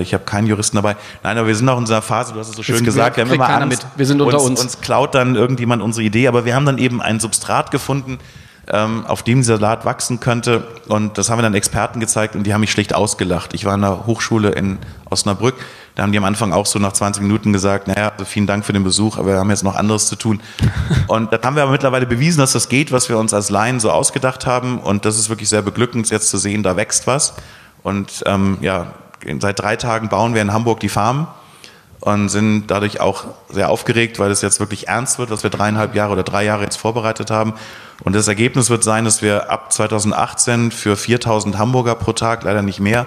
ich 0.00 0.14
habe 0.14 0.24
keinen 0.24 0.46
Juristen 0.46 0.76
dabei. 0.76 0.96
Nein, 1.24 1.38
aber 1.38 1.48
wir 1.48 1.56
sind 1.56 1.68
auch 1.68 1.78
in 1.78 1.84
dieser 1.84 2.02
Phase, 2.02 2.32
du 2.32 2.38
hast 2.38 2.50
es 2.50 2.56
so 2.56 2.62
schön 2.62 2.76
das 2.76 2.84
gesagt, 2.84 3.16
wir 3.16 3.24
haben 3.24 3.32
immer 3.32 3.48
Angst, 3.48 3.82
mit. 3.82 3.86
wir 3.96 4.06
sind 4.06 4.20
unter 4.20 4.40
uns, 4.40 4.50
uns. 4.50 4.60
Uns 4.60 4.80
klaut 4.80 5.14
dann 5.14 5.34
irgendjemand 5.34 5.82
unsere 5.82 6.04
Idee, 6.04 6.28
aber 6.28 6.44
wir 6.44 6.54
haben 6.54 6.66
dann 6.66 6.78
eben 6.78 7.02
ein 7.02 7.18
Substrat 7.18 7.72
gefunden, 7.72 8.18
auf 8.70 9.24
dem 9.24 9.38
dieser 9.38 9.56
Salat 9.56 9.84
wachsen 9.84 10.20
könnte. 10.20 10.66
Und 10.86 11.18
das 11.18 11.30
haben 11.30 11.38
wir 11.38 11.42
dann 11.42 11.54
Experten 11.54 11.98
gezeigt 11.98 12.36
und 12.36 12.44
die 12.44 12.54
haben 12.54 12.60
mich 12.60 12.70
schlicht 12.70 12.94
ausgelacht. 12.94 13.54
Ich 13.54 13.64
war 13.64 13.74
an 13.74 13.80
der 13.80 14.06
Hochschule 14.06 14.50
in 14.50 14.78
Osnabrück. 15.10 15.56
Da 15.94 16.04
haben 16.04 16.12
die 16.12 16.18
am 16.18 16.24
Anfang 16.24 16.52
auch 16.52 16.66
so 16.66 16.78
nach 16.78 16.92
20 16.92 17.22
Minuten 17.22 17.52
gesagt, 17.52 17.88
naja, 17.88 18.10
also 18.10 18.24
vielen 18.24 18.46
Dank 18.46 18.64
für 18.64 18.72
den 18.72 18.84
Besuch, 18.84 19.18
aber 19.18 19.32
wir 19.32 19.38
haben 19.38 19.50
jetzt 19.50 19.64
noch 19.64 19.74
anderes 19.74 20.06
zu 20.06 20.16
tun. 20.16 20.40
Und 21.08 21.32
da 21.32 21.40
haben 21.42 21.56
wir 21.56 21.64
aber 21.64 21.72
mittlerweile 21.72 22.06
bewiesen, 22.06 22.38
dass 22.38 22.52
das 22.52 22.68
geht, 22.68 22.92
was 22.92 23.08
wir 23.08 23.18
uns 23.18 23.34
als 23.34 23.50
Laien 23.50 23.80
so 23.80 23.90
ausgedacht 23.90 24.46
haben. 24.46 24.78
Und 24.78 25.04
das 25.04 25.18
ist 25.18 25.28
wirklich 25.28 25.48
sehr 25.48 25.62
beglückend, 25.62 26.08
jetzt 26.10 26.30
zu 26.30 26.38
sehen, 26.38 26.62
da 26.62 26.76
wächst 26.76 27.06
was. 27.06 27.34
Und 27.82 28.22
ähm, 28.26 28.58
ja, 28.60 28.94
seit 29.40 29.58
drei 29.58 29.76
Tagen 29.76 30.08
bauen 30.08 30.34
wir 30.34 30.40
in 30.40 30.52
Hamburg 30.52 30.80
die 30.80 30.88
Farm 30.88 31.26
und 32.02 32.28
sind 32.28 32.66
dadurch 32.66 33.00
auch 33.00 33.26
sehr 33.48 33.70
aufgeregt, 33.70 34.18
weil 34.18 34.32
es 34.32 34.42
jetzt 34.42 34.58
wirklich 34.58 34.88
ernst 34.88 35.20
wird, 35.20 35.30
was 35.30 35.44
wir 35.44 35.50
dreieinhalb 35.50 35.94
Jahre 35.94 36.12
oder 36.12 36.24
drei 36.24 36.44
Jahre 36.44 36.64
jetzt 36.64 36.76
vorbereitet 36.76 37.30
haben. 37.30 37.54
Und 38.02 38.16
das 38.16 38.26
Ergebnis 38.26 38.70
wird 38.70 38.82
sein, 38.82 39.04
dass 39.04 39.22
wir 39.22 39.50
ab 39.50 39.72
2018 39.72 40.72
für 40.72 40.96
4000 40.96 41.58
Hamburger 41.58 41.94
pro 41.94 42.12
Tag, 42.12 42.42
leider 42.42 42.62
nicht 42.62 42.80
mehr, 42.80 43.06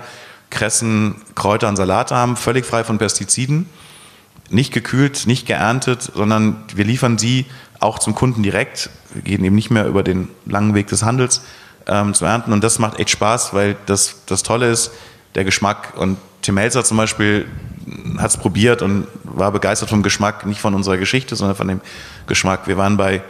Kressen, 0.50 1.16
Kräuter 1.36 1.68
und 1.68 1.76
Salate 1.76 2.16
haben, 2.16 2.38
völlig 2.38 2.66
frei 2.66 2.86
von 2.86 2.98
Pestiziden, 2.98 3.68
nicht 4.50 4.74
gekühlt, 4.74 5.28
nicht 5.28 5.46
geerntet, 5.46 6.12
sondern 6.16 6.64
wir 6.74 6.86
liefern 6.86 7.18
sie 7.18 7.48
auch 7.82 8.00
zum 8.00 8.16
Kunden 8.16 8.44
direkt. 8.44 8.90
Wir 9.14 9.24
gehen 9.24 9.44
eben 9.44 9.56
nicht 9.56 9.72
mehr 9.72 9.88
über 9.88 10.04
den 10.04 10.30
langen 10.46 10.74
Weg 10.74 10.88
des 10.88 11.04
Handels 11.04 11.42
ähm, 11.86 12.14
zu 12.14 12.24
ernten. 12.24 12.54
Und 12.54 12.64
das 12.64 12.80
macht 12.80 12.98
echt 12.98 13.10
Spaß, 13.10 13.54
weil 13.54 13.76
das, 13.88 14.22
das 14.26 14.44
Tolle 14.44 14.72
ist, 14.72 14.92
der 15.34 15.44
Geschmack. 15.44 15.98
Und 15.98 16.18
Tim 16.42 16.56
Melzer 16.56 16.86
zum 16.86 16.96
Beispiel 16.96 17.48
hat 18.18 18.32
es 18.32 18.38
probiert 18.38 18.82
und 18.82 19.08
war 19.24 19.52
begeistert 19.52 19.90
vom 19.90 20.04
Geschmack, 20.04 20.46
nicht 20.46 20.62
von 20.62 20.74
unserer 20.74 20.98
Geschichte, 20.98 21.36
sondern 21.36 21.56
von 21.56 21.68
dem 21.68 21.82
Geschmack. 22.28 22.68
Wir 22.68 22.78
waren 22.78 22.98
bei 22.98 23.22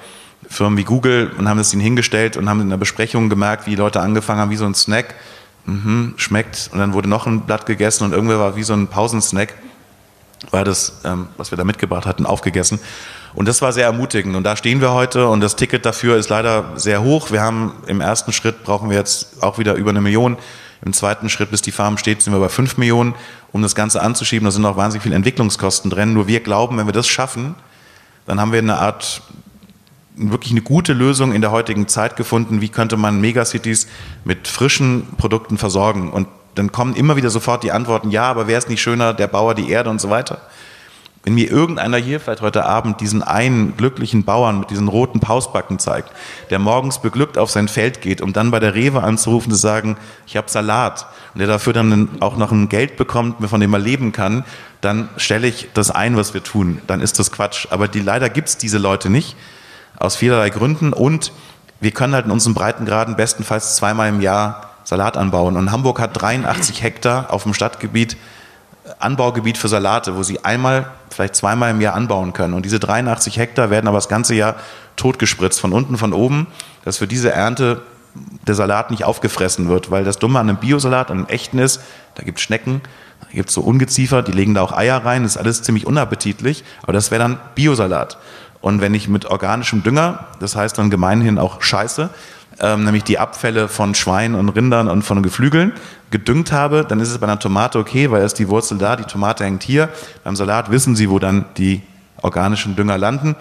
Firmen 0.49 0.77
wie 0.77 0.83
Google 0.83 1.31
und 1.37 1.49
haben 1.49 1.59
es 1.59 1.73
ihnen 1.73 1.81
hingestellt 1.81 2.37
und 2.37 2.47
haben 2.47 2.61
in 2.61 2.69
der 2.69 2.77
Besprechung 2.77 3.29
gemerkt, 3.29 3.67
wie 3.67 3.75
Leute 3.75 3.99
angefangen 3.99 4.39
haben, 4.39 4.51
wie 4.51 4.55
so 4.55 4.65
ein 4.65 4.75
Snack. 4.75 5.15
Mhm, 5.65 6.13
schmeckt. 6.17 6.69
Und 6.71 6.79
dann 6.79 6.93
wurde 6.93 7.09
noch 7.09 7.25
ein 7.25 7.41
Blatt 7.41 7.65
gegessen 7.65 8.03
und 8.03 8.13
irgendwer 8.13 8.39
war 8.39 8.55
wie 8.55 8.63
so 8.63 8.73
ein 8.73 8.87
Pausensnack, 8.87 9.55
war 10.51 10.63
das, 10.63 11.01
ähm, 11.03 11.27
was 11.37 11.51
wir 11.51 11.57
da 11.57 11.63
mitgebracht 11.63 12.05
hatten, 12.05 12.25
aufgegessen. 12.25 12.79
Und 13.33 13.47
das 13.47 13.61
war 13.61 13.73
sehr 13.73 13.85
ermutigend. 13.85 14.35
Und 14.35 14.43
da 14.43 14.55
stehen 14.55 14.79
wir 14.79 14.91
heute 14.91 15.27
und 15.27 15.41
das 15.41 15.55
Ticket 15.55 15.85
dafür 15.85 16.17
ist 16.17 16.29
leider 16.29 16.73
sehr 16.75 17.01
hoch. 17.01 17.31
Wir 17.31 17.41
haben 17.41 17.73
im 17.87 17.99
ersten 17.99 18.31
Schritt 18.31 18.63
brauchen 18.63 18.89
wir 18.89 18.97
jetzt 18.97 19.41
auch 19.41 19.57
wieder 19.57 19.73
über 19.73 19.89
eine 19.89 20.01
Million. 20.01 20.37
Im 20.83 20.93
zweiten 20.93 21.29
Schritt, 21.29 21.51
bis 21.51 21.61
die 21.61 21.71
Farm 21.71 21.97
steht, 21.97 22.21
sind 22.21 22.33
wir 22.33 22.39
bei 22.39 22.49
fünf 22.49 22.77
Millionen, 22.77 23.15
um 23.51 23.61
das 23.61 23.75
Ganze 23.75 24.01
anzuschieben. 24.01 24.45
Da 24.45 24.51
sind 24.51 24.65
auch 24.65 24.77
wahnsinnig 24.77 25.03
viele 25.03 25.15
Entwicklungskosten 25.15 25.89
drin. 25.89 26.13
Nur 26.13 26.27
wir 26.27 26.41
glauben, 26.41 26.77
wenn 26.77 26.85
wir 26.85 26.93
das 26.93 27.07
schaffen, 27.07 27.55
dann 28.25 28.39
haben 28.39 28.51
wir 28.51 28.59
eine 28.59 28.77
Art, 28.77 29.21
wirklich 30.15 30.51
eine 30.51 30.61
gute 30.61 30.93
Lösung 30.93 31.33
in 31.33 31.41
der 31.41 31.51
heutigen 31.51 31.87
Zeit 31.87 32.15
gefunden. 32.15 32.61
Wie 32.61 32.69
könnte 32.69 32.97
man 32.97 33.21
Megacities 33.21 33.87
mit 34.23 34.47
frischen 34.47 35.07
Produkten 35.17 35.57
versorgen? 35.57 36.11
Und 36.11 36.27
dann 36.55 36.71
kommen 36.71 36.95
immer 36.95 37.15
wieder 37.15 37.29
sofort 37.29 37.63
die 37.63 37.71
Antworten, 37.71 38.11
ja, 38.11 38.23
aber 38.23 38.47
wäre 38.47 38.59
es 38.59 38.67
nicht 38.67 38.81
schöner, 38.81 39.13
der 39.13 39.27
Bauer, 39.27 39.55
die 39.55 39.69
Erde 39.69 39.89
und 39.89 39.99
so 39.99 40.09
weiter. 40.09 40.41
Wenn 41.25 41.33
mir 41.33 41.49
irgendeiner 41.49 41.97
hier 41.97 42.19
vielleicht 42.19 42.41
heute 42.41 42.67
Abend 42.67 43.01
diesen 43.01 43.23
einen 43.23 43.75
glücklichen 43.75 44.25
Bauern 44.25 44.59
mit 44.59 44.69
diesen 44.69 44.87
roten 44.87 45.19
Pausbacken 45.19 45.79
zeigt, 45.79 46.11
der 46.51 46.59
morgens 46.59 46.99
beglückt 46.99 47.39
auf 47.39 47.49
sein 47.49 47.67
Feld 47.67 47.99
geht, 47.99 48.21
um 48.21 48.31
dann 48.31 48.51
bei 48.51 48.59
der 48.59 48.75
Rewe 48.75 49.01
anzurufen 49.01 49.51
zu 49.51 49.57
sagen, 49.57 49.97
ich 50.27 50.37
habe 50.37 50.51
Salat 50.51 51.07
und 51.33 51.39
der 51.39 51.47
dafür 51.47 51.73
dann 51.73 52.09
auch 52.19 52.37
noch 52.37 52.51
ein 52.51 52.69
Geld 52.69 52.95
bekommt, 52.95 53.43
von 53.49 53.59
dem 53.59 53.73
er 53.73 53.79
leben 53.79 54.11
kann, 54.11 54.45
dann 54.81 55.09
stelle 55.17 55.47
ich 55.47 55.67
das 55.73 55.89
ein, 55.89 56.15
was 56.15 56.35
wir 56.35 56.43
tun. 56.43 56.79
Dann 56.85 57.01
ist 57.01 57.17
das 57.17 57.31
Quatsch. 57.31 57.67
Aber 57.71 57.87
die, 57.87 58.01
leider 58.01 58.29
gibt 58.29 58.49
es 58.49 58.57
diese 58.57 58.77
Leute 58.77 59.09
nicht, 59.09 59.35
aus 59.97 60.15
vielerlei 60.15 60.51
Gründen 60.51 60.93
und 60.93 61.31
wir 61.79 61.89
können 61.89 62.13
halt 62.13 62.25
in 62.25 62.31
unseren 62.31 62.53
Breitengraden 62.53 63.15
bestenfalls 63.15 63.77
zweimal 63.77 64.09
im 64.09 64.21
Jahr 64.21 64.75
Salat 64.83 65.17
anbauen. 65.17 65.57
Und 65.57 65.71
Hamburg 65.71 65.99
hat 65.99 66.21
83 66.21 66.83
Hektar 66.83 67.33
auf 67.33 67.43
dem 67.43 67.55
Stadtgebiet 67.55 68.15
Anbaugebiet 68.99 69.57
für 69.57 69.67
Salate, 69.67 70.15
wo 70.15 70.23
sie 70.23 70.43
einmal, 70.43 70.91
vielleicht 71.09 71.35
zweimal 71.35 71.71
im 71.71 71.81
Jahr 71.81 71.95
anbauen 71.95 72.33
können. 72.33 72.53
Und 72.53 72.65
diese 72.65 72.79
83 72.79 73.37
Hektar 73.37 73.69
werden 73.69 73.87
aber 73.87 73.97
das 73.97 74.09
ganze 74.09 74.35
Jahr 74.35 74.55
totgespritzt, 74.95 75.59
von 75.59 75.73
unten, 75.73 75.97
von 75.97 76.13
oben, 76.13 76.47
dass 76.83 76.97
für 76.97 77.07
diese 77.07 77.31
Ernte 77.31 77.81
der 78.47 78.55
Salat 78.55 78.91
nicht 78.91 79.03
aufgefressen 79.03 79.67
wird. 79.67 79.91
Weil 79.91 80.03
das 80.03 80.19
Dumme 80.19 80.39
an 80.39 80.49
einem 80.49 80.57
Biosalat, 80.57 81.11
an 81.11 81.19
einem 81.19 81.27
echten 81.27 81.59
ist, 81.59 81.81
da 82.15 82.23
gibt 82.23 82.37
es 82.37 82.43
Schnecken, 82.43 82.81
da 83.21 83.27
gibt 83.31 83.49
es 83.49 83.55
so 83.55 83.61
Ungeziefer, 83.61 84.21
die 84.21 84.31
legen 84.31 84.53
da 84.53 84.61
auch 84.61 84.71
Eier 84.71 85.03
rein, 85.03 85.23
das 85.23 85.33
ist 85.33 85.37
alles 85.37 85.63
ziemlich 85.63 85.85
unappetitlich, 85.85 86.63
aber 86.83 86.93
das 86.93 87.11
wäre 87.11 87.21
dann 87.21 87.39
Biosalat. 87.55 88.17
Und 88.61 88.81
wenn 88.81 88.93
ich 88.93 89.07
mit 89.07 89.25
organischem 89.25 89.83
Dünger, 89.83 90.25
das 90.39 90.55
heißt 90.55 90.77
dann 90.77 90.89
gemeinhin 90.89 91.37
auch 91.37 91.61
Scheiße, 91.61 92.09
ähm, 92.59 92.83
nämlich 92.83 93.03
die 93.03 93.19
Abfälle 93.19 93.67
von 93.67 93.95
Schweinen 93.95 94.35
und 94.35 94.49
Rindern 94.49 94.87
und 94.87 95.03
von 95.03 95.21
Geflügeln, 95.23 95.73
gedüngt 96.11 96.51
habe, 96.51 96.85
dann 96.87 96.99
ist 96.99 97.09
es 97.09 97.17
bei 97.17 97.27
einer 97.27 97.39
Tomate 97.39 97.77
okay, 97.79 98.11
weil 98.11 98.23
ist 98.23 98.39
die 98.39 98.47
Wurzel 98.47 98.77
da, 98.77 98.95
die 98.95 99.03
Tomate 99.03 99.43
hängt 99.43 99.63
hier. 99.63 99.89
Beim 100.23 100.35
Salat 100.35 100.71
wissen 100.71 100.95
Sie, 100.95 101.09
wo 101.09 101.19
dann 101.19 101.45
die 101.57 101.81
organischen 102.21 102.75
Dünger 102.75 102.97
landen. 102.97 103.35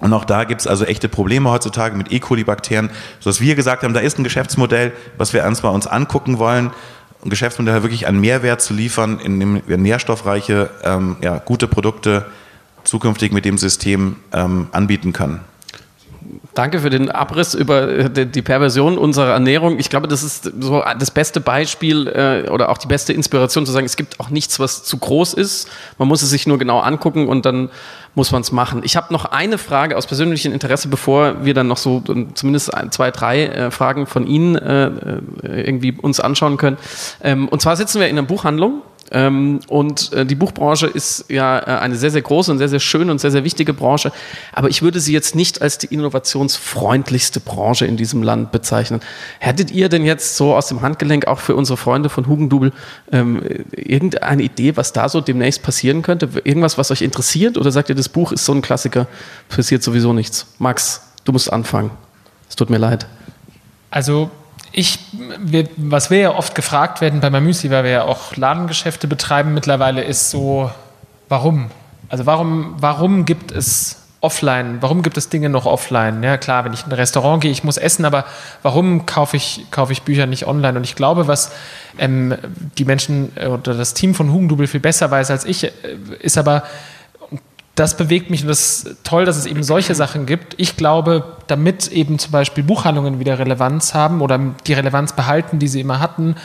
Und 0.00 0.12
auch 0.14 0.24
da 0.24 0.44
gibt 0.44 0.62
es 0.62 0.66
also 0.66 0.84
echte 0.84 1.08
Probleme 1.08 1.50
heutzutage 1.50 1.96
mit 1.96 2.10
E. 2.10 2.20
coli-Bakterien, 2.20 2.90
sodass 3.18 3.40
wir 3.40 3.54
gesagt 3.54 3.82
haben, 3.82 3.92
da 3.92 4.00
ist 4.00 4.18
ein 4.18 4.24
Geschäftsmodell, 4.24 4.92
was 5.18 5.34
wir 5.34 5.44
uns 5.44 5.62
mal 5.62 5.68
uns 5.70 5.86
angucken 5.86 6.38
wollen, 6.38 6.70
ein 7.22 7.28
Geschäftsmodell 7.28 7.82
wirklich 7.82 8.06
einen 8.06 8.20
Mehrwert 8.20 8.62
zu 8.62 8.72
liefern, 8.72 9.20
in 9.20 9.38
dem 9.38 9.62
wir 9.66 9.76
nährstoffreiche, 9.76 10.70
ähm, 10.82 11.16
ja, 11.20 11.36
gute 11.38 11.68
Produkte 11.68 12.24
zukünftig 12.84 13.32
mit 13.32 13.44
dem 13.44 13.58
System 13.58 14.16
ähm, 14.32 14.68
anbieten 14.72 15.12
können. 15.12 15.40
Danke 16.54 16.80
für 16.80 16.90
den 16.90 17.10
Abriss 17.10 17.54
über 17.54 17.88
äh, 17.88 18.26
die 18.26 18.42
Perversion 18.42 18.96
unserer 18.98 19.32
Ernährung. 19.32 19.78
Ich 19.78 19.90
glaube, 19.90 20.08
das 20.08 20.22
ist 20.22 20.50
so 20.58 20.82
das 20.98 21.10
beste 21.10 21.40
Beispiel 21.40 22.08
äh, 22.08 22.48
oder 22.48 22.70
auch 22.70 22.78
die 22.78 22.86
beste 22.86 23.12
Inspiration 23.12 23.66
zu 23.66 23.72
sagen, 23.72 23.84
es 23.84 23.96
gibt 23.96 24.18
auch 24.18 24.30
nichts, 24.30 24.58
was 24.58 24.82
zu 24.82 24.96
groß 24.96 25.34
ist. 25.34 25.68
Man 25.98 26.08
muss 26.08 26.22
es 26.22 26.30
sich 26.30 26.46
nur 26.46 26.58
genau 26.58 26.80
angucken 26.80 27.28
und 27.28 27.44
dann 27.44 27.70
muss 28.14 28.32
man 28.32 28.40
es 28.40 28.52
machen. 28.52 28.80
Ich 28.84 28.96
habe 28.96 29.12
noch 29.12 29.26
eine 29.26 29.58
Frage 29.58 29.96
aus 29.96 30.06
persönlichem 30.06 30.52
Interesse, 30.52 30.88
bevor 30.88 31.44
wir 31.44 31.54
dann 31.54 31.68
noch 31.68 31.76
so 31.76 32.02
zumindest 32.34 32.74
ein, 32.74 32.90
zwei, 32.90 33.10
drei 33.10 33.46
äh, 33.46 33.70
Fragen 33.70 34.06
von 34.06 34.26
Ihnen 34.26 34.56
äh, 34.56 34.90
irgendwie 35.42 35.92
uns 35.92 36.20
anschauen 36.20 36.56
können. 36.56 36.78
Ähm, 37.22 37.48
und 37.48 37.62
zwar 37.62 37.76
sitzen 37.76 38.00
wir 38.00 38.08
in 38.08 38.18
einer 38.18 38.26
Buchhandlung 38.26 38.60
ähm, 38.70 38.89
und 39.12 40.12
äh, 40.12 40.24
die 40.24 40.36
Buchbranche 40.36 40.86
ist 40.86 41.24
ja 41.28 41.58
äh, 41.58 41.80
eine 41.80 41.96
sehr, 41.96 42.12
sehr 42.12 42.22
große 42.22 42.52
und 42.52 42.58
sehr, 42.58 42.68
sehr 42.68 42.78
schöne 42.78 43.10
und 43.10 43.20
sehr, 43.20 43.32
sehr 43.32 43.42
wichtige 43.42 43.74
Branche. 43.74 44.12
Aber 44.52 44.68
ich 44.68 44.82
würde 44.82 45.00
sie 45.00 45.12
jetzt 45.12 45.34
nicht 45.34 45.60
als 45.62 45.78
die 45.78 45.86
innovationsfreundlichste 45.86 47.40
Branche 47.40 47.86
in 47.86 47.96
diesem 47.96 48.22
Land 48.22 48.52
bezeichnen. 48.52 49.00
Hättet 49.40 49.72
ihr 49.72 49.88
denn 49.88 50.04
jetzt 50.04 50.36
so 50.36 50.54
aus 50.54 50.68
dem 50.68 50.82
Handgelenk 50.82 51.26
auch 51.26 51.40
für 51.40 51.56
unsere 51.56 51.76
Freunde 51.76 52.08
von 52.08 52.28
Hugendubel 52.28 52.72
ähm, 53.10 53.42
irgendeine 53.72 54.42
Idee, 54.44 54.76
was 54.76 54.92
da 54.92 55.08
so 55.08 55.20
demnächst 55.20 55.64
passieren 55.64 56.02
könnte? 56.02 56.28
Irgendwas, 56.44 56.78
was 56.78 56.92
euch 56.92 57.02
interessiert? 57.02 57.58
Oder 57.58 57.72
sagt 57.72 57.88
ihr, 57.88 57.96
das 57.96 58.08
Buch 58.08 58.30
ist 58.30 58.44
so 58.44 58.52
ein 58.52 58.62
Klassiker, 58.62 59.08
passiert 59.48 59.82
sowieso 59.82 60.12
nichts? 60.12 60.46
Max, 60.58 61.02
du 61.24 61.32
musst 61.32 61.52
anfangen. 61.52 61.90
Es 62.48 62.54
tut 62.54 62.70
mir 62.70 62.78
leid. 62.78 63.06
Also 63.90 64.30
ich, 64.72 64.98
wir, 65.38 65.68
was 65.76 66.10
wir 66.10 66.18
ja 66.18 66.34
oft 66.34 66.54
gefragt 66.54 67.00
werden 67.00 67.20
bei 67.20 67.30
Mamüsli, 67.30 67.70
weil 67.70 67.84
wir 67.84 67.90
ja 67.90 68.04
auch 68.04 68.36
Ladengeschäfte 68.36 69.08
betreiben 69.08 69.54
mittlerweile, 69.54 70.02
ist 70.02 70.30
so, 70.30 70.70
warum? 71.28 71.70
Also 72.08 72.26
warum, 72.26 72.74
warum 72.78 73.24
gibt 73.24 73.52
es 73.52 73.96
offline? 74.20 74.78
Warum 74.80 75.02
gibt 75.02 75.16
es 75.16 75.28
Dinge 75.28 75.48
noch 75.48 75.66
offline? 75.66 76.22
Ja 76.22 76.36
klar, 76.36 76.64
wenn 76.64 76.72
ich 76.72 76.84
in 76.84 76.92
ein 76.92 76.92
Restaurant 76.92 77.42
gehe, 77.42 77.50
ich 77.50 77.64
muss 77.64 77.78
essen, 77.78 78.04
aber 78.04 78.24
warum 78.62 79.06
kaufe 79.06 79.36
ich, 79.36 79.66
kaufe 79.70 79.92
ich 79.92 80.02
Bücher 80.02 80.26
nicht 80.26 80.46
online? 80.46 80.76
Und 80.76 80.84
ich 80.84 80.94
glaube, 80.94 81.26
was 81.26 81.52
ähm, 81.98 82.36
die 82.78 82.84
Menschen 82.84 83.32
oder 83.36 83.74
das 83.74 83.94
Team 83.94 84.14
von 84.14 84.32
Hugendubel 84.32 84.66
viel 84.66 84.80
besser 84.80 85.10
weiß 85.10 85.30
als 85.30 85.44
ich, 85.44 85.64
äh, 85.64 85.70
ist 86.20 86.36
aber, 86.36 86.62
das 87.80 87.96
bewegt 87.96 88.28
mich 88.28 88.42
und 88.42 88.48
das 88.48 88.84
ist 88.84 88.96
toll, 89.04 89.24
dass 89.24 89.38
es 89.38 89.46
eben 89.46 89.62
solche 89.62 89.94
Sachen 89.94 90.26
gibt. 90.26 90.54
Ich 90.58 90.76
glaube, 90.76 91.38
damit 91.46 91.88
eben 91.88 92.18
zum 92.18 92.30
Beispiel 92.30 92.62
Buchhandlungen 92.62 93.20
wieder 93.20 93.38
Relevanz 93.38 93.94
haben 93.94 94.20
oder 94.20 94.38
die 94.66 94.74
Relevanz 94.74 95.14
behalten, 95.14 95.58
die 95.58 95.66
sie 95.66 95.80
immer 95.80 95.98
hatten, 95.98 96.36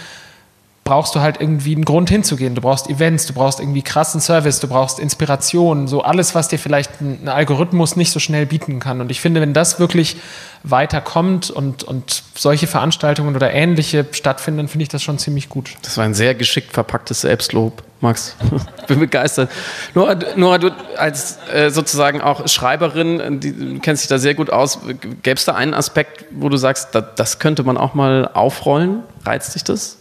brauchst 0.86 1.16
du 1.16 1.20
halt 1.20 1.42
irgendwie 1.42 1.74
einen 1.74 1.84
Grund 1.84 2.12
hinzugehen. 2.12 2.54
Du 2.54 2.62
brauchst 2.62 2.88
Events, 2.92 3.26
du 3.26 3.34
brauchst 3.34 3.60
irgendwie 3.60 3.82
krassen 3.82 4.22
Service, 4.22 4.60
du 4.60 4.68
brauchst 4.68 5.00
Inspiration, 5.00 5.88
so 5.88 6.04
alles, 6.04 6.36
was 6.36 6.48
dir 6.48 6.60
vielleicht 6.60 7.02
ein 7.02 7.28
Algorithmus 7.28 7.96
nicht 7.96 8.12
so 8.12 8.20
schnell 8.20 8.46
bieten 8.46 8.80
kann. 8.80 9.02
Und 9.02 9.10
ich 9.10 9.20
finde, 9.20 9.42
wenn 9.42 9.52
das 9.52 9.80
wirklich 9.80 10.18
weiterkommt 10.62 11.50
und, 11.50 11.84
und 11.84 12.22
solche 12.36 12.68
Veranstaltungen 12.68 13.36
oder 13.36 13.52
ähnliche 13.52 14.06
stattfinden, 14.12 14.68
finde 14.68 14.84
ich 14.84 14.90
das 14.90 15.02
schon 15.02 15.18
ziemlich 15.18 15.50
gut. 15.50 15.72
Das 15.82 15.98
war 15.98 16.06
ein 16.06 16.14
sehr 16.14 16.36
geschickt 16.36 16.72
verpacktes 16.72 17.22
Selbstlob, 17.22 17.82
Max. 18.02 18.36
Bin 18.88 19.00
begeistert. 19.00 19.50
Nora, 19.96 20.16
Nora 20.36 20.60
du 20.60 20.70
als 20.98 21.40
äh, 21.52 21.72
sozusagen 21.72 22.22
auch 22.22 22.48
Schreiberin, 22.48 23.40
die, 23.40 23.80
kennst 23.80 24.04
dich 24.04 24.10
da 24.10 24.20
sehr 24.20 24.36
gut 24.36 24.52
aus, 24.52 24.82
gäbe 25.24 25.36
es 25.36 25.46
da 25.46 25.56
einen 25.56 25.74
Aspekt, 25.74 26.26
wo 26.30 26.48
du 26.48 26.58
sagst, 26.58 26.90
da, 26.94 27.02
das 27.02 27.40
könnte 27.40 27.64
man 27.64 27.76
auch 27.76 27.96
mal 27.96 28.30
aufrollen? 28.32 29.02
Reizt 29.26 29.56
dich 29.56 29.64
das? 29.64 29.98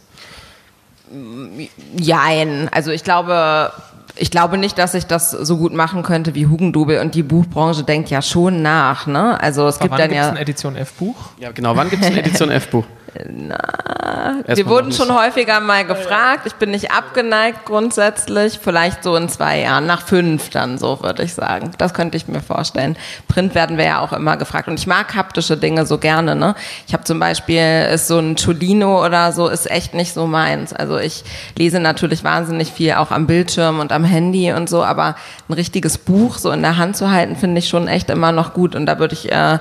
Jein. 1.96 2.68
Also 2.72 2.90
ich 2.90 3.04
glaube, 3.04 3.72
ich 4.16 4.30
glaube 4.30 4.58
nicht, 4.58 4.78
dass 4.78 4.94
ich 4.94 5.06
das 5.06 5.30
so 5.30 5.56
gut 5.56 5.72
machen 5.72 6.02
könnte 6.02 6.34
wie 6.34 6.46
Hugendubel 6.46 7.00
und 7.00 7.14
die 7.14 7.22
Buchbranche 7.22 7.82
denkt 7.82 8.10
ja 8.10 8.22
schon 8.22 8.62
nach. 8.62 9.06
Ne? 9.06 9.40
Also 9.40 9.66
es 9.66 9.76
Aber 9.76 9.84
gibt 9.84 9.92
wann 9.92 10.08
dann 10.08 10.12
ja 10.16 10.28
ein 10.30 10.36
Edition 10.36 10.76
F 10.76 10.92
Buch. 10.94 11.16
Ja, 11.38 11.50
genau. 11.52 11.76
Wann 11.76 11.90
gibt 11.90 12.02
es 12.02 12.08
ein 12.10 12.16
Edition 12.18 12.50
F 12.50 12.68
Buch? 12.68 12.84
Na, 13.30 14.42
wir 14.46 14.66
wurden 14.66 14.92
schon 14.92 15.14
häufiger 15.14 15.60
mal 15.60 15.84
gefragt. 15.84 16.46
Ich 16.46 16.54
bin 16.54 16.70
nicht 16.70 16.90
abgeneigt 16.90 17.64
grundsätzlich. 17.64 18.58
Vielleicht 18.62 19.02
so 19.04 19.16
in 19.16 19.28
zwei 19.28 19.60
Jahren, 19.60 19.86
nach 19.86 20.02
fünf 20.02 20.50
dann 20.50 20.78
so, 20.78 21.02
würde 21.02 21.22
ich 21.22 21.34
sagen. 21.34 21.70
Das 21.78 21.94
könnte 21.94 22.16
ich 22.16 22.28
mir 22.28 22.40
vorstellen. 22.40 22.96
Print 23.28 23.54
werden 23.54 23.76
wir 23.76 23.84
ja 23.84 24.00
auch 24.00 24.12
immer 24.12 24.36
gefragt. 24.36 24.68
Und 24.68 24.78
ich 24.78 24.86
mag 24.86 25.14
haptische 25.14 25.56
Dinge 25.56 25.86
so 25.86 25.98
gerne. 25.98 26.34
Ne? 26.34 26.54
Ich 26.86 26.92
habe 26.92 27.04
zum 27.04 27.20
Beispiel, 27.20 27.88
ist 27.92 28.08
so 28.08 28.18
ein 28.18 28.36
Cholino 28.36 29.04
oder 29.04 29.32
so, 29.32 29.48
ist 29.48 29.70
echt 29.70 29.94
nicht 29.94 30.12
so 30.12 30.26
meins. 30.26 30.72
Also 30.72 30.98
ich 30.98 31.24
lese 31.56 31.80
natürlich 31.80 32.24
wahnsinnig 32.24 32.72
viel 32.72 32.94
auch 32.94 33.10
am 33.10 33.26
Bildschirm 33.26 33.80
und 33.80 33.92
am 33.92 34.04
Handy 34.04 34.52
und 34.52 34.68
so, 34.68 34.84
aber 34.84 35.14
ein 35.48 35.52
richtiges 35.54 35.98
Buch 35.98 36.38
so 36.38 36.50
in 36.50 36.62
der 36.62 36.76
Hand 36.76 36.96
zu 36.96 37.10
halten, 37.10 37.36
finde 37.36 37.58
ich 37.58 37.68
schon 37.68 37.88
echt 37.88 38.10
immer 38.10 38.32
noch 38.32 38.54
gut. 38.54 38.74
Und 38.74 38.86
da 38.86 38.98
würde 38.98 39.14
ich, 39.14 39.30
äh, 39.30 39.58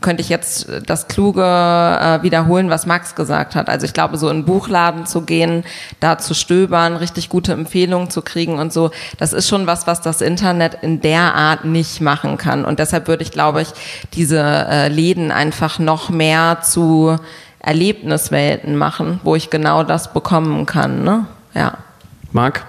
könnte 0.00 0.22
ich 0.22 0.28
jetzt 0.28 0.68
das 0.86 1.08
Kluge 1.08 1.42
äh, 1.42 2.22
wiederholen, 2.22 2.70
was 2.70 2.86
Max 2.86 2.95
gesagt 3.14 3.54
hat. 3.54 3.68
Also 3.68 3.86
ich 3.86 3.92
glaube, 3.92 4.16
so 4.16 4.28
in 4.28 4.44
Buchladen 4.44 5.06
zu 5.06 5.22
gehen, 5.22 5.64
da 6.00 6.18
zu 6.18 6.34
stöbern, 6.34 6.96
richtig 6.96 7.28
gute 7.28 7.52
Empfehlungen 7.52 8.10
zu 8.10 8.22
kriegen 8.22 8.58
und 8.58 8.72
so, 8.72 8.90
das 9.18 9.32
ist 9.32 9.48
schon 9.48 9.66
was, 9.66 9.86
was 9.86 10.00
das 10.00 10.20
Internet 10.20 10.78
in 10.82 11.00
der 11.00 11.34
Art 11.34 11.64
nicht 11.64 12.00
machen 12.00 12.36
kann. 12.36 12.64
Und 12.64 12.78
deshalb 12.78 13.08
würde 13.08 13.22
ich, 13.22 13.30
glaube 13.30 13.62
ich, 13.62 13.68
diese 14.14 14.40
äh, 14.40 14.88
Läden 14.88 15.30
einfach 15.30 15.78
noch 15.78 16.08
mehr 16.10 16.58
zu 16.62 17.18
Erlebniswelten 17.60 18.76
machen, 18.76 19.20
wo 19.24 19.34
ich 19.34 19.50
genau 19.50 19.82
das 19.82 20.12
bekommen 20.12 20.66
kann. 20.66 21.02
Ne? 21.04 21.26
Ja. 21.54 21.78
Marc, 22.32 22.64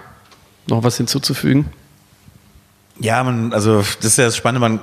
noch 0.68 0.84
was 0.84 0.98
hinzuzufügen? 0.98 1.66
Ja, 3.00 3.24
man, 3.24 3.54
also 3.54 3.78
das 3.78 4.06
ist 4.06 4.18
ja 4.18 4.26
das 4.26 4.36
Spannende, 4.36 4.60
man 4.60 4.80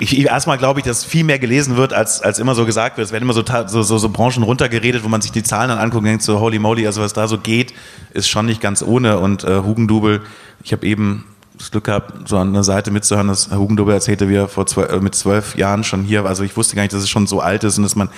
ich, 0.00 0.18
erstmal 0.18 0.58
glaube 0.58 0.80
ich, 0.80 0.86
dass 0.86 1.04
viel 1.04 1.24
mehr 1.24 1.38
gelesen 1.38 1.76
wird, 1.76 1.92
als, 1.92 2.22
als 2.22 2.38
immer 2.38 2.54
so 2.54 2.64
gesagt 2.64 2.96
wird. 2.96 3.06
Es 3.06 3.12
werden 3.12 3.24
immer 3.24 3.34
so, 3.34 3.44
so, 3.66 3.82
so, 3.82 3.98
so 3.98 4.08
Branchen 4.08 4.42
runtergeredet, 4.42 5.04
wo 5.04 5.08
man 5.08 5.20
sich 5.20 5.30
die 5.30 5.42
Zahlen 5.42 5.68
dann 5.68 5.78
anguckt 5.78 6.00
und 6.00 6.06
denkt 6.06 6.22
so, 6.22 6.40
holy 6.40 6.58
moly, 6.58 6.86
also 6.86 7.02
was 7.02 7.12
da 7.12 7.28
so 7.28 7.38
geht, 7.38 7.74
ist 8.14 8.28
schon 8.28 8.46
nicht 8.46 8.60
ganz 8.60 8.82
ohne. 8.82 9.18
Und 9.18 9.44
äh, 9.44 9.58
Hugendubel, 9.58 10.22
ich 10.64 10.72
habe 10.72 10.86
eben 10.86 11.26
das 11.58 11.70
Glück 11.70 11.84
gehabt, 11.84 12.28
so 12.28 12.38
an 12.38 12.48
einer 12.48 12.64
Seite 12.64 12.90
mitzuhören, 12.90 13.28
dass 13.28 13.50
Hugendubel 13.50 13.92
erzählte, 13.92 14.28
wie 14.30 14.36
er 14.36 14.48
vor 14.48 14.66
zwölf, 14.66 14.90
äh, 14.90 15.00
mit 15.00 15.14
zwölf 15.14 15.56
Jahren 15.56 15.84
schon 15.84 16.02
hier, 16.02 16.24
also 16.24 16.42
ich 16.42 16.56
wusste 16.56 16.74
gar 16.74 16.82
nicht, 16.82 16.94
dass 16.94 17.02
es 17.02 17.10
schon 17.10 17.26
so 17.26 17.40
alt 17.40 17.64
ist 17.64 17.76
und 17.76 17.84
dass 17.84 17.96
man 17.96 18.08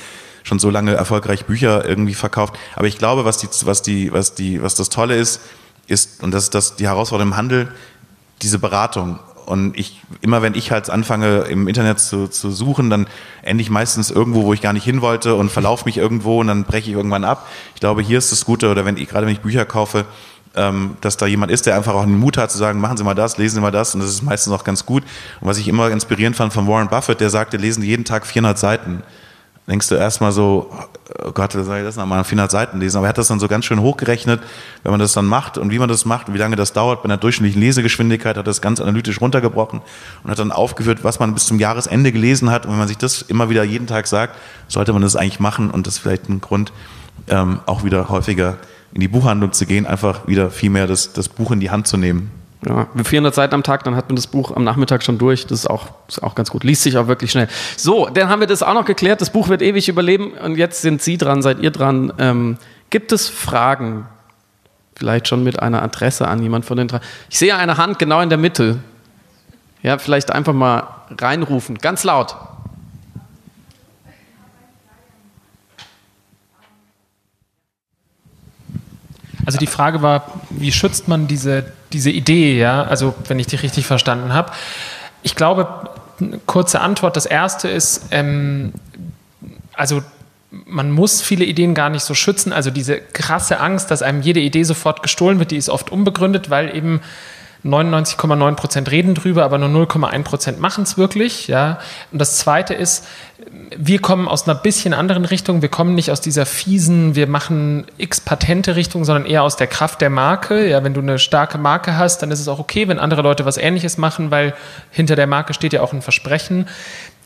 schon 0.45 0.59
so 0.59 0.70
lange 0.70 0.95
erfolgreich 0.95 1.47
Bücher 1.47 1.85
irgendwie 1.85 2.14
verkauft. 2.14 2.55
Aber 2.76 2.87
ich 2.87 2.99
glaube, 2.99 3.24
was 3.24 3.39
die, 3.39 3.49
was 3.64 3.83
die, 3.83 4.12
was 4.12 4.35
die, 4.35 4.62
was 4.62 4.74
das 4.76 4.89
Tolle 4.89 5.16
ist, 5.16 5.41
ist, 5.89 6.22
und 6.22 6.33
das 6.33 6.45
ist 6.45 6.55
das, 6.55 6.76
die 6.76 6.87
Herausforderung 6.87 7.33
im 7.33 7.37
Handel, 7.37 7.68
diese 8.41 8.59
Beratung. 8.59 9.18
Und 9.47 9.76
ich, 9.78 10.01
immer 10.20 10.43
wenn 10.43 10.55
ich 10.55 10.70
halt 10.70 10.88
anfange, 10.90 11.43
im 11.43 11.68
Internet 11.68 12.01
zu, 12.01 12.28
zu 12.28 12.51
suchen, 12.51 12.90
dann 12.90 13.07
ende 13.43 13.62
ich 13.62 13.70
meistens 13.70 14.11
irgendwo, 14.11 14.45
wo 14.45 14.53
ich 14.53 14.61
gar 14.61 14.72
nicht 14.72 14.84
hin 14.84 15.01
wollte 15.01 15.34
und 15.34 15.51
verlaufe 15.51 15.84
mich 15.84 15.97
irgendwo 15.99 16.40
und 16.40 16.47
dann 16.47 16.64
breche 16.64 16.90
ich 16.90 16.97
irgendwann 16.97 17.24
ab. 17.24 17.49
Ich 17.74 17.80
glaube, 17.80 18.03
hier 18.03 18.18
ist 18.18 18.32
das 18.32 18.45
Gute, 18.45 18.70
oder 18.70 18.84
wenn 18.84 18.97
ich, 18.97 19.09
gerade 19.09 19.26
wenn 19.26 19.32
ich 19.32 19.40
Bücher 19.40 19.64
kaufe, 19.64 20.05
ähm, 20.55 20.97
dass 21.01 21.16
da 21.16 21.26
jemand 21.26 21.51
ist, 21.51 21.66
der 21.66 21.76
einfach 21.76 21.95
auch 21.95 22.05
den 22.05 22.18
Mut 22.18 22.36
hat 22.36 22.51
zu 22.51 22.59
sagen, 22.59 22.80
machen 22.80 22.97
Sie 22.97 23.05
mal 23.05 23.14
das, 23.14 23.38
lesen 23.38 23.57
Sie 23.57 23.61
mal 23.61 23.70
das 23.70 23.95
und 23.95 24.01
das 24.01 24.11
ist 24.11 24.22
meistens 24.22 24.53
auch 24.53 24.64
ganz 24.64 24.84
gut. 24.86 25.03
Und 25.40 25.49
was 25.49 25.59
ich 25.59 25.68
immer 25.68 25.90
inspirierend 25.90 26.36
fand 26.36 26.53
von 26.53 26.66
Warren 26.66 26.88
Buffett, 26.88 27.20
der 27.20 27.30
sagte, 27.30 27.57
lesen 27.57 27.82
jeden 27.82 28.05
Tag 28.05 28.26
400 28.26 28.59
Seiten 28.59 29.03
denkst 29.69 29.89
du 29.89 29.95
erstmal 29.95 30.33
so, 30.33 30.71
oh 31.25 31.33
Gott, 31.33 31.53
soll 31.53 31.79
ich 31.79 31.85
das 31.85 31.97
nochmal 31.97 32.25
400 32.25 32.51
Seiten 32.51 32.81
lesen? 32.81 32.97
Aber 32.97 33.07
er 33.07 33.11
hat 33.11 33.19
das 33.19 33.29
dann 33.29 33.41
so 33.41 33.49
ganz 33.49 33.65
schön 33.65 33.81
hochgerechnet, 33.81 34.41
wenn 34.83 34.91
man 34.91 35.01
das 35.01 35.13
dann 35.13 35.27
macht 35.27 35.57
und 35.59 35.71
wie 35.71 35.79
man 35.79 35.89
das 35.89 36.05
macht 36.05 36.29
und 36.29 36.35
wie 36.35 36.39
lange 36.39 36.57
das 36.57 36.73
dauert. 36.73 37.03
Bei 37.03 37.05
einer 37.05 37.17
durchschnittlichen 37.17 37.61
Lesegeschwindigkeit 37.63 38.37
hat 38.37 38.43
er 38.43 38.43
das 38.43 38.61
ganz 38.61 38.81
analytisch 38.81 39.21
runtergebrochen 39.21 39.81
und 40.25 40.31
hat 40.31 40.39
dann 40.39 40.53
aufgeführt, 40.53 41.05
was 41.05 41.21
man 41.21 41.35
bis 41.35 41.47
zum 41.47 41.59
Jahresende 41.59 42.13
gelesen 42.13 42.51
hat. 42.51 42.67
Und 42.67 42.73
wenn 42.73 42.79
man 42.79 42.89
sich 42.89 42.99
das 42.99 43.23
immer 43.23 43.51
wieder 43.51 43.63
jeden 43.63 43.87
Tag 43.87 44.07
sagt, 44.09 44.37
sollte 44.69 44.93
man 44.93 45.03
das 45.03 45.17
eigentlich 45.17 45.41
machen 45.41 45.71
und 45.71 45.87
das 45.87 45.95
ist 45.95 46.01
vielleicht 46.01 46.29
ein 46.29 46.41
Grund, 46.41 46.73
ähm, 47.29 47.61
auch 47.67 47.85
wieder 47.85 48.09
häufiger 48.09 48.59
in 48.95 49.01
die 49.01 49.09
Buchhandlung 49.09 49.53
zu 49.53 49.65
gehen, 49.65 49.87
einfach 49.87 50.27
wieder 50.27 50.51
viel 50.51 50.71
mehr 50.71 50.87
das, 50.87 51.13
das 51.13 51.29
Buch 51.29 51.51
in 51.53 51.61
die 51.61 51.71
Hand 51.71 51.87
zu 51.87 51.97
nehmen. 51.97 52.41
Ja, 52.65 52.87
400 53.03 53.35
Seiten 53.35 53.55
am 53.55 53.65
Tag, 53.65 53.83
dann 53.83 53.97
hat 53.97 54.09
man 54.09 54.15
das 54.15 54.29
Buch 54.29 54.55
am 54.55 54.63
Nachmittag 54.63 55.03
schon 55.03 55.19
durch. 55.19 55.47
Das 55.47 55.61
ist 55.61 55.67
auch, 55.67 55.89
ist 56.07 56.23
auch 56.23 56.37
ganz 56.37 56.51
gut. 56.51 56.63
Liest 56.63 56.83
sich 56.85 56.97
auch 56.97 57.09
wirklich 57.09 57.33
schnell. 57.33 57.49
So, 57.77 58.07
dann 58.07 58.29
haben 58.29 58.39
wir 58.39 58.47
das 58.47 58.63
auch 58.63 58.75
noch 58.75 58.85
geklärt. 58.85 59.21
Das 59.21 59.31
Buch 59.31 59.49
wird 59.49 59.63
ewig 59.63 59.89
überleben. 59.89 60.33
Und 60.33 60.57
jetzt 60.57 60.81
sind 60.81 61.03
Sie 61.03 61.19
dran, 61.19 61.43
seid 61.43 61.59
ihr 61.59 61.73
dran. 61.73 62.13
Ähm, 62.19 62.59
gibt 62.91 63.11
es 63.11 63.29
Fragen? 63.29 64.07
Vielleicht 64.95 65.27
schon 65.27 65.43
mit 65.43 65.59
einer 65.59 65.83
Adresse 65.83 66.29
an 66.29 66.41
jemand 66.41 66.65
von 66.65 66.77
den 66.77 66.87
drei. 66.87 67.01
Ich 67.29 67.39
sehe 67.39 67.57
eine 67.57 67.79
Hand 67.79 67.99
genau 67.99 68.21
in 68.21 68.29
der 68.29 68.39
Mitte. 68.39 68.79
Ja, 69.83 69.99
vielleicht 69.99 70.31
einfach 70.31 70.53
mal 70.53 70.87
reinrufen. 71.19 71.79
Ganz 71.79 72.05
laut. 72.05 72.37
Also 79.45 79.59
die 79.59 79.67
Frage 79.67 80.03
war, 80.03 80.41
wie 80.51 80.71
schützt 80.71 81.09
man 81.09 81.27
diese, 81.27 81.65
diese 81.93 82.11
Idee, 82.11 82.59
ja? 82.59 82.82
Also 82.84 83.14
wenn 83.28 83.38
ich 83.38 83.47
die 83.47 83.57
richtig 83.57 83.86
verstanden 83.86 84.32
habe. 84.32 84.53
Ich 85.22 85.34
glaube, 85.34 85.90
kurze 86.47 86.80
Antwort. 86.80 87.16
Das 87.16 87.26
erste 87.26 87.68
ist, 87.68 88.07
ähm, 88.11 88.72
also 89.74 90.03
man 90.66 90.90
muss 90.90 91.22
viele 91.22 91.45
Ideen 91.45 91.74
gar 91.74 91.88
nicht 91.88 92.05
so 92.05 92.14
schützen. 92.14 92.53
Also 92.53 92.70
diese 92.70 93.01
krasse 93.01 93.61
Angst, 93.61 93.90
dass 93.90 94.03
einem 94.03 94.20
jede 94.20 94.40
Idee 94.40 94.64
sofort 94.64 95.03
gestohlen 95.03 95.38
wird, 95.38 95.51
die 95.51 95.57
ist 95.57 95.68
oft 95.68 95.90
unbegründet, 95.90 96.51
weil 96.51 96.74
eben 96.76 97.01
99,9 97.65 98.55
Prozent 98.55 98.91
reden 98.91 99.15
drüber, 99.15 99.45
aber 99.45 99.59
nur 99.59 99.69
0,1 99.69 100.23
Prozent 100.25 100.61
machen 100.61 100.83
es 100.83 100.99
wirklich. 100.99 101.47
Ja. 101.47 101.79
Und 102.11 102.19
das 102.19 102.39
Zweite 102.39 102.75
ist, 102.75 103.07
wir 103.77 104.01
kommen 104.01 104.29
aus 104.29 104.49
einer 104.49 104.57
bisschen 104.57 104.95
anderen 104.95 105.25
Richtung. 105.25 105.63
Wir 105.63 105.69
kommen 105.69 105.95
nicht 105.95 106.11
aus 106.11 106.21
dieser 106.21 106.47
fiesen, 106.47 107.15
wir 107.15 107.27
machen 107.27 107.87
x 107.99 108.21
Patente 108.21 108.75
Richtung, 108.75 109.05
sondern 109.05 109.27
eher 109.27 109.43
aus 109.43 109.57
der 109.57 109.69
Kraft 109.69 110.01
der 110.01 110.11
Marke. 110.11 110.69
Ja, 110.69 110.83
wenn 110.83 110.95
du 110.95 111.01
eine 111.01 111.19
starke 111.19 111.59
Marke 111.59 111.97
hast, 111.97 112.23
dann 112.23 112.31
ist 112.31 112.41
es 112.41 112.49
auch 112.49 112.59
okay, 112.59 112.89
wenn 112.89 112.99
andere 112.99 113.23
Leute 113.23 113.45
was 113.45 113.59
Ähnliches 113.59 113.97
machen, 113.97 114.31
weil 114.31 114.55
hinter 114.91 115.17
der 115.17 115.27
Marke 115.27 115.55
steht 115.55 115.73
ja 115.73 115.83
auch 115.83 115.93
ein 115.93 116.03
Versprechen. 116.03 116.69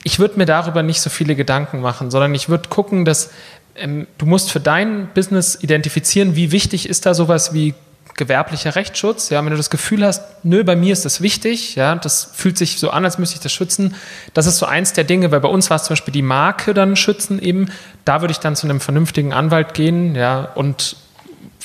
Ich 0.04 0.18
würde 0.18 0.38
mir 0.38 0.46
darüber 0.46 0.82
nicht 0.82 1.00
so 1.00 1.10
viele 1.10 1.34
Gedanken 1.34 1.80
machen, 1.80 2.10
sondern 2.10 2.34
ich 2.34 2.48
würde 2.48 2.68
gucken, 2.68 3.04
dass 3.04 3.30
ähm, 3.74 4.06
du 4.18 4.26
musst 4.26 4.50
für 4.50 4.60
dein 4.60 5.08
Business 5.14 5.58
identifizieren, 5.60 6.36
wie 6.36 6.52
wichtig 6.52 6.88
ist 6.88 7.06
da 7.06 7.14
sowas 7.14 7.52
wie 7.54 7.74
gewerblicher 8.16 8.74
Rechtsschutz. 8.74 9.30
Ja, 9.30 9.42
wenn 9.44 9.50
du 9.50 9.56
das 9.56 9.70
Gefühl 9.70 10.04
hast, 10.04 10.22
nö, 10.42 10.64
bei 10.64 10.76
mir 10.76 10.92
ist 10.92 11.04
das 11.04 11.20
wichtig, 11.20 11.76
ja, 11.76 11.94
das 11.94 12.30
fühlt 12.32 12.58
sich 12.58 12.78
so 12.78 12.90
an, 12.90 13.04
als 13.04 13.18
müsste 13.18 13.36
ich 13.36 13.42
das 13.42 13.52
schützen. 13.52 13.94
Das 14.34 14.46
ist 14.46 14.58
so 14.58 14.66
eins 14.66 14.92
der 14.92 15.04
Dinge, 15.04 15.30
weil 15.30 15.40
bei 15.40 15.48
uns 15.48 15.70
war 15.70 15.76
es 15.76 15.84
zum 15.84 15.92
Beispiel 15.92 16.12
die 16.12 16.22
Marke 16.22 16.74
dann 16.74 16.96
schützen 16.96 17.40
eben. 17.40 17.70
Da 18.04 18.20
würde 18.20 18.32
ich 18.32 18.38
dann 18.38 18.56
zu 18.56 18.66
einem 18.66 18.80
vernünftigen 18.80 19.32
Anwalt 19.32 19.74
gehen, 19.74 20.14
ja, 20.14 20.48
und 20.54 20.96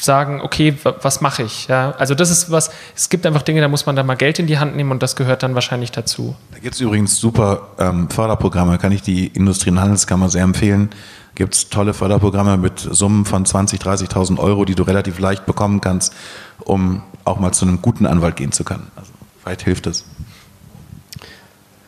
sagen, 0.04 0.42
okay, 0.42 0.76
was 0.84 1.22
mache 1.22 1.44
ich? 1.44 1.68
Ja, 1.68 1.92
also 1.92 2.16
das 2.16 2.30
ist 2.30 2.52
was, 2.52 2.72
es 2.96 3.10
gibt 3.10 3.26
einfach 3.26 3.44
Dinge, 3.44 3.62
da 3.62 3.68
muss 3.68 3.86
man 3.86 3.96
dann 3.96 4.06
mal 4.06 4.16
Geld 4.16 4.40
in 4.40 4.48
die 4.48 4.60
Hand 4.60 4.76
nehmen 4.76 4.92
und 4.92 5.04
das 5.04 5.16
gehört 5.16 5.44
dann 5.44 5.56
wahrscheinlich 5.56 5.92
dazu. 5.92 6.36
Da 6.52 6.60
gibt 6.60 6.76
es 6.76 6.82
übrigens 6.82 7.18
super 7.18 7.70
ähm, 7.80 8.10
Förderprogramme, 8.10 8.78
kann 8.78 8.92
ich 8.92 9.02
die 9.02 9.28
Industrie- 9.28 9.70
und 9.70 9.80
Handelskammer 9.80 10.30
sehr 10.30 10.44
empfehlen 10.44 10.90
gibt 11.36 11.56
es 11.56 11.70
tolle 11.70 11.94
Förderprogramme 11.94 12.58
mit 12.58 12.80
Summen 12.80 13.26
von 13.26 13.46
20.000, 13.46 13.82
30.000 13.82 14.38
Euro, 14.38 14.66
die 14.66 14.76
du 14.76 14.84
relativ 14.84 15.20
leicht 15.20 15.46
bekommen 15.46 15.82
kannst, 15.82 16.14
um 16.60 17.04
auch 17.24 17.40
mal 17.40 17.52
zu 17.52 17.66
einem 17.66 17.82
guten 17.82 18.06
Anwalt 18.06 18.36
gehen 18.36 18.52
zu 18.52 18.64
können. 18.64 18.92
Also 18.96 19.12
vielleicht 19.42 19.62
hilft 19.62 19.88
es. 19.88 20.06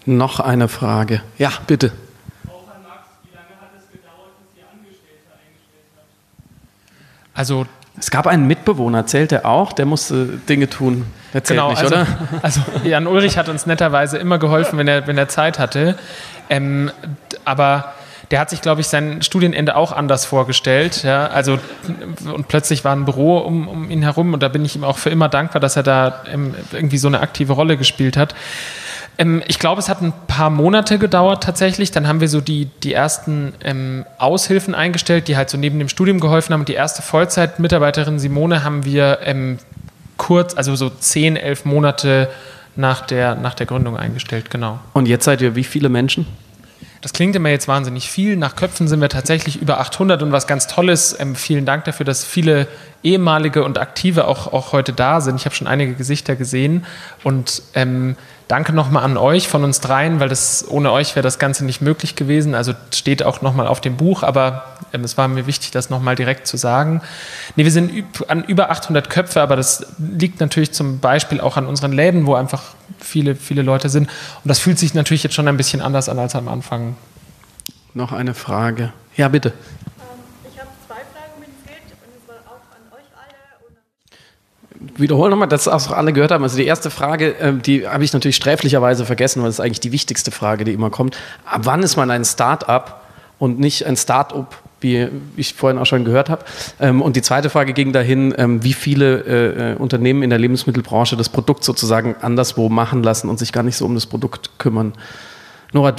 Noch 0.06 0.40
eine 0.40 0.68
Frage. 0.68 1.22
Ja, 1.38 1.52
bitte. 1.68 1.92
Also 7.34 7.66
es 7.98 8.10
gab 8.10 8.26
einen 8.26 8.48
Mitbewohner, 8.48 9.00
erzählt 9.00 9.32
er 9.32 9.46
auch, 9.46 9.72
der 9.72 9.86
musste 9.86 10.26
Dinge 10.26 10.70
tun. 10.70 11.06
Erzählt 11.32 11.60
genau, 11.60 11.70
nicht, 11.70 11.82
also, 11.82 11.96
oder? 11.96 12.08
Also 12.42 12.62
Jan 12.84 13.08
Ulrich 13.08 13.38
hat 13.38 13.50
uns 13.50 13.66
netterweise 13.66 14.18
immer 14.18 14.40
geholfen, 14.40 14.78
wenn 14.80 14.88
er, 14.88 15.06
wenn 15.08 15.18
er 15.18 15.28
Zeit 15.28 15.60
hatte. 15.60 15.98
Ähm, 16.50 16.92
aber 17.46 17.94
der 18.32 18.40
hat 18.40 18.50
sich, 18.50 18.62
glaube 18.62 18.82
ich, 18.82 18.88
sein 18.88 19.22
Studienende 19.22 19.76
auch 19.76 19.92
anders 19.92 20.26
vorgestellt. 20.26 21.04
Ja? 21.04 21.28
Also, 21.28 21.60
und 22.26 22.48
plötzlich 22.48 22.84
war 22.84 22.96
ein 22.96 23.06
Büro 23.06 23.38
um, 23.38 23.68
um 23.68 23.92
ihn 23.92 24.02
herum 24.02 24.34
und 24.34 24.42
da 24.42 24.48
bin 24.48 24.66
ich 24.66 24.76
ihm 24.76 24.84
auch 24.84 24.98
für 24.98 25.12
immer 25.12 25.30
dankbar, 25.30 25.60
dass 25.60 25.76
er 25.76 25.84
da 25.84 26.24
ähm, 26.32 26.56
irgendwie 26.72 26.98
so 26.98 27.08
eine 27.08 27.20
aktive 27.20 27.54
Rolle 27.54 27.78
gespielt 27.78 28.18
hat. 28.18 28.34
Ähm, 29.18 29.44
ich 29.48 29.60
glaube, 29.60 29.80
es 29.80 29.90
hat 29.90 30.02
ein 30.02 30.14
paar 30.28 30.50
Monate 30.50 30.98
gedauert 30.98 31.44
tatsächlich. 31.44 31.92
Dann 31.92 32.08
haben 32.08 32.22
wir 32.22 32.30
so 32.30 32.42
die, 32.42 32.66
die 32.84 32.94
ersten 32.94 33.54
ähm, 33.64 34.06
Aushilfen 34.18 34.76
eingestellt, 34.76 35.28
die 35.28 35.38
halt 35.38 35.50
so 35.50 35.58
neben 35.58 35.80
dem 35.80 35.90
Studium 35.90 36.20
geholfen 36.20 36.54
haben. 36.54 36.62
Und 36.62 36.70
die 36.70 36.74
erste 36.74 37.02
Vollzeitmitarbeiterin 37.02 38.20
Simone 38.20 38.64
haben 38.64 38.86
wir 38.86 39.20
ähm, 39.24 39.60
kurz, 40.18 40.56
also 40.56 40.76
so 40.76 40.90
zehn, 40.90 41.36
elf 41.36 41.66
Monate 41.66 42.30
nach 42.76 43.02
der, 43.02 43.36
nach 43.36 43.54
der 43.54 43.66
Gründung 43.66 43.98
eingestellt, 43.98 44.50
genau. 44.50 44.80
Und 44.94 45.08
jetzt 45.08 45.26
seid 45.26 45.42
ihr 45.42 45.56
wie 45.56 45.64
viele 45.64 45.90
Menschen? 45.90 46.26
Das 47.02 47.12
klingt 47.12 47.36
immer 47.36 47.50
jetzt 47.50 47.68
wahnsinnig 47.68 48.10
viel. 48.10 48.38
Nach 48.38 48.56
Köpfen 48.56 48.88
sind 48.88 49.02
wir 49.02 49.10
tatsächlich 49.10 49.62
über 49.62 49.80
800 49.82 50.24
und 50.24 50.32
was 50.32 50.48
ganz 50.48 50.68
Tolles. 50.68 51.16
Ähm, 51.20 51.36
vielen 51.36 51.66
Dank 51.66 51.84
dafür, 51.84 52.06
dass 52.06 52.24
viele 52.24 52.68
ehemalige 53.04 53.64
und 53.64 53.78
aktive 53.78 54.28
auch, 54.28 54.52
auch 54.52 54.72
heute 54.72 54.94
da 54.94 55.22
sind. 55.22 55.36
Ich 55.36 55.46
habe 55.46 55.54
schon 55.54 55.68
einige 55.68 55.94
Gesichter 55.94 56.36
gesehen 56.36 56.86
und 57.24 57.62
ähm, 57.76 58.16
danke 58.48 58.74
nochmal 58.74 59.04
an 59.04 59.18
euch 59.18 59.48
von 59.48 59.64
uns 59.64 59.82
dreien, 59.82 60.20
weil 60.20 60.30
das 60.30 60.66
ohne 60.68 60.92
euch 60.92 61.16
wäre 61.16 61.24
das 61.24 61.40
Ganze 61.40 61.66
nicht 61.66 61.82
möglich 61.82 62.16
gewesen. 62.16 62.56
Also 62.56 62.74
steht 62.94 63.24
auch 63.24 63.42
nochmal 63.42 63.68
auf 63.68 63.82
dem 63.82 63.98
Buch, 63.98 64.24
aber 64.24 64.64
ähm, 64.94 65.04
es 65.04 65.18
war 65.18 65.28
mir 65.28 65.48
wichtig, 65.48 65.72
das 65.72 65.90
nochmal 65.90 66.16
direkt 66.16 66.48
zu 66.48 66.58
sagen. 66.58 67.02
Nee, 67.56 67.64
wir 67.66 67.72
sind 67.72 67.92
an 68.28 68.44
über 68.44 68.72
800 68.72 69.10
Köpfe, 69.10 69.42
aber 69.42 69.56
das 69.56 69.86
liegt 69.98 70.40
natürlich 70.40 70.72
zum 70.72 71.00
Beispiel 71.00 71.42
auch 71.42 71.58
an 71.58 71.66
unseren 71.66 71.92
Läden, 71.92 72.26
wo 72.26 72.36
einfach 72.36 72.62
viele, 73.00 73.36
viele 73.36 73.62
Leute 73.62 73.90
sind. 73.90 74.08
Und 74.08 74.48
das 74.48 74.60
fühlt 74.60 74.80
sich 74.80 74.94
natürlich 74.94 75.24
jetzt 75.24 75.34
schon 75.34 75.48
ein 75.48 75.58
bisschen 75.58 75.82
anders 75.82 76.08
an 76.08 76.20
als 76.20 76.36
am 76.36 76.48
Anfang. 76.48 76.96
Noch 77.94 78.12
eine 78.12 78.34
Frage. 78.34 78.94
Ja, 79.16 79.28
bitte. 79.28 79.54
Wiederhole 84.98 85.30
nochmal, 85.30 85.48
dass 85.48 85.68
auch 85.68 85.92
alle 85.92 86.14
gehört 86.14 86.32
haben. 86.32 86.44
Also 86.44 86.58
die 86.58 86.66
erste 86.66 86.90
Frage, 86.90 87.36
ähm, 87.40 87.62
die 87.62 87.88
habe 87.88 88.04
ich 88.04 88.14
natürlich 88.14 88.36
sträflicherweise 88.36 89.06
vergessen, 89.06 89.42
weil 89.42 89.50
das 89.50 89.56
ist 89.56 89.60
eigentlich 89.60 89.80
die 89.80 89.92
wichtigste 89.92 90.32
Frage, 90.32 90.64
die 90.64 90.74
immer 90.74 90.90
kommt. 90.90 91.18
Ab 91.46 91.62
wann 91.64 91.84
ist 91.84 91.96
man 91.96 92.12
ein 92.12 92.26
Start-up 92.26 93.02
und 93.40 93.60
nicht 93.60 93.86
ein 93.86 93.96
Start-up, 93.96 94.58
wie 94.82 95.08
ich 95.38 95.54
vorhin 95.54 95.80
auch 95.80 95.86
schon 95.86 96.06
gehört 96.06 96.30
habe? 96.30 96.44
Ähm, 96.80 97.02
und 97.02 97.16
die 97.16 97.22
zweite 97.22 97.50
Frage 97.50 97.74
ging 97.74 97.94
dahin, 97.94 98.34
ähm, 98.38 98.64
wie 98.64 98.74
viele 98.74 99.20
äh, 99.26 99.72
äh, 99.72 99.76
Unternehmen 99.76 100.24
in 100.24 100.30
der 100.30 100.40
Lebensmittelbranche 100.40 101.16
das 101.16 101.30
Produkt 101.30 101.64
sozusagen 101.64 102.16
anderswo 102.22 102.70
machen 102.70 103.04
lassen 103.04 103.30
und 103.30 103.40
sich 103.40 103.52
gar 103.52 103.64
nicht 103.64 103.78
so 103.78 103.86
um 103.86 103.96
das 103.96 104.06
Produkt 104.06 104.60
kümmern. 104.60 104.94
Nora, 105.72 105.94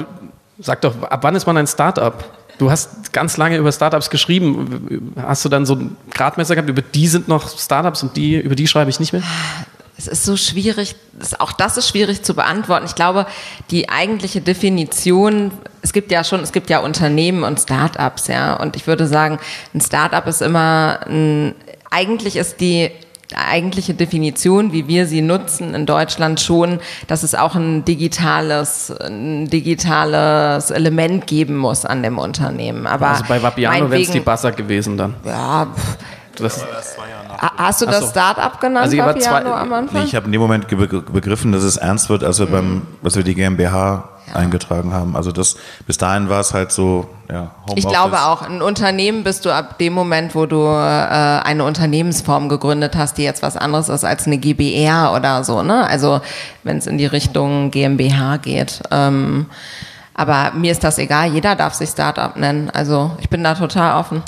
sag 0.58 0.80
doch, 0.82 1.02
ab 1.02 1.22
wann 1.22 1.34
ist 1.34 1.46
man 1.46 1.56
ein 1.56 1.66
Start-up? 1.66 2.43
Du 2.58 2.70
hast 2.70 3.12
ganz 3.12 3.36
lange 3.36 3.56
über 3.56 3.72
Startups 3.72 4.10
geschrieben. 4.10 5.12
Hast 5.16 5.44
du 5.44 5.48
dann 5.48 5.66
so 5.66 5.74
ein 5.74 5.96
Gradmesser 6.10 6.54
gehabt, 6.54 6.68
über 6.68 6.82
die 6.82 7.08
sind 7.08 7.28
noch 7.28 7.48
Startups 7.58 8.02
und 8.02 8.16
die, 8.16 8.36
über 8.36 8.54
die 8.54 8.66
schreibe 8.66 8.90
ich 8.90 9.00
nicht 9.00 9.12
mehr? 9.12 9.22
Es 9.96 10.08
ist 10.08 10.24
so 10.24 10.36
schwierig, 10.36 10.96
auch 11.38 11.52
das 11.52 11.76
ist 11.76 11.88
schwierig 11.88 12.22
zu 12.22 12.34
beantworten. 12.34 12.86
Ich 12.86 12.96
glaube, 12.96 13.26
die 13.70 13.88
eigentliche 13.88 14.40
Definition, 14.40 15.52
es 15.82 15.92
gibt 15.92 16.10
ja 16.10 16.24
schon, 16.24 16.40
es 16.40 16.52
gibt 16.52 16.68
ja 16.68 16.80
Unternehmen 16.80 17.44
und 17.44 17.60
Startups, 17.60 18.26
ja. 18.26 18.54
Und 18.54 18.74
ich 18.74 18.86
würde 18.86 19.06
sagen, 19.06 19.38
ein 19.72 19.80
Startup 19.80 20.26
ist 20.26 20.42
immer 20.42 21.00
ein, 21.06 21.54
eigentlich 21.90 22.36
ist 22.36 22.60
die 22.60 22.90
eigentliche 23.34 23.94
Definition, 23.94 24.72
wie 24.72 24.86
wir 24.86 25.06
sie 25.06 25.22
nutzen 25.22 25.74
in 25.74 25.86
Deutschland 25.86 26.40
schon, 26.40 26.80
dass 27.06 27.22
es 27.22 27.34
auch 27.34 27.54
ein 27.54 27.84
digitales, 27.84 28.90
ein 29.00 29.48
digitales 29.48 30.70
Element 30.70 31.26
geben 31.26 31.56
muss 31.56 31.84
an 31.84 32.02
dem 32.02 32.18
Unternehmen. 32.18 32.86
Aber 32.86 33.08
also 33.08 33.24
bei 33.26 33.42
Vapiano 33.42 33.90
wäre 33.90 34.02
es 34.02 34.10
die 34.10 34.20
Buzzer 34.20 34.52
gewesen 34.52 34.96
dann. 34.96 35.14
Ja, 35.24 35.68
das, 36.36 36.64
Hast 37.38 37.82
du 37.82 37.86
das 37.86 38.00
so. 38.00 38.06
Start-up 38.06 38.60
genannt, 38.60 38.86
also 38.86 38.96
Vapiano, 38.96 39.20
zwei, 39.20 39.60
am 39.60 39.72
Anfang? 39.72 40.00
Nee, 40.00 40.06
ich 40.06 40.14
habe 40.14 40.26
in 40.26 40.32
dem 40.32 40.40
Moment 40.40 40.66
begriffen, 40.68 41.52
dass 41.52 41.62
es 41.62 41.76
ernst 41.76 42.08
wird, 42.08 42.24
als 42.24 42.38
wir, 42.38 42.46
mhm. 42.46 42.52
beim, 42.52 42.82
als 43.02 43.16
wir 43.16 43.22
die 43.22 43.34
GmbH 43.34 44.08
ja. 44.26 44.34
eingetragen 44.34 44.92
haben. 44.92 45.16
Also 45.16 45.32
das, 45.32 45.56
bis 45.86 45.98
dahin 45.98 46.28
war 46.28 46.40
es 46.40 46.54
halt 46.54 46.72
so, 46.72 47.08
ja, 47.28 47.52
Homeoffice. 47.62 47.84
Ich 47.84 47.88
glaube 47.88 48.22
auch, 48.22 48.42
ein 48.42 48.62
Unternehmen 48.62 49.24
bist 49.24 49.44
du 49.44 49.50
ab 49.50 49.78
dem 49.78 49.92
Moment, 49.92 50.34
wo 50.34 50.46
du 50.46 50.62
äh, 50.64 50.68
eine 50.68 51.64
Unternehmensform 51.64 52.48
gegründet 52.48 52.96
hast, 52.96 53.18
die 53.18 53.22
jetzt 53.22 53.42
was 53.42 53.56
anderes 53.56 53.88
ist 53.88 54.04
als 54.04 54.26
eine 54.26 54.38
GBR 54.38 55.12
oder 55.16 55.44
so, 55.44 55.62
ne? 55.62 55.86
Also 55.86 56.20
wenn 56.62 56.78
es 56.78 56.86
in 56.86 56.98
die 56.98 57.06
Richtung 57.06 57.70
GmbH 57.70 58.38
geht. 58.38 58.80
Ähm, 58.90 59.46
aber 60.16 60.52
mir 60.54 60.70
ist 60.70 60.84
das 60.84 60.98
egal, 60.98 61.32
jeder 61.32 61.56
darf 61.56 61.74
sich 61.74 61.90
Startup 61.90 62.36
nennen. 62.36 62.70
Also 62.70 63.16
ich 63.20 63.28
bin 63.28 63.42
da 63.42 63.54
total 63.54 63.98
offen. 63.98 64.22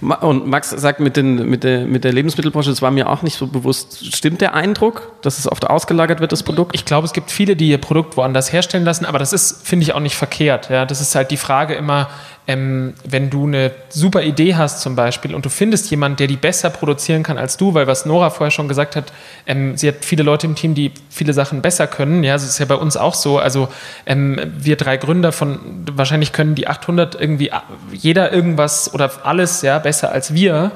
Und 0.20 0.48
Max 0.48 0.70
sagt 0.70 0.98
mit, 0.98 1.16
den, 1.16 1.48
mit, 1.48 1.62
der, 1.62 1.86
mit 1.86 2.02
der 2.02 2.12
Lebensmittelbranche, 2.12 2.70
das 2.70 2.82
war 2.82 2.90
mir 2.90 3.08
auch 3.08 3.22
nicht 3.22 3.38
so 3.38 3.46
bewusst. 3.46 4.14
Stimmt 4.16 4.40
der 4.40 4.54
Eindruck, 4.54 5.12
dass 5.22 5.38
es 5.38 5.50
oft 5.50 5.70
ausgelagert 5.70 6.18
wird, 6.18 6.32
das 6.32 6.42
Produkt? 6.42 6.74
Ich 6.74 6.84
glaube, 6.84 7.06
es 7.06 7.12
gibt 7.12 7.30
viele, 7.30 7.54
die 7.54 7.68
ihr 7.68 7.78
Produkt 7.78 8.16
woanders 8.16 8.52
herstellen 8.52 8.84
lassen, 8.84 9.06
aber 9.06 9.20
das 9.20 9.32
ist, 9.32 9.64
finde 9.64 9.84
ich, 9.84 9.94
auch 9.94 10.00
nicht 10.00 10.16
verkehrt. 10.16 10.70
Ja? 10.70 10.86
Das 10.86 11.00
ist 11.00 11.14
halt 11.14 11.30
die 11.30 11.36
Frage 11.36 11.74
immer, 11.74 12.08
ähm, 12.46 12.94
wenn 13.04 13.30
du 13.30 13.46
eine 13.46 13.70
super 13.90 14.22
Idee 14.22 14.56
hast 14.56 14.80
zum 14.80 14.96
Beispiel 14.96 15.34
und 15.34 15.44
du 15.44 15.48
findest 15.48 15.90
jemanden, 15.90 16.16
der 16.16 16.26
die 16.26 16.36
besser 16.36 16.70
produzieren 16.70 17.22
kann 17.22 17.38
als 17.38 17.56
du, 17.56 17.74
weil 17.74 17.86
was 17.86 18.06
Nora 18.06 18.30
vorher 18.30 18.50
schon 18.50 18.66
gesagt 18.66 18.96
hat, 18.96 19.12
ähm, 19.46 19.76
sie 19.76 19.88
hat 19.88 20.04
viele 20.04 20.22
Leute 20.22 20.46
im 20.46 20.54
Team, 20.54 20.74
die 20.74 20.92
viele 21.10 21.32
Sachen 21.32 21.62
besser 21.62 21.86
können. 21.86 22.24
Ja, 22.24 22.32
das 22.32 22.44
ist 22.44 22.58
ja 22.58 22.66
bei 22.66 22.74
uns 22.74 22.96
auch 22.96 23.14
so. 23.14 23.38
Also 23.38 23.68
ähm, 24.06 24.40
wir 24.58 24.76
drei 24.76 24.96
Gründer 24.96 25.32
von, 25.32 25.60
wahrscheinlich 25.92 26.32
können 26.32 26.54
die 26.54 26.66
800 26.66 27.20
irgendwie 27.20 27.50
jeder 27.92 28.32
irgendwas 28.32 28.92
oder 28.92 29.10
alles 29.22 29.62
ja 29.62 29.78
besser 29.78 30.10
als 30.10 30.34
wir. 30.34 30.72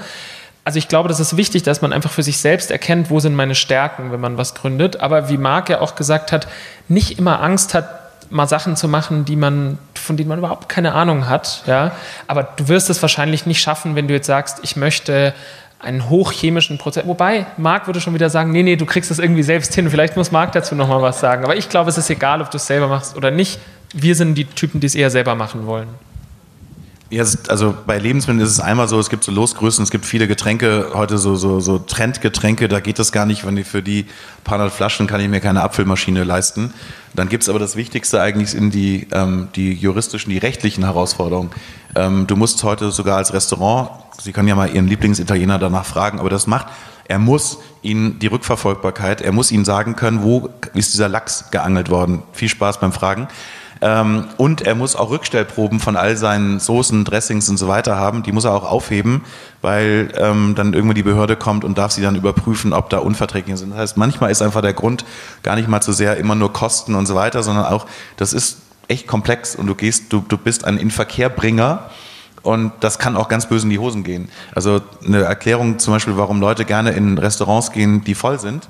Also 0.65 0.79
ich 0.79 0.89
glaube, 0.89 1.09
das 1.09 1.21
ist 1.21 1.37
wichtig, 1.37 1.63
dass 1.63 1.83
man 1.83 1.93
einfach 1.93 2.11
für 2.11 2.23
sich 2.23 2.39
selbst 2.39 2.71
erkennt, 2.71 3.11
wo 3.11 3.21
sind 3.21 3.35
meine 3.35 3.55
Stärken, 3.55 4.13
wenn 4.13 4.21
man 4.21 4.39
was 4.39 4.55
gründet. 4.55 5.01
Aber 5.01 5.29
wie 5.29 5.37
Marc 5.37 5.69
ja 5.69 5.81
auch 5.81 5.95
gesagt 5.95 6.33
hat, 6.33 6.49
nicht 6.89 7.19
immer 7.19 7.43
Angst 7.43 7.75
hat, 7.75 8.04
mal 8.31 8.47
Sachen 8.47 8.77
zu 8.77 8.89
machen, 8.89 9.25
die 9.25 9.37
man, 9.37 9.79
von 9.95 10.17
denen 10.17 10.29
man 10.29 10.39
überhaupt 10.39 10.69
keine 10.69 10.95
Ahnung 10.95 11.29
hat. 11.29 11.63
Ja? 11.67 11.93
Aber 12.27 12.43
du 12.43 12.69
wirst 12.69 12.91
es 12.91 13.01
wahrscheinlich 13.03 13.47
nicht 13.47 13.61
schaffen, 13.61 13.95
wenn 13.95 14.09
du 14.09 14.15
jetzt 14.15 14.27
sagst, 14.27 14.61
ich 14.63 14.77
möchte 14.77 15.35
einen 15.79 16.09
hochchemischen 16.09 16.79
Prozess. 16.79 17.07
Wobei, 17.07 17.47
Marc 17.57 17.87
würde 17.87 18.01
schon 18.01 18.15
wieder 18.15 18.31
sagen, 18.31 18.53
nee, 18.53 18.63
nee, 18.63 18.77
du 18.77 18.87
kriegst 18.87 19.11
das 19.11 19.19
irgendwie 19.19 19.43
selbst 19.43 19.75
hin. 19.75 19.91
Vielleicht 19.91 20.17
muss 20.17 20.33
Marc 20.33 20.53
dazu 20.53 20.75
nochmal 20.75 21.03
was 21.03 21.21
sagen. 21.21 21.45
Aber 21.45 21.57
ich 21.57 21.69
glaube, 21.69 21.91
es 21.91 21.99
ist 21.99 22.09
egal, 22.11 22.41
ob 22.41 22.51
du 22.51 22.57
es 22.57 22.67
selber 22.67 22.89
machst 22.89 23.17
oder 23.17 23.31
nicht. 23.31 23.59
Wir 23.93 24.15
sind 24.15 24.35
die 24.35 24.47
Typen, 24.47 24.81
die 24.81 24.87
es 24.87 24.95
eher 24.95 25.11
selber 25.11 25.35
machen 25.35 25.67
wollen. 25.67 25.89
Ja, 27.15 27.25
also 27.47 27.77
bei 27.87 27.97
Lebensmitteln 28.01 28.45
ist 28.45 28.51
es 28.51 28.59
einmal 28.59 28.89
so, 28.89 28.99
es 28.99 29.09
gibt 29.09 29.23
so 29.23 29.31
Losgrößen, 29.31 29.85
es 29.85 29.93
gibt 29.93 30.05
viele 30.05 30.27
Getränke, 30.27 30.91
heute 30.95 31.17
so, 31.17 31.37
so, 31.37 31.61
so 31.61 31.79
Trendgetränke, 31.79 32.67
da 32.67 32.81
geht 32.81 32.99
es 32.99 33.13
gar 33.13 33.25
nicht, 33.25 33.47
wenn 33.47 33.55
die 33.55 33.63
für 33.63 33.85
die 33.85 34.07
paar 34.43 34.59
hundert 34.59 34.73
Flaschen 34.73 35.07
kann 35.07 35.21
ich 35.21 35.29
mir 35.29 35.39
keine 35.39 35.63
Apfelmaschine 35.63 36.25
leisten. 36.25 36.75
Dann 37.15 37.29
gibt 37.29 37.45
es 37.45 37.49
aber 37.49 37.61
das 37.61 37.77
Wichtigste 37.77 38.21
eigentlich 38.21 38.53
in 38.57 38.73
die, 38.73 39.07
ähm, 39.13 39.47
die 39.55 39.75
juristischen, 39.75 40.31
die 40.31 40.39
rechtlichen 40.39 40.83
Herausforderungen. 40.83 41.53
Ähm, 41.95 42.27
du 42.27 42.35
musst 42.35 42.65
heute 42.65 42.91
sogar 42.91 43.19
als 43.19 43.33
Restaurant, 43.33 43.91
Sie 44.21 44.33
können 44.33 44.49
ja 44.49 44.57
mal 44.57 44.75
Ihren 44.75 44.89
Lieblingsitaliener 44.89 45.61
danach 45.61 45.85
fragen, 45.85 46.19
aber 46.19 46.31
das 46.31 46.49
macht, 46.49 46.67
er 47.07 47.21
muss 47.21 47.59
Ihnen 47.83 48.19
die 48.19 48.27
Rückverfolgbarkeit, 48.27 49.21
er 49.21 49.31
muss 49.31 49.53
Ihnen 49.53 49.65
sagen 49.65 49.95
können, 49.95 50.25
wo 50.25 50.51
ist 50.75 50.95
dieser 50.95 51.09
Lachs 51.09 51.53
geangelt 51.53 51.91
worden. 51.91 52.25
Viel 52.33 52.49
Spaß 52.49 52.81
beim 52.81 52.93
Fragen. 52.93 53.29
Ähm, 53.81 54.25
und 54.37 54.63
er 54.63 54.75
muss 54.75 54.97
auch 54.97 55.11
Rückstellproben 55.11 55.81
von 55.81 55.97
all 55.97 56.17
seinen 56.17 56.61
Soßen, 56.61 57.05
Dressings 57.05 57.49
und 57.49 57.57
so 57.57 57.69
weiter 57.69 57.97
haben. 57.97 58.23
Die 58.23 58.33
muss 58.33 58.45
er 58.45 58.53
auch 58.53 58.71
aufheben, 58.71 59.23
weil 59.63 60.13
ähm, 60.17 60.55
dann 60.55 60.73
irgendwann 60.75 60.95
die 60.95 61.03
Behörde 61.03 61.37
kommt 61.37 61.65
und 61.65 61.79
darf 61.79 61.93
sie 61.93 62.03
dann 62.03 62.17
überprüfen, 62.17 62.73
ob 62.73 62.91
da 62.91 62.99
Unverträgliche 62.99 63.57
sind. 63.57 63.71
Das 63.71 63.79
heißt, 63.79 63.97
manchmal 63.97 64.31
ist 64.31 64.43
einfach 64.43 64.63
der 64.63 64.75
Grund 64.75 65.05
gar 65.43 65.57
nicht 65.57 65.69
mal 65.69 65.83
so 65.83 65.93
sehr 65.93 66.17
immer 66.17 66.35
nur 66.35 66.53
Kosten 66.53 66.95
und 66.95 67.07
so 67.07 67.15
weiter, 67.15 67.43
sondern 67.43 67.67
auch, 67.67 67.87
das 68.17 68.33
ist 68.33 68.59
echt 68.89 69.07
komplex 69.07 69.57
und 69.57 69.67
du 69.67 69.75
gehst, 69.75 70.13
du, 70.13 70.25
du 70.27 70.37
bist 70.37 70.65
ein 70.65 70.79
Inverkehrbringer. 70.79 71.91
Und 72.43 72.73
das 72.81 72.99
kann 72.99 73.17
auch 73.17 73.29
ganz 73.29 73.49
böse 73.49 73.65
in 73.65 73.71
die 73.71 73.79
Hosen 73.79 74.05
gehen. 74.05 74.29
Also 74.55 74.83
eine 75.03 75.23
Erklärung 75.23 75.79
zum 75.79 75.95
Beispiel, 75.95 76.19
warum 76.19 76.41
Leute 76.41 76.67
gerne 76.67 76.91
in 76.91 77.17
Restaurants 77.17 77.73
gehen, 77.73 78.05
die 78.05 78.15
voll 78.15 78.39
sind, 78.39 78.69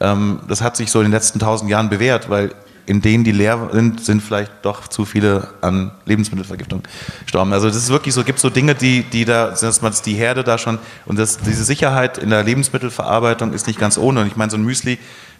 ähm, 0.00 0.40
das 0.48 0.62
hat 0.62 0.76
sich 0.76 0.90
so 0.90 1.00
in 1.00 1.06
den 1.06 1.12
letzten 1.12 1.38
tausend 1.38 1.70
Jahren 1.70 1.88
bewährt, 1.88 2.30
weil 2.30 2.54
in 2.86 3.02
denen, 3.02 3.24
die 3.24 3.32
leer 3.32 3.70
sind, 3.72 4.00
sind 4.00 4.22
vielleicht 4.22 4.52
doch 4.62 4.86
zu 4.88 5.04
viele 5.04 5.48
an 5.60 5.90
Lebensmittelvergiftung 6.04 6.82
gestorben. 7.22 7.52
Also 7.52 7.66
das 7.66 7.76
ist 7.76 7.88
wirklich 7.90 8.14
so, 8.14 8.22
gibt 8.22 8.38
so 8.38 8.48
Dinge, 8.48 8.74
die, 8.74 9.02
die 9.02 9.24
da, 9.24 9.48
dass 9.48 9.82
man 9.82 9.92
die 10.04 10.14
Herde 10.14 10.44
da 10.44 10.56
schon, 10.56 10.78
und 11.04 11.18
das, 11.18 11.38
diese 11.38 11.64
Sicherheit 11.64 12.18
in 12.18 12.30
der 12.30 12.44
Lebensmittelverarbeitung 12.44 13.52
ist 13.52 13.66
nicht 13.66 13.78
ganz 13.78 13.98
ohne. 13.98 14.20
Und 14.20 14.28
ich 14.28 14.36
meine, 14.36 14.50
so 14.50 14.56
ein 14.56 14.64
Müsli, 14.64 14.98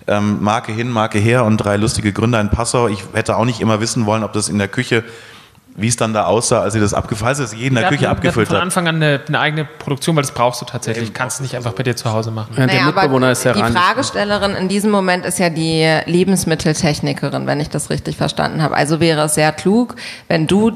ähm, 0.08 0.42
Marke 0.42 0.72
hin, 0.72 0.90
Marke 0.90 1.18
her 1.18 1.44
und 1.44 1.56
drei 1.58 1.76
lustige 1.76 2.12
Gründer 2.12 2.40
in 2.40 2.50
Passau. 2.50 2.88
Ich 2.88 3.04
hätte 3.12 3.36
auch 3.36 3.44
nicht 3.44 3.60
immer 3.60 3.80
wissen 3.80 4.06
wollen, 4.06 4.24
ob 4.24 4.32
das 4.32 4.48
in 4.48 4.58
der 4.58 4.68
Küche 4.68 5.04
wie 5.76 5.88
es 5.88 5.96
dann 5.96 6.14
da 6.14 6.24
aussah, 6.24 6.62
als 6.62 6.72
sie 6.72 6.80
das 6.80 6.94
abgefallen 6.94 7.38
ist, 7.38 7.52
jeden 7.54 7.76
in 7.76 7.82
der 7.82 7.90
Küche 7.90 8.08
abgefüllt 8.08 8.48
hat. 8.48 8.56
von 8.56 8.62
Anfang 8.62 8.88
an 8.88 8.96
eine, 8.96 9.20
eine, 9.28 9.38
eigene 9.38 9.64
Produktion, 9.64 10.16
weil 10.16 10.22
das 10.22 10.32
brauchst 10.32 10.62
du 10.62 10.64
tatsächlich. 10.64 11.12
Kannst 11.12 11.38
du 11.38 11.42
nicht 11.42 11.54
einfach 11.54 11.72
bei 11.72 11.82
dir 11.82 11.94
zu 11.94 12.10
Hause 12.10 12.30
machen. 12.30 12.54
Ja, 12.56 12.66
der 12.66 12.66
naja, 12.66 12.86
Mitbewohner 12.86 13.30
ist 13.30 13.44
ja 13.44 13.52
Die 13.52 13.62
Fragestellerin 13.62 14.52
in 14.52 14.68
diesem 14.68 14.90
Moment 14.90 15.26
ist 15.26 15.38
ja 15.38 15.50
die 15.50 16.00
Lebensmitteltechnikerin, 16.06 17.46
wenn 17.46 17.60
ich 17.60 17.68
das 17.68 17.90
richtig 17.90 18.16
verstanden 18.16 18.62
habe. 18.62 18.74
Also 18.74 19.00
wäre 19.00 19.24
es 19.24 19.34
sehr 19.34 19.52
klug, 19.52 19.96
wenn 20.28 20.46
du 20.46 20.72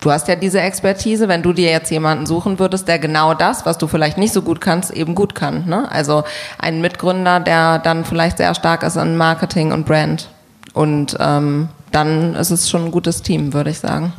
Du 0.00 0.10
hast 0.10 0.28
ja 0.28 0.36
diese 0.36 0.60
Expertise, 0.60 1.28
wenn 1.28 1.42
du 1.42 1.54
dir 1.54 1.70
jetzt 1.70 1.90
jemanden 1.90 2.26
suchen 2.26 2.58
würdest, 2.58 2.86
der 2.88 2.98
genau 2.98 3.32
das, 3.32 3.64
was 3.64 3.78
du 3.78 3.86
vielleicht 3.86 4.18
nicht 4.18 4.34
so 4.34 4.42
gut 4.42 4.60
kannst, 4.60 4.90
eben 4.90 5.14
gut 5.14 5.34
kann. 5.34 5.66
Ne? 5.66 5.90
Also 5.90 6.24
ein 6.58 6.82
Mitgründer, 6.82 7.40
der 7.40 7.78
dann 7.78 8.04
vielleicht 8.04 8.36
sehr 8.36 8.54
stark 8.54 8.82
ist 8.82 8.98
an 8.98 9.16
Marketing 9.16 9.72
und 9.72 9.86
Brand. 9.86 10.28
Und 10.74 11.16
ähm, 11.20 11.70
dann 11.90 12.34
ist 12.34 12.50
es 12.50 12.68
schon 12.68 12.86
ein 12.86 12.90
gutes 12.90 13.22
Team, 13.22 13.54
würde 13.54 13.70
ich 13.70 13.78
sagen. 13.78 14.12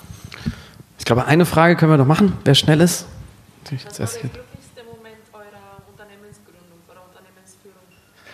Ich 0.97 1.05
glaube, 1.05 1.25
eine 1.25 1.45
Frage 1.45 1.75
können 1.75 1.91
wir 1.91 1.97
noch 1.97 2.07
machen, 2.07 2.33
wer 2.43 2.55
schnell 2.55 2.81
ist. 2.81 3.05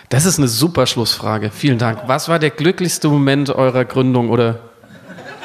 Das 0.10 0.26
ist 0.26 0.40
eine 0.40 0.50
super 0.50 0.88
Schlussfrage. 0.88 1.52
Vielen 1.52 1.78
Dank. 1.78 2.02
Was 2.08 2.28
war 2.28 2.38
der 2.38 2.50
glücklichste 2.50 3.08
Moment 3.08 3.50
eurer 3.50 3.86
Gründung 3.86 4.30
oder 4.30 4.60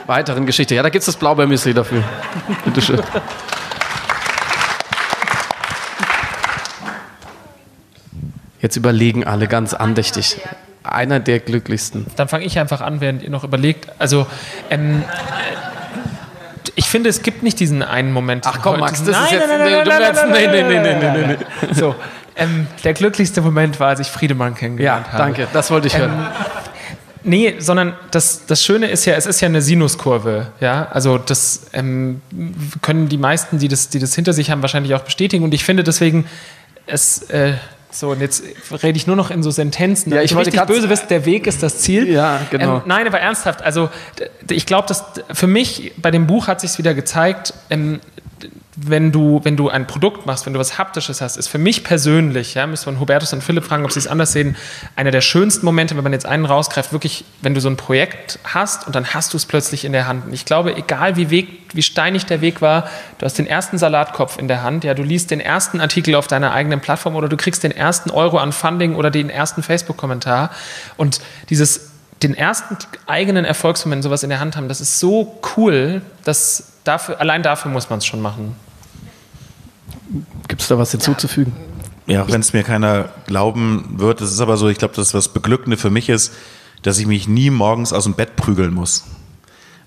weiteren 0.06 0.44
Geschichte? 0.44 0.74
Ja, 0.74 0.82
da 0.82 0.88
gibt 0.88 1.02
es 1.02 1.06
das 1.06 1.16
Blaubeermüsli 1.16 1.72
dafür. 1.72 2.02
Bitte 2.64 2.82
schön. 2.82 3.00
Jetzt 8.60 8.76
überlegen 8.76 9.24
alle 9.24 9.46
ganz 9.46 9.72
andächtig. 9.74 10.40
Einer 10.82 11.20
der 11.20 11.38
glücklichsten. 11.38 12.06
Dann 12.16 12.26
fange 12.26 12.44
ich 12.44 12.58
einfach 12.58 12.80
an, 12.80 13.00
während 13.00 13.22
ihr 13.22 13.30
noch 13.30 13.44
überlegt. 13.44 13.88
Also, 14.00 14.26
ähm, 14.70 15.04
ich 16.76 16.88
finde, 16.88 17.10
es 17.10 17.22
gibt 17.22 17.42
nicht 17.42 17.58
diesen 17.58 17.82
einen 17.82 18.12
Moment. 18.12 18.46
Ach 18.46 18.60
komm, 18.62 18.80
Max, 18.80 19.02
das 19.02 19.16
ist 19.24 19.32
jetzt. 19.32 19.48
Nein, 19.48 19.84
nein, 19.86 20.82
nein, 20.82 21.00
nein. 21.00 21.74
So, 21.74 21.94
ähm, 22.36 22.66
der 22.84 22.92
glücklichste 22.92 23.40
Moment 23.40 23.80
war, 23.80 23.88
als 23.88 24.00
ich 24.00 24.08
Friedemann 24.08 24.52
Ja, 24.52 24.58
kennengelernt 24.58 25.06
habe. 25.08 25.18
danke, 25.18 25.48
das 25.52 25.70
wollte 25.70 25.88
ich 25.88 25.96
hören. 25.96 26.28
Nee, 27.24 27.56
sondern 27.58 27.94
das, 28.12 28.46
das 28.46 28.62
Schöne 28.62 28.86
ist 28.86 29.04
ja, 29.04 29.14
es 29.14 29.26
ist 29.26 29.40
ja 29.40 29.48
eine 29.48 29.60
Sinuskurve. 29.60 30.52
Ja, 30.60 30.86
also 30.92 31.18
das 31.18 31.62
ähm, 31.72 32.20
können 32.82 33.08
die 33.08 33.18
meisten, 33.18 33.58
die 33.58 33.66
das, 33.66 33.88
die 33.88 33.98
das 33.98 34.14
hinter 34.14 34.32
sich 34.32 34.50
haben, 34.52 34.62
wahrscheinlich 34.62 34.94
auch 34.94 35.00
bestätigen. 35.00 35.42
Und 35.42 35.52
ich 35.52 35.64
finde 35.64 35.82
deswegen, 35.82 36.26
es, 36.86 37.22
äh, 37.30 37.54
so, 37.98 38.10
und 38.10 38.20
jetzt 38.20 38.44
rede 38.82 38.96
ich 38.96 39.06
nur 39.06 39.16
noch 39.16 39.30
in 39.30 39.42
so 39.42 39.50
Sentenzen. 39.50 40.12
Ja, 40.12 40.20
ich 40.20 40.34
wollte 40.34 40.52
richtig 40.52 40.66
böse 40.66 40.86
bist, 40.86 41.10
der 41.10 41.24
Weg 41.24 41.46
ist 41.46 41.62
das 41.62 41.78
Ziel. 41.78 42.08
Ja, 42.08 42.40
genau. 42.50 42.76
Ähm, 42.76 42.82
nein, 42.84 43.06
aber 43.06 43.20
ernsthaft, 43.20 43.62
also 43.62 43.88
ich 44.50 44.66
glaube, 44.66 44.86
dass 44.86 45.04
für 45.32 45.46
mich 45.46 45.92
bei 45.96 46.10
dem 46.10 46.26
Buch 46.26 46.46
hat 46.46 46.60
sich 46.60 46.76
wieder 46.76 46.92
gezeigt, 46.92 47.54
ähm, 47.70 48.00
wenn 48.76 49.10
du, 49.10 49.40
wenn 49.42 49.56
du 49.56 49.70
ein 49.70 49.86
Produkt 49.86 50.26
machst, 50.26 50.44
wenn 50.44 50.52
du 50.52 50.58
was 50.58 50.76
Haptisches 50.76 51.22
hast, 51.22 51.38
ist 51.38 51.48
für 51.48 51.56
mich 51.56 51.82
persönlich, 51.82 52.54
ja, 52.54 52.66
müssen 52.66 52.92
wir 52.92 53.00
Hubertus 53.00 53.32
und 53.32 53.42
Philipp 53.42 53.64
fragen, 53.64 53.86
ob 53.86 53.90
sie 53.90 53.98
es 53.98 54.06
anders 54.06 54.32
sehen, 54.32 54.54
einer 54.96 55.10
der 55.10 55.22
schönsten 55.22 55.64
Momente, 55.64 55.96
wenn 55.96 56.04
man 56.04 56.12
jetzt 56.12 56.26
einen 56.26 56.44
rausgreift, 56.44 56.92
wirklich, 56.92 57.24
wenn 57.40 57.54
du 57.54 57.60
so 57.62 57.70
ein 57.70 57.78
Projekt 57.78 58.38
hast 58.44 58.86
und 58.86 58.94
dann 58.94 59.14
hast 59.14 59.32
du 59.32 59.38
es 59.38 59.46
plötzlich 59.46 59.86
in 59.86 59.92
der 59.92 60.06
Hand. 60.06 60.26
Und 60.26 60.34
ich 60.34 60.44
glaube, 60.44 60.76
egal 60.76 61.16
wie, 61.16 61.30
Weg, 61.30 61.70
wie 61.72 61.82
steinig 61.82 62.26
der 62.26 62.42
Weg 62.42 62.60
war, 62.60 62.88
du 63.16 63.24
hast 63.24 63.38
den 63.38 63.46
ersten 63.46 63.78
Salatkopf 63.78 64.38
in 64.38 64.46
der 64.46 64.62
Hand, 64.62 64.84
ja, 64.84 64.92
du 64.92 65.02
liest 65.02 65.30
den 65.30 65.40
ersten 65.40 65.80
Artikel 65.80 66.14
auf 66.14 66.26
deiner 66.26 66.52
eigenen 66.52 66.80
Plattform 66.80 67.16
oder 67.16 67.30
du 67.30 67.38
kriegst 67.38 67.64
den 67.64 67.72
ersten 67.72 68.10
Euro 68.10 68.36
an 68.36 68.52
Funding 68.52 68.94
oder 68.94 69.10
den 69.10 69.30
ersten 69.30 69.62
Facebook-Kommentar 69.62 70.50
und 70.98 71.20
dieses 71.48 71.92
den 72.22 72.34
ersten 72.34 72.76
eigenen 73.06 73.44
Erfolgsmoment 73.44 74.02
sowas 74.02 74.22
in 74.22 74.30
der 74.30 74.40
Hand 74.40 74.56
haben, 74.56 74.68
das 74.68 74.80
ist 74.80 75.00
so 75.00 75.38
cool, 75.56 76.02
dass 76.24 76.72
dafür, 76.84 77.20
allein 77.20 77.42
dafür 77.42 77.70
muss 77.70 77.90
man 77.90 77.98
es 77.98 78.06
schon 78.06 78.22
machen. 78.22 78.56
Gibt 80.48 80.62
es 80.62 80.68
da 80.68 80.78
was 80.78 80.90
hinzuzufügen? 80.90 81.52
Ja, 82.06 82.22
auch 82.22 82.30
wenn 82.30 82.40
es 82.40 82.52
mir 82.52 82.62
keiner 82.62 83.08
glauben 83.26 83.94
wird, 83.96 84.20
es 84.20 84.30
ist 84.30 84.40
aber 84.40 84.56
so, 84.56 84.68
ich 84.68 84.78
glaube, 84.78 84.94
das 84.94 85.12
was 85.12 85.28
Beglückende 85.28 85.76
für 85.76 85.90
mich 85.90 86.08
ist, 86.08 86.32
dass 86.82 86.98
ich 86.98 87.06
mich 87.06 87.26
nie 87.26 87.50
morgens 87.50 87.92
aus 87.92 88.04
dem 88.04 88.14
Bett 88.14 88.36
prügeln 88.36 88.72
muss. 88.72 89.04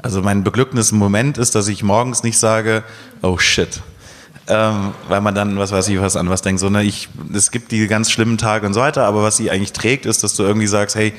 Also 0.01 0.21
mein 0.21 0.43
beglückendes 0.43 0.91
Moment 0.91 1.37
ist, 1.37 1.55
dass 1.55 1.67
ich 1.67 1.83
morgens 1.83 2.23
nicht 2.23 2.37
sage, 2.37 2.83
oh 3.21 3.37
shit. 3.37 3.81
Ähm, 4.47 4.93
weil 5.07 5.21
man 5.21 5.35
dann, 5.35 5.57
was 5.57 5.71
weiß 5.71 5.87
ich, 5.89 6.01
was 6.01 6.15
an 6.15 6.29
was 6.29 6.41
denkt, 6.41 6.59
sondern 6.59 6.85
ich, 6.85 7.07
es 7.33 7.51
gibt 7.51 7.71
die 7.71 7.87
ganz 7.87 8.09
schlimmen 8.09 8.37
Tage 8.37 8.65
und 8.65 8.73
so 8.73 8.79
weiter, 8.79 9.05
aber 9.05 9.23
was 9.23 9.37
sie 9.37 9.51
eigentlich 9.51 9.73
trägt, 9.73 10.05
ist, 10.05 10.23
dass 10.23 10.35
du 10.35 10.43
irgendwie 10.43 10.67
sagst, 10.67 10.95
hey, 10.95 11.13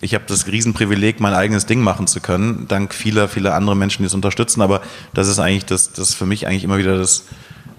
ich 0.00 0.14
habe 0.14 0.24
das 0.26 0.46
Riesenprivileg, 0.46 1.20
mein 1.20 1.34
eigenes 1.34 1.66
Ding 1.66 1.80
machen 1.80 2.06
zu 2.06 2.20
können, 2.20 2.66
dank 2.68 2.94
vieler, 2.94 3.28
vieler 3.28 3.54
anderer 3.54 3.74
Menschen, 3.74 4.02
die 4.02 4.06
es 4.06 4.14
unterstützen, 4.14 4.62
aber 4.62 4.80
das 5.12 5.28
ist 5.28 5.38
eigentlich 5.38 5.66
das, 5.66 5.92
das 5.92 6.14
für 6.14 6.24
mich 6.24 6.46
eigentlich 6.46 6.64
immer 6.64 6.78
wieder 6.78 6.96
das, 6.96 7.24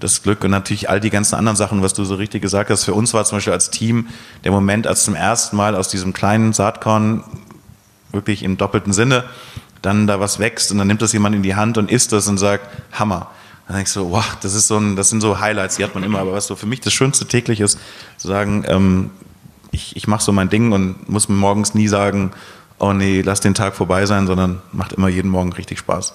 das 0.03 0.23
Glück 0.23 0.43
und 0.43 0.51
natürlich 0.51 0.89
all 0.89 0.99
die 0.99 1.09
ganzen 1.09 1.35
anderen 1.35 1.55
Sachen, 1.55 1.81
was 1.81 1.93
du 1.93 2.03
so 2.03 2.15
richtig 2.15 2.41
gesagt 2.41 2.69
hast. 2.69 2.83
Für 2.83 2.93
uns 2.93 3.13
war 3.13 3.23
zum 3.25 3.37
Beispiel 3.37 3.53
als 3.53 3.69
Team 3.69 4.07
der 4.43 4.51
Moment, 4.51 4.87
als 4.87 5.03
zum 5.03 5.15
ersten 5.15 5.55
Mal 5.55 5.75
aus 5.75 5.89
diesem 5.89 6.13
kleinen 6.13 6.53
Saatkorn 6.53 7.23
wirklich 8.11 8.43
im 8.43 8.57
doppelten 8.57 8.93
Sinne 8.93 9.23
dann 9.81 10.07
da 10.07 10.19
was 10.19 10.39
wächst 10.39 10.71
und 10.71 10.77
dann 10.77 10.87
nimmt 10.87 11.01
das 11.01 11.13
jemand 11.13 11.35
in 11.35 11.43
die 11.43 11.55
Hand 11.55 11.77
und 11.77 11.89
isst 11.89 12.11
das 12.11 12.27
und 12.27 12.37
sagt, 12.37 12.67
Hammer. 12.91 13.31
Dann 13.67 13.77
denkst 13.77 13.93
du, 13.93 14.11
wow, 14.11 14.37
das 14.41 14.53
ist 14.53 14.67
so 14.67 14.77
ein, 14.77 14.95
das 14.95 15.09
sind 15.09 15.21
so 15.21 15.39
Highlights, 15.39 15.77
die 15.77 15.83
hat 15.83 15.95
man 15.95 16.03
immer, 16.03 16.19
aber 16.19 16.33
was 16.33 16.45
so 16.45 16.55
für 16.55 16.65
mich 16.65 16.81
das 16.81 16.93
Schönste 16.93 17.25
täglich 17.25 17.61
ist, 17.61 17.79
zu 18.17 18.27
sagen, 18.27 18.65
ähm, 18.67 19.11
ich, 19.71 19.95
ich 19.95 20.07
mache 20.07 20.23
so 20.23 20.31
mein 20.31 20.49
Ding 20.49 20.71
und 20.71 21.09
muss 21.09 21.29
mir 21.29 21.35
morgens 21.35 21.73
nie 21.73 21.87
sagen, 21.87 22.31
oh 22.79 22.93
nee, 22.93 23.21
lass 23.21 23.39
den 23.39 23.53
Tag 23.53 23.75
vorbei 23.75 24.05
sein, 24.05 24.27
sondern 24.27 24.61
macht 24.71 24.93
immer 24.93 25.07
jeden 25.07 25.31
Morgen 25.31 25.53
richtig 25.53 25.79
Spaß. 25.79 26.13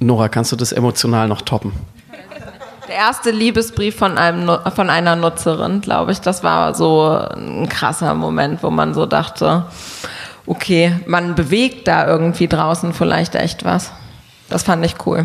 Nora, 0.00 0.28
kannst 0.28 0.50
du 0.50 0.56
das 0.56 0.72
emotional 0.72 1.28
noch 1.28 1.42
toppen? 1.42 1.72
Der 2.88 2.96
erste 2.96 3.30
Liebesbrief 3.30 3.96
von, 3.96 4.18
einem, 4.18 4.50
von 4.74 4.90
einer 4.90 5.16
Nutzerin, 5.16 5.80
glaube 5.80 6.12
ich, 6.12 6.20
das 6.20 6.42
war 6.42 6.74
so 6.74 7.18
ein 7.34 7.68
krasser 7.68 8.14
Moment, 8.14 8.62
wo 8.62 8.70
man 8.70 8.92
so 8.92 9.06
dachte, 9.06 9.64
okay, 10.46 11.00
man 11.06 11.34
bewegt 11.34 11.88
da 11.88 12.06
irgendwie 12.06 12.46
draußen 12.46 12.92
vielleicht 12.92 13.34
echt 13.34 13.64
was. 13.64 13.90
Das 14.50 14.64
fand 14.64 14.84
ich 14.84 14.96
cool. 15.06 15.24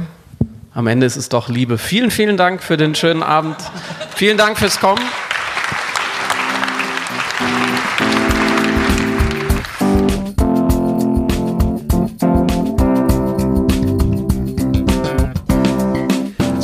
Am 0.74 0.88
Ende 0.88 1.06
ist 1.06 1.18
es 1.18 1.28
doch 1.28 1.50
Liebe. 1.50 1.78
Vielen, 1.78 2.12
vielen 2.12 2.38
Dank 2.38 2.64
für 2.64 2.78
den 2.78 2.96
schönen 2.96 3.24
Abend. 3.24 3.58
Vielen 4.16 4.38
Dank 4.38 4.58
fürs 4.58 4.80
Kommen. 4.80 5.02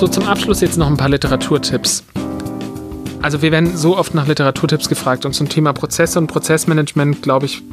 So, 0.05 0.11
zum 0.11 0.27
Abschluss 0.27 0.61
jetzt 0.61 0.77
noch 0.77 0.85
ein 0.85 0.97
paar 0.97 1.09
Literaturtipps. 1.09 2.03
Also 3.23 3.41
wir 3.41 3.51
werden 3.51 3.75
so 3.75 3.97
oft 3.97 4.13
nach 4.13 4.27
Literaturtipps 4.27 4.87
gefragt 4.87 5.25
und 5.25 5.33
zum 5.33 5.49
Thema 5.49 5.73
Prozesse 5.73 6.19
und 6.19 6.27
Prozessmanagement, 6.27 7.23
glaube 7.23 7.47
ich, 7.47 7.63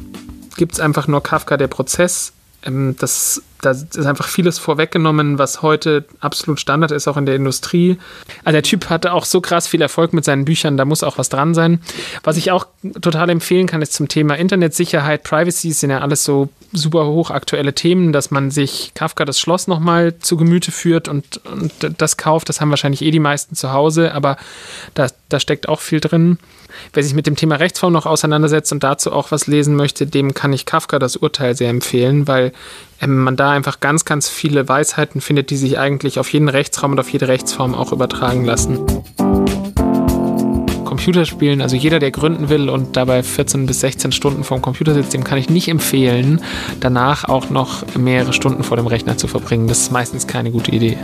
gibt 0.57 0.73
es 0.73 0.79
einfach 0.79 1.07
nur 1.07 1.21
Kafka 1.21 1.57
der 1.57 1.67
Prozess. 1.67 2.33
Ähm, 2.65 2.95
das, 2.97 3.43
da 3.65 3.71
ist 3.71 4.05
einfach 4.05 4.27
vieles 4.27 4.59
vorweggenommen, 4.59 5.39
was 5.39 5.61
heute 5.61 6.05
absolut 6.19 6.59
Standard 6.59 6.91
ist, 6.91 7.07
auch 7.07 7.17
in 7.17 7.25
der 7.25 7.35
Industrie. 7.35 7.97
Also 8.43 8.55
der 8.55 8.63
Typ 8.63 8.89
hatte 8.89 9.13
auch 9.13 9.25
so 9.25 9.41
krass 9.41 9.67
viel 9.67 9.81
Erfolg 9.81 10.13
mit 10.13 10.25
seinen 10.25 10.45
Büchern, 10.45 10.77
da 10.77 10.85
muss 10.85 11.03
auch 11.03 11.17
was 11.17 11.29
dran 11.29 11.53
sein. 11.53 11.79
Was 12.23 12.37
ich 12.37 12.51
auch 12.51 12.67
total 13.01 13.29
empfehlen 13.29 13.67
kann, 13.67 13.81
ist 13.81 13.93
zum 13.93 14.07
Thema 14.07 14.35
Internetsicherheit, 14.35 15.23
Privacy 15.23 15.71
sind 15.71 15.89
ja 15.89 15.99
alles 15.99 16.23
so 16.23 16.49
super 16.71 17.05
hochaktuelle 17.05 17.73
Themen, 17.73 18.13
dass 18.13 18.31
man 18.31 18.51
sich 18.51 18.91
Kafka 18.95 19.25
das 19.25 19.39
Schloss 19.39 19.67
nochmal 19.67 20.17
zu 20.19 20.37
Gemüte 20.37 20.71
führt 20.71 21.07
und, 21.07 21.39
und 21.45 21.71
das 21.97 22.17
kauft. 22.17 22.49
Das 22.49 22.59
haben 22.59 22.69
wahrscheinlich 22.69 23.01
eh 23.03 23.11
die 23.11 23.19
meisten 23.19 23.55
zu 23.55 23.71
Hause, 23.71 24.13
aber 24.13 24.37
da, 24.93 25.07
da 25.29 25.39
steckt 25.39 25.69
auch 25.69 25.79
viel 25.79 25.99
drin. 25.99 26.37
Wer 26.93 27.03
sich 27.03 27.13
mit 27.13 27.27
dem 27.27 27.35
Thema 27.35 27.55
Rechtsform 27.55 27.93
noch 27.93 28.05
auseinandersetzt 28.05 28.71
und 28.71 28.83
dazu 28.83 29.11
auch 29.11 29.31
was 29.31 29.47
lesen 29.47 29.75
möchte, 29.75 30.05
dem 30.07 30.33
kann 30.33 30.53
ich 30.53 30.65
Kafka 30.65 30.99
das 30.99 31.15
Urteil 31.15 31.55
sehr 31.55 31.69
empfehlen, 31.69 32.27
weil 32.27 32.51
ähm, 33.01 33.23
man 33.23 33.35
da 33.35 33.51
einfach 33.51 33.79
ganz, 33.79 34.05
ganz 34.05 34.29
viele 34.29 34.67
Weisheiten 34.67 35.21
findet, 35.21 35.49
die 35.49 35.57
sich 35.57 35.77
eigentlich 35.77 36.19
auf 36.19 36.31
jeden 36.31 36.49
Rechtsraum 36.49 36.93
und 36.93 36.99
auf 36.99 37.09
jede 37.09 37.27
Rechtsform 37.27 37.75
auch 37.75 37.91
übertragen 37.91 38.45
lassen. 38.45 38.79
Computerspielen, 40.85 41.61
also 41.61 41.75
jeder, 41.75 41.99
der 41.99 42.11
gründen 42.11 42.49
will 42.49 42.69
und 42.69 42.95
dabei 42.95 43.23
14 43.23 43.65
bis 43.65 43.79
16 43.79 44.11
Stunden 44.11 44.43
vorm 44.43 44.61
Computer 44.61 44.93
sitzt, 44.93 45.13
dem 45.13 45.23
kann 45.23 45.39
ich 45.39 45.49
nicht 45.49 45.67
empfehlen, 45.67 46.39
danach 46.79 47.25
auch 47.25 47.49
noch 47.49 47.83
mehrere 47.97 48.31
Stunden 48.31 48.63
vor 48.63 48.77
dem 48.77 48.87
Rechner 48.87 49.17
zu 49.17 49.27
verbringen. 49.27 49.67
Das 49.67 49.79
ist 49.79 49.91
meistens 49.91 50.27
keine 50.27 50.51
gute 50.51 50.71
Idee. 50.71 50.97